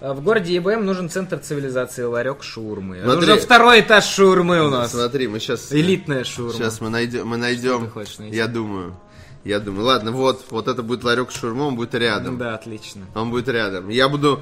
А 0.00 0.12
В 0.12 0.22
городе 0.22 0.54
ЕБМ 0.54 0.84
нужен 0.84 1.08
центр 1.08 1.38
цивилизации, 1.38 2.02
ларек 2.02 2.42
шурмы. 2.42 3.00
Смотри. 3.02 3.32
уже 3.32 3.40
второй 3.40 3.80
этаж 3.80 4.04
шурмы 4.04 4.60
у 4.66 4.68
нас. 4.68 4.90
Смотри, 4.92 5.28
мы 5.28 5.40
сейчас... 5.40 5.72
Элитная 5.72 6.24
шурма. 6.24 6.52
Сейчас 6.52 6.82
мы 6.82 6.90
найдем, 6.90 7.26
мы 7.26 7.38
найдем, 7.38 7.90
я 8.30 8.48
думаю. 8.48 8.94
Я 9.44 9.60
думаю, 9.60 9.84
ладно, 9.84 10.10
вот, 10.10 10.46
вот 10.50 10.68
это 10.68 10.82
будет 10.82 11.04
ларек 11.04 11.30
с 11.30 11.38
шаурмой, 11.38 11.66
он 11.68 11.76
будет 11.76 11.94
рядом. 11.94 12.38
Да, 12.38 12.54
отлично. 12.54 13.02
Он 13.14 13.30
будет 13.30 13.48
рядом. 13.48 13.90
Я 13.90 14.08
буду, 14.08 14.40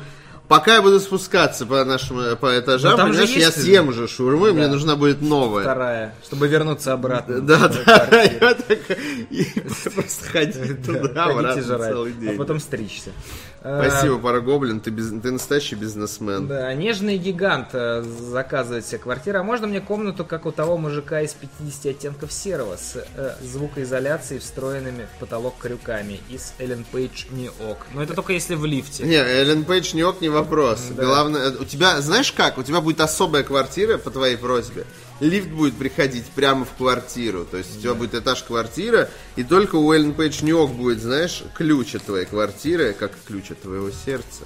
пока 0.53 0.75
я 0.75 0.83
буду 0.83 1.01
спускаться 1.01 1.65
по 1.65 1.83
нашим, 1.85 2.37
по 2.37 2.59
этажам, 2.59 2.91
Ну, 2.91 2.97
там 2.99 3.13
же 3.15 3.21
понимаешь, 3.23 3.39
я 3.41 3.47
есть- 3.47 3.63
съем 3.63 3.89
уже 3.89 4.07
шаурмы, 4.07 4.53
мне 4.53 4.69
нужна 4.69 4.97
будет 4.97 5.23
новая. 5.23 5.63
Вторая, 5.63 6.15
чтобы 6.27 6.47
вернуться 6.47 6.93
обратно. 6.93 7.41
Да, 7.41 7.69
да, 7.69 8.23
я 8.23 8.55
так 8.55 8.79
просто 9.95 10.25
ходить 10.31 10.85
туда, 10.85 11.25
обратно 11.25 11.63
целый 11.63 12.13
день. 12.13 12.35
а 12.35 12.39
потом 12.39 12.61
стричься. 12.61 13.11
Спасибо, 13.61 14.19
Парагоблин, 14.19 14.81
ты, 14.81 14.91
без- 14.91 15.09
ты 15.23 15.31
настоящий 15.31 15.77
бизнесмен. 15.77 16.49
Да, 16.49 16.75
нежный 16.75 17.17
гигант 17.17 17.69
э, 17.75 18.03
заказывает 18.03 18.85
себе 18.85 18.99
квартиру. 18.99 19.39
А 19.39 19.45
можно 19.45 19.69
мне 19.69 19.81
комнату, 19.81 20.25
как 20.25 20.47
у 20.47 20.51
того 20.53 20.77
мужика 20.77 21.21
из 21.21 21.33
50 21.33 21.87
оттенков 21.87 22.33
серого, 22.33 22.77
с 22.77 22.97
э, 23.17 23.35
звукоизоляцией, 23.41 24.41
встроенными 24.41 25.07
в 25.17 25.21
потолок 25.21 25.55
крюками, 25.61 26.19
из 26.29 26.55
Эллен 26.59 26.85
Пейдж 26.91 27.27
не 27.31 27.51
ок. 27.51 27.87
Но 27.95 28.03
это 28.03 28.15
только 28.15 28.33
если 28.33 28.57
в 28.57 28.65
лифте. 28.67 29.05
Не, 29.05 29.15
Эллен 29.15 29.65
Пейдж 29.65 29.95
не 29.95 30.03
ок, 30.03 30.21
не 30.21 30.29
вопрос. 30.43 30.81
Да. 30.91 31.05
Главное, 31.05 31.51
у 31.53 31.65
тебя, 31.65 32.01
знаешь 32.01 32.33
как, 32.33 32.59
у 32.59 32.63
тебя 32.63 32.81
будет 32.81 33.01
особая 33.01 33.43
квартира 33.43 33.99
по 33.99 34.11
твоей 34.11 34.37
просьбе. 34.37 34.85
Лифт 35.21 35.49
будет 35.49 35.77
приходить 35.77 36.27
прямо 36.27 36.65
в 36.65 36.73
квартиру. 36.75 37.45
То 37.45 37.57
есть 37.57 37.77
у 37.77 37.81
тебя 37.81 37.95
будет 37.95 38.15
этаж 38.15 38.43
квартира, 38.43 39.09
и 39.37 39.45
только 39.45 39.77
у 39.77 39.93
Эллен 39.93 40.15
Пейдж 40.15 40.43
не 40.43 40.53
ок 40.53 40.73
будет, 40.73 41.01
знаешь, 41.01 41.43
ключ 41.55 41.95
от 41.95 42.05
твоей 42.05 42.27
квартиры, 42.27 42.93
как 42.93 43.13
ключ 43.27 43.51
от 43.51 43.63
твоего 43.63 43.91
сердца. 43.91 44.45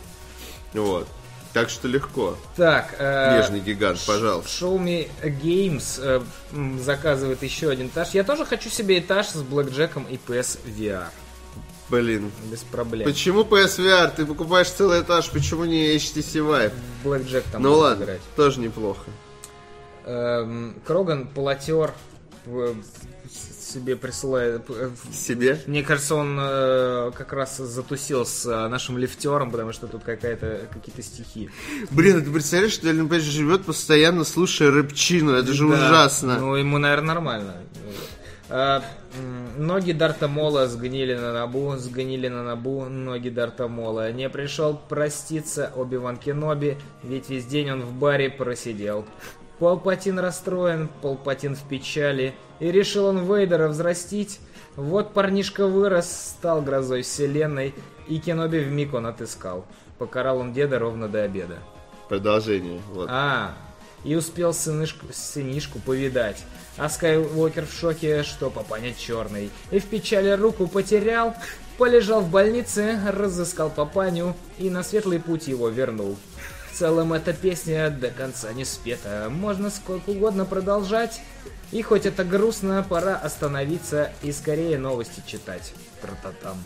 Вот. 0.75 1.09
Так 1.57 1.71
что 1.71 1.89
легко. 1.89 2.37
Так, 2.55 2.97
э, 2.99 3.39
Нежный 3.39 3.61
гигант, 3.61 3.99
пожалуйста. 4.07 4.51
Show 4.51 4.79
Me 4.79 5.09
Games 5.23 5.99
э, 5.99 6.21
заказывает 6.83 7.43
еще 7.43 7.71
один 7.71 7.87
этаж. 7.87 8.11
Я 8.11 8.25
тоже 8.25 8.45
хочу 8.45 8.69
себе 8.69 8.99
этаж 8.99 9.29
с 9.29 9.41
блэкджеком 9.41 10.05
и 10.05 10.17
PS 10.17 10.59
VR. 10.67 11.07
Блин. 11.91 12.31
Без 12.51 12.61
проблем. 12.61 13.05
Почему 13.09 13.43
PSVR? 13.45 14.13
Ты 14.17 14.27
покупаешь 14.27 14.69
целый 14.71 15.03
этаж, 15.03 15.31
почему 15.31 15.65
не 15.65 15.95
HTC 15.97 16.41
Vive? 16.45 16.73
Блэкджек 17.05 17.45
там 17.53 17.63
Ну 17.63 17.75
ладно, 17.75 18.05
играть. 18.05 18.21
тоже 18.35 18.61
неплохо. 18.61 19.09
Эм, 20.05 20.77
Кроган 20.85 21.27
полотер 21.29 21.93
э, 22.47 22.75
себе 23.31 23.97
присылает. 23.97 24.63
э, 24.69 24.91
Себе? 25.13 25.61
Мне 25.67 25.83
кажется, 25.83 26.15
он 26.15 26.37
э, 26.41 27.11
как 27.17 27.33
раз 27.33 27.57
затусил 27.57 28.25
с 28.25 28.47
э, 28.47 28.69
нашим 28.69 28.99
лифтером, 28.99 29.51
потому 29.51 29.73
что 29.73 29.87
тут 29.89 30.03
какая-то 30.05 30.69
какие-то 30.73 31.03
стихи. 31.03 31.51
Блин, 31.91 32.19
а 32.19 32.21
ты 32.21 32.31
представляешь, 32.31 32.73
что 32.75 32.89
Эллен 32.89 33.09
Пейдж 33.09 33.25
живет 33.25 33.65
постоянно 33.65 34.25
слушая 34.25 34.71
рэпчину? 34.71 35.33
Это 35.33 35.53
же 35.53 35.69
Да. 35.69 35.75
ужасно. 35.75 36.39
Ну, 36.39 36.55
ему, 36.57 36.79
наверное, 36.79 37.15
нормально. 37.15 37.55
Ноги 39.57 39.93
Дарта 39.93 40.29
Мола 40.29 40.67
сгнили 40.67 41.15
на 41.15 41.33
Набу, 41.33 41.77
сгнили 41.77 42.29
на 42.29 42.43
Набу, 42.43 42.85
ноги 42.85 43.31
Дарта 43.31 43.69
Мола. 43.69 44.13
Не 44.13 44.29
пришел 44.29 44.79
проститься 44.89 45.73
Оби-Ван 45.75 46.19
Кеноби, 46.19 46.77
ведь 47.03 47.31
весь 47.31 47.47
день 47.47 47.71
он 47.71 47.83
в 47.83 47.93
баре 47.93 48.31
просидел. 48.31 49.05
Палпатин 49.59 50.19
расстроен, 50.19 50.89
Палпатин 51.01 51.55
в 51.55 51.63
печали, 51.69 52.35
и 52.61 52.71
решил 52.71 53.07
он 53.07 53.25
Вейдера 53.25 53.69
взрастить. 53.69 54.41
Вот 54.77 55.15
парнишка 55.15 55.67
вырос, 55.67 56.35
стал 56.37 56.61
грозой 56.61 57.03
вселенной, 57.03 57.75
и 58.09 58.19
Кеноби 58.19 58.59
вмиг 58.59 58.93
он 58.93 59.07
отыскал. 59.07 59.65
Покарал 59.99 60.39
он 60.39 60.53
деда 60.53 60.79
ровно 60.79 61.09
до 61.09 61.23
обеда. 61.23 61.57
Продолжение. 62.11 62.81
Вот. 62.93 63.09
А, 63.11 63.55
и 64.05 64.15
успел 64.15 64.53
сынышку, 64.53 65.07
сынишку 65.13 65.79
повидать. 65.79 66.45
А 66.77 66.89
Скайуокер 66.89 67.67
в 67.67 67.73
шоке, 67.73 68.23
что 68.23 68.51
папаня 68.51 68.93
черный. 68.95 69.51
И 69.71 69.79
в 69.79 69.85
печали 69.87 70.31
руку 70.31 70.67
потерял, 70.67 71.35
полежал 71.79 72.21
в 72.21 72.31
больнице, 72.31 73.01
разыскал 73.07 73.71
папаню 73.71 74.37
и 74.59 74.69
на 74.69 74.83
светлый 74.83 75.19
путь 75.19 75.49
его 75.49 75.69
вернул. 75.69 76.17
В 76.71 76.79
целом 76.79 77.15
эта 77.15 77.33
песня 77.33 77.89
до 77.89 78.11
конца 78.11 78.53
не 78.53 78.67
спета, 78.67 79.29
можно 79.31 79.71
сколько 79.71 80.11
угодно 80.11 80.45
продолжать. 80.45 81.21
И 81.73 81.83
хоть 81.83 82.07
это 82.07 82.23
грустно, 82.23 82.85
пора 82.89 83.17
остановиться 83.17 84.13
и 84.23 84.31
скорее 84.31 84.79
новости 84.79 85.23
читать. 85.27 85.73
Тра-та-там. 86.01 86.63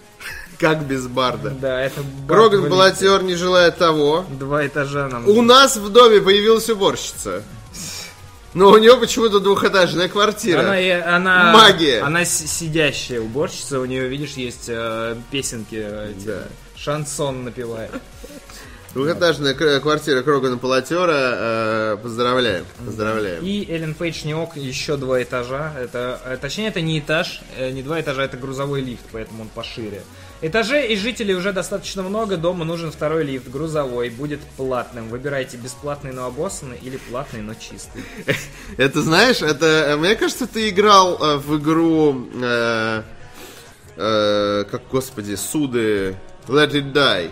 Как 0.58 0.84
без 0.84 1.06
барда. 1.06 1.50
Да, 1.50 1.80
это... 1.80 2.02
Кроган 2.28 2.60
Барт 2.62 2.70
Балатер 2.70 3.22
не 3.22 3.34
желает 3.34 3.78
того. 3.78 4.26
Два 4.38 4.66
этажа 4.66 5.08
нам. 5.08 5.26
У 5.26 5.40
нас 5.40 5.76
в 5.76 5.88
доме 5.90 6.20
появилась 6.20 6.68
уборщица. 6.68 7.42
Но 8.52 8.70
у 8.70 8.78
нее 8.78 8.96
почему-то 8.96 9.38
двухэтажная 9.38 10.08
квартира. 10.08 10.60
Она, 10.60 11.16
она, 11.16 11.52
Магия. 11.52 12.00
Она 12.02 12.24
сидящая 12.24 13.20
уборщица, 13.20 13.78
у 13.78 13.84
нее, 13.84 14.08
видишь, 14.08 14.32
есть 14.32 14.64
э, 14.68 15.16
песенки, 15.30 15.76
э, 15.80 16.12
Да. 16.26 16.42
шансон 16.76 17.44
напевает. 17.44 17.90
Двухэтажная 18.92 19.54
квартира 19.54 20.22
Крогана 20.22 20.58
Палатера. 20.58 21.12
э, 21.12 21.96
поздравляем. 22.02 22.64
Поздравляем. 22.84 23.44
И 23.44 23.64
Эллен 23.70 23.94
Пейдж 23.94 24.24
Неок 24.24 24.56
еще 24.56 24.96
два 24.96 25.22
этажа. 25.22 25.72
Это, 25.78 26.20
э, 26.24 26.36
точнее, 26.40 26.68
это 26.68 26.80
не 26.80 26.98
этаж, 26.98 27.40
э, 27.56 27.70
не 27.70 27.82
два 27.84 28.00
этажа, 28.00 28.24
это 28.24 28.36
грузовой 28.36 28.80
лифт, 28.80 29.04
поэтому 29.12 29.42
он 29.42 29.48
пошире. 29.48 30.02
Этажей 30.42 30.88
и 30.92 30.96
жителей 30.96 31.34
уже 31.34 31.52
достаточно 31.52 32.02
много, 32.02 32.38
дома 32.38 32.64
нужен 32.64 32.90
второй 32.90 33.24
лифт, 33.24 33.48
грузовой, 33.50 34.08
будет 34.08 34.40
платным. 34.56 35.08
Выбирайте 35.08 35.58
бесплатный, 35.58 36.12
но 36.12 36.24
обоссанный 36.24 36.78
или 36.80 36.96
платный, 36.96 37.42
но 37.42 37.52
чистый. 37.54 38.02
Это 38.78 39.02
знаешь, 39.02 39.42
это 39.42 39.66
э, 39.66 39.96
мне 39.96 40.14
кажется, 40.16 40.46
ты 40.46 40.70
играл 40.70 41.18
э, 41.22 41.36
в 41.36 41.58
игру, 41.58 42.26
э, 42.40 43.02
как 43.96 44.82
господи, 44.90 45.34
суды 45.34 46.16
Let 46.48 46.72
It 46.72 46.92
Die. 46.92 47.30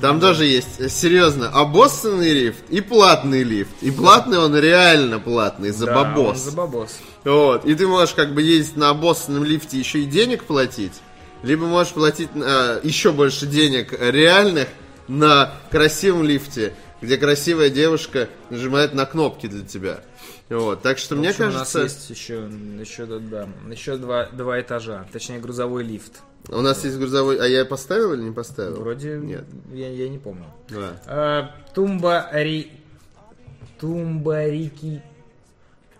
Там 0.00 0.18
тоже 0.18 0.46
есть, 0.46 0.80
э, 0.80 0.88
серьезно, 0.88 1.50
обоссанный 1.50 2.32
лифт 2.32 2.64
и 2.68 2.80
платный 2.80 3.44
лифт. 3.44 3.70
И 3.82 3.90
платный 3.90 4.38
он 4.38 4.56
реально 4.56 5.20
платный, 5.20 5.70
за 5.70 5.86
Да, 5.86 5.94
бабос. 5.94 6.30
он 6.30 6.36
за 6.36 6.52
бабос. 6.52 6.98
Вот. 7.24 7.64
И 7.64 7.74
ты 7.74 7.86
можешь 7.86 8.14
как 8.14 8.34
бы 8.34 8.42
ездить 8.42 8.76
на 8.76 8.88
обоссанном 8.90 9.44
лифте 9.44 9.78
еще 9.78 10.00
и 10.00 10.04
денег 10.06 10.44
платить, 10.44 10.94
либо 11.42 11.66
можешь 11.66 11.92
платить 11.92 12.30
э, 12.34 12.80
еще 12.82 13.12
больше 13.12 13.46
денег 13.46 13.92
реальных 13.98 14.68
на 15.08 15.52
красивом 15.70 16.22
лифте, 16.24 16.74
где 17.00 17.16
красивая 17.16 17.70
девушка 17.70 18.28
нажимает 18.50 18.94
на 18.94 19.06
кнопки 19.06 19.46
для 19.46 19.64
тебя. 19.66 20.00
Вот. 20.48 20.82
Так 20.82 20.98
что 20.98 21.14
В 21.14 21.18
мне 21.18 21.30
общем, 21.30 21.44
кажется, 21.52 21.78
у 21.78 21.82
нас 21.82 21.92
есть 21.92 22.10
еще, 22.10 22.48
еще, 22.80 23.06
да, 23.06 23.48
еще 23.70 23.96
два, 23.96 24.26
два 24.26 24.60
этажа, 24.60 25.06
точнее 25.12 25.38
грузовой 25.38 25.84
лифт. 25.84 26.20
у 26.48 26.60
нас 26.60 26.84
есть 26.84 26.96
грузовой. 26.98 27.38
А 27.38 27.46
я 27.46 27.64
поставил 27.64 28.12
или 28.14 28.22
не 28.22 28.32
поставил? 28.32 28.76
Вроде 28.76 29.18
Нет. 29.18 29.44
Я, 29.72 29.88
я 29.90 30.08
не 30.08 30.18
помню. 30.18 30.46
Да. 30.68 31.00
А, 31.06 31.54
Тумба 31.74 32.28
Ри... 32.32 32.72
Тумба 33.78 34.46
Рики... 34.48 35.02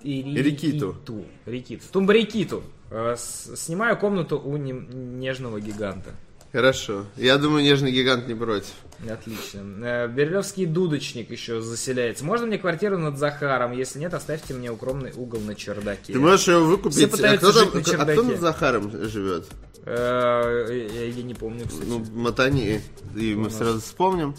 Ри- 0.03 0.23
Рикиту. 0.43 0.93
Рикиту. 0.93 1.25
Рикиту. 1.47 1.85
Тумба 1.93 2.13
Рикиту. 2.15 2.63
А, 2.91 3.15
с- 3.17 3.55
Снимаю 3.57 3.97
комнату 3.97 4.39
у 4.39 4.57
нежного 4.57 5.61
гиганта. 5.61 6.11
Хорошо. 6.53 7.05
Я 7.17 7.39
думаю, 7.39 7.63
нежный 7.63 7.93
гигант 7.93 8.27
не 8.27 8.35
против. 8.35 8.73
Отлично. 9.09 9.61
Э, 9.85 10.09
Берлевский 10.09 10.67
дудочник 10.67 11.31
еще 11.31 11.61
заселяется. 11.61 12.25
Можно 12.25 12.47
мне 12.47 12.59
квартиру 12.59 12.99
над 12.99 13.19
Захаром? 13.19 13.71
Если 13.73 14.01
нет, 14.01 14.13
оставьте 14.15 14.53
мне 14.55 14.71
укромный 14.73 15.13
угол 15.17 15.39
на 15.41 15.55
чердаке. 15.55 16.13
Ты 16.13 16.19
можешь 16.19 16.49
его 16.49 16.65
выкупить. 16.65 16.97
Все 16.97 17.07
а 17.07 17.09
пытаются 17.09 17.51
кто, 17.51 17.59
жить 17.61 17.69
там, 17.73 17.75
на 17.75 17.81
а 17.81 17.83
кто 17.83 17.93
чердаке. 17.93 18.23
над 18.23 18.41
Захаром 18.41 18.91
живет? 19.09 19.47
Э, 19.87 20.67
Я, 20.93 21.05
я 21.07 21.23
не 21.23 21.35
помню, 21.35 21.67
кстати. 21.69 21.87
Ну, 21.87 22.05
мотани, 22.15 22.81
и 23.17 23.35
мы 23.37 23.51
сразу 23.51 23.81
вспомним. 23.81 24.35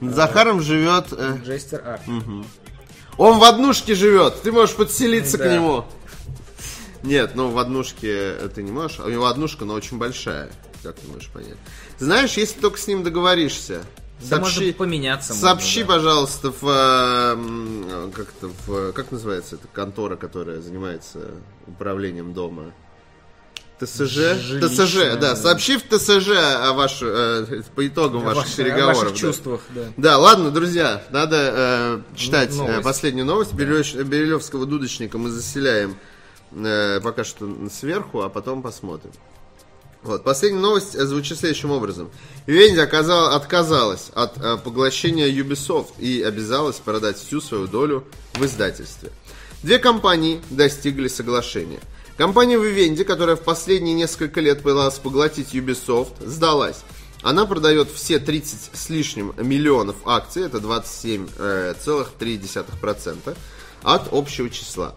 Над 0.00 0.14
Захаром 0.14 0.60
живет... 0.60 1.06
э, 1.10 1.38
Джестер 1.44 1.82
Арт. 1.84 2.02
Он 3.16 3.38
в 3.40 3.42
однушке 3.42 3.96
живет, 3.96 4.42
ты 4.42 4.52
можешь 4.52 4.76
подселиться 4.76 5.38
к 5.38 5.40
Да. 5.40 5.52
нему. 5.52 5.84
Нет, 7.02 7.32
ну 7.34 7.50
в 7.50 7.58
однушке 7.58 8.34
ты 8.54 8.62
не 8.62 8.72
можешь. 8.72 9.00
У 9.00 9.08
него 9.08 9.26
однушка, 9.26 9.64
но 9.64 9.74
очень 9.74 9.98
большая. 9.98 10.50
Как 10.82 10.96
ты 10.96 11.06
можешь 11.08 11.28
понять? 11.30 11.56
Знаешь, 11.98 12.34
если 12.34 12.58
только 12.60 12.78
с 12.78 12.86
ним 12.86 13.02
договоришься, 13.02 13.82
Да 14.20 14.36
сообщи, 14.36 14.60
может 14.60 14.76
поменяться. 14.76 15.32
можно, 15.32 15.48
сообщи, 15.48 15.80
да. 15.82 15.86
пожалуйста, 15.88 16.50
в 16.50 16.64
э, 16.64 17.32
м, 17.34 18.12
как 18.12 18.26
то 18.32 18.50
в 18.66 18.92
как 18.92 19.10
называется 19.12 19.56
эта 19.56 19.66
контора, 19.68 20.16
которая 20.16 20.60
занимается 20.60 21.20
управлением 21.66 22.32
дома. 22.34 22.72
ТСЖ, 23.80 24.34
Жилищная, 24.40 24.68
ТСЖ, 24.68 24.94
да, 24.96 25.16
да. 25.16 25.36
сообщив 25.36 25.82
ТСЖ 25.88 26.30
о 26.30 26.72
ваших, 26.72 27.08
э, 27.12 27.62
по 27.76 27.86
итогам 27.86 28.22
ваших 28.22 28.44
Ваш- 28.46 28.56
переговоров. 28.56 28.96
ваших 28.98 29.12
да. 29.12 29.18
чувствах, 29.20 29.60
да. 29.72 29.82
Да, 29.96 30.18
ладно, 30.18 30.50
друзья, 30.50 31.04
надо 31.10 31.36
э, 32.12 32.16
читать 32.16 32.50
э, 32.52 32.56
новость. 32.56 32.82
последнюю 32.82 33.24
новость. 33.24 33.52
Берёш- 33.52 34.02
Берилевского 34.02 34.66
дудочника 34.66 35.16
мы 35.18 35.30
заселяем 35.30 35.92
э, 35.92 35.94
пока 36.50 37.24
что 37.24 37.48
сверху, 37.70 38.22
а 38.22 38.28
потом 38.28 38.62
посмотрим. 38.62 39.12
Вот, 40.02 40.22
последняя 40.22 40.60
новость 40.60 40.94
э, 40.94 41.04
звучит 41.04 41.38
следующим 41.38 41.72
образом. 41.72 42.08
Венди 42.46 42.78
оказала, 42.78 43.34
отказалась 43.34 44.10
от 44.14 44.38
э, 44.38 44.56
поглощения 44.56 45.28
Ubisoft 45.28 45.94
и 45.98 46.22
обязалась 46.22 46.76
продать 46.76 47.18
всю 47.18 47.40
свою 47.40 47.66
долю 47.66 48.04
в 48.34 48.44
издательстве. 48.44 49.10
Две 49.62 49.80
компании 49.80 50.40
достигли 50.50 51.08
соглашения. 51.08 51.80
Компания 52.16 52.54
Vivendi, 52.56 53.02
которая 53.02 53.34
в 53.34 53.42
последние 53.42 53.94
несколько 53.94 54.40
лет 54.40 54.62
пыталась 54.62 54.98
поглотить 54.98 55.52
Ubisoft, 55.54 56.12
сдалась. 56.24 56.84
Она 57.22 57.44
продает 57.46 57.90
все 57.90 58.20
30 58.20 58.70
с 58.72 58.90
лишним 58.90 59.34
миллионов 59.36 59.96
акций, 60.06 60.44
это 60.44 60.58
27,3% 60.58 63.36
от 63.82 64.12
общего 64.12 64.48
числа. 64.48 64.94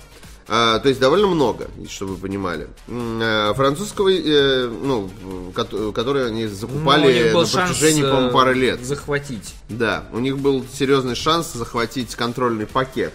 А, 0.53 0.79
то 0.79 0.89
есть 0.89 0.99
довольно 0.99 1.27
много, 1.27 1.69
чтобы 1.87 2.15
вы 2.15 2.17
понимали. 2.23 2.67
Э, 2.89 3.53
Французского, 3.55 4.09
э, 4.09 4.67
ну, 4.67 5.09
кото- 5.55 5.93
которые 5.93 6.25
они 6.25 6.43
Ну, 6.43 6.49
закупали 6.53 7.31
был 7.31 7.43
на 7.43 7.47
протяжении, 7.47 8.01
по-моему, 8.01 8.27
э, 8.27 8.31
пары 8.33 8.53
лет. 8.55 8.83
захватить. 8.85 9.53
Да, 9.69 10.09
у 10.11 10.19
них 10.19 10.37
был 10.39 10.65
серьезный 10.73 11.15
шанс 11.15 11.53
захватить 11.53 12.15
контрольный 12.15 12.65
пакет 12.65 13.13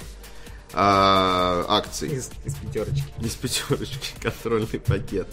а, 0.72 1.66
акций. 1.68 2.08
Из, 2.08 2.30
из 2.46 2.54
пятерочки. 2.54 3.04
Из 3.20 3.34
пятерочки 3.34 4.14
контрольный 4.22 4.80
пакет. 4.80 5.28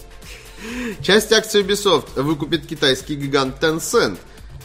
Часть 1.00 1.32
акций 1.32 1.62
Ubisoft 1.62 2.20
выкупит 2.20 2.66
китайский 2.66 3.14
гигант 3.14 3.62
Tencent. 3.62 4.18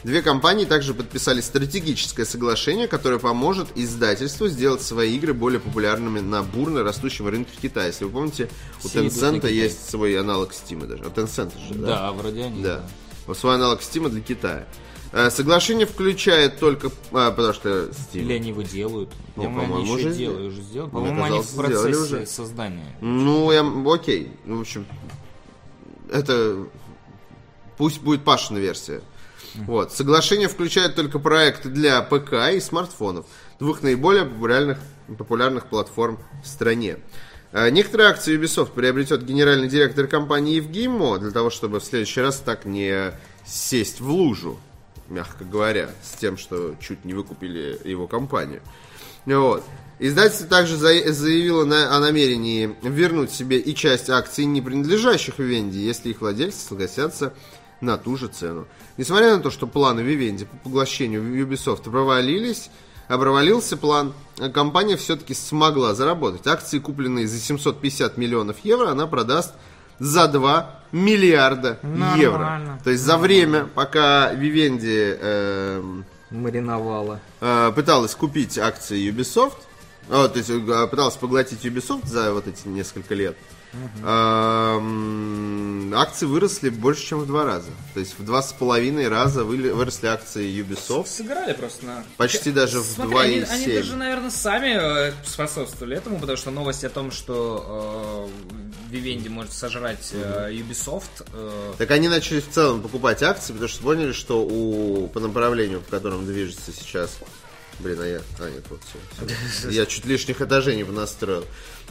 Две 0.03 0.21
компании 0.21 0.65
также 0.65 0.93
подписали 0.93 1.41
стратегическое 1.41 2.25
соглашение, 2.25 2.87
которое 2.87 3.19
поможет 3.19 3.67
издательству 3.75 4.47
сделать 4.47 4.81
свои 4.81 5.15
игры 5.15 5.33
более 5.33 5.59
популярными 5.59 6.19
на 6.21 6.41
бурно 6.41 6.83
растущем 6.83 7.27
рынке 7.27 7.51
Китая. 7.61 7.87
Если 7.87 8.05
вы 8.05 8.11
помните, 8.11 8.49
у 8.83 8.87
Все 8.87 9.05
Tencent 9.05 9.49
есть 9.49 9.89
свой 9.89 10.17
аналог 10.17 10.51
Steam 10.51 10.85
даже. 10.87 11.03
А 11.03 11.07
Tencent 11.07 11.51
же, 11.67 11.73
да? 11.73 11.87
Да, 11.87 12.11
вроде 12.13 12.43
они. 12.45 12.63
Да. 12.63 12.87
Вот 13.27 13.37
свой 13.37 13.55
аналог 13.55 13.81
Steam 13.81 14.09
для 14.09 14.21
Китая. 14.21 14.65
Э, 15.11 15.29
Соглашение 15.29 15.85
включает 15.85 16.59
только... 16.59 16.91
а, 17.11 17.31
потому 17.31 17.53
что 17.53 17.69
Steam... 17.89 18.21
Или 18.21 18.33
они 18.33 18.49
его 18.49 18.61
делают. 18.61 19.09
По-моему, 19.35 19.59
они 19.59 19.67
по-моему, 19.67 19.97
еще 19.97 20.07
уже 20.07 20.13
сделали. 20.13 20.47
Уже 20.47 20.61
сделали. 20.61 20.89
По-моему, 20.89 21.23
они 21.23 21.39
в 21.39 21.55
процессе 21.55 21.97
уже. 21.97 22.25
создания. 22.25 22.95
Ну, 23.01 23.51
я, 23.51 23.65
окей. 23.93 24.31
Ну, 24.45 24.57
в 24.57 24.61
общем, 24.61 24.85
это 26.11 26.67
пусть 27.77 28.01
будет 28.01 28.23
Пашина 28.23 28.59
версия. 28.59 29.01
Вот. 29.65 29.91
Соглашение 29.93 30.47
включает 30.47 30.95
только 30.95 31.19
проекты 31.19 31.69
для 31.69 32.01
ПК 32.01 32.51
и 32.53 32.59
смартфонов, 32.59 33.25
двух 33.59 33.81
наиболее 33.81 34.25
популярных, 34.25 34.77
популярных 35.17 35.65
платформ 35.67 36.19
в 36.43 36.47
стране. 36.47 36.97
Э, 37.51 37.69
Некоторые 37.69 38.09
акции 38.09 38.37
Ubisoft 38.39 38.73
приобретет 38.73 39.25
генеральный 39.25 39.67
директор 39.67 40.07
компании 40.07 40.55
Евгимо 40.55 41.17
для 41.19 41.31
того, 41.31 41.49
чтобы 41.49 41.79
в 41.79 41.83
следующий 41.83 42.21
раз 42.21 42.37
так 42.37 42.65
не 42.65 43.11
сесть 43.45 43.99
в 43.99 44.09
лужу, 44.09 44.59
мягко 45.09 45.43
говоря, 45.43 45.89
с 46.03 46.17
тем, 46.17 46.37
что 46.37 46.75
чуть 46.79 47.03
не 47.05 47.13
выкупили 47.13 47.79
его 47.83 48.07
компанию. 48.07 48.61
Вот. 49.25 49.63
Издательство 50.01 50.47
также 50.47 50.77
за- 50.77 51.11
заявило 51.11 51.65
на- 51.65 51.93
о 51.95 51.99
намерении 51.99 52.73
вернуть 52.83 53.31
себе 53.31 53.57
и 53.57 53.75
часть 53.75 54.09
акций, 54.09 54.45
не 54.45 54.61
принадлежащих 54.61 55.39
Вивенди, 55.39 55.77
если 55.77 56.09
их 56.11 56.21
владельцы 56.21 56.59
согласятся 56.65 57.33
на 57.81 57.97
ту 57.97 58.17
же 58.17 58.27
цену. 58.27 58.67
Несмотря 58.97 59.35
на 59.35 59.41
то, 59.41 59.51
что 59.51 59.67
планы 59.67 60.01
Вивенди 60.01 60.45
по 60.45 60.57
поглощению 60.57 61.23
Ubisoft 61.23 61.89
провалились, 61.89 62.69
провалился 63.07 63.77
план, 63.77 64.13
а 64.39 64.49
компания 64.49 64.97
все-таки 64.97 65.33
смогла 65.33 65.95
заработать. 65.95 66.45
Акции, 66.47 66.79
купленные 66.79 67.27
за 67.27 67.39
750 67.39 68.17
миллионов 68.17 68.57
евро, 68.63 68.89
она 68.89 69.07
продаст 69.07 69.53
за 69.99 70.27
2 70.27 70.79
миллиарда 70.91 71.79
евро. 72.17 72.39
Нормально. 72.39 72.79
То 72.83 72.89
есть 72.91 73.03
за 73.03 73.17
время, 73.17 73.65
пока 73.65 74.33
Vivendi 74.33 75.17
эм, 75.21 76.05
Мариновала. 76.29 77.19
э, 77.41 77.71
пыталась 77.75 78.15
купить 78.15 78.57
акции 78.57 79.09
Ubisoft, 79.11 79.57
а, 80.09 80.27
то 80.27 80.37
есть 80.37 80.49
э, 80.49 80.87
пыталась 80.87 81.15
поглотить 81.15 81.65
Ubisoft 81.65 82.07
за 82.07 82.33
вот 82.33 82.47
эти 82.47 82.67
несколько 82.67 83.13
лет, 83.13 83.35
эм, 84.03 85.93
акции 85.93 86.25
выросли 86.25 86.69
больше, 86.69 87.05
чем 87.05 87.19
в 87.19 87.27
два 87.27 87.45
раза. 87.45 87.69
То 87.93 87.99
есть 87.99 88.17
в 88.17 88.25
два 88.25 88.41
с 88.41 88.53
половиной 88.53 89.07
раза 89.07 89.43
выросли 89.43 90.07
акции 90.07 90.49
Ubisoft. 90.61 91.07
Сыграли 91.07 91.53
просто 91.53 91.85
на... 91.85 92.03
Почти 92.17 92.51
даже 92.51 92.79
в 92.81 92.99
они, 92.99 93.39
2,7. 93.39 93.45
они 93.49 93.65
даже, 93.73 93.95
наверное, 93.95 94.31
сами 94.31 95.09
э, 95.09 95.13
способствовали 95.25 95.97
этому, 95.97 96.19
потому 96.19 96.37
что 96.37 96.51
новость 96.51 96.83
о 96.83 96.89
том, 96.89 97.11
что 97.11 98.29
э, 98.91 98.93
Vivendi 98.95 99.29
может 99.29 99.53
сожрать 99.53 100.09
э, 100.13 100.51
Ubisoft, 100.51 101.25
э, 101.33 101.73
Так 101.77 101.91
они 101.91 102.07
начали 102.07 102.39
в 102.39 102.49
целом 102.49 102.81
покупать 102.81 103.23
акции, 103.23 103.53
потому 103.53 103.69
что 103.69 103.83
поняли, 103.83 104.11
что 104.11 104.43
у 104.43 105.07
по 105.07 105.19
направлению, 105.19 105.81
по 105.81 105.91
которому 105.91 106.23
движется 106.23 106.71
сейчас. 106.71 107.17
Блин, 107.79 108.01
а 108.01 108.05
я. 108.05 108.21
А, 108.39 108.49
нет, 108.49 108.63
вот 108.69 108.81
все. 108.83 109.69
Я 109.69 109.85
чуть 109.85 110.05
лишних 110.05 110.41
этажей 110.41 110.75
не 110.75 110.83
понастроил. 110.83 111.45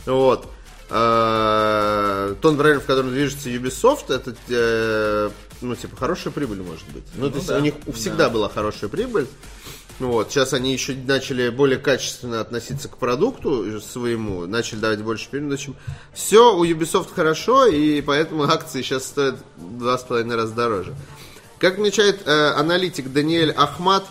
Вот. 0.05 0.51
А, 0.91 2.35
То 2.41 2.51
направление, 2.51 2.83
в 2.83 2.87
котором 2.87 3.11
движется 3.11 3.51
Ubisoft, 3.51 4.13
это 4.13 4.35
э, 4.49 5.31
ну, 5.61 5.75
типа, 5.75 5.97
хорошая 5.97 6.33
прибыль 6.33 6.63
может 6.63 6.89
быть. 6.89 7.05
Ну, 7.15 7.31
то 7.31 7.37
есть 7.37 7.49
да. 7.49 7.59
у 7.59 7.61
них 7.61 7.75
всегда 7.95 8.29
была 8.29 8.49
хорошая 8.49 8.89
прибыль. 8.89 9.27
Вот, 9.99 10.31
сейчас 10.31 10.53
они 10.53 10.73
еще 10.73 10.95
начали 10.95 11.49
более 11.49 11.79
качественно 11.79 12.41
относиться 12.41 12.89
к 12.89 12.99
продукту 12.99 13.81
своему, 13.81 14.47
начали 14.47 14.79
давать 14.79 15.03
больше 15.03 15.27
общем, 15.27 15.75
все 16.15 16.57
у 16.57 16.65
Ubisoft 16.65 17.13
хорошо, 17.13 17.67
и 17.67 18.01
поэтому 18.01 18.45
акции 18.49 18.83
сейчас 18.83 19.07
стоят 19.07 19.37
в 19.57 19.79
два 19.79 19.99
с 19.99 20.05
половиной 20.05 20.37
раза 20.37 20.55
дороже. 20.55 20.95
Как 21.59 21.75
отмечает 21.75 22.21
э, 22.27 22.51
аналитик 22.53 23.13
Даниэль 23.13 23.51
Ахмат, 23.51 24.05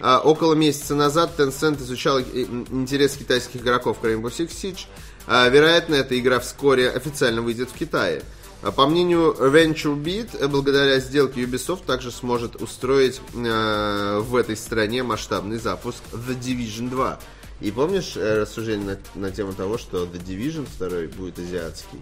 э, 0.00 0.16
около 0.16 0.54
месяца 0.54 0.94
назад 0.94 1.38
Tencent 1.38 1.82
изучал 1.82 2.20
э, 2.20 2.22
интерес 2.22 3.14
китайских 3.14 3.60
игроков 3.60 3.98
к 4.00 4.04
Rainbow 4.04 4.30
Six 4.30 4.48
Siege. 4.48 4.86
Э, 5.26 5.48
вероятно, 5.50 5.94
эта 5.94 6.18
игра 6.18 6.40
вскоре 6.40 6.90
официально 6.90 7.42
выйдет 7.42 7.70
в 7.70 7.74
Китае. 7.74 8.22
А 8.62 8.72
По 8.72 8.86
мнению 8.86 9.36
VentureBeat, 9.38 10.48
благодаря 10.48 10.98
сделке 10.98 11.42
Ubisoft 11.42 11.84
также 11.84 12.10
сможет 12.10 12.56
устроить 12.56 13.20
э, 13.34 14.18
в 14.20 14.36
этой 14.36 14.56
стране 14.56 15.02
масштабный 15.02 15.58
запуск 15.58 15.98
The 16.12 16.38
Division 16.38 16.88
2. 16.88 17.18
И 17.60 17.70
помнишь 17.70 18.16
э, 18.16 18.40
рассуждение 18.40 18.98
на, 19.14 19.20
на 19.20 19.30
тему 19.30 19.52
того, 19.52 19.76
что 19.76 20.04
The 20.04 20.22
Division 20.24 20.66
2 20.78 21.16
будет 21.16 21.38
азиатский? 21.38 22.00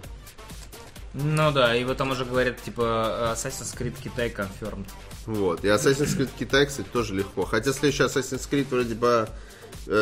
ну 1.13 1.51
да, 1.51 1.75
и 1.75 1.83
вот 1.83 1.97
там 1.97 2.11
уже 2.11 2.25
говорят, 2.25 2.61
типа, 2.61 3.35
Assassin's 3.35 3.77
Creed 3.77 3.95
Китай 4.03 4.29
confirmed. 4.29 4.87
Вот. 5.25 5.63
И 5.63 5.67
Assassin's 5.67 6.17
Creed 6.17 6.29
Китай, 6.39 6.65
кстати, 6.65 6.87
тоже 6.91 7.13
легко. 7.13 7.45
Хотя 7.45 7.71
следующий 7.71 8.03
Assassin's 8.03 8.49
Creed 8.49 8.67
вроде 8.69 8.97
э, 8.99 9.27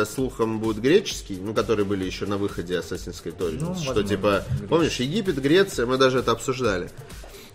слухам 0.06 0.60
будет 0.60 0.80
греческий, 0.80 1.38
ну, 1.40 1.54
которые 1.54 1.84
были 1.84 2.04
еще 2.04 2.26
на 2.26 2.38
выходе 2.38 2.74
Assassin's 2.74 3.22
Creed 3.22 3.38
Origins. 3.38 3.60
Ну, 3.60 3.74
что 3.74 3.86
возможно, 3.88 4.04
типа, 4.08 4.44
греческий. 4.46 4.66
помнишь, 4.68 4.96
Египет, 4.96 5.40
Греция, 5.42 5.86
мы 5.86 5.98
даже 5.98 6.18
это 6.18 6.32
обсуждали. 6.32 6.90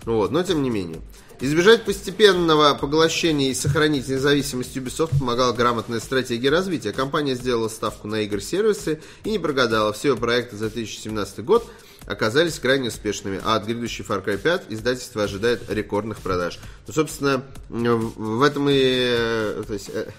Вот, 0.05 0.31
но 0.31 0.43
тем 0.43 0.63
не 0.63 0.69
менее. 0.69 1.01
Избежать 1.39 1.85
постепенного 1.85 2.73
поглощения 2.73 3.51
и 3.51 3.53
сохранить 3.53 4.07
независимость 4.07 4.75
Ubisoft 4.75 5.19
помогала 5.19 5.53
грамотная 5.53 5.99
стратегия 5.99 6.49
развития. 6.49 6.93
Компания 6.93 7.35
сделала 7.35 7.67
ставку 7.67 8.07
на 8.07 8.21
игр-сервисы 8.21 9.01
и 9.23 9.29
не 9.31 9.37
прогадала. 9.37 9.93
Все 9.93 10.09
ее 10.09 10.17
проекты 10.17 10.55
за 10.57 10.69
2017 10.69 11.43
год 11.45 11.69
оказались 12.07 12.57
крайне 12.57 12.87
успешными, 12.87 13.39
а 13.43 13.55
от 13.55 13.65
грядущей 13.65 14.03
Far 14.03 14.25
Cry 14.25 14.37
5 14.37 14.63
издательство 14.69 15.23
ожидает 15.23 15.61
рекордных 15.69 16.19
продаж. 16.19 16.57
Ну, 16.87 16.93
собственно, 16.93 17.43
в 17.69 18.41
этом 18.41 18.67
и... 18.69 18.75
э, 18.79 19.63
То 19.67 19.73
есть, 19.73 19.89
э, 19.89 20.05
э, 20.07 20.11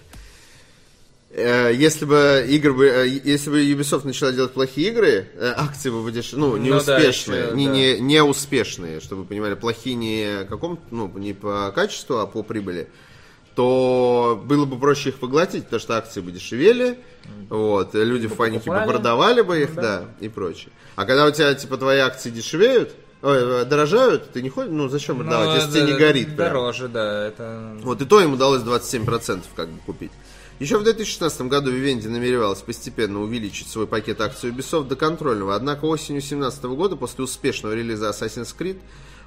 если 1.73 2.05
бы 2.05 2.45
игры 2.49 2.73
бы, 2.73 2.87
э, 2.87 3.09
если 3.09 3.51
бы 3.51 3.63
Ubisoft 3.63 4.07
начала 4.07 4.33
делать 4.33 4.53
плохие 4.53 4.89
игры, 4.89 5.29
э, 5.35 5.55
акции 5.57 5.91
бы 5.91 6.03
выдеш... 6.03 6.33
ну, 6.33 6.57
Ну 6.57 6.59
да, 6.59 6.99
неуспешные, 6.99 7.53
не, 7.53 7.67
да. 7.67 7.73
не, 7.73 7.99
не 8.01 8.23
успешные, 8.23 9.01
чтобы 9.01 9.23
вы 9.23 9.29
понимали, 9.29 9.55
плохие 9.55 9.97
не 9.97 10.45
каком, 10.45 10.79
ну, 10.91 11.11
не 11.17 11.33
по 11.35 11.73
качеству, 11.75 12.19
а 12.19 12.27
по 12.27 12.43
прибыли, 12.43 12.89
то 13.55 14.41
было 14.45 14.65
бы 14.65 14.79
проще 14.79 15.11
их 15.11 15.17
поглотить, 15.19 15.65
потому 15.65 15.81
что 15.81 15.97
акции 15.97 16.21
бы 16.21 16.31
дешевели, 16.31 16.99
вот, 17.49 17.95
люди 17.95 18.27
в 18.29 18.35
панике 18.37 18.71
бы 18.71 18.81
продавали 18.87 19.43
бы 19.43 19.61
их, 19.63 19.75
Да. 19.75 19.83
да, 19.83 20.05
и 20.21 20.29
прочее. 20.29 20.71
А 20.97 21.05
когда 21.05 21.27
у 21.27 21.31
тебя, 21.31 21.55
типа, 21.55 21.77
твои 21.77 21.99
акции 21.99 22.31
дешевеют, 22.31 22.95
ой, 23.23 23.63
э, 23.63 23.65
дорожают, 23.65 24.31
ты 24.33 24.43
не 24.43 24.49
ходишь, 24.49 24.71
ну, 24.73 24.89
зачем 24.89 25.19
продавать, 25.19 25.49
Ну, 25.49 25.55
если 25.57 25.71
тебе 25.81 25.93
не 25.93 25.99
горит. 25.99 26.27
прям. 26.37 26.49
Дороже, 26.49 26.89
да, 26.89 27.27
это... 27.27 27.77
Вот 27.83 28.01
и 28.01 28.05
то 28.05 28.21
им 28.21 28.35
удалось 28.35 28.63
27% 28.63 29.43
как 29.57 29.69
бы 29.69 29.79
купить. 29.85 30.13
Еще 30.59 30.77
в 30.77 30.83
2016 30.83 31.43
году 31.43 31.73
Vivendi 31.73 32.09
намеревалась 32.09 32.63
постепенно 32.63 33.21
увеличить 33.21 33.69
свой 33.69 33.87
пакет 33.87 34.21
акций 34.21 34.51
Ubisoft 34.51 34.89
до 34.89 34.97
контрольного, 34.97 35.55
однако 35.55 35.85
осенью 35.85 36.21
2017 36.21 36.65
года, 36.65 36.97
после 36.97 37.23
успешного 37.23 37.75
релиза 37.75 38.11
Assassin's 38.11 38.55
Creed, 38.59 38.81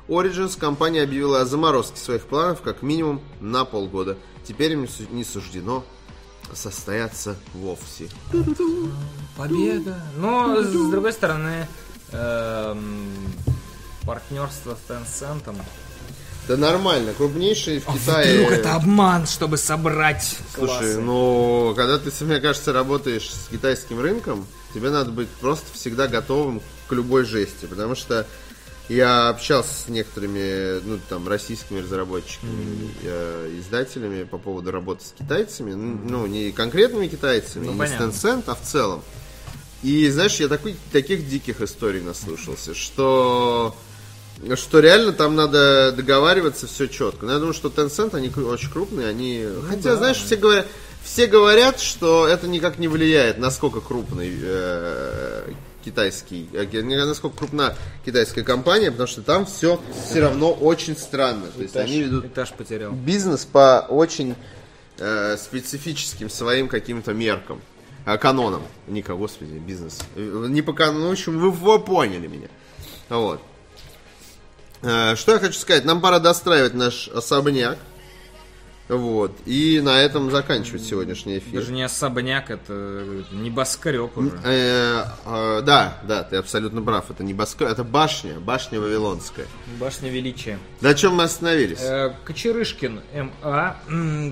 Origins 0.10 0.60
компания 0.60 1.04
объявила 1.04 1.40
о 1.40 1.46
заморозке 1.46 1.98
своих 1.98 2.24
планов 2.24 2.62
как 2.62 2.82
минимум 2.82 3.22
на 3.40 3.64
полгода. 3.64 4.18
Теперь 4.44 4.74
им 4.74 4.86
не 5.12 5.24
суждено 5.24 5.86
состояться 6.54 7.38
вовсе. 7.54 8.10
Победа. 9.38 10.04
Но, 10.18 10.62
с 10.62 10.92
другой 10.92 11.14
стороны, 11.14 11.66
эм, 12.12 13.08
партнерство 14.06 14.76
с 14.76 14.92
Tencent 14.92 15.56
да 16.48 16.58
нормально, 16.58 17.14
крупнейший 17.14 17.80
в 17.80 17.86
Китае. 17.86 18.40
Вдруг 18.40 18.52
это 18.52 18.76
обман, 18.76 19.28
чтобы 19.28 19.58
собрать 19.58 20.38
Слушай, 20.56 20.68
классы. 20.68 21.00
ну, 21.00 21.74
когда 21.76 22.00
ты, 22.00 22.12
мне 22.26 22.40
кажется, 22.40 22.74
работаешь 22.74 23.30
с 23.30 23.48
китайским 23.50 24.00
рынком, 24.00 24.46
тебе 24.74 24.90
надо 24.90 25.12
быть 25.12 25.30
просто 25.30 25.68
всегда 25.74 26.08
готовым 26.08 26.62
к 26.88 26.94
любой 26.94 27.26
жести, 27.26 27.66
потому 27.68 27.96
что 27.96 28.26
я 28.90 29.30
общался 29.30 29.74
с 29.74 29.88
некоторыми, 29.88 30.82
ну, 30.84 31.00
там, 31.08 31.28
российскими 31.28 31.80
разработчиками, 31.80 32.92
mm-hmm. 33.04 33.60
издателями 33.60 34.24
по 34.24 34.38
поводу 34.38 34.72
работы 34.72 35.06
с 35.06 35.14
китайцами, 35.18 35.74
ну, 35.74 36.26
не 36.26 36.52
конкретными 36.52 37.08
китайцами, 37.08 37.68
ну, 37.68 37.74
не 37.74 37.80
понятно. 37.80 38.12
с 38.12 38.16
Tencent, 38.16 38.44
а 38.48 38.56
в 38.56 38.62
целом. 38.62 39.02
И, 39.84 40.10
знаешь, 40.10 40.36
я 40.36 40.48
такой, 40.48 40.76
таких 40.92 41.30
диких 41.30 41.62
историй 41.62 42.02
наслушался, 42.02 42.76
что 42.76 43.76
что 44.56 44.80
реально 44.80 45.14
там 45.14 45.36
надо 45.36 45.92
договариваться 45.92 46.68
все 46.68 46.88
четко. 46.88 47.26
Но 47.26 47.34
я 47.34 47.38
думаю, 47.40 47.54
что 47.54 47.70
Tencent, 47.70 48.16
они 48.16 48.30
очень 48.30 48.72
крупные, 48.72 49.08
они... 49.08 49.46
Ну, 49.46 49.62
Хотя, 49.68 49.92
да, 49.92 49.96
знаешь, 49.98 50.18
все 50.18 50.36
говорят, 50.36 50.68
все 51.04 51.28
говорят, 51.28 51.80
что 51.80 52.28
это 52.28 52.48
никак 52.48 52.78
не 52.80 52.88
влияет, 52.88 53.38
насколько 53.38 53.82
крупный 53.82 54.32
э, 54.42 55.52
китайский, 55.84 56.48
э, 56.54 56.82
насколько 57.06 57.38
крупна 57.38 57.76
китайская 58.06 58.44
компания, 58.44 58.92
потому 58.92 59.08
что 59.08 59.22
там 59.22 59.46
все 59.46 59.82
все 60.06 60.22
равно 60.22 60.52
очень 60.52 60.96
странно. 60.96 61.48
То 61.56 61.62
есть 61.62 61.76
они 61.76 62.04
ведут 62.04 62.26
этаж 62.26 62.52
потерял. 62.54 62.92
бизнес 62.92 63.46
по 63.46 63.86
очень 63.90 64.36
э, 64.98 65.38
специфическим 65.38 66.30
своим 66.30 66.68
каким-то 66.68 67.14
меркам. 67.14 67.62
Э, 68.06 68.18
канонам. 68.18 68.64
Ника, 68.88 69.16
господи, 69.16 69.54
бизнес. 69.54 70.00
Э, 70.16 70.46
не 70.50 70.62
по 70.62 70.74
канону, 70.74 71.10
в 71.10 71.12
общем, 71.12 71.40
вы, 71.40 71.52
вы 71.52 71.80
поняли 71.80 72.28
меня. 72.28 72.48
Вот. 73.10 73.42
Э, 74.82 75.16
что 75.16 75.34
я 75.34 75.40
хочу 75.40 75.54
сказать? 75.54 75.86
Нам 75.86 76.02
пора 76.02 76.20
достраивать 76.20 76.74
наш 76.74 77.08
особняк. 77.08 77.78
Вот. 78.88 79.32
И 79.46 79.80
на 79.82 80.02
этом 80.02 80.30
заканчивать 80.32 80.84
сегодняшний 80.84 81.38
эфир. 81.38 81.62
Даже 81.62 81.72
не 81.72 81.84
особняк, 81.84 82.50
это 82.50 83.06
небоскреб 83.32 84.18
уже. 84.18 84.38
Э, 84.44 85.06
э, 85.26 85.62
да, 85.62 86.00
да, 86.04 86.24
ты 86.24 86.36
абсолютно 86.36 86.82
прав. 86.82 87.10
Это 87.10 87.24
небоскреб, 87.24 87.70
это 87.70 87.86
башня, 87.86 88.38
башня 88.42 88.82
Вавилонская. 88.82 89.46
Башня 89.80 90.10
величия. 90.10 90.60
На 90.82 90.94
чем 90.94 91.16
мы 91.16 91.24
остановились? 91.24 91.80
Кочерышкин 92.26 93.00
МА, 93.42 93.78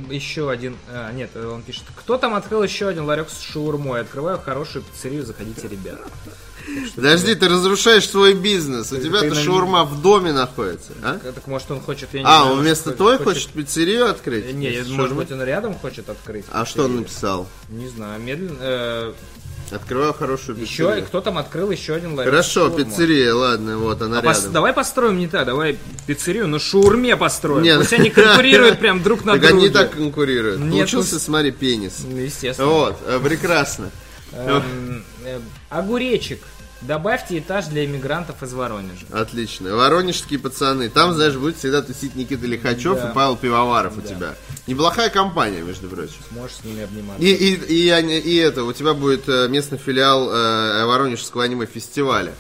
еще 0.10 0.52
один, 0.52 0.76
а, 0.90 1.14
нет, 1.14 1.34
он 1.38 1.62
пишет, 1.62 1.86
кто 1.96 2.18
там 2.18 2.34
открыл 2.34 2.62
еще 2.62 2.90
один 2.90 3.06
ларек 3.06 3.30
с 3.30 3.40
шаурмой? 3.40 4.02
Открываю 4.02 4.40
хорошую 4.40 4.84
пиццерию, 4.84 5.26
заходите, 5.26 5.70
ребята. 5.70 6.04
Подожди, 6.96 7.36
ты 7.36 7.48
разрушаешь 7.48 8.08
свой 8.08 8.34
бизнес. 8.34 8.92
У 8.92 8.98
тебя-то 8.98 9.36
шаурма 9.36 9.86
в 9.86 10.02
доме 10.02 10.32
находится. 10.32 10.92
А? 11.04 11.20
Так 11.20 11.48
может 11.48 11.72
он 11.72 11.82
хочет, 11.82 12.10
я 12.14 12.20
не 12.20 12.26
А, 12.28 12.46
он 12.46 12.62
вместо 12.62 12.92
той 12.92 13.18
хочет 13.18 13.50
пиццерию 13.50 14.10
открыть? 14.10 14.54
Не, 14.54 14.84
может 14.90 15.16
быть 15.16 15.32
он 15.32 15.44
рядом 15.44 15.76
хочет 15.76 16.10
открыть. 16.10 16.46
А 16.52 16.66
что 16.66 16.86
он 16.86 16.98
написал? 16.98 17.48
Не 17.70 17.88
знаю, 17.88 18.20
медленно. 18.22 18.58
Э, 18.60 19.14
Открываю 19.72 20.14
хорошую 20.14 20.58
пиццерию. 20.58 20.96
Еще, 20.96 21.06
кто 21.06 21.22
там 21.22 21.38
открыл 21.38 21.70
еще 21.70 21.94
один 21.94 22.16
ларек? 22.16 22.32
Хорошо, 22.32 22.70
пиццерия, 22.70 23.34
ладно, 23.34 23.78
вот 23.78 24.02
она 24.02 24.20
а 24.20 24.22
рядом. 24.22 24.34
Пос, 24.34 24.44
давай 24.46 24.74
построим 24.74 25.18
не 25.20 25.28
так, 25.28 25.46
давай 25.46 25.78
пиццерию 26.08 26.48
на 26.48 26.60
шаурме 26.60 27.16
построим. 27.16 27.62
Нет. 27.62 27.80
Пусть 27.80 27.94
они 27.94 28.10
конкурируют 28.10 28.80
прям 28.80 29.04
друг 29.04 29.26
на 29.26 29.34
друга. 29.34 29.48
Так 29.48 29.56
они 29.56 29.70
так 29.70 29.92
конкурируют. 29.92 30.60
Нет, 30.60 30.72
Получился, 30.72 31.16
ну... 31.16 31.20
смотри, 31.20 31.52
пенис. 31.52 32.00
Ну, 32.04 32.18
естественно. 32.18 32.68
Вот, 32.68 32.98
э, 33.06 33.20
прекрасно. 33.24 33.92
Эм, 34.32 35.04
э, 35.24 35.40
огуречек. 35.70 36.42
Добавьте 36.82 37.40
этаж 37.40 37.66
для 37.66 37.86
иммигрантов 37.86 38.42
из 38.42 38.54
Воронежа. 38.54 39.06
Отлично. 39.12 39.76
Воронежские 39.76 40.40
пацаны. 40.40 40.90
Там, 40.90 41.14
знаешь, 41.14 41.36
будет 41.36 41.58
всегда 41.58 41.82
тусить 41.82 42.16
Никита 42.16 42.46
Лихачев 42.46 42.96
да. 42.96 43.10
и 43.10 43.14
Павел 43.14 43.36
Пивоваров 43.36 43.96
да. 43.96 44.02
у 44.02 44.08
тебя. 44.08 44.36
Неплохая 44.66 45.10
компания, 45.10 45.62
между 45.62 45.90
прочим. 45.90 46.16
Сможешь 46.30 46.58
с 46.58 46.64
ними 46.64 46.84
обниматься. 46.84 47.22
И, 47.22 47.34
и, 47.34 47.54
и, 47.56 47.90
и, 47.90 48.20
и 48.20 48.36
это, 48.38 48.64
у 48.64 48.72
тебя 48.72 48.94
будет 48.94 49.28
э, 49.28 49.50
местный 49.50 49.78
филиал 49.78 50.32
э, 50.32 50.86
Воронежского 50.86 51.44
аниме-фестиваля. 51.44 52.34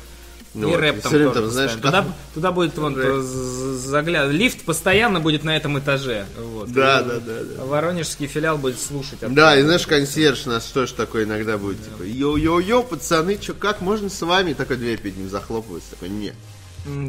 Ну, 0.55 0.73
и 0.73 0.76
рэп 0.76 1.01
там 1.01 1.11
тоже, 1.11 1.31
там, 1.31 1.49
знаешь, 1.49 1.73
туда, 1.73 2.05
туда 2.34 2.51
будет 2.51 2.77
вон, 2.77 2.95
загляд... 3.21 4.31
Лифт 4.31 4.63
постоянно 4.63 5.19
будет 5.19 5.43
на 5.43 5.55
этом 5.55 5.77
этаже. 5.77 6.26
Вот. 6.38 6.71
Да, 6.71 7.01
и 7.01 7.03
да, 7.05 7.13
да, 7.19 7.43
да. 7.43 7.65
Воронежский 7.65 8.27
филиал 8.27 8.57
будет 8.57 8.80
слушать. 8.80 9.19
Да, 9.21 9.55
и 9.57 9.61
знаешь, 9.61 9.85
консьерж 9.85 10.45
нас 10.45 10.65
тоже 10.65 10.95
такой 10.95 11.26
иногда 11.26 11.57
будет, 11.57 11.77
да. 11.77 11.85
типа, 11.85 12.03
йо-йо-йо, 12.03 12.84
пацаны, 12.84 13.38
чё, 13.38 13.53
как 13.53 13.81
можно 13.81 14.09
с 14.09 14.21
вами? 14.21 14.53
Такой 14.53 14.77
дверь 14.77 14.99
перед 14.99 15.17
ним 15.17 15.30
захлопывается, 15.30 15.91
такой, 15.91 16.09
нет. 16.09 16.34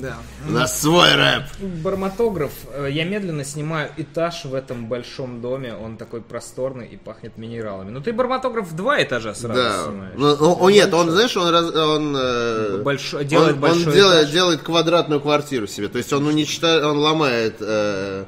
Да. 0.00 0.16
У 0.48 0.52
нас 0.52 0.80
свой 0.80 1.14
рэп. 1.14 1.44
Барматограф. 1.82 2.52
Э, 2.72 2.88
я 2.90 3.04
медленно 3.04 3.44
снимаю 3.44 3.90
этаж 3.96 4.44
в 4.44 4.54
этом 4.54 4.86
большом 4.86 5.40
доме. 5.40 5.74
Он 5.74 5.96
такой 5.96 6.20
просторный 6.20 6.86
и 6.86 6.96
пахнет 6.96 7.36
минералами. 7.38 7.90
Ну 7.90 8.00
ты 8.00 8.12
барматограф 8.12 8.68
в 8.68 8.76
два 8.76 9.02
этажа 9.02 9.34
сразу 9.34 9.60
да. 9.60 9.84
снимаешь. 9.84 10.14
Ну, 10.16 10.36
ну, 10.36 10.68
нет, 10.68 10.92
он, 10.92 11.10
знаешь, 11.10 11.36
он, 11.36 11.48
раз, 11.50 11.74
он, 11.74 12.16
э, 12.16 12.82
Большой, 12.82 13.24
делает 13.24 13.54
он, 13.54 13.60
большой 13.60 13.86
он 13.86 13.92
делает, 13.92 14.30
делает 14.30 14.62
квадратную 14.62 15.20
квартиру 15.20 15.66
себе. 15.66 15.88
То 15.88 15.98
есть 15.98 16.12
он 16.12 16.26
уничтожает, 16.26 16.84
он 16.84 16.98
ломает 16.98 17.56
э, 17.60 18.24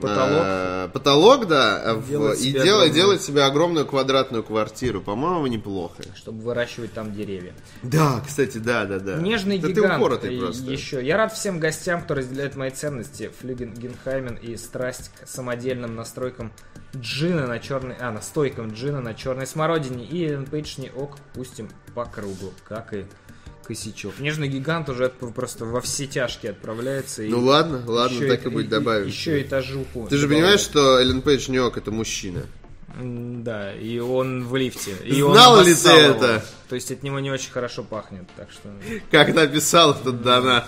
Потолок. 0.00 0.42
Э, 0.44 0.88
потолок, 0.92 1.48
да, 1.48 1.96
делает 2.08 2.40
и 2.40 2.52
делает, 2.52 2.92
делает 2.92 3.22
себе 3.22 3.42
огромную 3.42 3.86
квадратную 3.86 4.42
квартиру. 4.42 5.00
По-моему, 5.00 5.46
неплохо. 5.46 6.02
Чтобы 6.14 6.42
выращивать 6.42 6.92
там 6.92 7.12
деревья. 7.14 7.54
Да, 7.82 8.22
кстати, 8.24 8.58
да, 8.58 8.84
да, 8.84 8.98
да. 8.98 9.16
Нежный 9.16 9.58
да 9.58 9.68
гигант. 9.68 9.88
Ты 9.88 9.96
упоротый 9.96 10.38
просто. 10.38 10.70
Еще. 10.70 11.04
Я 11.04 11.16
рад 11.16 11.32
всем 11.32 11.58
гостям, 11.58 12.02
кто 12.02 12.14
разделяет 12.14 12.56
мои 12.56 12.70
ценности. 12.70 13.30
Флюген 13.40 13.74
Генхаймен 13.74 14.34
и 14.36 14.56
страсть 14.56 15.10
к 15.20 15.26
самодельным 15.26 15.96
настройкам 15.96 16.52
джина 16.96 17.46
на 17.46 17.58
черной... 17.58 17.96
А, 17.98 18.12
настойкам 18.12 18.72
джина 18.72 19.00
на 19.00 19.14
черной 19.14 19.46
смородине. 19.46 20.04
И 20.04 20.36
Пейдж 20.46 20.78
не 20.78 20.90
ок, 20.90 21.16
пустим 21.34 21.68
по 21.94 22.04
кругу. 22.04 22.52
Как 22.68 22.94
и 22.94 23.06
косячок. 23.68 24.18
Нежный 24.18 24.48
гигант 24.48 24.88
уже 24.88 25.10
просто 25.10 25.66
во 25.66 25.80
все 25.80 26.06
тяжкие 26.06 26.52
отправляется. 26.52 27.22
Ну 27.22 27.40
ладно, 27.40 27.82
ладно, 27.86 28.26
так 28.26 28.44
и, 28.44 28.48
и 28.48 28.52
будет 28.52 28.68
добавим. 28.68 29.06
Еще 29.06 29.42
этажуху. 29.42 30.08
Ты 30.08 30.16
же 30.16 30.26
понимаешь, 30.26 30.60
что 30.60 30.98
Эллен 30.98 31.22
Пейдж 31.22 31.50
Ньюок 31.50 31.76
это 31.76 31.90
мужчина? 31.90 32.46
Да, 33.00 33.74
и 33.74 33.98
он 33.98 34.44
в 34.44 34.56
лифте. 34.56 34.92
И 35.04 35.20
Знал 35.20 35.60
ли 35.62 35.74
ты 35.74 35.88
его. 35.88 36.14
это? 36.16 36.44
То 36.68 36.74
есть 36.74 36.90
от 36.90 37.02
него 37.02 37.20
не 37.20 37.30
очень 37.30 37.50
хорошо 37.52 37.84
пахнет, 37.84 38.24
так 38.36 38.50
что... 38.50 38.70
Как 39.10 39.34
написал 39.34 39.92
этот 39.92 40.22
донат? 40.22 40.66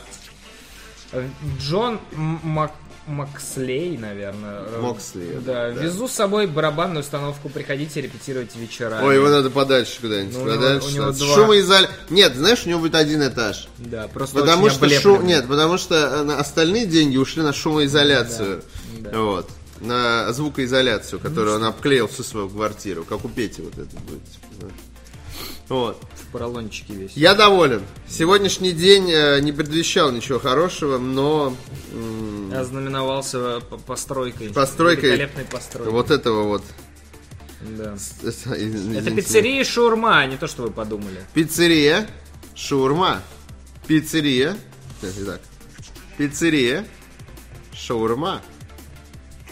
Джон 1.58 1.98
Мак 2.12 2.72
Макслей, 3.10 3.98
наверное. 3.98 4.62
Моксли. 4.80 5.38
Да, 5.44 5.70
да, 5.70 5.82
везу 5.82 6.08
с 6.08 6.12
собой 6.12 6.46
барабанную 6.46 7.00
установку, 7.00 7.48
приходите 7.48 8.00
репетировать 8.00 8.54
вечера. 8.56 9.00
Ой, 9.02 9.16
его 9.16 9.28
надо 9.28 9.50
подальше 9.50 10.00
куда-нибудь. 10.00 10.36
Ну, 10.36 10.46
подальше. 10.46 10.88
У 10.88 10.90
него, 10.90 11.06
у 11.08 11.12
него 11.12 11.66
два... 11.66 11.88
Нет, 12.08 12.34
знаешь, 12.34 12.62
у 12.64 12.68
него 12.68 12.80
будет 12.80 12.94
один 12.94 13.26
этаж. 13.26 13.68
Да, 13.78 14.08
просто 14.08 14.40
потому 14.40 14.70
что 14.70 14.88
шум... 14.88 15.26
Нет, 15.26 15.46
потому 15.48 15.76
что 15.76 15.94
э, 15.94 16.32
остальные 16.34 16.86
деньги 16.86 17.16
ушли 17.16 17.42
на 17.42 17.52
шумоизоляцию. 17.52 18.62
Да, 19.00 19.10
да. 19.10 19.18
Вот. 19.18 19.50
На 19.80 20.32
звукоизоляцию, 20.32 21.20
которую 21.20 21.58
ну, 21.58 21.64
он 21.64 21.64
обклеил 21.64 22.06
всю 22.06 22.22
свою 22.22 22.48
квартиру. 22.48 23.04
Как 23.04 23.24
у 23.24 23.28
Пети 23.28 23.62
вот 23.62 23.72
это 23.72 23.96
будет. 23.96 24.24
Типа, 24.24 24.72
вот. 25.68 26.02
В 26.30 26.32
поролончике 26.32 26.94
весь. 26.94 27.16
Я 27.16 27.34
доволен. 27.34 27.82
Сегодняшний 28.08 28.70
день 28.70 29.10
э, 29.10 29.40
не 29.40 29.50
предвещал 29.50 30.12
ничего 30.12 30.38
хорошего, 30.38 30.96
но... 30.96 31.56
Ознаменовался 32.54 33.58
постройкой. 33.84 34.50
Постройкой. 34.50 35.10
Великолепной 35.10 35.44
постройкой. 35.46 35.92
Вот 35.92 36.12
этого 36.12 36.44
вот. 36.44 36.62
Да. 37.62 37.96
Это 38.22 39.10
пиццерия 39.10 39.64
шаурма, 39.64 40.20
а 40.20 40.26
не 40.26 40.36
то, 40.36 40.46
что 40.46 40.62
вы 40.62 40.70
подумали. 40.70 41.20
Пиццерия, 41.34 42.08
шаурма. 42.54 43.22
Пиццерия. 43.88 44.56
Итак. 45.02 45.40
Пиццерия, 46.16 46.86
шаурма. 47.74 48.40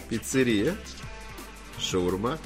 Пиццерия, 0.09 0.76
шаурма. 1.76 2.38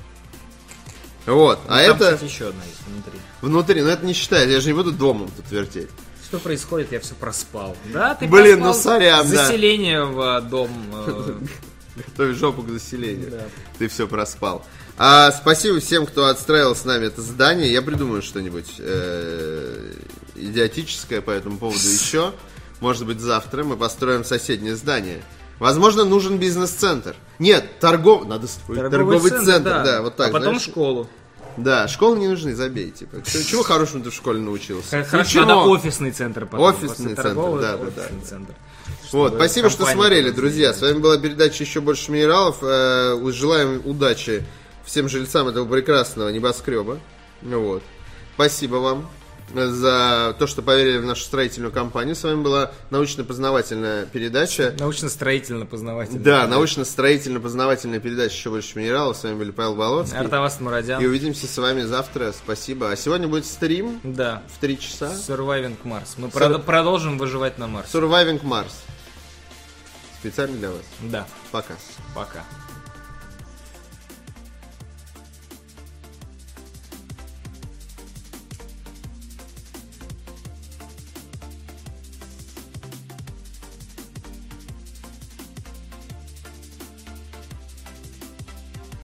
Вот, 1.26 1.60
ну, 1.68 1.74
а 1.74 1.80
это... 1.80 2.14
Кстати, 2.14 2.24
еще 2.24 2.48
одна 2.48 2.64
есть 2.64 2.80
внутри. 2.86 3.20
Внутри, 3.40 3.82
но 3.82 3.88
это 3.88 4.04
не 4.04 4.12
считает, 4.12 4.50
я 4.50 4.60
же 4.60 4.68
не 4.68 4.72
буду 4.74 4.92
домом 4.92 5.30
тут 5.36 5.50
вертеть. 5.50 5.88
Что 6.24 6.38
происходит, 6.38 6.92
я 6.92 7.00
все 7.00 7.14
проспал. 7.14 7.76
Да, 7.92 8.14
ты 8.14 8.26
Блин, 8.26 8.60
ну 8.60 8.72
сорян, 8.72 9.26
Заселение 9.26 10.00
да. 10.00 10.40
в 10.40 10.48
дом. 10.48 10.70
Э, 10.94 11.34
Готовь 11.96 12.36
жопу 12.36 12.62
к 12.62 12.70
заселению. 12.70 13.30
Да. 13.30 13.44
Ты 13.78 13.88
все 13.88 14.08
проспал. 14.08 14.64
А, 14.96 15.30
спасибо 15.32 15.80
всем, 15.80 16.06
кто 16.06 16.26
отстраивал 16.26 16.74
с 16.74 16.84
нами 16.84 17.06
это 17.06 17.20
здание. 17.20 17.70
Я 17.70 17.82
придумаю 17.82 18.22
что-нибудь 18.22 18.76
э, 18.78 19.92
идиотическое 20.36 21.20
по 21.20 21.30
этому 21.30 21.58
поводу 21.58 21.78
еще. 21.86 22.32
Может 22.80 23.06
быть, 23.06 23.20
завтра 23.20 23.62
мы 23.64 23.76
построим 23.76 24.24
соседнее 24.24 24.74
здание. 24.74 25.22
Возможно, 25.62 26.04
нужен 26.04 26.38
бизнес-центр. 26.38 27.14
Нет, 27.38 27.78
торгов... 27.78 28.26
Надо 28.26 28.48
строить 28.48 28.90
торговый, 28.90 29.30
центр, 29.30 29.70
да. 29.84 30.02
вот 30.02 30.16
так. 30.16 30.30
А 30.30 30.32
потом 30.32 30.54
знаешь. 30.54 30.62
школу. 30.62 31.08
Да, 31.56 31.86
школы 31.86 32.18
не 32.18 32.26
нужны, 32.26 32.52
забей. 32.56 32.90
Типа. 32.90 33.22
Чего- 33.24 33.62
хорошего 33.62 34.02
ты 34.02 34.10
в 34.10 34.14
школе 34.14 34.40
научился? 34.40 35.04
Хорошо, 35.04 35.40
Ничего. 35.40 35.44
надо 35.44 35.70
офисный 35.70 36.10
центр 36.10 36.46
потом. 36.46 36.66
Офисный 36.66 37.14
центр, 37.14 37.34
да, 37.60 37.76
да, 37.76 37.90
да. 37.94 38.02
центр. 38.28 38.54
Вот, 39.12 39.34
спасибо, 39.36 39.70
что 39.70 39.86
смотрели, 39.86 40.30
друзья. 40.30 40.74
С 40.74 40.82
вами 40.82 40.98
была 40.98 41.16
передача 41.16 41.62
«Еще 41.62 41.80
больше 41.80 42.10
минералов». 42.10 42.58
Э, 42.62 43.16
Желаем 43.30 43.82
удачи 43.84 44.44
всем 44.84 45.08
жильцам 45.08 45.46
этого 45.46 45.68
прекрасного 45.68 46.30
небоскреба. 46.30 46.98
Вот. 47.42 47.84
Спасибо 48.34 48.76
вам 48.76 49.08
за 49.54 50.34
то, 50.38 50.46
что 50.46 50.62
поверили 50.62 50.98
в 50.98 51.04
нашу 51.04 51.22
строительную 51.24 51.72
компанию. 51.72 52.14
С 52.16 52.22
вами 52.24 52.42
была 52.42 52.72
научно-познавательная 52.90 54.06
передача. 54.06 54.74
Научно-строительно-познавательный. 54.78 56.20
Да, 56.22 56.46
научно-строительно-познавательная 56.46 58.00
передача 58.00 58.34
«Еще 58.34 58.50
больше 58.50 58.78
минералов». 58.78 59.16
С 59.16 59.24
вами 59.24 59.34
были 59.34 59.50
Павел 59.50 59.74
Болоцкий. 59.74 60.18
Артавас 60.18 60.60
Мурадян. 60.60 61.02
И 61.02 61.06
увидимся 61.06 61.46
с 61.46 61.58
вами 61.58 61.82
завтра. 61.82 62.32
Спасибо. 62.32 62.90
А 62.90 62.96
сегодня 62.96 63.28
будет 63.28 63.46
стрим 63.46 64.00
Да. 64.02 64.42
в 64.54 64.58
3 64.60 64.78
часа. 64.78 65.12
Surviving 65.12 65.76
Mars. 65.84 66.14
Мы 66.16 66.28
Sur- 66.28 66.32
прод- 66.32 66.62
продолжим 66.62 67.18
выживать 67.18 67.58
на 67.58 67.66
Марсе. 67.66 67.98
Surviving 67.98 68.42
Mars. 68.42 68.72
Специально 70.20 70.56
для 70.56 70.68
вас. 70.70 70.82
Да. 71.00 71.26
Пока. 71.50 71.74
Пока. 72.14 72.44